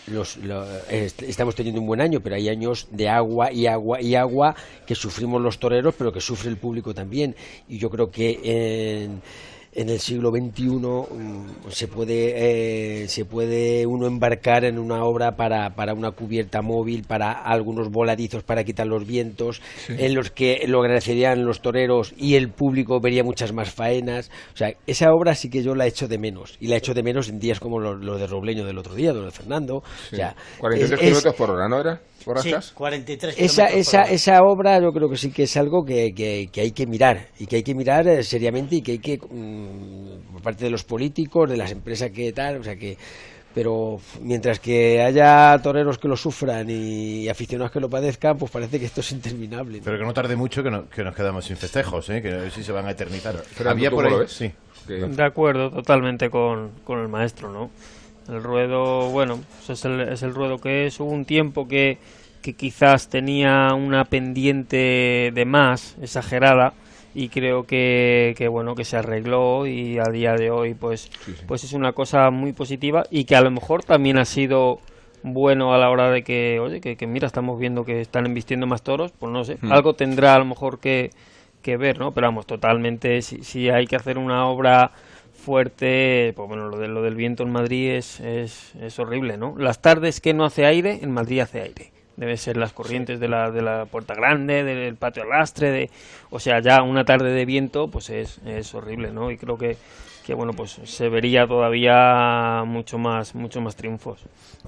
los, 0.06 0.36
lo- 0.36 0.66
est- 0.90 1.22
estamos 1.22 1.54
teniendo 1.54 1.80
un 1.80 1.86
buen 1.86 2.02
año, 2.02 2.20
pero 2.20 2.36
hay 2.36 2.50
años 2.50 2.88
de 2.90 3.08
agua 3.08 3.50
y 3.50 3.66
agua 3.66 4.02
y 4.02 4.16
agua 4.16 4.54
que 4.86 4.94
sufrimos 4.94 5.40
los 5.40 5.58
toreros, 5.58 5.94
pero 5.96 6.12
que 6.12 6.20
sufre 6.20 6.50
el 6.50 6.58
público 6.58 6.92
también. 6.92 7.34
Y 7.68 7.78
yo 7.78 7.88
creo 7.88 8.10
que 8.10 8.40
en, 9.04 9.22
en 9.80 9.88
el 9.90 10.00
siglo 10.00 10.30
XXI 10.30 10.66
mm, 10.68 11.46
se 11.70 11.88
puede 11.88 13.02
eh, 13.04 13.08
se 13.08 13.24
puede 13.24 13.86
uno 13.86 14.06
embarcar 14.06 14.64
en 14.64 14.78
una 14.78 15.04
obra 15.04 15.36
para, 15.36 15.74
para 15.74 15.94
una 15.94 16.10
cubierta 16.10 16.62
móvil, 16.62 17.04
para 17.04 17.32
algunos 17.32 17.90
voladizos 17.90 18.42
para 18.42 18.64
quitar 18.64 18.86
los 18.86 19.06
vientos, 19.06 19.60
Sí. 19.86 19.94
en 19.98 20.14
los 20.14 20.30
que 20.30 20.64
lo 20.66 20.80
agradecerían 20.80 21.44
los 21.44 21.60
toreros 21.62 22.12
y 22.16 22.34
el 22.34 22.50
público 22.50 23.00
vería 23.00 23.22
muchas 23.24 23.52
más 23.52 23.70
faenas. 23.70 24.30
O 24.54 24.56
sea, 24.56 24.72
esa 24.86 25.12
obra 25.14 25.34
sí 25.34 25.48
que 25.50 25.62
yo 25.62 25.74
la 25.74 25.86
echo 25.86 26.08
de 26.08 26.18
menos. 26.18 26.56
Y 26.60 26.66
la 26.68 26.76
echo 26.76 26.94
de 26.94 27.02
menos 27.02 27.28
en 27.28 27.38
días 27.38 27.60
como 27.60 27.78
lo, 27.78 27.94
lo 27.94 28.18
de 28.18 28.26
Robleño 28.26 28.64
del 28.64 28.78
otro 28.78 28.94
día, 28.94 29.12
de 29.12 29.30
Fernando. 29.30 29.82
Sí. 30.10 30.14
O 30.14 30.16
sea, 30.16 30.34
43 30.58 30.90
es- 30.90 30.92
es- 30.92 31.00
kilómetros 31.06 31.34
por 31.34 31.50
hora, 31.50 31.68
¿no 31.68 31.80
era? 31.80 32.00
¿Por 32.28 32.42
Sí, 32.42 32.52
Rascas? 32.52 32.72
43 32.74 33.34
esa, 33.38 33.66
por 33.68 33.74
esa, 33.78 34.00
hora. 34.02 34.10
esa 34.10 34.42
obra 34.42 34.78
yo 34.82 34.90
creo 34.92 35.08
que 35.08 35.16
sí 35.16 35.30
que 35.32 35.44
es 35.44 35.56
algo 35.56 35.82
que, 35.82 36.12
que- 36.14 36.48
que 36.52 36.60
hay 36.60 36.72
que 36.72 36.86
mirar 36.86 37.28
y 37.38 37.46
que 37.46 37.56
hay 37.56 37.62
que 37.62 37.74
mirar 37.74 38.06
eh, 38.06 38.22
seriamente 38.22 38.76
y 38.76 38.82
que 38.82 38.92
hay 38.92 38.98
que 38.98 39.16
mm, 39.16 40.32
por 40.32 40.42
parte 40.42 40.64
de 40.66 40.70
los 40.70 40.84
políticos 40.84 41.48
de 41.48 41.56
las 41.56 41.72
empresas 41.72 42.10
que 42.10 42.30
tal 42.34 42.58
o 42.58 42.62
sea 42.62 42.76
que 42.76 42.98
pero 43.54 43.96
mientras 44.20 44.60
que 44.60 45.00
haya 45.00 45.58
toreros 45.62 45.96
que 45.98 46.06
lo 46.06 46.16
sufran 46.16 46.68
y 46.68 47.28
aficionados 47.30 47.72
que 47.72 47.80
lo 47.80 47.88
padezcan 47.88 48.36
pues 48.36 48.50
parece 48.52 48.78
que 48.78 48.84
esto 48.84 49.00
es 49.00 49.10
interminable 49.12 49.78
¿no? 49.78 49.84
Pero 49.84 49.98
que 49.98 50.04
no 50.04 50.12
tarde 50.12 50.36
mucho 50.36 50.62
que, 50.62 50.70
no- 50.70 50.86
que 50.88 51.02
nos 51.02 51.14
quedamos 51.16 51.46
sin 51.46 51.56
festejos, 51.56 52.10
¿eh? 52.10 52.20
que 52.20 52.28
a 52.30 52.36
ver 52.36 52.50
si 52.50 52.62
se 52.62 52.72
van 52.72 52.86
a 52.86 52.90
eternizar. 52.90 53.36
Fernando, 53.36 53.70
Había 53.78 53.88
¿tú 53.90 53.96
por 53.96 54.04
ahí- 54.04 54.12
lo 54.12 54.18
ves? 54.18 54.32
Sí. 54.32 54.52
De 54.86 55.24
acuerdo, 55.24 55.70
totalmente 55.70 56.28
con, 56.30 56.72
con 56.84 56.98
el 57.00 57.08
maestro, 57.08 57.50
¿no? 57.50 57.70
El 58.28 58.42
ruedo, 58.42 59.08
bueno, 59.10 59.38
pues 59.66 59.78
es, 59.78 59.84
el, 59.86 60.00
es 60.00 60.22
el 60.22 60.34
ruedo 60.34 60.58
que 60.58 60.86
es. 60.86 61.00
Hubo 61.00 61.10
un 61.10 61.24
tiempo 61.24 61.66
que, 61.66 61.96
que 62.42 62.54
quizás 62.54 63.08
tenía 63.08 63.74
una 63.74 64.04
pendiente 64.04 65.30
de 65.34 65.44
más, 65.44 65.96
exagerada, 66.00 66.74
y 67.14 67.30
creo 67.30 67.64
que, 67.64 68.34
que 68.36 68.48
bueno 68.48 68.74
que 68.74 68.84
se 68.84 68.96
arregló 68.96 69.66
y 69.66 69.98
a 69.98 70.04
día 70.12 70.34
de 70.34 70.50
hoy 70.50 70.74
pues 70.74 71.10
pues 71.48 71.64
es 71.64 71.72
una 71.72 71.92
cosa 71.92 72.30
muy 72.30 72.52
positiva 72.52 73.04
y 73.10 73.24
que 73.24 73.34
a 73.34 73.40
lo 73.40 73.50
mejor 73.50 73.82
también 73.82 74.18
ha 74.18 74.24
sido 74.24 74.78
bueno 75.22 75.72
a 75.74 75.78
la 75.78 75.90
hora 75.90 76.10
de 76.10 76.22
que 76.22 76.60
oye 76.60 76.80
que, 76.80 76.96
que 76.96 77.06
mira 77.08 77.26
estamos 77.26 77.58
viendo 77.58 77.84
que 77.84 78.00
están 78.02 78.26
embistiendo 78.26 78.66
más 78.66 78.82
toros 78.82 79.10
pues 79.18 79.32
no 79.32 79.42
sé 79.42 79.56
Hmm. 79.60 79.72
algo 79.72 79.94
tendrá 79.94 80.34
a 80.34 80.38
lo 80.38 80.44
mejor 80.44 80.78
que, 80.78 81.10
que 81.62 81.76
ver 81.76 81.98
no 81.98 82.12
pero 82.12 82.28
vamos 82.28 82.46
totalmente 82.46 83.20
si, 83.22 83.42
si 83.42 83.68
hay 83.70 83.86
que 83.86 83.96
hacer 83.96 84.18
una 84.18 84.46
obra 84.46 84.92
fuerte 85.32 86.32
pues 86.36 86.46
bueno 86.48 86.68
lo 86.68 86.78
de 86.78 86.88
lo 86.88 87.02
del 87.02 87.14
viento 87.16 87.42
en 87.42 87.50
Madrid 87.50 87.92
es, 87.92 88.20
es, 88.20 88.74
es 88.76 88.98
horrible 88.98 89.38
no 89.38 89.54
las 89.56 89.80
tardes 89.80 90.20
que 90.20 90.34
no 90.34 90.44
hace 90.44 90.66
aire 90.66 91.00
en 91.02 91.10
Madrid 91.10 91.40
hace 91.40 91.62
aire 91.62 91.90
debe 92.18 92.36
ser 92.36 92.56
las 92.56 92.72
corrientes 92.72 93.20
de 93.20 93.28
la, 93.28 93.50
de 93.50 93.62
la 93.62 93.86
puerta 93.86 94.14
grande, 94.14 94.64
del 94.64 94.96
patio 94.96 95.24
lastre, 95.24 95.70
de, 95.70 95.90
o 96.30 96.38
sea, 96.40 96.60
ya 96.60 96.82
una 96.82 97.04
tarde 97.04 97.30
de 97.32 97.44
viento, 97.46 97.88
pues 97.88 98.10
es, 98.10 98.38
es 98.44 98.74
horrible, 98.74 99.12
¿no? 99.12 99.30
Y 99.30 99.38
creo 99.38 99.56
que, 99.56 99.76
que 100.26 100.34
bueno, 100.34 100.52
pues 100.52 100.78
se 100.84 101.08
vería 101.08 101.46
todavía 101.46 102.64
mucho 102.66 102.98
más, 102.98 103.34
mucho 103.34 103.60
más 103.60 103.76
triunfos. 103.76 104.20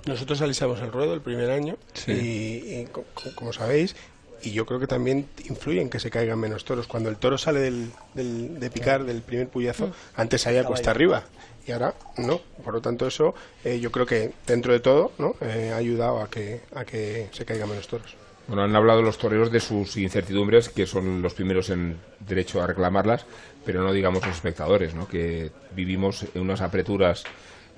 Nosotros 0.07 0.41
alisamos 0.43 0.81
el 0.81 0.93
ruedo 0.93 1.13
el 1.13 1.21
primer 1.21 1.51
año 1.51 1.77
Sí. 1.93 2.13
y, 2.13 2.75
y 2.81 2.85
co- 2.87 3.05
co- 3.15 3.35
como 3.35 3.53
sabéis, 3.53 3.97
y 4.43 4.53
yo 4.53 4.65
creo 4.65 4.81
que 4.81 4.87
también 4.87 5.27
influye 5.51 5.83
en 5.83 5.91
que 5.91 6.01
se 6.01 6.09
caigan 6.11 6.39
menos 6.39 6.65
toros. 6.65 6.87
Cuando 6.87 7.11
el 7.11 7.17
toro 7.17 7.37
sale 7.37 7.61
del, 7.61 7.91
del- 8.15 8.59
de 8.59 8.71
picar 8.71 9.05
del 9.05 9.21
primer 9.23 9.49
puyazo, 9.49 9.89
Mm. 9.89 9.93
antes 10.17 10.41
salía 10.41 10.65
cuesta 10.65 10.93
arriba 10.93 11.25
y 11.71 11.73
ahora 11.73 11.95
no. 12.19 12.41
Por 12.65 12.75
lo 12.75 12.81
tanto, 12.81 13.07
eso 13.07 13.33
eh, 13.65 13.79
yo 13.79 13.93
creo 13.93 14.05
que 14.05 14.33
dentro 14.45 14.73
de 14.73 14.81
todo 14.81 15.13
¿no? 15.19 15.37
Eh, 15.41 15.71
ha 15.73 15.77
ayudado 15.77 16.21
a 16.21 16.29
que, 16.29 16.63
a 16.75 16.85
que 16.85 17.29
se 17.31 17.45
caigan 17.45 17.69
menos 17.69 17.87
toros. 17.87 18.17
Bueno, 18.49 18.65
han 18.65 18.75
hablado 18.75 19.03
los 19.03 19.19
toreros 19.19 19.53
de 19.53 19.61
sus 19.61 19.97
incertidumbres, 19.97 20.69
que 20.69 20.85
son 20.85 21.23
los 21.23 21.35
primeros 21.35 21.71
en 21.71 21.97
derecho 22.19 22.61
a 22.61 22.67
reclamarlas, 22.67 23.25
pero 23.65 23.85
no 23.85 23.93
digamos 23.93 24.27
los 24.27 24.35
espectadores, 24.35 24.95
¿no? 24.95 25.07
que 25.07 25.53
vivimos 25.71 26.27
en 26.35 26.43
unas 26.43 26.61
apreturas 26.61 27.23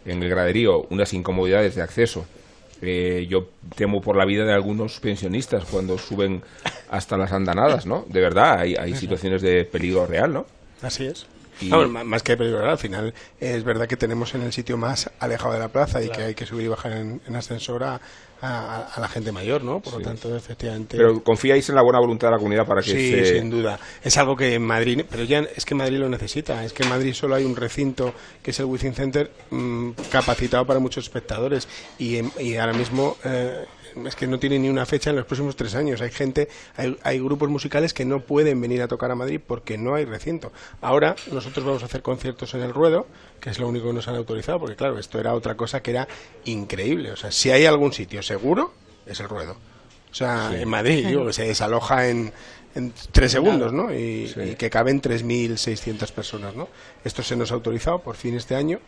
en 0.06 0.22
el 0.22 0.30
graderío, 0.30 0.86
unas 0.88 1.12
incomodidades 1.12 1.74
de 1.74 1.82
acceso. 1.82 2.24
Eh, 2.80 3.26
yo 3.28 3.50
temo 3.76 4.00
por 4.00 4.16
la 4.16 4.24
vida 4.24 4.46
de 4.46 4.54
algunos 4.54 4.98
pensionistas 5.00 5.66
cuando 5.66 5.98
suben 5.98 6.42
hasta 6.88 7.18
las 7.18 7.30
andanadas, 7.32 7.86
¿no? 7.86 8.04
De 8.08 8.20
verdad, 8.20 8.58
hay, 8.58 8.74
hay 8.74 8.96
situaciones 8.96 9.40
de 9.40 9.64
peligro 9.64 10.06
real, 10.06 10.32
¿no? 10.32 10.46
Así 10.80 11.06
es. 11.06 11.26
Y- 11.60 11.68
Vamos, 11.68 11.90
ma- 11.90 12.04
más 12.04 12.22
que 12.22 12.36
peligro, 12.36 12.68
al 12.68 12.78
final 12.78 13.12
es 13.38 13.62
verdad 13.62 13.86
que 13.86 13.96
tenemos 13.96 14.34
en 14.34 14.42
el 14.42 14.52
sitio 14.52 14.76
más 14.76 15.10
alejado 15.20 15.52
de 15.54 15.60
la 15.60 15.68
plaza 15.68 16.02
y 16.02 16.08
que 16.08 16.22
hay 16.22 16.34
que 16.34 16.46
subir 16.46 16.64
y 16.66 16.68
bajar 16.68 16.92
en, 16.92 17.20
en 17.26 17.36
ascensor 17.36 17.84
a, 17.84 18.00
a- 18.40 18.86
a 18.94 19.00
la 19.00 19.08
gente 19.08 19.30
mayor, 19.32 19.62
¿no? 19.62 19.78
Por 19.80 19.92
Sí. 19.92 19.98
lo 20.00 20.04
tanto, 20.04 20.34
efectivamente. 20.34 20.96
Pero 20.96 21.22
confiáis 21.22 21.68
en 21.68 21.74
la 21.76 21.82
buena 21.82 22.00
voluntad 22.00 22.28
de 22.28 22.32
la 22.32 22.38
comunidad 22.38 22.66
para 22.66 22.82
que 22.82 22.90
sí, 22.90 23.10
se... 23.10 23.38
sin 23.38 23.50
duda. 23.50 23.78
Es 24.02 24.16
algo 24.18 24.34
que 24.34 24.54
en 24.54 24.62
Madrid, 24.62 25.04
pero 25.10 25.22
ya 25.24 25.40
es 25.54 25.64
que 25.64 25.74
Madrid 25.74 25.98
lo 25.98 26.08
necesita. 26.08 26.64
Es 26.64 26.72
que 26.72 26.82
en 26.82 26.88
Madrid 26.88 27.12
solo 27.14 27.34
hay 27.36 27.44
un 27.44 27.54
recinto 27.54 28.12
que 28.42 28.50
es 28.50 28.58
el 28.58 28.64
Wizzing 28.66 28.94
Center 28.94 29.30
mm, 29.50 29.90
capacitado 30.10 30.66
para 30.66 30.80
muchos 30.80 31.04
espectadores 31.04 31.68
y, 31.98 32.20
y 32.42 32.56
ahora 32.56 32.72
mismo 32.72 33.16
eh, 33.24 33.64
es 34.06 34.16
que 34.16 34.26
no 34.26 34.38
tiene 34.38 34.58
ni 34.58 34.68
una 34.68 34.86
fecha 34.86 35.10
en 35.10 35.16
los 35.16 35.26
próximos 35.26 35.56
tres 35.56 35.74
años. 35.74 36.00
Hay 36.00 36.10
gente, 36.10 36.48
hay, 36.76 36.96
hay 37.02 37.18
grupos 37.18 37.48
musicales 37.48 37.92
que 37.94 38.04
no 38.04 38.20
pueden 38.20 38.60
venir 38.60 38.82
a 38.82 38.88
tocar 38.88 39.10
a 39.10 39.14
Madrid 39.14 39.40
porque 39.46 39.78
no 39.78 39.94
hay 39.94 40.04
recinto. 40.04 40.52
Ahora 40.80 41.16
nosotros 41.30 41.64
vamos 41.64 41.82
a 41.82 41.86
hacer 41.86 42.02
conciertos 42.02 42.54
en 42.54 42.62
el 42.62 42.72
Ruedo, 42.74 43.06
que 43.40 43.50
es 43.50 43.58
lo 43.58 43.68
único 43.68 43.88
que 43.88 43.92
nos 43.94 44.08
han 44.08 44.16
autorizado, 44.16 44.58
porque 44.60 44.76
claro, 44.76 44.98
esto 44.98 45.18
era 45.18 45.34
otra 45.34 45.56
cosa 45.56 45.82
que 45.82 45.90
era 45.92 46.08
increíble. 46.44 47.12
O 47.12 47.16
sea, 47.16 47.30
si 47.32 47.50
hay 47.50 47.64
algún 47.66 47.92
sitio 47.92 48.22
seguro, 48.22 48.72
es 49.06 49.20
el 49.20 49.28
Ruedo. 49.28 49.56
O 50.10 50.14
sea, 50.14 50.50
Sí. 50.50 50.56
en 50.62 50.68
Madrid, 50.68 51.06
digo, 51.06 51.26
que 51.26 51.32
se 51.32 51.46
desaloja 51.46 52.08
en, 52.08 52.32
en 52.74 52.92
tres 53.12 53.32
segundos, 53.32 53.72
¿no? 53.72 53.92
Y, 53.94 54.30
y 54.36 54.54
que 54.56 54.68
caben 54.68 55.00
3.600 55.00 56.10
personas, 56.12 56.54
¿no? 56.54 56.68
Esto 57.04 57.22
se 57.22 57.34
nos 57.36 57.50
ha 57.50 57.54
autorizado 57.54 58.00
por 58.00 58.16
fin 58.16 58.36
este 58.36 58.54
año 58.54 58.78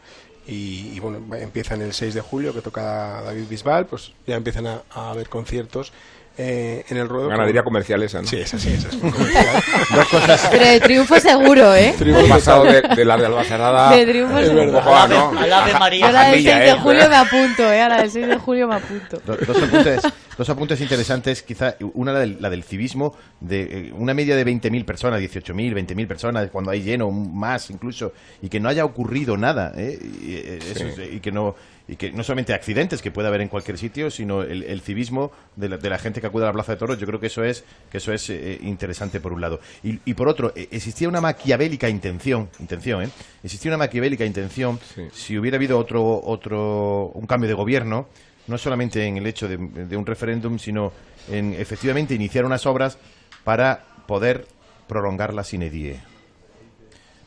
y, 0.46 0.92
y, 0.94 1.00
bueno, 1.00 1.34
empiezan 1.36 1.80
el 1.82 1.92
6 1.92 2.14
de 2.14 2.20
julio 2.20 2.52
que 2.52 2.60
toca 2.60 3.22
David 3.22 3.48
Bisbal, 3.48 3.86
pues 3.86 4.12
ya 4.26 4.36
empiezan 4.36 4.66
a 4.66 4.82
haber 4.94 5.28
conciertos 5.28 5.92
eh, 6.36 6.84
en 6.88 6.96
el 6.96 7.08
ruedo. 7.08 7.28
Ganadería 7.28 7.62
con- 7.62 7.70
comercial 7.72 8.02
esa, 8.02 8.20
¿no? 8.22 8.26
Sí, 8.28 8.36
esa 8.36 8.58
sí, 8.58 8.70
esa 8.72 8.88
es. 8.88 9.00
Dos 9.94 10.08
cosas. 10.10 10.48
Pero 10.50 10.64
de 10.66 10.80
triunfo 10.80 11.20
seguro, 11.20 11.74
¿eh? 11.74 11.94
Hemos 12.00 12.28
pasado 12.28 12.64
de, 12.64 12.82
de 12.82 13.04
la 13.04 13.16
de 13.16 13.26
Albazarada 13.26 13.90
De 13.96 14.06
triunfo 14.06 14.36
un 14.36 14.44
seguro. 14.44 14.72
poco 14.72 14.94
a, 14.96 15.08
¿no? 15.08 15.38
A 15.38 15.46
la 15.46 15.66
de 15.66 15.72
María. 15.74 16.06
Yo 16.06 16.12
la 16.12 16.22
del 16.30 16.34
6 16.42 16.46
Jandilla, 16.48 16.58
de 16.74 16.80
julio 16.80 17.08
me 17.08 17.16
apunto, 17.16 17.72
¿eh? 17.72 17.80
A 17.82 17.88
la 17.88 17.96
del 18.02 18.10
6 18.10 18.26
de 18.26 18.36
julio 18.38 18.68
me 18.68 18.74
apunto. 18.76 19.20
Do- 19.24 19.36
Dos 19.36 19.62
apuntes, 19.62 20.02
dos 20.36 20.50
apuntes 20.50 20.80
interesantes, 20.80 21.42
quizá 21.42 21.76
una 21.94 22.12
la 22.12 22.18
del, 22.20 22.38
la 22.40 22.50
del 22.50 22.64
civismo, 22.64 23.14
de 23.40 23.62
eh, 23.62 23.92
una 23.96 24.14
media 24.14 24.34
de 24.36 24.44
20.000 24.44 24.84
personas, 24.84 25.20
18.000, 25.20 25.74
20.000 25.74 26.06
personas, 26.08 26.48
cuando 26.50 26.70
hay 26.70 26.82
lleno, 26.82 27.10
más 27.10 27.70
incluso, 27.70 28.12
y 28.42 28.48
que 28.48 28.58
no 28.60 28.68
haya 28.68 28.84
ocurrido 28.84 29.36
nada, 29.36 29.72
¿eh? 29.76 29.98
y, 30.02 30.34
eh, 30.34 30.58
eso 30.70 30.84
es, 30.86 30.98
y 31.12 31.20
que 31.20 31.30
no 31.32 31.54
y 31.86 31.96
que 31.96 32.12
no 32.12 32.22
solamente 32.22 32.54
accidentes 32.54 33.02
que 33.02 33.10
puede 33.10 33.28
haber 33.28 33.42
en 33.42 33.48
cualquier 33.48 33.76
sitio, 33.76 34.10
sino 34.10 34.42
el, 34.42 34.62
el 34.62 34.80
civismo 34.80 35.32
de 35.54 35.68
la, 35.68 35.76
de 35.76 35.90
la 35.90 35.98
gente 35.98 36.20
que 36.20 36.26
acude 36.26 36.44
a 36.44 36.46
la 36.46 36.52
Plaza 36.52 36.72
de 36.72 36.78
Toros, 36.78 36.98
yo 36.98 37.06
creo 37.06 37.20
que 37.20 37.26
eso 37.26 37.44
es 37.44 37.64
que 37.90 37.98
eso 37.98 38.12
es 38.12 38.30
eh, 38.30 38.58
interesante 38.62 39.20
por 39.20 39.32
un 39.32 39.40
lado. 39.42 39.60
Y, 39.82 40.00
y 40.04 40.14
por 40.14 40.28
otro, 40.28 40.52
eh, 40.56 40.68
existía 40.70 41.08
una 41.08 41.20
maquiavélica 41.20 41.88
intención, 41.88 42.48
intención, 42.58 43.02
¿eh? 43.02 43.10
Existía 43.42 43.70
una 43.70 43.78
maquiavélica 43.78 44.24
intención 44.24 44.80
si 45.12 45.36
hubiera 45.38 45.56
habido 45.56 45.78
otro 45.78 46.22
otro 46.24 47.08
un 47.14 47.26
cambio 47.26 47.48
de 47.48 47.54
gobierno 47.54 48.08
no 48.46 48.58
solamente 48.58 49.04
en 49.06 49.16
el 49.16 49.26
hecho 49.26 49.48
de, 49.48 49.56
de 49.56 49.96
un 49.96 50.04
referéndum, 50.04 50.58
sino 50.58 50.92
en 51.30 51.54
efectivamente 51.54 52.14
iniciar 52.14 52.44
unas 52.44 52.66
obras 52.66 52.98
para 53.42 53.84
poder 54.06 54.46
prolongar 54.86 55.32
la 55.32 55.44
sine 55.44 55.70
die. 55.70 55.98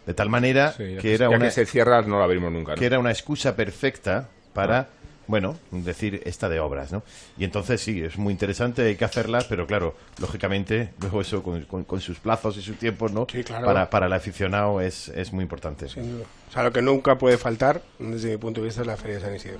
De 0.05 0.13
tal 0.13 0.29
manera 0.29 0.71
Sí, 0.73 0.97
que 1.01 1.15
era 1.15 1.29
ya 1.29 1.35
una 1.35 1.45
que 1.45 1.51
se 1.51 1.65
cierra 1.65 2.01
no 2.03 2.17
la 2.17 2.25
abrimos 2.25 2.51
nunca. 2.51 2.73
¿no? 2.73 2.77
que 2.77 2.85
era 2.85 2.99
una 2.99 3.11
excusa 3.11 3.55
perfecta 3.55 4.29
para, 4.57 4.87
bueno, 5.27 5.55
decir 5.71 6.21
esta 6.25 6.49
de 6.49 6.59
obras, 6.59 6.91
¿no? 6.91 7.03
Y 7.37 7.43
entonces 7.43 7.79
sí, 7.81 8.01
es 8.01 8.17
muy 8.17 8.31
interesante, 8.33 8.81
hay 8.83 8.95
que 8.95 9.05
hacerlas, 9.05 9.45
pero 9.45 9.67
claro, 9.67 9.95
lógicamente, 10.19 10.89
luego 11.01 11.21
eso 11.21 11.43
con, 11.43 11.63
con- 11.65 11.83
con 11.83 12.01
sus 12.01 12.19
plazos 12.19 12.57
y 12.57 12.61
sus 12.61 12.77
tiempos, 12.77 13.11
¿no? 13.11 13.25
claro. 13.27 13.65
Para, 13.65 13.89
para 13.89 14.05
el 14.07 14.13
aficionado 14.13 14.81
es, 14.81 15.09
es 15.09 15.31
muy 15.33 15.43
importante. 15.43 15.87
Sin 15.89 16.11
duda. 16.11 16.25
O 16.49 16.51
sea, 16.53 16.63
lo 16.63 16.71
que 16.71 16.81
nunca 16.81 17.17
puede 17.17 17.37
faltar, 17.37 17.81
desde 17.99 18.31
mi 18.31 18.37
punto 18.37 18.61
de 18.61 18.65
vista, 18.67 18.81
es 18.81 18.87
la 18.87 18.97
Feria 18.97 19.15
de 19.17 19.21
San 19.25 19.35
Isidro. 19.35 19.59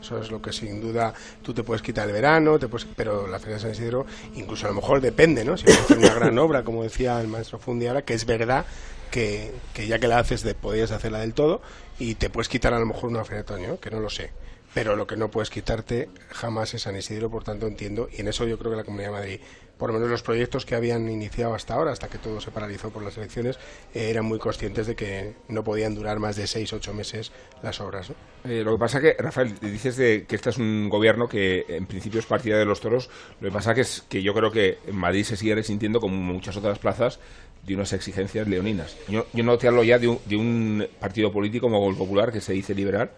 Eso 0.00 0.20
es 0.20 0.30
lo 0.30 0.40
que 0.42 0.52
sin 0.52 0.80
duda 0.80 1.14
tú 1.42 1.54
te 1.54 1.62
puedes 1.64 1.80
quitar 1.82 2.06
el 2.06 2.12
verano, 2.12 2.58
te 2.58 2.68
puedes, 2.68 2.86
pero 2.94 3.26
la 3.26 3.38
Feria 3.38 3.54
de 3.56 3.62
San 3.62 3.70
Isidro, 3.72 4.04
incluso 4.34 4.66
a 4.66 4.68
lo 4.68 4.74
mejor 4.76 5.00
depende, 5.00 5.44
¿no? 5.44 5.56
Si 5.56 5.64
vas 5.66 5.78
a 5.78 5.82
hacer 5.84 5.98
una 5.98 6.14
gran 6.20 6.38
obra, 6.38 6.62
como 6.62 6.82
decía 6.82 7.20
el 7.20 7.28
maestro 7.28 7.58
Fundi 7.58 7.86
ahora, 7.86 8.02
que 8.02 8.12
es 8.14 8.26
verdad 8.26 8.66
que, 9.10 9.52
que 9.72 9.86
ya 9.86 9.98
que 9.98 10.06
la 10.06 10.18
haces, 10.18 10.42
de, 10.42 10.54
podías 10.54 10.90
hacerla 10.90 11.20
del 11.20 11.32
todo 11.32 11.62
y 11.98 12.14
te 12.16 12.30
puedes 12.30 12.48
quitar 12.48 12.74
a 12.74 12.78
lo 12.78 12.86
mejor 12.86 13.10
una 13.10 13.24
Feria 13.24 13.42
de 13.42 13.54
Otoño, 13.54 13.80
que 13.80 13.90
no 13.90 14.00
lo 14.00 14.10
sé. 14.10 14.30
Pero 14.74 14.94
lo 14.94 15.06
que 15.06 15.16
no 15.16 15.30
puedes 15.30 15.48
quitarte 15.48 16.10
jamás 16.28 16.74
es 16.74 16.82
San 16.82 16.96
Isidro, 16.96 17.30
por 17.30 17.44
tanto 17.44 17.66
entiendo, 17.66 18.08
y 18.12 18.20
en 18.20 18.28
eso 18.28 18.46
yo 18.46 18.58
creo 18.58 18.72
que 18.72 18.76
la 18.76 18.84
Comunidad 18.84 19.08
de 19.08 19.16
Madrid, 19.16 19.40
por 19.78 19.88
lo 19.88 19.94
menos 19.94 20.10
los 20.10 20.22
proyectos 20.22 20.66
que 20.66 20.74
habían 20.74 21.08
iniciado 21.08 21.54
hasta 21.54 21.74
ahora, 21.74 21.92
hasta 21.92 22.08
que 22.08 22.18
todo 22.18 22.42
se 22.42 22.50
paralizó 22.50 22.90
por 22.90 23.02
las 23.02 23.16
elecciones, 23.16 23.56
eh, 23.94 24.10
eran 24.10 24.26
muy 24.26 24.38
conscientes 24.38 24.86
de 24.86 24.94
que 24.94 25.34
no 25.48 25.64
podían 25.64 25.94
durar 25.94 26.18
más 26.18 26.36
de 26.36 26.46
seis, 26.46 26.74
ocho 26.74 26.92
meses 26.92 27.32
las 27.62 27.80
obras. 27.80 28.10
¿no? 28.10 28.16
Eh, 28.50 28.62
lo 28.62 28.72
que 28.72 28.78
pasa 28.78 29.00
que, 29.00 29.14
Rafael, 29.18 29.58
dices 29.60 29.96
de 29.96 30.26
que 30.26 30.36
este 30.36 30.50
es 30.50 30.58
un 30.58 30.90
gobierno 30.90 31.26
que 31.26 31.64
en 31.68 31.86
principio 31.86 32.20
es 32.20 32.26
partida 32.26 32.58
de 32.58 32.66
los 32.66 32.80
toros. 32.80 33.08
Lo 33.40 33.48
que 33.48 33.54
pasa 33.54 33.74
que 33.74 33.80
es 33.80 34.04
que 34.08 34.22
yo 34.22 34.34
creo 34.34 34.50
que 34.50 34.78
en 34.86 34.96
Madrid 34.96 35.24
se 35.24 35.36
sigue 35.36 35.54
resintiendo, 35.54 36.00
como 36.00 36.16
muchas 36.16 36.56
otras 36.56 36.78
plazas, 36.78 37.18
de 37.66 37.74
unas 37.74 37.92
exigencias 37.92 38.46
leoninas. 38.46 38.96
Yo, 39.08 39.26
yo 39.32 39.42
no 39.42 39.58
te 39.58 39.66
hablo 39.66 39.82
ya 39.82 39.98
de 39.98 40.08
un, 40.08 40.20
de 40.24 40.36
un 40.36 40.86
partido 41.00 41.32
político 41.32 41.68
como 41.68 41.90
el 41.90 41.96
Popular, 41.96 42.32
que 42.32 42.40
se 42.40 42.52
dice 42.52 42.74
liberal, 42.74 43.10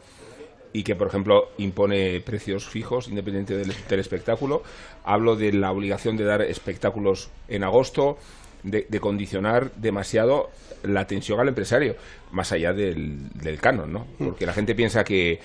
y 0.72 0.82
que, 0.82 0.96
por 0.96 1.08
ejemplo, 1.08 1.50
impone 1.58 2.20
precios 2.20 2.66
fijos 2.68 3.08
independiente 3.08 3.56
del, 3.56 3.72
del 3.88 4.00
espectáculo. 4.00 4.62
Hablo 5.04 5.36
de 5.36 5.52
la 5.52 5.70
obligación 5.70 6.16
de 6.16 6.24
dar 6.24 6.42
espectáculos 6.42 7.30
en 7.48 7.64
agosto, 7.64 8.18
de, 8.62 8.86
de 8.88 9.00
condicionar 9.00 9.72
demasiado 9.76 10.50
la 10.82 11.06
tensión 11.06 11.40
al 11.40 11.48
empresario, 11.48 11.96
más 12.32 12.52
allá 12.52 12.72
del, 12.72 13.30
del 13.34 13.58
canon, 13.58 13.92
¿no? 13.92 14.06
Porque 14.18 14.46
la 14.46 14.52
gente 14.52 14.74
piensa 14.74 15.04
que, 15.04 15.40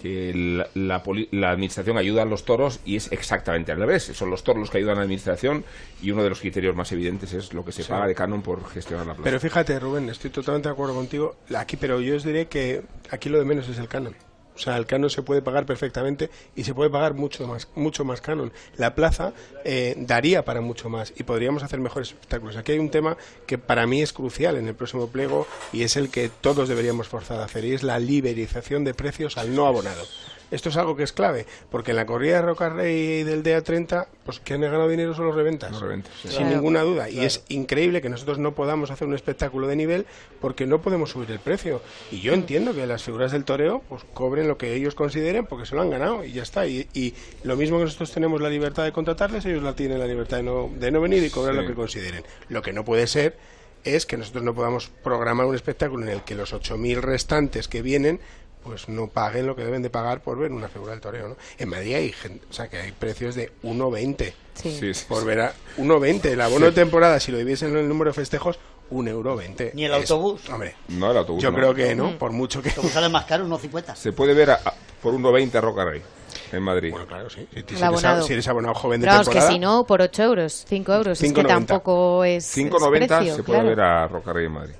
que 0.00 0.32
la, 0.34 0.68
la 0.74 1.02
la 1.32 1.50
administración 1.50 1.98
ayuda 1.98 2.22
a 2.22 2.24
los 2.24 2.44
toros 2.44 2.80
y 2.84 2.96
es 2.96 3.10
exactamente 3.12 3.72
al 3.72 3.78
revés. 3.78 4.04
Son 4.04 4.30
los 4.30 4.42
toros 4.44 4.60
los 4.60 4.70
que 4.70 4.78
ayudan 4.78 4.94
a 4.94 4.98
la 5.00 5.02
administración 5.02 5.64
y 6.02 6.10
uno 6.10 6.22
de 6.22 6.28
los 6.30 6.40
criterios 6.40 6.74
más 6.76 6.90
evidentes 6.92 7.32
es 7.32 7.52
lo 7.52 7.64
que 7.64 7.72
se 7.72 7.82
Sí. 7.82 7.90
paga 7.90 8.06
de 8.06 8.14
canon 8.14 8.42
por 8.42 8.66
gestionar 8.70 9.06
la 9.06 9.14
plaza. 9.14 9.24
Pero 9.24 9.40
fíjate, 9.40 9.78
Rubén, 9.78 10.08
estoy 10.08 10.30
totalmente 10.30 10.68
de 10.68 10.72
acuerdo 10.72 10.94
contigo. 10.94 11.36
Aquí, 11.56 11.76
pero 11.76 12.00
yo 12.00 12.16
os 12.16 12.24
diré 12.24 12.46
que 12.46 12.82
aquí 13.10 13.28
lo 13.28 13.38
de 13.38 13.44
menos 13.44 13.68
es 13.68 13.78
el 13.78 13.88
canon. 13.88 14.14
O 14.58 14.60
sea, 14.60 14.76
el 14.76 14.86
canon 14.86 15.08
se 15.08 15.22
puede 15.22 15.40
pagar 15.40 15.66
perfectamente 15.66 16.30
y 16.56 16.64
se 16.64 16.74
puede 16.74 16.90
pagar 16.90 17.14
mucho 17.14 17.46
más, 17.46 17.68
mucho 17.76 18.04
más 18.04 18.20
canon. 18.20 18.52
La 18.76 18.96
plaza 18.96 19.32
eh, 19.64 19.94
daría 19.96 20.44
para 20.44 20.60
mucho 20.60 20.88
más 20.88 21.12
y 21.16 21.22
podríamos 21.22 21.62
hacer 21.62 21.78
mejores 21.78 22.08
espectáculos. 22.08 22.56
Aquí 22.56 22.72
hay 22.72 22.80
un 22.80 22.90
tema 22.90 23.16
que 23.46 23.56
para 23.56 23.86
mí 23.86 24.02
es 24.02 24.12
crucial 24.12 24.56
en 24.56 24.66
el 24.66 24.74
próximo 24.74 25.06
pliego 25.08 25.46
y 25.72 25.84
es 25.84 25.96
el 25.96 26.10
que 26.10 26.28
todos 26.28 26.68
deberíamos 26.68 27.06
forzar 27.06 27.40
a 27.40 27.44
hacer 27.44 27.64
y 27.64 27.72
es 27.72 27.84
la 27.84 28.00
liberización 28.00 28.82
de 28.82 28.94
precios 28.94 29.38
al 29.38 29.54
no 29.54 29.66
abonado. 29.66 30.04
Esto 30.50 30.68
es 30.70 30.76
algo 30.76 30.96
que 30.96 31.02
es 31.02 31.12
clave, 31.12 31.46
porque 31.70 31.90
en 31.90 31.96
la 31.96 32.06
corrida 32.06 32.36
de 32.36 32.42
Roca 32.42 32.68
Rey 32.70 33.22
del 33.22 33.42
DA 33.42 33.60
30, 33.62 34.08
pues 34.24 34.40
que 34.40 34.54
han 34.54 34.62
ganado 34.62 34.88
dinero 34.88 35.14
son 35.14 35.26
los 35.26 35.34
reventas. 35.34 35.70
Los 35.72 35.80
reventas, 35.82 36.12
sí. 36.22 36.28
Sin 36.28 36.38
Claro. 36.38 36.54
ninguna 36.56 36.82
duda. 36.82 37.10
Y 37.10 37.20
es 37.24 37.44
increíble 37.48 38.00
que 38.00 38.08
nosotros 38.08 38.38
no 38.38 38.54
podamos 38.54 38.90
hacer 38.90 39.06
un 39.06 39.14
espectáculo 39.14 39.66
de 39.66 39.76
nivel 39.76 40.06
porque 40.40 40.66
no 40.66 40.80
podemos 40.80 41.10
subir 41.10 41.30
el 41.30 41.38
precio. 41.40 41.82
Y 42.10 42.20
yo 42.20 42.32
entiendo 42.32 42.74
que 42.74 42.86
las 42.86 43.02
figuras 43.02 43.32
del 43.32 43.44
toreo 43.44 43.82
pues 43.88 44.04
cobren 44.14 44.48
lo 44.48 44.56
que 44.58 44.74
ellos 44.74 44.94
consideren 44.94 45.46
porque 45.46 45.66
se 45.66 45.74
lo 45.74 45.82
han 45.82 45.90
ganado 45.90 46.24
y 46.24 46.32
ya 46.32 46.42
está. 46.42 46.66
Y, 46.66 46.88
y 46.94 47.14
lo 47.42 47.56
mismo 47.56 47.78
que 47.78 47.84
nosotros 47.84 48.10
tenemos 48.12 48.40
la 48.40 48.48
libertad 48.48 48.84
de 48.84 48.92
contratarles, 48.92 49.44
ellos 49.44 49.62
la 49.62 49.74
tienen 49.74 49.98
la 49.98 50.06
libertad 50.06 50.38
de 50.38 50.42
no, 50.44 50.70
de 50.78 50.90
no 50.90 51.00
venir 51.00 51.22
y 51.24 51.30
cobrar 51.30 51.54
Sí. 51.54 51.60
lo 51.62 51.66
que 51.66 51.74
consideren. 51.74 52.24
Lo 52.48 52.62
que 52.62 52.72
no 52.72 52.84
puede 52.84 53.06
ser 53.06 53.36
es 53.84 54.06
que 54.06 54.16
nosotros 54.16 54.42
no 54.42 54.54
podamos 54.54 54.88
programar 55.04 55.46
un 55.46 55.54
espectáculo 55.54 56.04
en 56.04 56.10
el 56.10 56.22
que 56.22 56.34
los 56.34 56.52
8.000 56.52 57.00
restantes 57.00 57.68
que 57.68 57.80
vienen 57.80 58.20
pues 58.62 58.88
no 58.88 59.06
paguen 59.08 59.46
lo 59.46 59.56
que 59.56 59.64
deben 59.64 59.82
de 59.82 59.90
pagar 59.90 60.20
por 60.22 60.38
ver 60.38 60.52
una 60.52 60.68
figura 60.68 60.92
del 60.92 61.00
toreo, 61.00 61.28
¿no? 61.28 61.36
En 61.58 61.68
Madrid 61.68 61.94
hay 61.94 62.12
gente, 62.12 62.44
o 62.50 62.52
sea, 62.52 62.68
que 62.68 62.78
hay 62.78 62.92
precios 62.92 63.34
de 63.34 63.52
1,20 63.62 64.32
Sí. 64.54 64.76
Sí, 64.78 64.92
sí, 64.94 65.04
por 65.08 65.20
sí. 65.20 65.26
ver 65.26 65.40
a 65.40 65.52
1,20. 65.76 66.24
El 66.32 66.40
abono 66.40 66.66
Sí. 66.66 66.72
de 66.72 66.72
temporada, 66.72 67.20
si 67.20 67.30
lo 67.30 67.38
diviesen 67.38 67.70
en 67.70 67.76
el 67.78 67.88
número 67.88 68.10
de 68.10 68.14
festejos, 68.14 68.58
1,20 68.90 69.08
euro. 69.10 69.36
veinte. 69.36 69.70
Ni 69.74 69.84
el 69.84 69.92
Es- 69.92 70.10
autobús. 70.10 70.48
Hombre, 70.50 70.74
No, 70.88 71.10
el 71.12 71.16
autobús 71.18 71.42
yo 71.42 71.50
no. 71.52 71.56
creo 71.56 71.74
que 71.74 71.94
no, 71.94 72.10
Mm. 72.10 72.18
por 72.18 72.32
mucho 72.32 72.60
que... 72.60 72.70
Como 72.72 72.88
sale 72.88 73.08
más 73.08 73.24
caro, 73.26 73.44
unos 73.44 73.60
50. 73.60 73.94
Se 73.94 74.12
puede 74.12 74.34
ver 74.34 74.50
a- 74.50 74.60
a- 74.64 74.74
por 75.02 75.14
1,20 75.14 75.58
a 75.58 75.60
Roca 75.60 75.84
Rey 75.84 76.02
en 76.50 76.62
Madrid. 76.62 76.90
Bueno, 76.90 77.06
claro, 77.06 77.30
sí. 77.30 77.46
Si, 77.54 77.76
si 77.76 77.84
eres, 77.84 78.26
si 78.26 78.32
eres 78.32 78.48
abonado 78.48 78.74
joven 78.74 79.00
de 79.00 79.04
Pero 79.04 79.12
vamos, 79.12 79.28
que 79.28 79.32
temporada... 79.34 79.52
si 79.52 79.58
no, 79.60 79.84
por 79.86 80.02
8 80.02 80.22
euros, 80.24 80.64
5 80.68 80.92
euros, 80.94 81.22
es 81.22 81.32
que 81.32 81.40
5,90. 81.42 81.46
tampoco 81.46 82.24
es, 82.24 82.44
es 82.44 82.56
5,90 82.56 83.06
precio, 83.06 83.36
se 83.36 83.42
puede 83.44 83.60
claro. 83.60 83.68
ver 83.76 83.80
a 83.80 84.08
Roca 84.08 84.32
Rey 84.32 84.46
en 84.46 84.52
Madrid. 84.52 84.74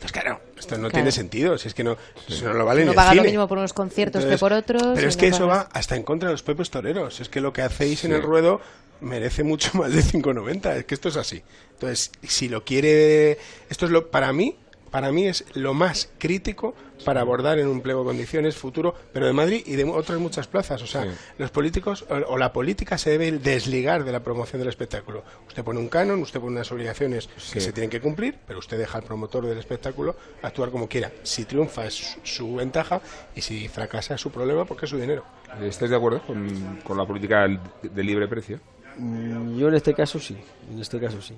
Pues 0.00 0.12
claro, 0.12 0.40
esto 0.58 0.76
no 0.76 0.80
Claro. 0.88 0.92
tiene 0.94 1.12
sentido, 1.12 1.58
si 1.58 1.68
es 1.68 1.74
que 1.74 1.84
no, 1.84 1.96
si 2.26 2.42
no 2.42 2.54
lo 2.54 2.64
vale 2.64 2.84
No 2.84 2.92
el 2.92 2.96
paga 2.96 3.14
lo 3.14 3.20
cine. 3.22 3.32
mismo 3.32 3.46
por 3.46 3.58
unos 3.58 3.72
conciertos 3.74 4.24
que 4.24 4.32
Entonces, 4.32 4.40
por 4.40 4.52
otros. 4.52 4.82
Pero 4.94 5.08
es 5.08 5.16
no 5.16 5.20
que 5.20 5.26
eso 5.28 5.46
pagas. 5.48 5.66
va 5.66 5.68
hasta 5.72 5.96
en 5.96 6.02
contra 6.02 6.28
de 6.30 6.34
los 6.34 6.42
propios 6.42 6.70
toreros. 6.70 7.20
Es 7.20 7.28
que 7.28 7.40
lo 7.40 7.52
que 7.52 7.62
hacéis 7.62 8.04
en 8.04 8.12
el 8.12 8.22
ruedo 8.22 8.60
merece 9.00 9.42
mucho 9.44 9.70
más 9.78 9.92
de 9.92 10.02
5,90. 10.02 10.76
Es 10.78 10.84
que 10.86 10.94
esto 10.94 11.08
es 11.10 11.16
así. 11.16 11.42
Entonces, 11.74 12.10
si 12.22 12.48
lo 12.48 12.64
quiere... 12.64 13.38
Esto 13.68 13.84
es 13.86 13.90
lo... 13.92 14.10
Para 14.10 14.32
mí, 14.32 14.56
para 14.90 15.12
mí 15.12 15.26
es 15.26 15.44
lo 15.54 15.72
más 15.74 16.08
crítico 16.18 16.74
para 17.04 17.20
abordar 17.22 17.58
en 17.58 17.66
un 17.68 17.80
pliego 17.80 18.00
de 18.00 18.06
condiciones 18.08 18.56
futuro, 18.56 18.94
pero 19.12 19.24
de 19.26 19.32
Madrid 19.32 19.62
y 19.64 19.76
de 19.76 19.84
otras 19.84 20.18
muchas 20.18 20.46
plazas. 20.48 20.82
O 20.82 20.86
sea, 20.86 21.04
Sí. 21.04 21.08
los 21.38 21.50
políticos 21.50 22.04
o, 22.10 22.14
o 22.32 22.36
la 22.38 22.52
política 22.52 22.98
se 22.98 23.10
debe 23.10 23.32
desligar 23.32 24.04
de 24.04 24.12
la 24.12 24.20
promoción 24.20 24.58
del 24.60 24.68
espectáculo. 24.68 25.24
Usted 25.48 25.64
pone 25.64 25.78
un 25.80 25.88
canon, 25.88 26.20
usted 26.20 26.40
pone 26.40 26.52
unas 26.56 26.70
obligaciones 26.72 27.28
que 27.52 27.60
se 27.60 27.72
tienen 27.72 27.88
que 27.88 28.00
cumplir, 28.00 28.36
pero 28.46 28.58
usted 28.58 28.76
deja 28.78 28.98
al 28.98 29.04
promotor 29.04 29.46
del 29.46 29.56
espectáculo 29.58 30.14
actuar 30.42 30.70
como 30.70 30.88
quiera. 30.88 31.10
Si 31.22 31.44
triunfa 31.46 31.86
es 31.86 32.18
su, 32.22 32.56
ventaja 32.56 33.00
y 33.34 33.40
si 33.40 33.68
fracasa 33.68 34.16
es 34.16 34.20
su 34.20 34.30
problema 34.30 34.64
porque 34.66 34.84
es 34.86 34.90
su 34.90 34.98
dinero. 34.98 35.24
¿Estáis 35.62 35.90
de 35.90 35.96
acuerdo 35.96 36.20
con, 36.26 36.80
con 36.84 36.96
la 36.98 37.06
política 37.06 37.42
del- 37.42 37.60
de 37.82 38.02
libre 38.04 38.28
precio? 38.28 38.60
Mm, 38.98 39.56
Yo 39.56 39.68
en 39.68 39.74
este 39.74 39.94
caso 39.94 40.18
sí, 40.20 40.36
en 40.70 40.80
este 40.80 41.00
caso 41.00 41.22
sí. 41.22 41.34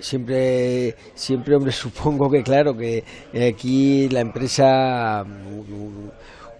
Siempre, 0.00 0.94
siempre, 1.14 1.56
hombre, 1.56 1.72
supongo 1.72 2.30
que 2.30 2.42
claro, 2.42 2.74
que 2.76 3.04
aquí 3.48 4.08
la 4.08 4.20
empresa 4.20 5.24
mm, 5.24 6.08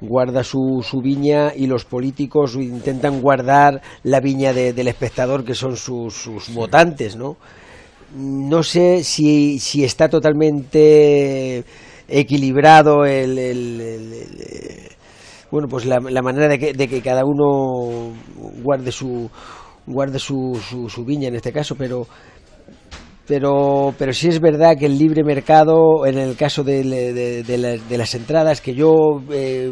guarda 0.07 0.43
su, 0.45 0.85
su 0.89 1.01
viña 1.01 1.53
y 1.55 1.67
los 1.67 1.85
políticos 1.85 2.55
intentan 2.57 3.21
guardar 3.21 3.81
la 4.05 4.21
viña 4.21 4.53
de- 4.53 4.73
del 4.73 4.89
espectador, 4.89 5.45
que 5.45 5.55
son 5.55 5.77
sus, 5.77 6.15
sus 6.15 6.53
votantes, 6.55 7.17
¿no? 7.17 7.37
No 8.15 8.63
sé 8.63 9.05
si, 9.05 9.59
si 9.59 9.85
está 9.85 10.09
totalmente 10.09 11.65
equilibrado 12.09 13.05
el, 13.05 13.39
el- 13.39 13.81
el- 13.81 14.13
el, 14.13 14.41
eh, 14.41 14.89
bueno 15.51 15.69
pues 15.69 15.85
la, 15.87 15.99
la 16.01 16.23
manera 16.23 16.49
de 16.49 16.59
que, 16.59 16.73
de 16.73 16.89
que 16.89 17.03
cada 17.03 17.25
uno 17.25 18.13
guarde 18.63 18.93
su 18.93 19.31
guarde 19.87 20.19
su, 20.19 20.59
su, 20.69 20.89
su 20.89 21.05
viña 21.05 21.29
en 21.29 21.37
este 21.37 21.53
caso 21.53 21.75
pero 21.77 22.07
pero, 23.29 23.95
pero 23.99 24.13
sí 24.13 24.29
es 24.29 24.41
verdad 24.41 24.77
que 24.79 24.87
el 24.87 24.99
libre 24.99 25.23
mercado, 25.23 26.07
en 26.07 26.17
el 26.19 26.35
caso 26.37 26.65
de, 26.65 26.83
de- 26.83 27.43
de 27.43 27.79
de 27.79 27.99
las 27.99 28.15
entradas, 28.15 28.61
que 28.63 28.75
yo 28.75 29.21
eh, 29.31 29.71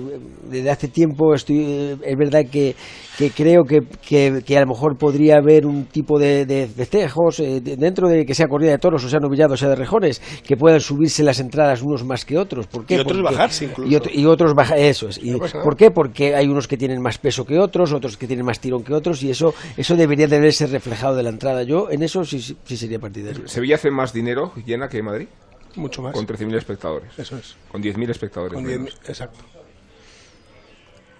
desde 0.50 0.70
hace 0.70 0.88
tiempo 0.88 1.34
estoy, 1.34 1.96
es 2.04 2.16
verdad 2.16 2.42
que, 2.50 2.76
que 3.16 3.30
creo 3.30 3.64
que, 3.64 3.82
que, 4.06 4.42
que 4.46 4.56
a 4.56 4.60
lo 4.60 4.66
mejor 4.68 4.96
podría 4.98 5.36
haber 5.38 5.66
un 5.66 5.86
tipo 5.86 6.18
de, 6.18 6.44
de 6.46 6.66
festejos 6.66 7.40
eh, 7.40 7.60
de- 7.60 7.76
dentro 7.76 8.08
de 8.08 8.26
que 8.26 8.34
sea 8.34 8.46
corrida 8.48 8.72
de 8.72 8.78
toros 8.78 9.04
o 9.04 9.08
sea 9.08 9.20
novillado 9.20 9.54
o 9.54 9.56
sea 9.56 9.68
de 9.68 9.76
rejones, 9.76 10.20
que 10.46 10.56
puedan 10.56 10.80
subirse 10.80 11.22
las 11.22 11.40
entradas 11.40 11.82
unos 11.82 12.04
más 12.04 12.24
que 12.24 12.36
otros. 12.38 12.66
¿Por 12.66 12.84
qué? 12.84 12.94
Y 12.96 12.98
otros 12.98 13.18
Porque- 13.18 13.34
bajarse 13.34 13.64
incluso. 13.66 13.90
Y, 13.90 13.96
otro- 13.96 14.12
y 14.12 14.26
otros 14.26 14.54
bajar, 14.54 14.78
eso 14.78 15.08
es. 15.08 15.18
Y, 15.18 15.30
No. 15.30 15.38
¿Por 15.38 15.76
qué? 15.76 15.90
Porque 15.90 16.34
hay 16.34 16.46
unos 16.48 16.68
que 16.68 16.76
tienen 16.76 17.00
más 17.00 17.18
peso 17.18 17.44
que 17.44 17.58
otros, 17.58 17.92
otros 17.92 18.16
que 18.16 18.26
tienen 18.26 18.44
más 18.44 18.60
tirón 18.60 18.82
que 18.84 18.92
otros, 18.94 19.22
y 19.22 19.30
eso, 19.30 19.54
eso 19.76 19.96
debería 19.96 20.26
de 20.26 20.38
verse 20.40 20.66
reflejado 20.66 21.14
de 21.16 21.22
la 21.22 21.30
entrada. 21.30 21.62
Yo 21.62 21.90
en 21.90 22.02
eso 22.02 22.24
sí, 22.24 22.40
sí, 22.40 22.76
sería 22.76 22.98
partidario. 22.98 23.46
¿Sevilla 23.48 23.76
hace 23.76 23.90
más 23.90 24.12
dinero 24.12 24.52
llena 24.66 24.88
que 24.88 25.02
Madrid? 25.02 25.28
Mucho 25.76 26.00
más. 26.02 26.14
Con 26.14 26.26
13.000 26.26 26.56
espectadores. 26.56 27.10
Eso 27.18 27.36
es. 27.36 27.54
Con 27.70 27.82
10.000 27.82 28.10
espectadores. 28.10 28.54
Con 28.54 28.64
menos. 28.64 28.94
10.000, 29.02 29.08
exacto. 29.08 29.40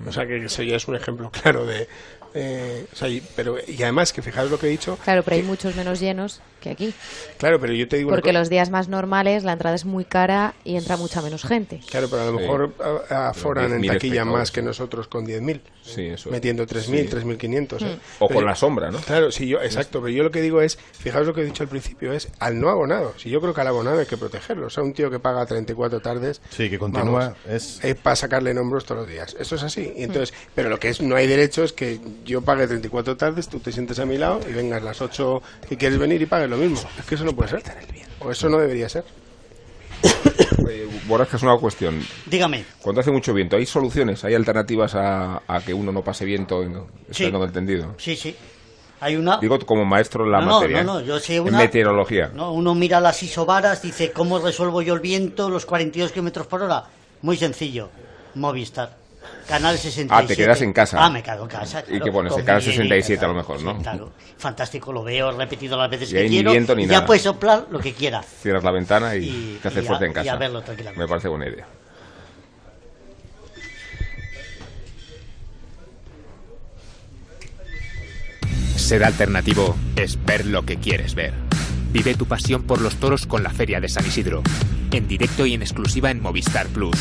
O 0.05 0.13
sea 0.13 0.27
que 0.27 0.45
eso 0.45 0.63
ya 0.63 0.77
es 0.77 0.89
un 0.89 0.97
ejemplo 0.97 1.31
claro 1.31 1.65
de... 1.65 1.89
eh, 2.37 2.87
o 2.93 2.97
sea, 2.97 3.09
y, 3.09 3.23
pero, 3.35 3.57
y 3.67 3.83
además 3.83 4.13
que 4.13 4.23
fijaros 4.23 4.51
lo 4.51 4.59
que 4.59 4.67
he 4.67 4.71
dicho... 4.71 4.99
Claro, 5.03 5.23
pero 5.23 5.37
hay 5.37 5.43
muchos 5.43 5.75
menos 5.75 5.99
llenos 6.01 6.41
que 6.61 6.71
aquí. 6.71 6.95
Claro, 7.39 7.59
pero 7.61 7.73
yo 7.73 7.89
te 7.89 7.97
digo... 7.97 8.11
Porque 8.11 8.33
los 8.33 8.49
días 8.51 8.71
más 8.71 8.89
normales 8.89 9.45
la 9.45 9.53
entrada 9.53 9.75
es 9.77 9.85
muy 9.85 10.05
cara 10.05 10.55
y 10.65 10.77
entra 10.77 10.97
mucha 10.97 11.23
menos 11.23 11.45
gente. 11.45 11.81
Claro, 11.89 12.09
pero 12.11 12.23
a 12.23 12.27
lo 12.27 12.33
Sí. 12.33 12.39
mejor 12.43 12.75
a- 13.11 13.29
aforan 13.31 13.73
en 13.73 13.83
10.000 13.83 13.89
taquilla 13.93 14.25
más 14.25 14.51
que 14.51 14.63
nosotros 14.63 15.09
con 15.09 15.27
10.000. 15.27 15.61
Sí, 15.83 16.07
eso 16.07 16.29
es. 16.29 16.33
Metiendo 16.33 16.67
3.000, 16.67 17.05
Sí. 17.05 17.09
3.500. 17.09 17.83
¿eh? 17.83 17.99
O 18.19 18.27
Pero 18.27 18.35
con 18.35 18.45
yo- 18.45 18.49
la 18.49 18.55
sombra, 18.57 18.91
¿no? 18.91 18.99
Claro, 18.99 19.31
sí, 19.31 19.47
yo, 19.49 19.63
exacto. 19.63 20.01
Pero 20.03 20.09
yo 20.13 20.23
lo 20.25 20.31
que 20.31 20.41
digo 20.43 20.61
es, 20.61 20.77
fijaos 20.99 21.27
lo 21.27 21.33
que 21.35 21.43
he 21.43 21.45
dicho 21.45 21.63
al 21.63 21.69
principio, 21.69 22.13
es 22.13 22.29
al 22.41 22.59
no 22.61 22.69
abonado. 22.71 23.15
Si 23.19 23.31
yo 23.31 23.41
creo 23.41 23.55
que 23.55 23.61
al 23.61 23.69
abonado 23.69 24.01
hay 24.01 24.07
que 24.07 24.17
protegerlo. 24.17 24.67
O 24.67 24.71
sea, 24.71 24.83
un 24.83 24.93
tío 24.93 25.11
que 25.11 25.21
paga 25.21 25.47
34 25.47 26.01
tardes... 26.01 26.41
Sí, 26.51 26.69
que 26.69 26.79
continúa, 26.79 27.37
vamos, 27.47 27.81
es- 27.83 27.97
para 28.03 28.17
sacarle 28.17 28.53
nombros 28.53 28.85
todos 28.85 29.03
los 29.03 29.11
días. 29.11 29.37
Eso 29.39 29.55
es 29.55 29.63
así. 29.63 29.93
Y 29.97 30.03
entonces, 30.03 30.35
pero 30.55 30.69
lo 30.69 30.79
que 30.81 30.89
es 30.89 31.01
no 31.01 31.15
hay 31.17 31.27
derecho 31.29 31.63
es 31.63 31.73
que 31.73 32.01
yo 32.27 32.43
pague 32.43 32.67
34 32.67 33.17
tardes, 33.17 33.49
tú 33.49 33.61
te 33.61 33.73
sientes 33.73 33.99
a 33.99 34.05
mi 34.05 34.19
lado 34.19 34.41
y 34.49 34.53
vengas 34.53 34.83
las 34.83 35.01
8 35.01 35.41
que 35.69 35.77
quieres 35.77 35.99
venir 35.99 36.21
y 36.21 36.27
pagues 36.27 36.51
lo 36.51 36.57
mismo. 36.57 36.79
Es 36.99 37.05
que 37.07 37.15
eso 37.15 37.25
no 37.25 37.33
puede 37.35 37.51
ser. 37.51 37.63
O 38.21 38.31
eso 38.31 38.49
no 38.49 38.59
debería 38.59 38.89
ser. 38.89 39.05
Eh, 40.69 40.89
es 41.33 41.43
una 41.43 41.57
cuestión. 41.59 42.03
Dígame. 42.27 42.65
Cuando 42.83 43.01
hace 43.01 43.13
mucho 43.13 43.33
viento, 43.33 43.57
¿hay 43.57 43.65
soluciones? 43.67 44.25
¿Hay 44.25 44.35
alternativas 44.35 44.95
a, 44.97 45.41
a 45.47 45.61
que 45.61 45.73
uno 45.73 45.93
no 45.93 46.03
pase 46.03 46.25
viento 46.25 46.63
en 46.63 46.75
Sí. 47.11 47.25
estando 47.25 47.45
entendido? 47.47 47.95
Sí, 47.99 48.17
sí. 48.17 48.35
Hay 49.01 49.15
una... 49.15 49.39
Digo 49.39 49.59
como 49.61 49.85
maestro 49.85 50.25
en 50.25 50.33
la 50.33 50.41
No, 50.41 50.47
no, 50.47 50.53
materia. 50.55 50.83
no, 50.83 50.95
no, 50.95 51.01
yo 51.03 51.21
sé 51.21 51.37
En 51.37 51.43
una- 51.45 51.59
meteorología. 51.59 52.31
No, 52.35 52.53
uno 52.53 52.75
mira 52.75 53.01
las 53.01 53.23
isobaras, 53.23 53.81
dice, 53.83 54.11
¿cómo 54.11 54.39
resuelvo 54.41 54.83
yo 54.83 54.95
el 54.95 55.01
viento, 55.01 55.49
los 55.49 55.67
42 55.67 56.11
kilómetros 56.13 56.47
por 56.49 56.63
hora? 56.63 56.85
Muy 57.23 57.37
sencillo. 57.37 57.91
Movistar. 58.35 58.97
Canal 59.49 59.79
67. 59.79 60.09
Ah, 60.11 60.27
te 60.27 60.37
quedas 60.37 60.61
en 60.63 60.73
casa. 60.73 61.05
Ah, 61.05 61.11
me 61.11 61.23
quedo 61.23 61.43
en 61.45 61.49
casa. 61.49 61.81
¿Y 61.81 61.91
claro, 61.91 62.05
qué 62.05 62.13
pones? 62.13 62.37
El 62.37 62.45
canal 62.45 62.63
mi 62.63 62.67
67 62.73 63.25
a 63.25 63.29
lo 63.29 63.35
mejor, 63.35 63.63
¿no? 63.63 63.77
sí, 63.77 63.83
claro. 63.83 64.13
Fantástico, 64.39 64.93
lo 64.93 65.05
veo 65.05 65.31
repetido 65.33 65.77
las 65.77 65.89
veces 65.91 66.11
Y 66.11 66.15
que 66.15 66.23
ni 66.25 66.29
quiero. 66.31 66.51
viento 66.53 66.75
ni 66.75 66.83
y 66.83 66.87
ya 66.87 66.95
nada. 66.95 67.07
puedes 67.07 67.23
soplar 67.23 67.67
lo 67.71 67.79
que 67.79 67.93
quiera. 67.93 68.23
Cierras 68.23 68.65
la 68.65 68.71
ventana 68.73 69.15
y, 69.17 69.25
Y- 69.25 69.59
te 69.63 69.69
haces 69.69 69.83
y 69.83 69.87
a- 69.87 69.89
fuerte 69.89 70.05
en 70.07 70.11
y 70.11 70.15
casa. 70.15 70.33
a 70.33 70.37
verlo 70.37 70.63
tranquilamente. 70.63 71.01
Me 71.03 71.09
parece 71.09 71.29
buena 71.29 71.47
idea. 71.49 71.67
Ser 78.77 79.05
alternativo 79.05 79.77
es 79.97 80.23
ver 80.25 80.47
lo 80.47 80.65
que 80.65 80.77
quieres 80.77 81.15
ver. 81.15 81.33
Vive 81.93 82.15
tu 82.15 82.27
pasión 82.27 82.63
por 82.65 82.81
los 82.81 82.97
toros 82.97 83.27
con 83.27 83.43
la 83.43 83.51
Feria 83.51 83.81
de 83.81 83.89
San 83.89 84.07
Isidro. 84.07 84.43
En 84.93 85.09
directo 85.09 85.47
y 85.47 85.55
en 85.55 85.63
exclusiva 85.63 86.11
en 86.11 86.21
Movistar 86.21 86.67
Plus. 86.69 86.97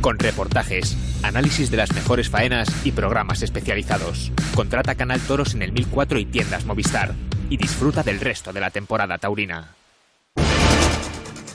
Con 0.00 0.18
reportajes, 0.18 0.96
análisis 1.22 1.70
de 1.70 1.78
las 1.78 1.92
mejores 1.92 2.28
faenas 2.28 2.68
y 2.84 2.92
programas 2.92 3.42
especializados. 3.42 4.30
Contrata 4.54 4.94
Canal 4.94 5.20
Toros 5.20 5.54
en 5.54 5.62
el 5.62 5.72
1004 5.72 6.18
y 6.18 6.26
tiendas 6.26 6.64
Movistar. 6.64 7.14
Y 7.50 7.56
disfruta 7.56 8.02
del 8.02 8.20
resto 8.20 8.52
de 8.52 8.60
la 8.60 8.70
temporada 8.70 9.18
taurina. 9.18 9.76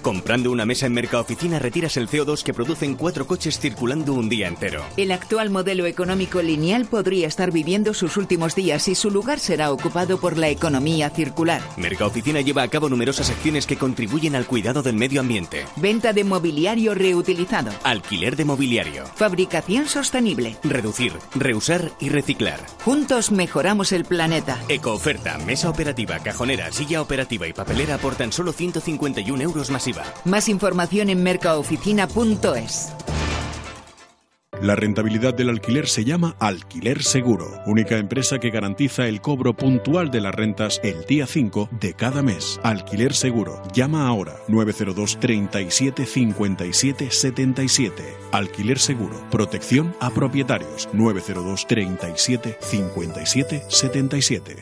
Comprando 0.02 0.52
una 0.52 0.66
mesa 0.66 0.88
en 0.88 0.94
Mercaoficina 0.94 1.60
retiras 1.60 1.96
el 1.96 2.10
CO2 2.10 2.42
que 2.42 2.54
producen 2.54 2.96
cuatro 2.96 3.28
coches 3.28 3.60
circulando 3.60 4.14
un 4.14 4.30
día 4.30 4.48
entero. 4.48 4.84
El 4.98 5.12
actual 5.12 5.52
modelo 5.52 5.86
económico 5.86 6.42
lineal 6.42 6.86
podría 6.86 7.28
estar 7.28 7.52
viviendo 7.52 7.94
sus 7.94 8.18
últimos 8.18 8.56
días 8.56 8.88
y 8.88 8.96
su 8.96 9.12
lugar 9.12 9.40
será 9.40 9.72
ocupado 9.72 10.20
por 10.20 10.38
la 10.38 10.50
economía 10.50 11.12
circular. 11.12 11.62
Mercaoficina 11.78 12.42
lleva 12.42 12.64
a 12.64 12.68
cabo 12.68 12.90
numerosas 12.90 13.30
acciones 13.30 13.68
que 13.68 13.78
contribuyen 13.78 14.36
al 14.36 14.48
cuidado 14.48 14.82
del 14.82 14.96
medio 14.96 15.22
ambiente. 15.22 15.66
Venta 15.76 16.14
de 16.14 16.24
mobiliario 16.24 16.96
reutilizado. 16.96 17.72
Alquiler 17.84 18.36
de 18.36 18.46
mobiliario. 18.46 19.06
Fabricación 19.16 19.88
sostenible. 19.88 20.58
Reducir, 20.64 21.14
reusar 21.36 21.92
y 22.00 22.10
reciclar. 22.10 22.60
Juntos 22.84 23.32
mejoramos 23.32 23.92
el 23.92 24.06
planeta. 24.06 24.60
Ecooferta, 24.68 25.38
mesa 25.38 25.70
operativa, 25.70 26.18
cajonera, 26.20 26.72
silla 26.72 27.02
operativa 27.02 27.48
y 27.48 27.54
papelera 27.54 28.00
por 28.00 28.16
tan 28.16 28.32
solo 28.32 28.52
151 28.52 29.44
euros 29.44 29.70
Más 30.26 30.50
información 30.50 31.10
en 31.10 31.24
mercaoficina.es. 31.24 32.94
La 34.62 34.76
rentabilidad 34.76 35.34
del 35.34 35.50
alquiler 35.50 35.88
se 35.88 36.06
llama 36.06 36.36
Alquiler 36.40 37.02
Seguro, 37.02 37.64
única 37.66 37.98
empresa 37.98 38.38
que 38.38 38.52
garantiza 38.52 39.08
el 39.08 39.20
cobro 39.20 39.56
puntual 39.56 40.12
de 40.12 40.22
las 40.22 40.36
rentas 40.36 40.80
el 40.84 41.04
día 41.06 41.26
5 41.26 41.70
de 41.80 41.96
cada 41.96 42.22
mes. 42.22 42.60
Alquiler 42.62 43.16
Seguro. 43.16 43.64
Llama 43.74 44.08
ahora 44.08 44.36
902 44.50 45.20
37 45.20 46.06
57 46.06 47.10
77. 47.10 48.04
Alquiler 48.32 48.78
Seguro. 48.78 49.20
Protección 49.32 49.96
a 50.00 50.12
propietarios 50.12 50.88
902 50.94 51.66
37 51.66 52.58
57 52.62 53.64
77. 53.68 54.56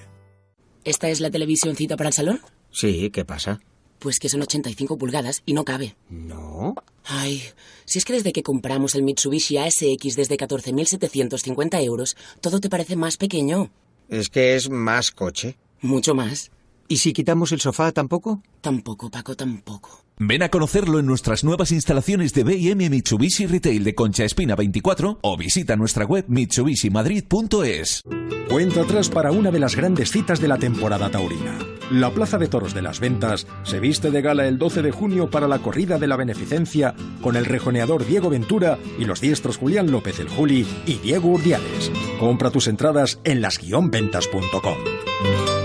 ¿Esta 0.85 1.09
es 1.09 1.19
la 1.19 1.29
televisioncita 1.29 1.97
para 1.97 2.07
el 2.07 2.13
salón? 2.13 2.39
Sí, 2.71 3.09
¿qué 3.09 3.25
pasa? 3.25 3.59
Pues 3.99 4.19
que 4.19 4.29
son 4.29 4.41
85 4.41 4.97
pulgadas 4.97 5.43
y 5.45 5.53
no 5.53 5.65
cabe. 5.65 5.95
No. 6.09 6.75
Ay, 7.05 7.43
si 7.85 7.99
es 7.99 8.05
que 8.05 8.13
desde 8.13 8.31
que 8.31 8.43
compramos 8.43 8.95
el 8.95 9.03
Mitsubishi 9.03 9.57
ASX 9.57 10.15
desde 10.15 10.37
14.750 10.37 11.83
euros, 11.83 12.15
todo 12.41 12.59
te 12.59 12.69
parece 12.69 12.95
más 12.95 13.17
pequeño. 13.17 13.71
Es 14.07 14.29
que 14.29 14.55
es 14.55 14.69
más 14.69 15.11
coche. 15.11 15.57
Mucho 15.81 16.15
más. 16.15 16.51
¿Y 16.87 16.97
si 16.97 17.13
quitamos 17.13 17.51
el 17.51 17.61
sofá 17.61 17.91
tampoco? 17.91 18.41
Tampoco, 18.61 19.11
Paco, 19.11 19.35
tampoco. 19.35 20.03
Ven 20.21 20.43
a 20.43 20.49
conocerlo 20.49 20.99
en 20.99 21.05
nuestras 21.05 21.45
nuevas 21.45 21.71
instalaciones 21.71 22.33
de 22.33 22.43
B&M 22.43 22.89
Mitsubishi 22.89 23.45
Retail 23.45 23.85
de 23.85 23.95
Concha 23.95 24.25
Espina 24.25 24.53
24 24.53 25.19
o 25.21 25.37
visita 25.37 25.77
nuestra 25.77 26.03
web 26.03 26.25
mitsubishimadrid.es. 26.27 28.03
Cuenta 28.49 28.81
atrás 28.81 29.07
para 29.07 29.31
una 29.31 29.49
de 29.49 29.59
las 29.59 29.77
grandes 29.77 30.11
citas 30.11 30.41
de 30.41 30.49
la 30.49 30.57
temporada 30.57 31.09
taurina. 31.09 31.57
La 31.89 32.11
Plaza 32.11 32.37
de 32.37 32.49
Toros 32.49 32.73
de 32.73 32.81
las 32.81 32.99
Ventas 32.99 33.47
se 33.63 33.79
viste 33.79 34.11
de 34.11 34.21
gala 34.21 34.45
el 34.45 34.57
12 34.57 34.81
de 34.81 34.91
junio 34.91 35.29
para 35.29 35.47
la 35.47 35.59
corrida 35.59 35.97
de 35.97 36.07
la 36.07 36.17
beneficencia 36.17 36.95
con 37.21 37.37
el 37.37 37.45
rejoneador 37.45 38.05
Diego 38.05 38.29
Ventura 38.29 38.77
y 38.97 39.05
los 39.05 39.21
diestros 39.21 39.55
Julián 39.55 39.89
López 39.89 40.19
el 40.19 40.27
Juli 40.27 40.67
y 40.85 40.95
Diego 40.95 41.29
Urdiales. 41.29 41.93
Compra 42.19 42.51
tus 42.51 42.67
entradas 42.67 43.21
en 43.23 43.41
las-ventas.com. 43.41 45.58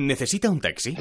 ¿Necesita 0.00 0.48
un 0.48 0.60
taxi? 0.60 0.96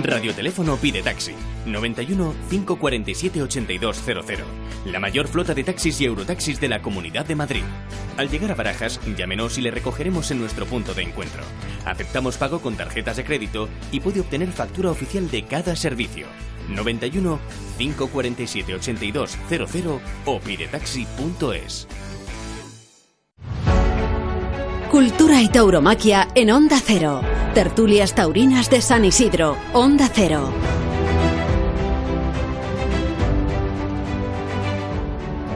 Radioteléfono 0.00 0.76
pide 0.76 1.02
taxi. 1.02 1.32
91 1.66 2.34
547 2.48 3.42
8200. 3.42 4.46
La 4.86 5.00
mayor 5.00 5.26
flota 5.26 5.54
de 5.54 5.64
taxis 5.64 6.00
y 6.00 6.04
eurotaxis 6.04 6.60
de 6.60 6.68
la 6.68 6.80
Comunidad 6.80 7.26
de 7.26 7.34
Madrid. 7.34 7.64
Al 8.16 8.30
llegar 8.30 8.52
a 8.52 8.54
Barajas, 8.54 9.00
llámenos 9.16 9.58
y 9.58 9.62
le 9.62 9.72
recogeremos 9.72 10.30
en 10.30 10.38
nuestro 10.38 10.66
punto 10.66 10.94
de 10.94 11.02
encuentro. 11.02 11.42
Aceptamos 11.84 12.36
pago 12.36 12.60
con 12.60 12.76
tarjetas 12.76 13.16
de 13.16 13.24
crédito 13.24 13.68
y 13.90 13.98
puede 13.98 14.20
obtener 14.20 14.52
factura 14.52 14.92
oficial 14.92 15.28
de 15.30 15.44
cada 15.44 15.74
servicio. 15.74 16.28
91 16.68 17.40
547 17.76 18.74
8200 18.74 20.00
o 20.26 20.38
pidetaxi.es. 20.38 21.88
Cultura 24.92 25.42
y 25.42 25.48
tauromaquia 25.48 26.28
en 26.34 26.50
Onda 26.50 26.80
Cero. 26.82 27.20
Tertulias 27.54 28.14
taurinas 28.14 28.70
de 28.70 28.80
San 28.80 29.04
Isidro. 29.04 29.56
Onda 29.72 30.08
Cero. 30.12 30.52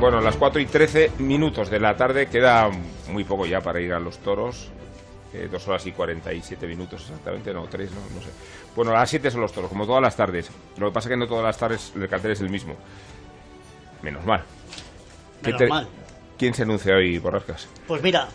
Bueno, 0.01 0.21
las 0.21 0.37
4 0.37 0.61
y 0.61 0.67
13 0.67 1.13
minutos 1.19 1.71
de 1.71 1.79
la 1.79 1.97
tarde 1.97 2.27
queda 2.27 2.71
muy 3.11 3.23
poco 3.23 3.47
ya 3.47 3.61
para 3.61 3.81
ir 3.81 3.93
a 3.93 4.01
los 4.01 4.19
toros. 4.19 4.71
Eh, 5.33 5.49
dos 5.51 5.67
horas 5.69 5.87
y 5.87 5.93
47 5.93 6.67
minutos 6.67 7.03
exactamente, 7.03 7.55
no, 7.55 7.67
tres, 7.67 7.91
no, 7.93 8.01
no 8.15 8.21
sé. 8.21 8.29
Bueno, 8.75 8.91
a 8.91 8.95
las 8.95 9.11
7 9.11 9.31
son 9.31 9.43
los 9.43 9.53
toros, 9.53 9.71
como 9.71 9.87
todas 9.87 10.03
las 10.03 10.17
tardes. 10.17 10.51
Lo 10.79 10.89
que 10.89 10.95
pasa 10.95 11.09
es 11.09 11.11
que 11.11 11.17
no 11.17 11.29
todas 11.29 11.45
las 11.45 11.57
tardes 11.57 11.93
el 11.95 12.09
cartel 12.09 12.33
es 12.33 12.41
el 12.41 12.51
mismo. 12.51 12.75
Menos 14.03 14.25
mal. 14.27 14.43
¿Qué 15.43 15.53
Menos 15.53 15.69
mal. 15.69 15.89
¿Quién 16.37 16.53
se 16.55 16.65
anuncia 16.65 16.97
hoy, 16.97 17.19
Borrascas? 17.19 17.69
Pues 17.87 18.03
mira, 18.03 18.29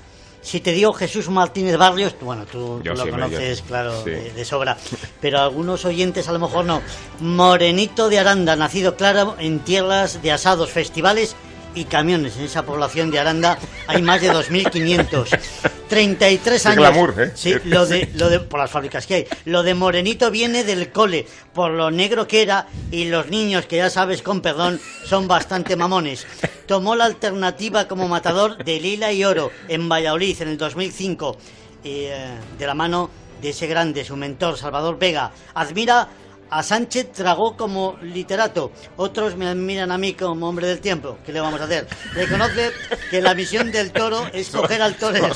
Si 0.47 0.61
te 0.61 0.71
digo 0.71 0.93
Jesús 0.93 1.27
Martínez 1.29 1.75
Barrios, 1.75 2.15
bueno, 2.21 2.45
tú, 2.45 2.79
lo 2.81 2.95
sí, 2.95 3.09
conoces, 3.09 3.59
yo- 3.59 3.65
claro, 3.65 4.01
sí. 4.01 4.11
de, 4.11 4.31
de 4.31 4.45
sobra. 4.45 4.77
Pero 5.19 5.39
algunos 5.41 5.83
oyentes 5.83 6.29
a 6.29 6.31
lo 6.31 6.39
mejor 6.39 6.63
no. 6.63 6.81
Morenito 7.19 8.07
de 8.07 8.19
Aranda, 8.19 8.55
nacido 8.55 8.95
claro 8.95 9.35
en 9.39 9.59
tierras 9.59 10.21
de 10.21 10.31
asados, 10.31 10.69
festivales 10.71 11.35
y 11.77 11.85
camiones. 11.85 12.37
En 12.37 12.43
esa 12.43 12.65
población 12.65 13.11
de 13.11 13.19
Aranda 13.19 13.57
hay 13.87 14.01
más 14.01 14.21
de 14.21 14.31
2.500. 14.31 15.39
33 15.87 16.61
Qué 16.61 16.67
años. 16.67 16.77
glamour, 16.79 17.13
¿eh? 17.17 17.31
Sí, 17.35 17.53
lo 17.63 17.85
de, 17.85 18.09
lo 18.15 18.29
de, 18.29 18.39
por 18.41 18.59
las 18.59 18.69
fábricas 18.69 19.07
que 19.07 19.13
hay. 19.15 19.27
Lo 19.45 19.63
de 19.63 19.73
Morenito 19.73 20.31
viene 20.31 20.63
del 20.63 20.91
cole, 20.91 21.25
por 21.53 21.71
lo 21.71 21.91
negro 21.91 22.27
que 22.27 22.41
era, 22.41 22.67
y 22.91 23.05
los 23.05 23.27
niños, 23.29 23.65
que 23.67 23.77
ya 23.77 23.89
sabes, 23.89 24.21
con 24.21 24.41
perdón, 24.41 24.81
son 25.05 25.27
bastante 25.27 25.75
mamones. 25.75 26.27
Tomó 26.65 26.95
la 26.95 27.05
alternativa 27.05 27.87
como 27.87 28.07
matador 28.07 28.57
de 28.63 28.79
Lila 28.81 29.13
y 29.13 29.23
Oro 29.23 29.51
en 29.69 29.87
Valladolid 29.87 30.41
en 30.41 30.49
el 30.49 30.57
2005, 30.57 31.37
eh, 31.85 32.27
de 32.57 32.67
la 32.67 32.73
mano 32.73 33.09
de 33.41 33.49
ese 33.49 33.67
grande, 33.67 34.03
su 34.03 34.17
mentor, 34.17 34.57
Salvador 34.57 34.99
Vega. 34.99 35.31
Admira 35.53 36.09
a 36.49 36.63
Sánchez 36.63 37.11
Tragó 37.11 37.55
como 37.57 37.97
literato. 38.01 38.71
Otros 38.95 39.35
me 39.35 39.47
admiran 39.47 39.91
a 39.91 39.97
mí 39.97 40.13
como 40.13 40.47
hombre 40.47 40.67
del 40.67 40.79
tiempo. 40.79 41.17
¿Qué 41.25 41.31
le 41.33 41.39
vamos 41.39 41.59
a 41.61 41.65
hacer? 41.65 41.87
Reconoce 42.13 42.71
que 43.09 43.21
la 43.21 43.33
misión 43.33 43.71
del 43.71 43.91
toro 43.91 44.25
es 44.33 44.49
coger 44.49 44.81
al 44.81 44.95
torero. 44.95 45.27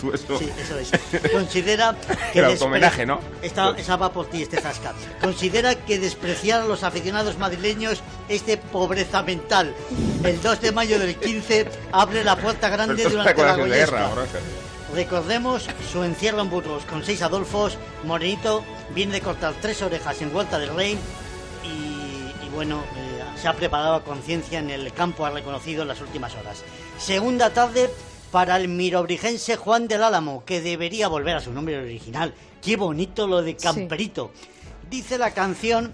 Tú 0.00 0.12
eso. 0.12 0.38
Sí, 0.38 0.48
eso 0.60 0.78
es. 0.78 0.90
Considera 1.32 1.94
que 2.32 2.38
El 2.40 2.44
despre- 2.46 2.52
autohomenaje, 2.52 3.06
¿no? 3.06 3.20
Esta, 3.42 3.70
esa 3.78 3.96
va 3.96 4.12
por 4.12 4.26
ti, 4.30 4.42
este 4.42 4.60
zasca. 4.60 4.92
Considera 5.20 5.74
que 5.74 5.98
despreciar 5.98 6.62
a 6.62 6.64
los 6.66 6.82
aficionados 6.82 7.38
madrileños 7.38 8.02
es 8.28 8.44
de 8.46 8.56
pobreza 8.58 9.22
mental. 9.22 9.74
El 10.24 10.40
2 10.40 10.60
de 10.60 10.72
mayo 10.72 10.98
del 10.98 11.16
15 11.16 11.66
abre 11.92 12.24
la 12.24 12.36
puerta 12.36 12.68
grande 12.68 12.96
Pero 12.96 13.10
durante 13.10 13.42
la 13.42 13.56
de 13.56 13.68
guerra. 13.68 14.08
Recordemos 14.94 15.68
su 15.92 16.02
encierro 16.02 16.40
en 16.40 16.50
Burgos 16.50 16.84
con 16.84 17.04
seis 17.04 17.22
Adolfos. 17.22 17.76
Morenito 18.04 18.64
viene 18.94 19.12
de 19.12 19.20
cortar 19.20 19.54
tres 19.60 19.82
orejas 19.82 20.20
en 20.22 20.32
Vuelta 20.32 20.58
del 20.58 20.74
Rey. 20.74 20.98
Y, 21.62 22.46
y 22.46 22.50
bueno, 22.54 22.82
eh, 22.96 23.22
se 23.40 23.48
ha 23.48 23.52
preparado 23.52 23.94
a 23.94 24.04
conciencia 24.04 24.58
en 24.58 24.70
el 24.70 24.92
campo, 24.92 25.26
ha 25.26 25.30
reconocido 25.30 25.82
en 25.82 25.88
las 25.88 26.00
últimas 26.00 26.34
horas. 26.34 26.64
Segunda 26.98 27.50
tarde 27.50 27.90
para 28.30 28.56
el 28.56 28.68
mirobrigense 28.68 29.56
Juan 29.56 29.88
del 29.88 30.02
Álamo, 30.02 30.44
que 30.44 30.60
debería 30.60 31.08
volver 31.08 31.36
a 31.36 31.40
su 31.40 31.52
nombre 31.52 31.78
original. 31.78 32.34
Qué 32.62 32.76
bonito 32.76 33.26
lo 33.26 33.42
de 33.42 33.56
Camperito. 33.56 34.32
Dice 34.90 35.18
la 35.18 35.32
canción 35.32 35.92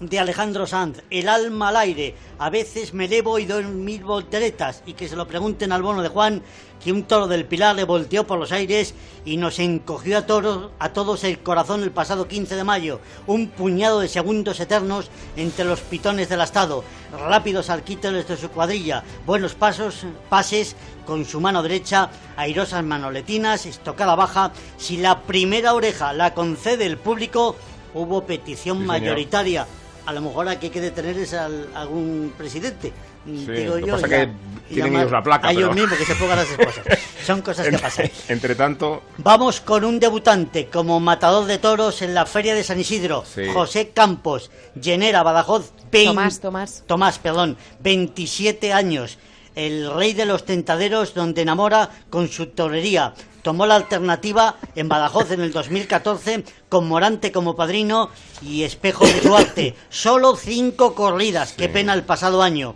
de 0.00 0.18
Alejandro 0.18 0.66
Sanz, 0.66 1.02
El 1.10 1.28
alma 1.28 1.68
al 1.68 1.76
aire. 1.76 2.14
A 2.38 2.50
veces 2.50 2.94
me 2.94 3.04
elevo 3.04 3.38
y 3.38 3.46
doy 3.46 3.64
mil 3.64 4.04
volteretas. 4.04 4.82
Y 4.86 4.94
que 4.94 5.08
se 5.08 5.16
lo 5.16 5.26
pregunten 5.26 5.72
al 5.72 5.82
bono 5.82 6.02
de 6.02 6.08
Juan, 6.08 6.42
que 6.82 6.92
un 6.92 7.04
toro 7.04 7.26
del 7.26 7.44
Pilar 7.44 7.76
le 7.76 7.84
volteó 7.84 8.26
por 8.26 8.38
los 8.38 8.52
aires 8.52 8.94
y 9.24 9.36
nos 9.36 9.58
encogió 9.58 10.18
a, 10.18 10.26
toros, 10.26 10.70
a 10.78 10.90
todos 10.92 11.24
el 11.24 11.40
corazón 11.40 11.82
el 11.82 11.90
pasado 11.90 12.28
15 12.28 12.56
de 12.56 12.64
mayo. 12.64 13.00
Un 13.26 13.48
puñado 13.48 14.00
de 14.00 14.08
segundos 14.08 14.60
eternos 14.60 15.10
entre 15.36 15.64
los 15.64 15.80
pitones 15.80 16.28
del 16.28 16.40
Estado. 16.40 16.84
Rápidos 17.12 17.70
alquíteres 17.70 18.28
de 18.28 18.36
su 18.36 18.50
cuadrilla. 18.50 19.04
Buenos 19.26 19.54
pasos, 19.54 20.06
pases 20.28 20.76
con 21.04 21.24
su 21.24 21.40
mano 21.40 21.62
derecha, 21.62 22.10
airosas 22.36 22.82
manoletinas, 22.82 23.66
estocada 23.66 24.14
baja. 24.14 24.52
Si 24.76 24.96
la 24.96 25.20
primera 25.22 25.74
oreja 25.74 26.12
la 26.12 26.34
concede 26.34 26.86
el 26.86 26.98
público, 26.98 27.56
hubo 27.94 28.24
petición 28.24 28.78
Sí, 28.78 28.82
señor. 28.82 28.86
mayoritaria. 29.00 29.66
A 30.06 30.12
lo 30.12 30.20
mejor 30.20 30.48
aquí 30.48 30.66
hay 30.66 30.70
que 30.72 30.80
detener 30.80 31.18
es 31.18 31.34
al- 31.34 31.68
algún 31.74 32.32
presidente. 32.38 32.92
Sí, 33.24 33.44
digo 33.46 33.76
lo 33.76 33.86
yo. 33.86 33.94
pasa 33.94 34.06
ya. 34.06 34.22
es 34.22 34.28
que 34.28 34.74
tienen 34.74 34.94
ellos 34.96 35.10
la 35.10 35.20
placa, 35.22 35.48
A 35.48 35.50
ellos 35.50 35.70
pero- 35.70 35.74
mismos 35.74 35.98
que 35.98 36.04
se 36.04 36.14
pongan 36.14 36.36
las 36.36 36.46
cosas. 36.46 36.84
Son 37.26 37.42
cosas 37.42 37.66
que 37.68 37.76
pasan. 37.78 38.08
Entre 38.28 38.54
tanto, 38.54 39.02
Vamos 39.18 39.60
con 39.60 39.84
un 39.84 39.98
debutante 39.98 40.66
como 40.66 41.00
matador 41.00 41.46
de 41.46 41.58
toros 41.58 42.02
en 42.02 42.14
la 42.14 42.24
Feria 42.24 42.54
de 42.54 42.62
San 42.62 42.78
Isidro, 42.78 43.24
Sí. 43.26 43.46
José 43.52 43.88
Campos, 43.90 44.52
Llenera, 44.80 45.24
Badajoz, 45.24 45.72
vein- 45.90 46.06
Tomás, 46.10 46.38
Tomás. 46.38 46.84
Tomás, 46.86 47.18
perdón, 47.18 47.56
27 47.80 48.72
años, 48.72 49.18
el 49.56 49.92
rey 49.92 50.12
de 50.12 50.26
los 50.26 50.44
tentaderos 50.44 51.14
donde 51.14 51.42
enamora 51.42 51.90
con 52.10 52.28
su 52.28 52.46
torería. 52.46 53.14
Tomó 53.42 53.66
la 53.66 53.76
alternativa 53.76 54.56
en 54.74 54.88
Badajoz 54.88 55.32
en 55.32 55.40
el 55.40 55.52
2014 55.52 56.44
con 56.68 56.86
Morante 56.86 57.32
como 57.32 57.56
padrino 57.56 58.10
y 58.42 58.62
Espejo 58.62 59.06
de 59.06 59.20
su 59.20 59.34
arte. 59.34 59.74
Solo 59.88 60.36
cinco 60.36 60.94
corridas, 60.94 61.52
qué 61.52 61.68
pena 61.68 61.94
el 61.94 62.04
pasado 62.04 62.42
año. 62.42 62.74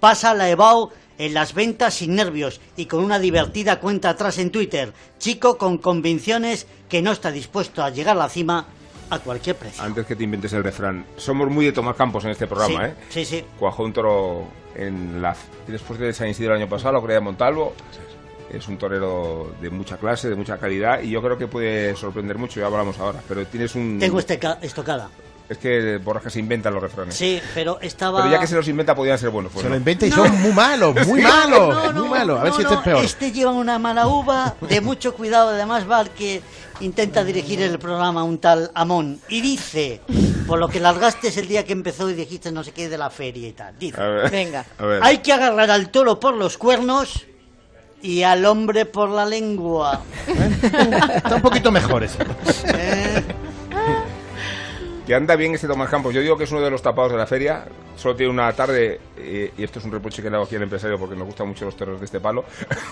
Pasa 0.00 0.34
la 0.34 0.50
EBAU 0.50 0.90
en 1.18 1.34
las 1.34 1.54
ventas 1.54 1.94
sin 1.94 2.14
nervios 2.14 2.60
y 2.76 2.86
con 2.86 3.02
una 3.02 3.18
divertida 3.18 3.80
cuenta 3.80 4.10
atrás 4.10 4.38
en 4.38 4.50
Twitter. 4.50 4.92
Chico 5.18 5.56
con 5.56 5.78
convicciones 5.78 6.66
que 6.88 7.02
no 7.02 7.10
está 7.10 7.30
dispuesto 7.30 7.82
a 7.82 7.90
llegar 7.90 8.16
a 8.16 8.20
la 8.20 8.28
cima 8.28 8.66
a 9.10 9.18
cualquier 9.20 9.56
precio. 9.56 9.82
antes 9.82 10.04
que 10.04 10.14
te 10.14 10.24
inventes 10.24 10.52
el 10.52 10.62
refrán, 10.62 11.06
somos 11.16 11.48
muy 11.48 11.64
de 11.64 11.72
Tomás 11.72 11.96
Campos 11.96 12.24
en 12.26 12.30
este 12.32 12.46
programa, 12.46 12.84
sí, 12.84 12.90
¿eh? 12.90 12.94
sí, 13.08 13.24
sí. 13.24 13.44
Cuajó 13.58 13.84
un 13.84 13.92
toro 13.94 14.46
en 14.78 15.20
la 15.20 15.36
después 15.66 15.98
de 15.98 16.12
San 16.12 16.28
Isidro 16.28 16.54
el 16.54 16.62
año 16.62 16.70
pasado, 16.70 16.94
la 16.94 17.00
corrida 17.00 17.16
de 17.18 17.24
Montalvo. 17.24 17.74
Es 18.50 18.66
un 18.66 18.78
torero 18.78 19.52
de 19.60 19.68
mucha 19.68 19.98
clase, 19.98 20.30
de 20.30 20.34
mucha 20.34 20.56
calidad 20.56 21.02
y 21.02 21.10
yo 21.10 21.20
creo 21.20 21.36
que 21.36 21.46
puede 21.46 21.94
sorprender 21.96 22.38
mucho, 22.38 22.60
ya 22.60 22.66
hablamos 22.66 22.98
ahora. 22.98 23.20
Pero 23.28 23.44
tienes 23.46 23.74
un. 23.74 23.98
Tengo 23.98 24.18
este 24.18 24.38
ca- 24.38 24.58
estocada. 24.62 25.10
Es 25.50 25.56
que 25.58 25.96
Borja 25.98 26.28
se 26.30 26.40
inventan 26.40 26.74
los 26.74 26.82
refranes. 26.82 27.14
Sí, 27.14 27.40
pero 27.54 27.80
estaba... 27.80 28.18
Pero 28.20 28.32
ya 28.34 28.38
que 28.38 28.46
se 28.46 28.54
los 28.54 28.68
inventa, 28.68 28.94
podían 28.94 29.18
ser 29.18 29.30
buenos. 29.30 29.50
pues 29.50 29.62
Se 29.62 29.68
no. 29.68 29.74
lo 29.74 29.78
inventa 29.78 30.04
y 30.06 30.10
No. 30.10 30.16
son 30.16 30.42
muy 30.42 30.52
malos, 30.52 30.94
muy 31.06 31.22
malos, 31.22 31.74
no, 31.74 31.92
no, 31.94 32.00
muy 32.00 32.08
malos. 32.10 32.38
A 32.40 32.42
ver 32.42 32.52
no, 32.52 32.56
si 32.56 32.62
este 32.64 32.74
no, 32.74 32.80
es 32.80 32.84
peor. 32.84 33.04
Este 33.04 33.32
lleva 33.32 33.52
una 33.52 33.78
mala 33.78 34.08
uva 34.08 34.54
de 34.68 34.80
mucho 34.82 35.14
cuidado. 35.14 35.48
Además, 35.50 35.90
va 35.90 36.02
el 36.02 36.10
que 36.10 36.42
intenta 36.80 37.24
dirigir 37.24 37.62
el 37.62 37.78
programa, 37.78 38.24
un 38.24 38.36
tal 38.38 38.70
Amón. 38.74 39.20
Y 39.30 39.40
dice, 39.40 40.02
por 40.48 40.58
lo 40.58 40.68
que 40.68 40.80
largaste 40.80 41.28
el 41.38 41.46
día 41.46 41.64
que 41.64 41.72
empezó 41.74 42.08
y 42.10 42.14
dijiste 42.14 42.50
no 42.50 42.64
sé 42.64 42.72
qué 42.72 42.88
de 42.88 42.98
la 42.98 43.10
feria 43.10 43.46
y 43.48 43.52
tal. 43.52 43.78
Dice, 43.78 44.00
A 44.00 44.06
ver, 44.08 44.30
Venga. 44.30 44.64
a 44.78 44.84
ver. 44.86 45.00
hay 45.04 45.18
que 45.18 45.32
agarrar 45.32 45.70
al 45.70 45.90
toro 45.90 46.18
por 46.18 46.34
los 46.34 46.56
cuernos 46.58 47.26
y 48.02 48.22
al 48.22 48.44
hombre 48.46 48.86
por 48.86 49.10
la 49.10 49.26
lengua. 49.26 50.02
Está 51.14 51.36
un 51.36 51.42
poquito 51.42 51.70
mejor 51.70 52.02
ese. 52.04 52.22
Eh, 52.74 53.22
Que 55.06 55.14
anda 55.14 55.36
bien 55.36 55.54
este 55.54 55.66
Tomás 55.66 55.88
Campos. 55.90 56.12
Yo 56.14 56.20
digo 56.20 56.36
que 56.36 56.44
es 56.44 56.52
uno 56.52 56.60
de 56.60 56.70
los 56.70 56.82
tapados 56.82 57.12
de 57.12 57.18
la 57.18 57.26
feria. 57.26 57.64
Solo 57.96 58.14
tiene 58.14 58.30
una 58.30 58.52
tarde, 58.52 59.00
eh, 59.16 59.52
y 59.56 59.64
esto 59.64 59.78
es 59.80 59.84
un 59.84 59.90
reproche 59.92 60.22
que 60.22 60.28
le 60.30 60.36
hago 60.36 60.44
aquí 60.44 60.54
al 60.56 60.62
empresario 60.62 60.98
porque 60.98 61.16
nos 61.16 61.26
gustan 61.26 61.48
mucho 61.48 61.64
los 61.64 61.74
toreros 61.76 61.98
de 62.00 62.04
este 62.06 62.20
palo. 62.20 62.44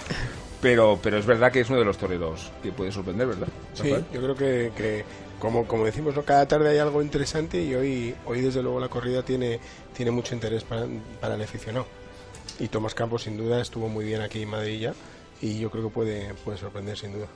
pero, 0.60 0.98
pero 1.02 1.18
es 1.18 1.26
verdad 1.26 1.52
que 1.52 1.60
es 1.60 1.68
uno 1.70 1.78
de 1.78 1.84
los 1.84 1.96
toreros 1.98 2.50
que 2.62 2.72
puede 2.72 2.90
sorprender, 2.90 3.26
¿verdad? 3.28 3.48
Sí, 3.74 3.82
Rafael? 3.84 4.04
yo 4.12 4.20
creo 4.22 4.34
que, 4.34 4.72
que 4.76 5.04
como, 5.38 5.66
como 5.66 5.84
decimos, 5.84 6.14
¿no? 6.14 6.22
cada 6.22 6.46
tarde 6.46 6.70
hay 6.70 6.78
algo 6.78 7.02
interesante 7.02 7.62
y 7.62 7.74
hoy, 7.74 8.14
hoy 8.26 8.40
desde 8.40 8.62
luego 8.62 8.80
la 8.80 8.88
corrida 8.88 9.22
tiene, 9.22 9.60
tiene 9.94 10.10
mucho 10.10 10.34
interés 10.34 10.64
para, 10.64 10.86
para 11.20 11.34
el 11.34 11.42
aficionado. 11.42 11.86
Y 12.58 12.68
Tomás 12.68 12.94
Campos 12.94 13.24
sin 13.24 13.36
duda 13.36 13.60
estuvo 13.60 13.88
muy 13.88 14.04
bien 14.04 14.22
aquí 14.22 14.42
en 14.42 14.48
Madrid 14.48 14.80
ya 14.80 14.94
y 15.40 15.58
yo 15.58 15.70
creo 15.70 15.84
que 15.84 15.90
puede, 15.90 16.34
puede 16.44 16.58
sorprender 16.58 16.96
sin 16.96 17.12
duda. 17.12 17.26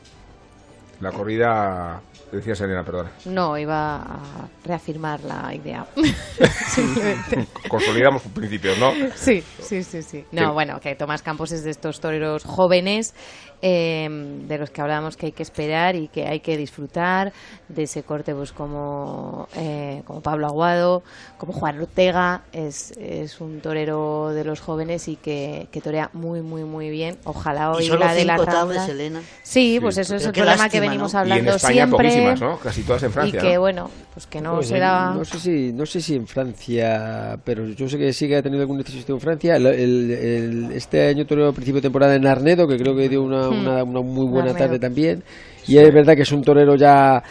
La 1.00 1.12
corrida, 1.12 2.02
decía 2.30 2.54
Selena, 2.54 2.84
perdona. 2.84 3.10
No, 3.24 3.56
iba 3.56 3.96
a 3.96 4.48
reafirmar 4.62 5.22
la 5.24 5.54
idea. 5.54 5.86
Simplemente. 6.68 7.48
Consolidamos 7.68 8.22
principios, 8.34 8.78
¿no? 8.78 8.92
Sí, 9.14 9.42
sí, 9.60 9.82
sí, 9.82 10.02
sí. 10.02 10.26
No, 10.30 10.52
bueno, 10.52 10.78
que 10.78 10.94
Tomás 10.94 11.22
Campos 11.22 11.52
es 11.52 11.64
de 11.64 11.70
estos 11.70 12.00
toreros 12.00 12.44
jóvenes 12.44 13.14
eh, 13.62 14.08
de 14.48 14.58
los 14.58 14.70
que 14.70 14.80
hablábamos 14.80 15.16
que 15.16 15.26
hay 15.26 15.32
que 15.32 15.42
esperar 15.42 15.96
y 15.96 16.08
que 16.08 16.26
hay 16.26 16.40
que 16.40 16.56
disfrutar 16.56 17.32
de 17.68 17.82
ese 17.84 18.02
corte, 18.02 18.34
pues 18.34 18.52
como, 18.52 19.48
eh, 19.56 20.02
como 20.06 20.20
Pablo 20.20 20.46
Aguado, 20.46 21.02
como 21.38 21.52
Juan 21.52 21.78
Ortega, 21.80 22.42
es, 22.52 22.92
es 22.98 23.40
un 23.40 23.60
torero 23.60 24.30
de 24.30 24.44
los 24.44 24.60
jóvenes 24.60 25.08
y 25.08 25.16
que, 25.16 25.68
que 25.70 25.80
torea 25.80 26.10
muy, 26.12 26.40
muy, 26.42 26.64
muy 26.64 26.90
bien. 26.90 27.16
Ojalá 27.24 27.72
y 27.74 27.76
hoy 27.78 27.86
solo 27.86 28.00
la 28.00 28.14
de 28.14 28.24
la 28.24 28.36
Rambla- 28.38 28.88
Elena. 28.88 29.20
Sí, 29.42 29.78
pues 29.80 29.98
eso 29.98 30.16
es 30.16 30.24
el 30.26 30.32
problema 30.32 30.68
que 30.68 30.78
lástima, 30.80 30.86
venimos 30.86 31.14
¿no? 31.14 31.20
Y 31.20 31.22
en 31.26 31.32
hablando 31.32 31.56
España 31.56 31.72
siempre. 31.86 31.96
poquísimas, 32.08 32.40
¿no? 32.40 32.58
Casi 32.58 32.82
todas 32.82 33.02
en 33.02 33.12
Francia. 33.12 33.38
y 33.38 33.42
que 33.46 33.54
¿no? 33.54 33.60
bueno, 33.60 33.90
pues 34.14 34.26
que 34.26 34.40
no 34.40 34.54
Pues, 34.56 34.68
se 34.68 34.76
eh, 34.76 34.80
da... 34.80 35.14
No 35.14 35.24
sé, 35.24 35.38
si, 35.38 35.72
no 35.72 35.86
sé 35.86 36.00
si 36.00 36.14
en 36.16 36.26
Francia, 36.26 37.38
pero 37.44 37.66
yo 37.68 37.88
sé 37.88 37.98
que 37.98 38.12
sí 38.12 38.26
que 38.28 38.36
ha 38.36 38.42
tenido 38.42 38.62
algún 38.62 38.80
éxito 38.80 39.12
en 39.14 39.20
Francia. 39.20 39.56
El- 39.56 39.66
el- 39.66 40.10
el- 40.10 40.72
este 40.72 41.08
año 41.08 41.22
a 41.22 41.52
principio 41.52 41.74
de 41.76 41.82
temporada 41.82 42.14
en 42.14 42.26
Arnedo, 42.26 42.66
que 42.66 42.76
creo 42.78 42.94
que 42.96 43.08
dio 43.08 43.22
una. 43.22 43.49
Una, 43.50 43.82
una 43.84 44.00
muy 44.00 44.28
buena 44.28 44.54
tarde 44.54 44.78
también. 44.78 45.22
Y 45.66 45.76
es 45.78 45.92
verdad 45.92 46.14
que 46.16 46.22
es 46.22 46.32
un 46.32 46.42
torero 46.42 46.74
ya 46.76 47.22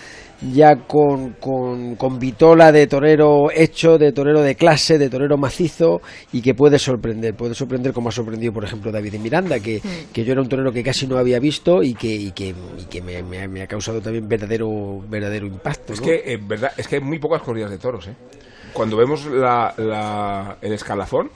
ya 0.53 0.77
con, 0.87 1.33
con, 1.33 1.97
con 1.97 2.17
vitola 2.17 2.71
de 2.71 2.87
torero 2.87 3.51
hecho, 3.53 3.97
de 3.97 4.13
torero 4.13 4.41
de 4.41 4.55
clase, 4.55 4.97
de 4.97 5.09
torero 5.09 5.35
macizo 5.37 5.99
y 6.31 6.41
que 6.41 6.53
puede 6.53 6.79
sorprender, 6.79 7.35
puede 7.35 7.53
sorprender 7.53 7.91
como 7.91 8.07
ha 8.07 8.11
sorprendido 8.13 8.53
por 8.53 8.63
ejemplo 8.63 8.89
David 8.89 9.15
Miranda, 9.15 9.59
que, 9.59 9.81
que 10.13 10.23
yo 10.23 10.31
era 10.31 10.41
un 10.41 10.47
torero 10.47 10.71
que 10.71 10.81
casi 10.81 11.07
no 11.07 11.17
había 11.17 11.39
visto 11.39 11.83
y 11.83 11.93
que, 11.93 12.07
y 12.15 12.31
que, 12.31 12.55
y 12.77 12.85
que 12.89 13.01
me, 13.01 13.21
me 13.21 13.41
ha- 13.41 13.47
me 13.49 13.61
ha 13.63 13.67
causado 13.67 13.99
también 13.99 14.29
verdadero, 14.29 15.01
verdadero 15.09 15.45
impacto. 15.45 15.91
Es 15.91 15.99
¿no? 15.99 16.05
que, 16.05 16.21
en 16.31 16.47
verdad, 16.47 16.71
es 16.77 16.87
que 16.87 16.95
hay 16.95 17.01
muy 17.01 17.19
pocas 17.19 17.41
corridas 17.41 17.69
de 17.71 17.77
toros, 17.77 18.07
¿eh? 18.07 18.15
Cuando 18.71 18.95
vemos 18.95 19.25
la, 19.25 19.73
la- 19.77 20.57
el 20.61 20.71
escalafón 20.71 21.29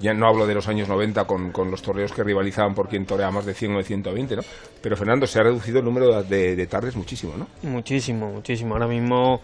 Ya 0.00 0.12
no 0.12 0.26
hablo 0.26 0.46
de 0.46 0.54
los 0.54 0.68
años 0.68 0.88
90 0.88 1.24
con, 1.26 1.52
con 1.52 1.70
los 1.70 1.80
toreros 1.82 2.12
que 2.12 2.24
rivalizaban 2.24 2.74
por 2.74 2.88
quien 2.88 3.06
torea 3.06 3.30
más 3.30 3.46
de 3.46 3.54
100 3.54 3.74
o 3.74 3.78
de 3.78 3.84
120, 3.84 4.36
¿no? 4.36 4.42
Pero 4.82 4.96
Fernando, 4.96 5.26
se 5.26 5.38
ha 5.38 5.44
reducido 5.44 5.78
el 5.78 5.84
número 5.84 6.22
de, 6.22 6.56
de 6.56 6.66
tardes 6.66 6.96
muchísimo, 6.96 7.34
¿no? 7.36 7.46
Muchísimo, 7.62 8.30
muchísimo. 8.32 8.74
Ahora 8.74 8.88
mismo, 8.88 9.40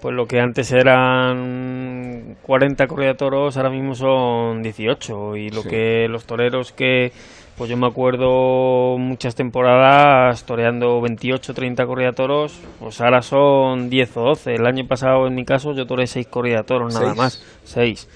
pues 0.00 0.14
lo 0.14 0.26
que 0.26 0.40
antes 0.40 0.70
eran 0.72 2.36
40 2.42 2.86
corridas 2.86 3.14
de 3.14 3.18
toros, 3.18 3.56
ahora 3.56 3.70
mismo 3.70 3.94
son 3.94 4.62
18. 4.62 5.36
Y 5.36 5.50
lo 5.50 5.62
Sí. 5.62 5.68
que 5.70 6.06
los 6.08 6.24
toreros 6.26 6.72
que, 6.72 7.12
pues 7.56 7.70
yo 7.70 7.76
me 7.76 7.86
acuerdo 7.86 8.96
muchas 8.98 9.34
temporadas 9.34 10.44
toreando 10.44 11.00
28, 11.00 11.54
30 11.54 11.86
corridas 11.86 12.12
de 12.12 12.16
toros, 12.16 12.60
pues 12.78 13.00
ahora 13.00 13.22
son 13.22 13.88
10 13.90 14.16
o 14.16 14.22
12. 14.22 14.54
El 14.54 14.66
año 14.66 14.86
pasado, 14.86 15.26
en 15.26 15.34
mi 15.34 15.44
caso, 15.44 15.72
yo 15.74 15.86
toré 15.86 16.06
6 16.06 16.26
corridas 16.28 16.60
de 16.60 16.64
toros, 16.64 16.92
nada 16.94 17.06
¿Seis? 17.06 17.16
más. 17.16 17.44
6. 17.64 18.08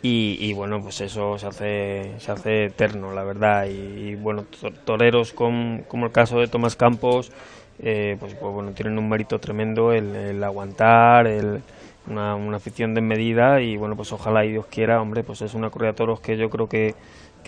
Y, 0.00 0.36
y 0.40 0.52
bueno, 0.52 0.80
pues 0.80 1.00
eso 1.00 1.38
se 1.38 1.46
hace, 1.48 2.14
se 2.20 2.30
hace 2.32 2.64
eterno, 2.66 3.12
la 3.12 3.24
verdad. 3.24 3.66
Y, 3.68 4.14
bueno, 4.14 4.44
to- 4.60 4.70
toreros 4.84 5.32
com- 5.32 5.82
como 5.84 6.06
el 6.06 6.12
caso 6.12 6.38
de 6.38 6.46
Tomás 6.48 6.76
Campos, 6.76 7.32
eh, 7.80 8.16
pues, 8.20 8.34
pues 8.34 8.52
bueno, 8.52 8.72
tienen 8.72 8.96
un 8.98 9.08
mérito 9.08 9.40
tremendo 9.40 9.92
el, 9.92 10.14
el 10.14 10.44
aguantar, 10.44 11.26
el, 11.26 11.62
una, 12.06 12.36
una 12.36 12.56
afición 12.58 12.94
desmedida 12.94 13.60
y 13.60 13.76
bueno, 13.76 13.96
pues 13.96 14.12
ojalá 14.12 14.44
y 14.44 14.50
Dios 14.52 14.66
quiera, 14.66 15.00
hombre, 15.02 15.24
pues 15.24 15.42
es 15.42 15.54
una 15.54 15.70
corrida 15.70 15.90
de 15.90 15.96
toros 15.96 16.20
que 16.20 16.36
yo 16.36 16.48
creo 16.48 16.68
que, 16.68 16.94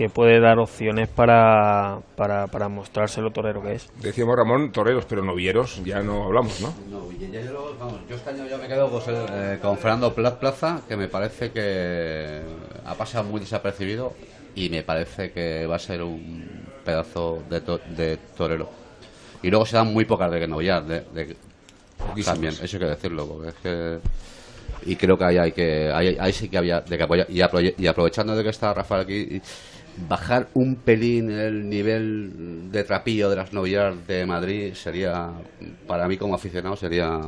que 0.01 0.09
puede 0.09 0.41
dar 0.41 0.59
opciones 0.59 1.09
para, 1.11 1.99
para, 2.17 2.47
para 2.47 2.71
mostrarse 2.71 3.21
lo 3.21 3.33
torero 3.33 3.61
que 3.63 3.75
es. 3.75 3.87
Decíamos 4.01 4.35
Ramón, 4.35 4.73
toreros, 4.73 5.05
pero 5.05 5.23
novieros, 5.23 5.83
ya 5.85 6.01
no 6.01 6.25
hablamos, 6.25 6.59
¿no? 6.63 6.73
No, 6.91 7.13
y 7.13 7.31
ya 7.31 7.43
yo, 7.43 7.77
vamos, 7.79 7.99
yo 8.09 8.17
este 8.17 8.31
año 8.31 8.47
ya 8.47 8.57
me 8.57 8.67
quedo 8.67 8.89
pues, 8.89 9.05
eh, 9.09 9.59
con 9.61 9.77
Fernando 9.77 10.15
Pla- 10.15 10.41
Plaza, 10.41 10.81
que 10.89 10.97
me 10.97 11.09
parece 11.09 11.51
que 11.53 12.41
ha 12.87 12.95
pasado 12.95 13.25
muy 13.25 13.41
desapercibido 13.41 14.15
y 14.55 14.71
me 14.71 14.83
parece 14.83 15.33
que 15.33 15.67
va 15.67 15.77
a 15.77 15.79
ser 15.79 16.03
un 16.03 16.65
pedazo 16.83 17.43
de, 17.51 17.61
to- 17.61 17.81
de 17.95 18.17
torero. 18.39 18.71
Y 19.43 19.51
luego 19.51 19.67
se 19.67 19.77
dan 19.77 19.93
muy 19.93 20.07
pocas 20.07 20.31
de 20.31 20.41
que 20.41 20.49
no 20.49 20.63
ya, 20.63 20.81
de, 20.81 21.01
de- 21.13 21.37
también, 22.25 22.55
eso 22.55 22.77
hay 22.79 22.81
que 22.81 22.87
decirlo, 22.89 23.27
porque 23.27 23.49
es 23.51 23.55
que 23.63 23.99
y 24.87 24.97
creo 24.97 25.19
que 25.19 25.25
ahí 25.25 25.37
hay 25.37 25.53
que 25.53 25.91
ahí, 25.93 26.17
ahí 26.19 26.33
sí 26.33 26.49
que 26.49 26.57
había 26.57 26.81
de 26.81 26.97
que 26.97 27.03
apoyar 27.03 27.27
y, 27.29 27.41
apro- 27.41 27.75
y 27.77 27.87
aprovechando 27.87 28.35
de 28.35 28.43
que 28.43 28.49
está 28.49 28.73
Rafael 28.73 29.03
aquí 29.03 29.15
y 29.37 29.43
bajar 30.09 30.49
un 30.55 30.77
pelín 30.77 31.31
el 31.31 31.69
nivel 31.69 32.71
de 32.73 32.85
trapillo 32.85 33.29
de 33.31 33.37
las 33.37 33.53
novillas 33.53 33.95
de 34.07 34.25
Madrid 34.27 34.73
sería 34.75 35.31
para 35.87 36.09
mí 36.09 36.17
como 36.17 36.35
aficionado 36.35 36.77
sería 36.77 37.21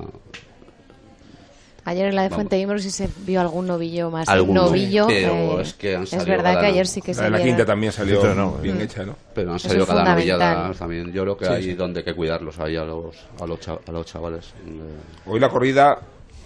Ayer 1.85 2.07
en 2.07 2.15
la 2.15 2.23
de. 2.23 2.31
Fuente 2.31 2.57
Imbro 2.61 2.79
sí 2.79 2.91
se 2.93 3.09
vio 3.27 3.41
algún 3.41 3.67
novillo 3.67 4.09
más. 4.09 4.29
Algún 4.29 4.55
novillo. 4.55 5.09
pero 5.09 5.59
eh, 5.59 5.63
es 5.63 5.75
que 5.75 5.97
han 5.97 6.05
es 6.05 6.11
salido 6.11 6.29
verdad 6.37 6.61
que 6.61 6.67
ayer 6.67 6.87
sí 6.87 7.03
que 7.03 7.13
se 7.13 7.21
La 7.21 7.25
de 7.25 7.31
la 7.33 7.37
vieron. 7.39 7.57
quinta 7.57 7.67
también 7.67 7.93
salió 7.93 8.21
Pero 8.21 8.35
no, 8.37 8.53
bien 8.59 8.79
Mm. 8.79 8.83
hecha, 8.83 9.05
¿no? 9.05 9.17
pero 9.35 9.53
han 9.53 9.59
salido 9.59 9.83
es 9.83 9.89
cada 9.89 10.05
novillada 10.15 10.73
también 10.75 11.13
yo 11.13 11.23
creo 11.23 11.37
que 11.37 11.47
Sí, 11.47 11.53
hay 11.53 11.63
sí. 11.65 11.75
donde 11.75 11.99
hay 12.01 12.05
que 12.05 12.15
cuidarlos 12.15 12.61
ahí 12.61 12.77
a 12.77 12.85
los 12.85 13.17
a 13.41 13.47
los, 13.47 13.59
a 13.69 13.91
los 13.91 14.07
chavales 14.07 14.55
Eh, 14.65 14.81
Hoy 15.27 15.41
la 15.41 15.49
corrida, 15.49 15.99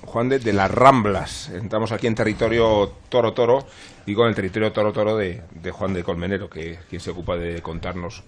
Juan, 0.06 0.28
de, 0.28 0.38
de 0.38 0.52
las 0.52 0.70
Ramblas. 0.70 1.50
Entramos 1.50 1.92
aquí 1.92 2.06
en 2.06 2.14
territorio 2.14 2.92
toro-toro 3.08 3.66
y 4.06 4.14
con 4.14 4.28
el 4.28 4.34
territorio 4.34 4.72
toro-toro 4.72 5.16
de, 5.16 5.42
de 5.50 5.70
Juan 5.70 5.92
de 5.92 6.02
Colmenero, 6.04 6.48
que 6.48 6.72
es 6.72 6.78
quien 6.88 7.00
se 7.00 7.10
ocupa 7.10 7.36
de 7.36 7.60
contarnos 7.62 8.22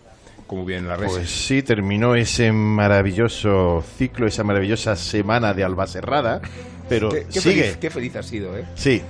cómo 0.47 0.65
vienen 0.65 0.89
las 0.89 0.99
reses. 0.99 1.19
Pues 1.19 1.31
sí, 1.31 1.63
terminó 1.63 2.15
ese 2.15 2.51
maravilloso 2.53 3.85
ciclo, 3.97 4.27
esa 4.27 4.43
maravillosa 4.45 4.97
semana 4.97 5.55
de 5.55 5.63
Albacerrada, 5.63 6.41
pero 6.89 7.11
qué, 7.11 7.27
qué 7.33 7.41
sigue. 7.41 7.63
feliz, 7.63 7.77
qué 7.77 7.91
feliz 7.91 8.17
ha 8.17 8.23
sido, 8.23 8.57
¿eh? 8.57 8.65
Sí. 8.75 9.03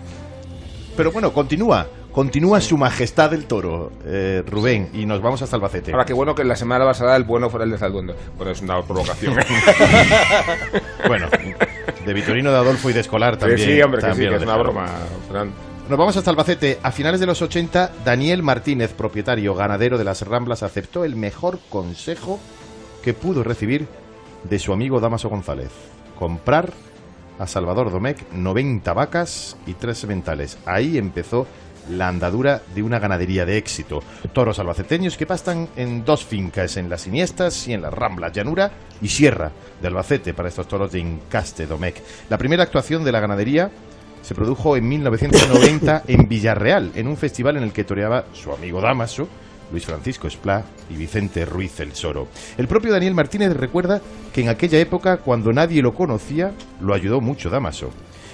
Pero 0.96 1.12
bueno, 1.12 1.32
continúa. 1.32 1.86
Continúa 2.12 2.60
su 2.60 2.76
majestad 2.76 3.32
el 3.32 3.44
toro, 3.44 3.92
eh, 4.04 4.42
Rubén, 4.44 4.88
y 4.92 5.06
nos 5.06 5.22
vamos 5.22 5.40
hasta 5.42 5.54
Albacete. 5.54 5.92
Ahora, 5.92 6.04
qué 6.04 6.14
bueno 6.14 6.34
que 6.34 6.42
en 6.42 6.48
la 6.48 6.56
semana 6.56 6.84
pasada 6.84 7.14
el 7.14 7.22
bueno 7.22 7.48
fuera 7.48 7.64
el 7.64 7.70
de 7.70 7.78
Zalduendo. 7.78 8.16
Bueno, 8.36 8.50
es 8.50 8.60
una 8.60 8.82
provocación. 8.82 9.36
bueno, 11.06 11.28
de 12.08 12.14
Vitorino 12.14 12.50
de 12.50 12.56
Adolfo 12.56 12.88
y 12.88 12.94
de 12.94 13.00
Escolar 13.00 13.36
también. 13.36 13.58
sí, 13.58 13.82
hombre, 13.82 14.00
que 14.00 14.06
sí, 14.06 14.10
también 14.12 14.30
que 14.30 14.36
lo 14.36 14.40
es 14.40 14.48
una 14.48 14.56
broma, 14.56 14.86
Fran. 15.28 15.52
Nos 15.90 15.98
vamos 15.98 16.16
hasta 16.16 16.30
Albacete. 16.30 16.78
A 16.82 16.90
finales 16.90 17.20
de 17.20 17.26
los 17.26 17.42
80, 17.42 17.92
Daniel 18.02 18.42
Martínez, 18.42 18.94
propietario 18.94 19.54
ganadero 19.54 19.98
de 19.98 20.04
las 20.04 20.22
Ramblas, 20.22 20.62
aceptó 20.62 21.04
el 21.04 21.16
mejor 21.16 21.58
consejo 21.68 22.40
que 23.02 23.12
pudo 23.12 23.44
recibir 23.44 23.86
de 24.44 24.58
su 24.58 24.72
amigo 24.72 25.00
Damaso 25.00 25.28
González. 25.28 25.68
Comprar 26.18 26.72
a 27.38 27.46
Salvador 27.46 27.92
Domecq 27.92 28.32
90 28.32 28.90
vacas 28.94 29.58
y 29.66 29.74
tres 29.74 29.98
sementales. 29.98 30.56
Ahí 30.64 30.96
empezó 30.96 31.46
la 31.90 32.08
andadura 32.08 32.62
de 32.74 32.82
una 32.82 32.98
ganadería 32.98 33.44
de 33.44 33.56
éxito. 33.56 34.02
Toros 34.32 34.58
albaceteños 34.58 35.16
que 35.16 35.26
pastan 35.26 35.68
en 35.76 36.04
dos 36.04 36.24
fincas, 36.24 36.76
en 36.76 36.88
las 36.88 37.06
Iniestas 37.06 37.68
y 37.68 37.72
en 37.72 37.82
las 37.82 37.92
Ramblas, 37.92 38.32
Llanura 38.32 38.70
y 39.00 39.08
Sierra 39.08 39.50
de 39.80 39.88
Albacete 39.88 40.34
para 40.34 40.48
estos 40.48 40.68
toros 40.68 40.92
de 40.92 41.00
Incaste 41.00 41.66
Domecq. 41.66 41.96
La 42.28 42.38
primera 42.38 42.62
actuación 42.62 43.04
de 43.04 43.12
la 43.12 43.20
ganadería 43.20 43.70
se 44.22 44.34
produjo 44.34 44.76
en 44.76 44.88
1990 44.88 46.04
en 46.06 46.28
Villarreal, 46.28 46.92
en 46.94 47.08
un 47.08 47.16
festival 47.16 47.56
en 47.56 47.62
el 47.62 47.72
que 47.72 47.84
toreaba 47.84 48.26
su 48.32 48.52
amigo 48.52 48.80
Damaso, 48.80 49.28
Luis 49.70 49.84
Francisco 49.84 50.28
Esplá 50.28 50.64
y 50.90 50.94
Vicente 50.94 51.44
Ruiz 51.44 51.78
el 51.80 51.94
Soro. 51.94 52.28
El 52.56 52.68
propio 52.68 52.92
Daniel 52.92 53.14
Martínez 53.14 53.54
recuerda 53.54 54.00
que 54.32 54.40
en 54.40 54.48
aquella 54.48 54.78
época, 54.78 55.18
cuando 55.18 55.52
nadie 55.52 55.82
lo 55.82 55.94
conocía, 55.94 56.52
lo 56.80 56.94
ayudó 56.94 57.20
mucho 57.20 57.50
Damaso 57.50 57.90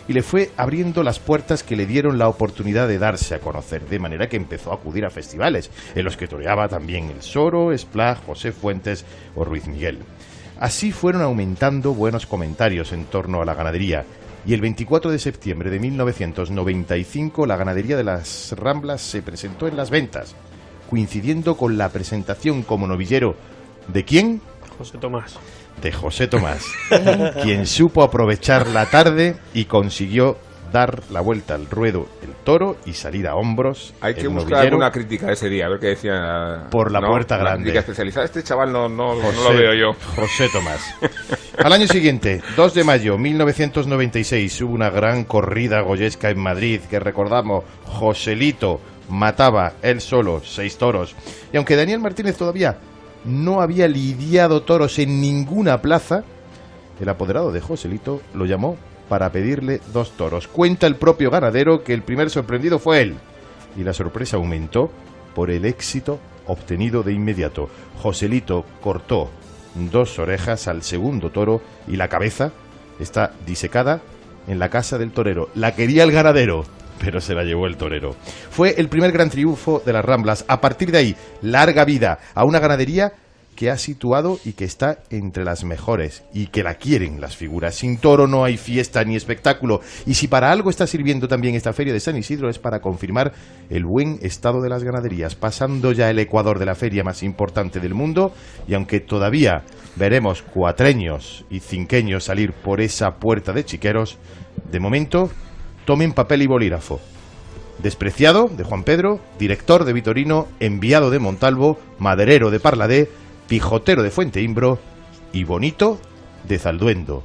y 0.08 0.12
le 0.12 0.22
fue 0.22 0.50
abriendo 0.56 1.02
las 1.02 1.18
puertas 1.18 1.62
que 1.62 1.76
le 1.76 1.86
dieron 1.86 2.18
la 2.18 2.28
oportunidad 2.28 2.88
de 2.88 2.98
darse 2.98 3.34
a 3.34 3.40
conocer, 3.40 3.86
de 3.88 3.98
manera 3.98 4.28
que 4.28 4.36
empezó 4.36 4.72
a 4.72 4.76
acudir 4.76 5.04
a 5.04 5.10
festivales, 5.10 5.70
en 5.94 6.04
los 6.04 6.16
que 6.16 6.28
toreaba 6.28 6.68
también 6.68 7.10
el 7.10 7.22
Soro, 7.22 7.72
Esplá, 7.72 8.16
José 8.16 8.52
Fuentes 8.52 9.04
o 9.34 9.44
Ruiz 9.44 9.66
Miguel. 9.66 9.98
Así 10.60 10.92
fueron 10.92 11.22
aumentando 11.22 11.94
buenos 11.94 12.26
comentarios 12.26 12.92
en 12.92 13.06
torno 13.06 13.42
a 13.42 13.44
la 13.44 13.54
ganadería, 13.54 14.04
y 14.46 14.52
el 14.52 14.60
24 14.60 15.10
de 15.10 15.18
septiembre 15.18 15.70
de 15.70 15.80
1995 15.80 17.46
la 17.46 17.56
ganadería 17.56 17.96
de 17.96 18.04
las 18.04 18.54
Ramblas 18.56 19.00
se 19.00 19.22
presentó 19.22 19.66
en 19.66 19.76
las 19.76 19.90
ventas, 19.90 20.34
coincidiendo 20.90 21.56
con 21.56 21.78
la 21.78 21.88
presentación 21.88 22.62
como 22.62 22.86
novillero 22.86 23.36
de 23.88 24.04
quién? 24.04 24.40
José 24.78 24.98
Tomás. 24.98 25.38
De 25.82 25.92
José 25.92 26.26
Tomás, 26.28 26.64
quien 27.42 27.66
supo 27.66 28.02
aprovechar 28.02 28.66
la 28.68 28.86
tarde 28.86 29.36
y 29.52 29.66
consiguió 29.66 30.38
dar 30.72 31.02
la 31.10 31.20
vuelta 31.20 31.54
al 31.54 31.70
ruedo 31.70 32.08
el 32.22 32.34
toro 32.34 32.76
y 32.84 32.94
salir 32.94 33.28
a 33.28 33.36
hombros. 33.36 33.94
Hay 34.00 34.14
que 34.14 34.26
buscar 34.26 34.66
alguna 34.66 34.90
crítica 34.90 35.30
ese 35.30 35.48
día, 35.48 35.66
a 35.66 35.68
ver 35.68 35.78
qué 35.78 35.86
decía. 35.88 36.66
Por 36.70 36.90
la 36.90 37.00
¿no? 37.00 37.08
puerta 37.08 37.36
Una 37.36 37.44
grande. 37.44 37.62
crítica 37.62 37.80
especializada. 37.80 38.26
Este 38.26 38.42
chaval 38.42 38.72
no, 38.72 38.88
no, 38.88 39.14
no 39.14 39.30
lo 39.30 39.56
veo 39.56 39.72
yo. 39.74 39.92
José 40.16 40.48
Tomás. 40.52 40.80
Al 41.58 41.72
año 41.72 41.86
siguiente, 41.86 42.42
2 42.56 42.74
de 42.74 42.82
mayo 42.82 43.16
1996, 43.16 44.62
hubo 44.62 44.74
una 44.74 44.90
gran 44.90 45.24
corrida 45.24 45.80
goyesca 45.80 46.30
en 46.30 46.40
Madrid 46.40 46.80
que 46.90 46.98
recordamos, 46.98 47.62
Joselito 47.86 48.80
mataba 49.08 49.74
él 49.82 50.00
solo 50.00 50.42
seis 50.44 50.76
toros. 50.76 51.14
Y 51.52 51.56
aunque 51.56 51.76
Daniel 51.76 52.00
Martínez 52.00 52.36
todavía 52.36 52.76
no 53.24 53.60
había 53.60 53.88
lidiado 53.88 54.62
toros 54.62 54.98
en 54.98 55.20
ninguna 55.20 55.80
plaza, 55.82 56.24
el 57.00 57.08
apoderado 57.08 57.52
de 57.52 57.60
Joselito 57.60 58.20
lo 58.34 58.46
llamó 58.46 58.76
para 59.08 59.30
pedirle 59.30 59.80
dos 59.92 60.12
toros. 60.12 60.48
Cuenta 60.48 60.86
el 60.86 60.96
propio 60.96 61.30
ganadero 61.30 61.84
que 61.84 61.94
el 61.94 62.02
primer 62.02 62.30
sorprendido 62.30 62.78
fue 62.78 63.02
él. 63.02 63.16
Y 63.76 63.82
la 63.82 63.92
sorpresa 63.92 64.36
aumentó 64.36 64.90
por 65.34 65.50
el 65.50 65.64
éxito 65.64 66.20
obtenido 66.46 67.02
de 67.02 67.12
inmediato. 67.12 67.68
Joselito 68.02 68.64
cortó 68.80 69.30
dos 69.90 70.18
orejas 70.18 70.68
al 70.68 70.82
segundo 70.82 71.30
toro 71.30 71.60
y 71.88 71.96
la 71.96 72.08
cabeza 72.08 72.52
está 73.00 73.32
disecada 73.46 74.00
en 74.46 74.58
la 74.58 74.68
casa 74.68 74.98
del 74.98 75.10
torero. 75.10 75.48
La 75.54 75.74
quería 75.74 76.04
el 76.04 76.12
ganadero, 76.12 76.64
pero 77.04 77.20
se 77.20 77.34
la 77.34 77.44
llevó 77.44 77.66
el 77.66 77.76
torero. 77.76 78.16
Fue 78.50 78.74
el 78.78 78.88
primer 78.88 79.12
gran 79.12 79.28
triunfo 79.28 79.82
de 79.84 79.92
las 79.92 80.04
Ramblas. 80.04 80.44
A 80.48 80.60
partir 80.60 80.90
de 80.90 80.98
ahí, 80.98 81.16
larga 81.42 81.84
vida 81.84 82.18
a 82.34 82.44
una 82.44 82.60
ganadería 82.60 83.12
que 83.54 83.70
ha 83.70 83.78
situado 83.78 84.40
y 84.44 84.54
que 84.54 84.64
está 84.64 84.98
entre 85.10 85.44
las 85.44 85.62
mejores 85.62 86.24
y 86.32 86.48
que 86.48 86.64
la 86.64 86.74
quieren 86.74 87.20
las 87.20 87.36
figuras. 87.36 87.76
Sin 87.76 87.98
toro 87.98 88.26
no 88.26 88.44
hay 88.44 88.56
fiesta 88.56 89.04
ni 89.04 89.14
espectáculo. 89.14 89.80
Y 90.06 90.14
si 90.14 90.26
para 90.26 90.50
algo 90.50 90.70
está 90.70 90.86
sirviendo 90.86 91.28
también 91.28 91.54
esta 91.54 91.72
feria 91.72 91.92
de 91.92 92.00
San 92.00 92.16
Isidro 92.16 92.48
es 92.48 92.58
para 92.58 92.80
confirmar 92.80 93.32
el 93.70 93.84
buen 93.84 94.18
estado 94.22 94.60
de 94.60 94.70
las 94.70 94.82
ganaderías, 94.82 95.36
pasando 95.36 95.92
ya 95.92 96.10
el 96.10 96.18
Ecuador 96.18 96.58
de 96.58 96.66
la 96.66 96.74
feria 96.74 97.04
más 97.04 97.22
importante 97.22 97.78
del 97.78 97.94
mundo 97.94 98.32
y 98.66 98.74
aunque 98.74 98.98
todavía 98.98 99.62
veremos 99.94 100.42
cuatreños 100.42 101.44
y 101.48 101.60
cinqueños 101.60 102.24
salir 102.24 102.52
por 102.52 102.80
esa 102.80 103.18
puerta 103.18 103.52
de 103.52 103.64
chiqueros, 103.64 104.18
de 104.72 104.80
momento 104.80 105.30
tomen 105.84 106.12
papel 106.12 106.42
y 106.42 106.46
bolígrafo. 106.46 107.00
Despreciado 107.78 108.48
de 108.48 108.64
Juan 108.64 108.84
Pedro, 108.84 109.20
director 109.38 109.84
de 109.84 109.92
Vitorino, 109.92 110.46
enviado 110.60 111.10
de 111.10 111.18
Montalvo, 111.18 111.78
maderero 111.98 112.50
de 112.50 112.60
Parladé, 112.60 113.10
pijotero 113.48 114.02
de 114.02 114.10
Fuente 114.10 114.42
Imbro 114.42 114.78
y 115.32 115.44
bonito 115.44 115.98
de 116.44 116.58
Zalduendo. 116.58 117.24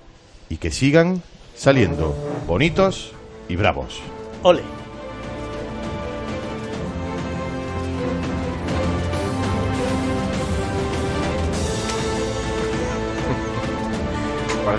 Y 0.49 0.57
que 0.57 0.71
sigan 0.71 1.21
saliendo 1.55 2.15
bonitos 2.47 3.11
y 3.47 3.55
bravos. 3.55 4.01
Ole. 4.43 4.78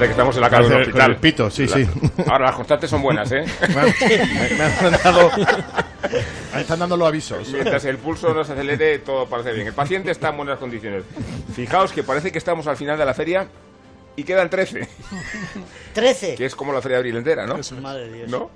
Parece 0.01 0.07
que 0.07 0.11
estamos 0.13 0.35
en 0.37 0.41
la 0.43 0.51
casa 0.51 0.63
de 0.69 0.75
un 0.77 0.81
hospital. 0.83 1.11
el 1.11 1.17
pito, 1.19 1.51
sí, 1.51 1.69
sí. 1.69 1.87
Ahora, 2.27 2.47
las 2.47 2.55
constantes 2.55 2.89
son 2.91 3.03
buenas, 3.03 3.31
¿eh? 3.33 3.45
Me 3.69 3.81
han- 3.81 3.95
me 4.59 4.65
han 4.87 5.03
dado- 5.05 5.31
me 6.55 6.61
están 6.63 6.79
dando 6.79 6.97
los 6.97 7.07
avisos. 7.09 7.49
Mientras 7.51 7.85
el 7.85 7.99
pulso 7.99 8.33
no 8.33 8.43
se 8.43 8.53
acelere, 8.55 8.99
todo 9.01 9.27
parece 9.27 9.53
bien. 9.53 9.67
El 9.67 9.75
paciente 9.75 10.11
está 10.11 10.31
en 10.31 10.39
buenas 10.39 10.59
condiciones. 10.59 11.05
Fijaos 11.55 11.93
que 11.93 12.03
parece 12.03 12.33
que 12.33 12.39
estamos 12.39 12.67
al 12.67 12.77
final 12.79 12.99
de 12.99 13.05
la 13.05 13.13
feria 13.15 13.47
y 14.17 14.25
quedan 14.25 14.49
13. 14.49 14.89
13. 15.93 16.35
Que 16.37 16.47
es 16.47 16.55
como 16.57 16.73
la 16.73 16.81
feria 16.81 16.97
de 16.97 17.01
abril 17.01 17.17
entera, 17.17 17.47
¿no? 17.47 17.57
Madre 17.83 18.09
de 18.09 18.13
Dios. 18.19 18.31
¿No? 18.31 18.51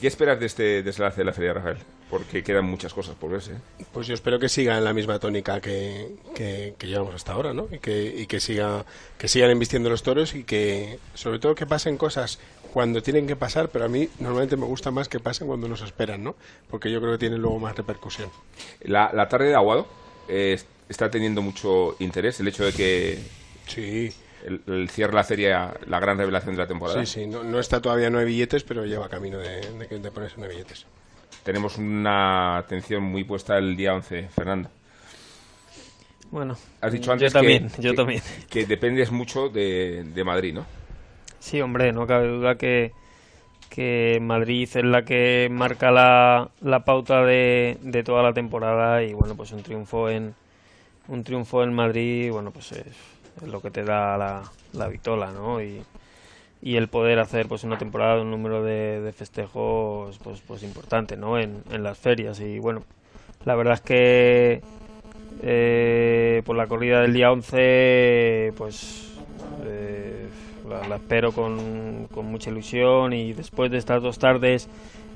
¿Qué 0.00 0.06
esperas 0.06 0.38
de 0.40 0.46
este 0.46 0.82
desenlace 0.82 1.20
de 1.20 1.24
la 1.24 1.32
feria, 1.32 1.52
Rafael? 1.54 1.76
Porque 2.10 2.42
quedan 2.42 2.64
muchas 2.64 2.92
cosas 2.92 3.14
por 3.14 3.30
verse. 3.30 3.52
¿eh? 3.52 3.84
Pues 3.92 4.08
yo 4.08 4.14
espero 4.14 4.40
que 4.40 4.48
siga 4.48 4.76
en 4.76 4.82
la 4.82 4.92
misma 4.92 5.20
tónica 5.20 5.60
que, 5.60 6.08
que, 6.34 6.74
que 6.76 6.86
llevamos 6.88 7.14
hasta 7.14 7.32
ahora, 7.32 7.54
¿no? 7.54 7.68
Y 7.70 7.78
que, 7.78 8.02
y 8.04 8.26
que 8.26 8.40
siga 8.40 8.84
que 9.16 9.28
sigan 9.28 9.50
embistiendo 9.50 9.88
los 9.88 10.02
toros 10.02 10.34
y 10.34 10.42
que, 10.42 10.98
sobre 11.14 11.38
todo, 11.38 11.54
que 11.54 11.66
pasen 11.66 11.96
cosas 11.96 12.40
cuando 12.72 13.02
tienen 13.02 13.26
que 13.26 13.36
pasar, 13.36 13.68
pero 13.68 13.84
a 13.84 13.88
mí 13.88 14.08
normalmente 14.18 14.56
me 14.56 14.66
gusta 14.66 14.90
más 14.90 15.08
que 15.08 15.20
pasen 15.20 15.46
cuando 15.46 15.68
nos 15.68 15.82
esperan, 15.82 16.24
¿no? 16.24 16.34
Porque 16.68 16.90
yo 16.90 17.00
creo 17.00 17.12
que 17.12 17.18
tienen 17.18 17.40
luego 17.40 17.58
más 17.60 17.76
repercusión. 17.76 18.28
La, 18.82 19.12
la 19.12 19.28
tarde 19.28 19.46
de 19.46 19.54
Aguado 19.54 19.86
eh, 20.28 20.60
está 20.88 21.10
teniendo 21.10 21.42
mucho 21.42 21.96
interés. 22.00 22.40
El 22.40 22.48
hecho 22.48 22.64
de 22.64 22.72
que 22.72 23.18
sí. 23.66 24.12
el, 24.44 24.62
el 24.66 24.90
cierre 24.90 25.14
la 25.14 25.24
feria, 25.24 25.74
la 25.86 26.00
gran 26.00 26.18
revelación 26.18 26.54
de 26.56 26.62
la 26.62 26.66
temporada. 26.66 27.04
Sí, 27.06 27.20
sí, 27.20 27.26
no, 27.26 27.44
no 27.44 27.60
está 27.60 27.80
todavía, 27.80 28.10
no 28.10 28.18
hay 28.18 28.26
billetes, 28.26 28.64
pero 28.64 28.84
lleva 28.84 29.08
camino 29.08 29.38
de, 29.38 29.60
de, 29.60 29.98
de 29.98 30.10
ponerse 30.10 30.36
nueve 30.38 30.54
billetes. 30.54 30.86
Tenemos 31.44 31.78
una 31.78 32.58
atención 32.58 33.02
muy 33.02 33.24
puesta 33.24 33.58
el 33.58 33.76
día 33.76 33.94
11, 33.94 34.28
Fernando. 34.28 34.70
Bueno, 36.30 36.56
Has 36.80 36.92
dicho 36.92 37.12
yo 37.12 37.12
antes 37.12 37.32
también, 37.32 37.68
que, 37.68 37.82
yo 37.82 37.94
que- 37.94 37.94
también. 37.94 38.22
que 38.48 38.66
dependes 38.66 39.10
mucho 39.12 39.48
de, 39.48 40.04
de 40.04 40.24
Madrid, 40.24 40.54
¿no? 40.54 40.66
Sí, 41.38 41.60
hombre, 41.60 41.92
no 41.92 42.06
cabe 42.06 42.28
duda 42.28 42.56
que, 42.56 42.92
que 43.70 44.18
Madrid 44.22 44.68
es 44.74 44.84
la 44.84 45.04
que 45.04 45.48
marca 45.50 45.90
la, 45.90 46.50
la 46.60 46.84
pauta 46.84 47.24
de, 47.24 47.78
de 47.82 48.02
toda 48.04 48.22
la 48.22 48.34
temporada 48.34 49.02
y 49.04 49.14
bueno, 49.14 49.36
pues 49.36 49.52
un 49.52 49.62
triunfo 49.62 50.10
en 50.10 50.34
un 51.08 51.24
triunfo 51.24 51.62
en 51.64 51.74
Madrid, 51.74 52.30
bueno, 52.32 52.52
pues 52.52 52.72
es, 52.72 52.86
es 53.42 53.48
lo 53.48 53.62
que 53.62 53.70
te 53.70 53.84
da 53.84 54.16
la, 54.18 54.42
la 54.74 54.88
vitola, 54.88 55.32
¿no? 55.32 55.62
Y, 55.62 55.82
y 56.62 56.76
el 56.76 56.88
poder 56.88 57.18
hacer 57.18 57.46
pues 57.48 57.64
una 57.64 57.78
temporada, 57.78 58.20
un 58.20 58.30
número 58.30 58.62
de, 58.62 59.00
de 59.00 59.12
festejos 59.12 60.18
pues 60.18 60.42
pues 60.46 60.62
importante, 60.62 61.16
¿no? 61.16 61.38
En, 61.38 61.62
en 61.70 61.82
las 61.82 61.98
ferias 61.98 62.40
y 62.40 62.58
bueno, 62.58 62.82
la 63.44 63.54
verdad 63.54 63.74
es 63.74 63.80
que 63.80 64.62
eh, 65.42 66.42
por 66.44 66.56
la 66.56 66.66
corrida 66.66 67.00
del 67.00 67.14
día 67.14 67.32
11 67.32 68.52
pues 68.56 69.10
eh, 69.64 70.28
la, 70.68 70.96
espero 70.96 71.32
con, 71.32 72.08
con 72.12 72.26
mucha 72.26 72.50
ilusión 72.50 73.12
y 73.14 73.32
después 73.32 73.70
de 73.70 73.78
estas 73.78 74.02
dos 74.02 74.18
tardes 74.18 74.68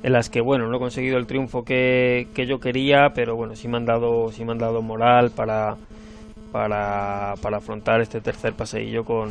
en 0.02 0.12
las 0.12 0.30
que 0.30 0.40
bueno 0.40 0.66
no 0.66 0.76
he 0.76 0.78
conseguido 0.78 1.18
el 1.18 1.26
triunfo 1.26 1.64
que, 1.64 2.28
que 2.34 2.46
yo 2.46 2.58
quería 2.58 3.12
pero 3.14 3.36
bueno 3.36 3.54
sí 3.54 3.68
me 3.68 3.76
han 3.76 3.84
dado 3.84 4.32
sí 4.32 4.44
me 4.44 4.52
han 4.52 4.58
dado 4.58 4.80
moral 4.80 5.30
para 5.30 5.76
para, 6.52 7.34
para 7.42 7.56
afrontar 7.56 8.00
este 8.00 8.20
tercer 8.20 8.54
paseillo 8.54 9.04
con, 9.04 9.30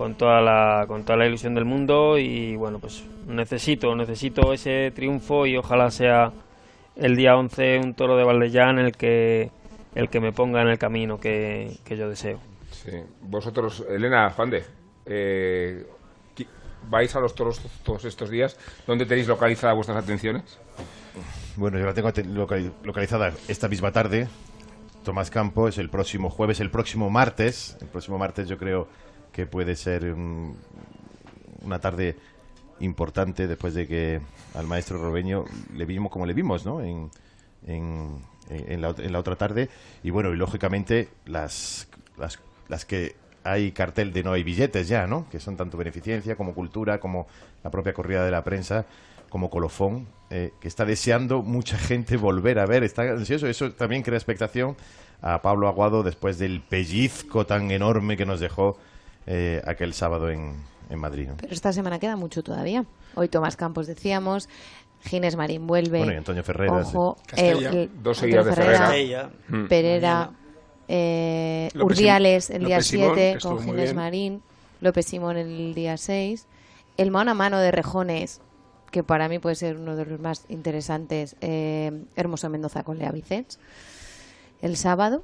con 0.00 0.14
toda 0.14 0.40
la 0.40 0.86
con 0.88 1.04
toda 1.04 1.18
la 1.18 1.26
ilusión 1.26 1.54
del 1.54 1.66
mundo 1.66 2.16
y 2.16 2.56
bueno 2.56 2.78
pues 2.78 3.04
necesito 3.26 3.94
necesito 3.94 4.54
ese 4.54 4.90
triunfo 4.94 5.44
y 5.44 5.58
ojalá 5.58 5.90
sea 5.90 6.32
el 6.96 7.16
día 7.16 7.36
11 7.36 7.80
un 7.84 7.92
toro 7.92 8.16
de 8.16 8.24
Valdellán 8.24 8.78
el 8.78 8.96
que 8.96 9.50
el 9.94 10.08
que 10.08 10.20
me 10.20 10.32
ponga 10.32 10.62
en 10.62 10.68
el 10.68 10.78
camino 10.78 11.20
que, 11.20 11.76
que 11.84 11.98
yo 11.98 12.08
deseo 12.08 12.38
Sí. 12.70 12.92
Vosotros, 13.20 13.84
Elena, 13.90 14.30
Juan 14.30 14.48
de, 14.48 14.64
eh, 15.04 15.84
qui- 16.34 16.46
¿vais 16.88 17.14
a 17.14 17.20
los 17.20 17.34
toros 17.34 17.60
todos 17.84 18.06
estos 18.06 18.30
días? 18.30 18.56
¿Dónde 18.86 19.04
tenéis 19.04 19.28
localizadas 19.28 19.76
vuestras 19.76 20.02
atenciones? 20.02 20.58
Bueno, 21.56 21.78
yo 21.78 21.84
la 21.84 21.92
tengo 21.92 22.10
te- 22.10 22.24
locali- 22.24 22.72
localizada 22.84 23.34
esta 23.48 23.68
misma 23.68 23.92
tarde. 23.92 24.28
Tomás 25.04 25.28
Campos, 25.30 25.76
el 25.76 25.90
próximo 25.90 26.30
jueves, 26.30 26.58
el 26.60 26.70
próximo 26.70 27.10
martes. 27.10 27.76
El 27.82 27.88
próximo 27.88 28.16
martes 28.16 28.48
yo 28.48 28.56
creo 28.56 28.88
que 29.32 29.46
puede 29.46 29.76
ser 29.76 30.14
una 31.62 31.78
tarde 31.80 32.16
importante 32.80 33.46
después 33.46 33.74
de 33.74 33.86
que 33.86 34.20
al 34.54 34.66
maestro 34.66 34.98
Robeño 34.98 35.44
le 35.74 35.84
vimos 35.84 36.10
como 36.10 36.26
le 36.26 36.32
vimos, 36.32 36.64
¿no? 36.64 36.80
En, 36.80 37.10
en, 37.66 38.18
en 38.48 38.80
la, 38.80 38.94
en 38.96 39.12
la 39.12 39.18
otra 39.18 39.36
tarde. 39.36 39.68
Y 40.02 40.10
bueno, 40.10 40.32
y 40.32 40.36
lógicamente 40.36 41.08
las, 41.26 41.88
las, 42.18 42.38
las 42.68 42.84
que 42.84 43.16
hay 43.44 43.72
cartel 43.72 44.12
de 44.12 44.22
no 44.22 44.32
hay 44.32 44.42
billetes 44.42 44.88
ya, 44.88 45.06
¿no? 45.06 45.28
Que 45.30 45.40
son 45.40 45.56
tanto 45.56 45.76
beneficencia 45.76 46.36
como 46.36 46.54
cultura, 46.54 47.00
como 47.00 47.26
la 47.62 47.70
propia 47.70 47.92
corrida 47.92 48.24
de 48.24 48.30
la 48.30 48.44
prensa, 48.44 48.86
como 49.28 49.48
colofón, 49.48 50.08
eh, 50.30 50.52
que 50.60 50.68
está 50.68 50.84
deseando 50.84 51.42
mucha 51.42 51.78
gente 51.78 52.16
volver 52.16 52.58
a 52.58 52.66
ver, 52.66 52.82
está 52.82 53.02
ansioso. 53.02 53.46
Eso 53.46 53.72
también 53.72 54.02
crea 54.02 54.16
expectación 54.16 54.76
a 55.22 55.42
Pablo 55.42 55.68
Aguado 55.68 56.02
después 56.02 56.38
del 56.38 56.62
pellizco 56.62 57.46
tan 57.46 57.70
enorme 57.70 58.16
que 58.16 58.26
nos 58.26 58.40
dejó 58.40 58.78
eh, 59.32 59.62
aquel 59.64 59.92
sábado 59.94 60.28
en, 60.28 60.56
en 60.90 60.98
Madrid. 60.98 61.28
¿no? 61.28 61.36
Pero 61.36 61.52
esta 61.52 61.72
semana 61.72 62.00
queda 62.00 62.16
mucho 62.16 62.42
todavía. 62.42 62.84
Hoy 63.14 63.28
Tomás 63.28 63.56
Campos 63.56 63.86
decíamos, 63.86 64.48
Ginés 65.02 65.36
Marín 65.36 65.66
vuelve. 65.68 65.98
Bueno, 65.98 66.12
y 66.12 66.16
Antonio 66.16 66.42
Ferreras, 66.42 66.88
Ojo. 66.94 67.16
Castella. 67.26 67.70
el- 67.70 67.90
Dos 68.02 68.18
seguidas 68.18 68.46
de 68.46 68.52
Ferreras, 68.54 68.90
Ferreras. 68.90 69.30
Mm. 69.48 69.66
Pereira, 69.68 70.30
eh, 70.88 71.68
Urdiales 71.80 72.50
el 72.50 72.64
día 72.64 72.76
López 72.78 72.86
Simón, 72.86 73.14
que 73.14 73.20
7 73.20 73.30
estuvo 73.36 73.56
con 73.56 73.64
Ginés. 73.66 73.94
Marín, 73.94 74.42
López 74.80 75.06
Simón 75.06 75.36
el 75.36 75.74
día 75.74 75.96
6. 75.96 76.46
El 76.96 77.10
mano 77.12 77.30
a 77.30 77.34
mano 77.34 77.58
de 77.60 77.70
Rejones, 77.70 78.40
que 78.90 79.04
para 79.04 79.28
mí 79.28 79.38
puede 79.38 79.54
ser 79.54 79.76
uno 79.76 79.94
de 79.94 80.04
los 80.06 80.18
más 80.20 80.44
interesantes, 80.48 81.36
eh, 81.40 81.92
Hermoso 82.16 82.50
Mendoza 82.50 82.82
con 82.82 82.98
Lea 82.98 83.12
Vicens, 83.12 83.60
el 84.60 84.76
sábado. 84.76 85.22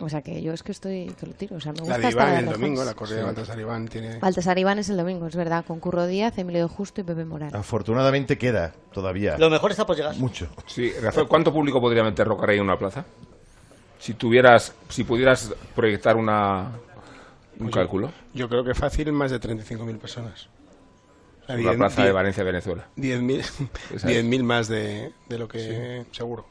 O 0.00 0.08
sea 0.08 0.22
que 0.22 0.40
yo 0.42 0.52
es 0.52 0.62
que 0.62 0.70
estoy, 0.70 1.12
que 1.18 1.26
lo 1.26 1.32
tiro. 1.32 1.56
O 1.56 1.60
sea, 1.60 1.72
me 1.72 1.78
La 1.78 1.84
gusta 1.84 1.98
de 1.98 2.06
hasta 2.06 2.22
Iván 2.22 2.32
de 2.34 2.38
el 2.38 2.46
domingo, 2.60 2.84
la 2.84 2.94
corrida 2.94 3.16
de 3.16 3.22
Baltasar 3.24 3.58
Iván 3.58 3.88
tiene... 3.88 4.18
Baltasar 4.18 4.56
Iván 4.58 4.78
es 4.78 4.88
el 4.90 4.96
domingo, 4.96 5.26
es 5.26 5.34
verdad, 5.34 5.64
con 5.66 5.80
Curro 5.80 6.06
Díaz, 6.06 6.38
Emilio 6.38 6.62
de 6.62 6.68
Justo 6.68 7.00
y 7.00 7.04
Pepe 7.04 7.24
Morán. 7.24 7.54
Afortunadamente 7.56 8.38
queda 8.38 8.72
todavía. 8.92 9.36
Lo 9.38 9.50
mejor 9.50 9.72
está 9.72 9.84
por 9.86 9.96
llegar. 9.96 10.14
Mucho. 10.16 10.48
Sí, 10.66 10.92
Rafael, 11.02 11.26
¿cuánto 11.26 11.52
público 11.52 11.80
podría 11.80 12.04
meter 12.04 12.28
Rocarey 12.28 12.58
en 12.58 12.64
una 12.64 12.78
plaza? 12.78 13.04
Si 13.98 14.14
tuvieras, 14.14 14.72
si 14.88 15.02
pudieras 15.02 15.52
proyectar 15.74 16.14
una, 16.16 16.70
un 17.58 17.64
Pues 17.66 17.74
cálculo. 17.74 18.12
Yo 18.34 18.48
creo 18.48 18.62
que 18.62 18.74
fácil 18.74 19.10
más 19.12 19.32
de 19.32 19.40
35.000 19.40 19.98
personas. 19.98 20.48
Sea, 21.44 21.56
Una 21.56 21.72
diez- 21.72 21.76
plaza 21.76 22.02
de 22.02 22.08
diez- 22.10 22.14
Valencia, 22.14 22.44
Venezuela. 22.44 22.86
10.000 22.96 23.40
Esa 23.96 24.08
10.000 24.08 24.42
más 24.44 24.68
de, 24.68 25.12
de 25.28 25.38
lo 25.38 25.48
que 25.48 26.04
seguro. 26.12 26.46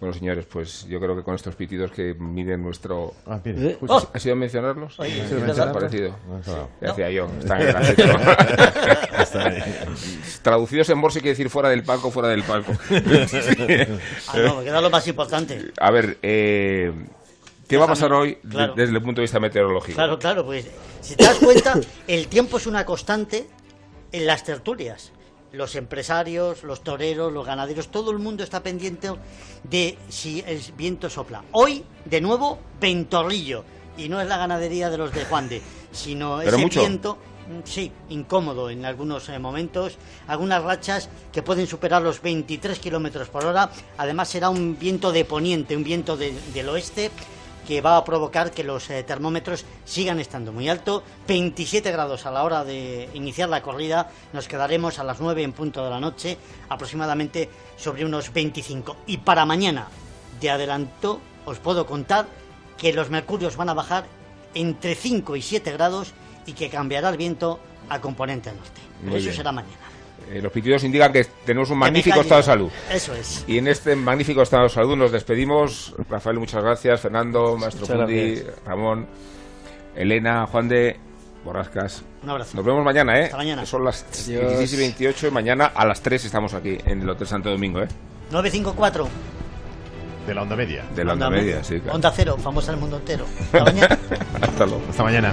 Bueno, 0.00 0.14
señores, 0.14 0.46
pues 0.46 0.86
yo 0.86 1.00
creo 1.00 1.16
que 1.16 1.24
con 1.24 1.34
estos 1.34 1.56
pitidos 1.56 1.90
que 1.90 2.14
miden 2.14 2.62
nuestro... 2.62 3.14
Ah, 3.26 3.40
mire, 3.44 3.70
¿Eh? 3.70 3.76
justo. 3.80 4.10
¿Ha 4.14 4.18
sido 4.20 4.36
mencionarlos? 4.36 4.94
Ay, 5.00 5.20
¿Ha 5.20 5.72
parecido? 5.72 6.14
No. 6.46 6.68
Ya 6.80 6.88
decía 6.88 7.10
yo, 7.10 7.28
están. 7.40 7.60
Traducidos 10.42 10.88
en 10.90 11.00
bolsa 11.00 11.18
quiere 11.18 11.30
decir 11.30 11.50
fuera 11.50 11.70
del 11.70 11.82
palco, 11.82 12.12
fuera 12.12 12.28
del 12.28 12.44
palco. 12.44 12.72
Ah, 14.28 14.38
no, 14.38 14.56
me 14.56 14.64
queda 14.64 14.80
lo 14.80 14.90
más 14.90 15.06
importante. 15.08 15.72
A 15.78 15.90
ver, 15.90 16.18
eh, 16.22 16.92
¿qué 17.66 17.76
va 17.76 17.84
a 17.84 17.88
pasar 17.88 18.12
hoy 18.12 18.36
claro. 18.36 18.74
desde 18.74 18.94
el 18.94 19.02
punto 19.02 19.20
de 19.20 19.24
vista 19.24 19.40
meteorológico? 19.40 19.96
Claro, 19.96 20.18
claro, 20.18 20.44
pues 20.44 20.68
si 21.00 21.16
te 21.16 21.24
das 21.24 21.38
cuenta, 21.38 21.80
el 22.06 22.28
tiempo 22.28 22.58
es 22.58 22.66
una 22.66 22.84
constante 22.84 23.46
en 24.12 24.26
las 24.26 24.44
tertulias. 24.44 25.12
Los 25.52 25.74
empresarios, 25.76 26.62
los 26.62 26.82
toreros, 26.82 27.32
los 27.32 27.46
ganaderos, 27.46 27.88
todo 27.88 28.10
el 28.10 28.18
mundo 28.18 28.44
está 28.44 28.62
pendiente 28.62 29.10
de 29.62 29.96
si 30.08 30.44
el 30.46 30.60
viento 30.76 31.08
sopla. 31.08 31.42
Hoy, 31.52 31.84
de 32.04 32.20
nuevo, 32.20 32.58
ventorrillo. 32.80 33.64
Y 33.96 34.08
no 34.08 34.20
es 34.20 34.28
la 34.28 34.36
ganadería 34.36 34.90
de 34.90 34.98
los 34.98 35.12
de 35.12 35.24
Juan 35.24 35.48
de, 35.48 35.60
sino 35.90 36.36
Pero 36.38 36.50
ese 36.56 36.56
mucho. 36.64 36.80
viento, 36.80 37.18
mm, 37.48 37.60
sí, 37.64 37.90
incómodo 38.10 38.70
en 38.70 38.84
algunos 38.84 39.28
eh, 39.30 39.38
momentos. 39.38 39.96
Algunas 40.28 40.62
rachas 40.62 41.08
que 41.32 41.42
pueden 41.42 41.66
superar 41.66 42.02
los 42.02 42.20
23 42.22 42.78
kilómetros 42.78 43.28
por 43.28 43.44
hora. 43.46 43.70
Además, 43.96 44.28
será 44.28 44.50
un 44.50 44.78
viento 44.78 45.10
de 45.12 45.24
poniente, 45.24 45.76
un 45.76 45.82
viento 45.82 46.16
de- 46.16 46.32
del 46.54 46.68
oeste 46.68 47.10
que 47.68 47.82
va 47.82 47.98
a 47.98 48.04
provocar 48.04 48.50
que 48.50 48.64
los 48.64 48.88
eh, 48.88 49.02
termómetros 49.02 49.66
sigan 49.84 50.18
estando 50.20 50.54
muy 50.54 50.70
alto. 50.70 51.02
27 51.26 51.92
grados 51.92 52.24
a 52.24 52.30
la 52.30 52.42
hora 52.42 52.64
de 52.64 53.10
iniciar 53.12 53.50
la 53.50 53.60
corrida. 53.60 54.10
Nos 54.32 54.48
quedaremos 54.48 54.98
a 54.98 55.04
las 55.04 55.20
9 55.20 55.42
en 55.42 55.52
punto 55.52 55.84
de 55.84 55.90
la 55.90 56.00
noche, 56.00 56.38
aproximadamente 56.70 57.50
sobre 57.76 58.06
unos 58.06 58.32
25. 58.32 58.96
Y 59.06 59.18
para 59.18 59.44
mañana, 59.44 59.88
de 60.40 60.48
adelanto, 60.48 61.20
os 61.44 61.58
puedo 61.58 61.84
contar 61.84 62.26
que 62.78 62.94
los 62.94 63.10
mercurios 63.10 63.58
van 63.58 63.68
a 63.68 63.74
bajar 63.74 64.06
entre 64.54 64.94
5 64.94 65.36
y 65.36 65.42
7 65.42 65.70
grados 65.72 66.14
y 66.46 66.54
que 66.54 66.70
cambiará 66.70 67.10
el 67.10 67.18
viento 67.18 67.60
a 67.90 68.00
componente 68.00 68.50
norte. 68.50 68.80
Pero 69.04 69.16
eso 69.16 69.30
será 69.30 69.52
mañana. 69.52 69.87
Eh, 70.30 70.42
los 70.42 70.52
pitidos 70.52 70.84
indican 70.84 71.12
que 71.12 71.24
tenemos 71.44 71.70
un 71.70 71.78
magnífico 71.78 72.20
estado 72.20 72.40
de 72.40 72.46
salud. 72.46 72.70
Eso 72.92 73.14
es. 73.14 73.44
Y 73.46 73.58
en 73.58 73.66
este 73.68 73.96
magnífico 73.96 74.42
estado 74.42 74.64
de 74.64 74.68
salud 74.68 74.96
nos 74.96 75.10
despedimos. 75.10 75.94
Rafael, 76.08 76.38
muchas 76.38 76.62
gracias. 76.62 77.00
Fernando, 77.00 77.56
Maestro 77.56 77.82
Muchas 77.86 77.96
Fundi, 77.96 78.34
gracias. 78.34 78.64
Ramón, 78.66 79.06
Elena, 79.96 80.46
Juan 80.46 80.68
de. 80.68 80.96
Borrascas. 81.44 82.02
Un 82.22 82.30
abrazo. 82.30 82.56
Nos 82.56 82.66
vemos 82.66 82.84
mañana, 82.84 83.18
¿eh? 83.18 83.24
Hasta 83.24 83.36
mañana. 83.36 83.64
Son 83.64 83.84
las 83.84 84.02
Adiós. 84.02 84.58
16 84.58 84.72
y 84.72 84.76
28 84.76 85.28
y 85.28 85.30
mañana 85.30 85.66
a 85.66 85.86
las 85.86 86.02
3 86.02 86.24
estamos 86.24 86.52
aquí 86.52 86.76
en 86.84 87.02
el 87.02 87.08
Hotel 87.08 87.26
Santo 87.26 87.48
Domingo, 87.48 87.80
¿eh? 87.80 87.88
954. 88.30 89.08
De 90.26 90.34
la 90.34 90.42
onda 90.42 90.56
media. 90.56 90.84
De 90.94 91.04
la 91.04 91.14
onda 91.14 91.30
media, 91.30 91.64
sí, 91.64 91.80
claro. 91.80 91.94
Onda 91.94 92.12
cero, 92.14 92.36
famosa 92.38 92.72
en 92.72 92.74
el 92.74 92.80
mundo 92.82 92.98
entero. 92.98 93.24
Hasta 93.46 93.64
mañana. 93.64 93.98
Hasta 94.42 94.66
luego. 94.66 94.82
Hasta 94.90 95.02
mañana. 95.02 95.32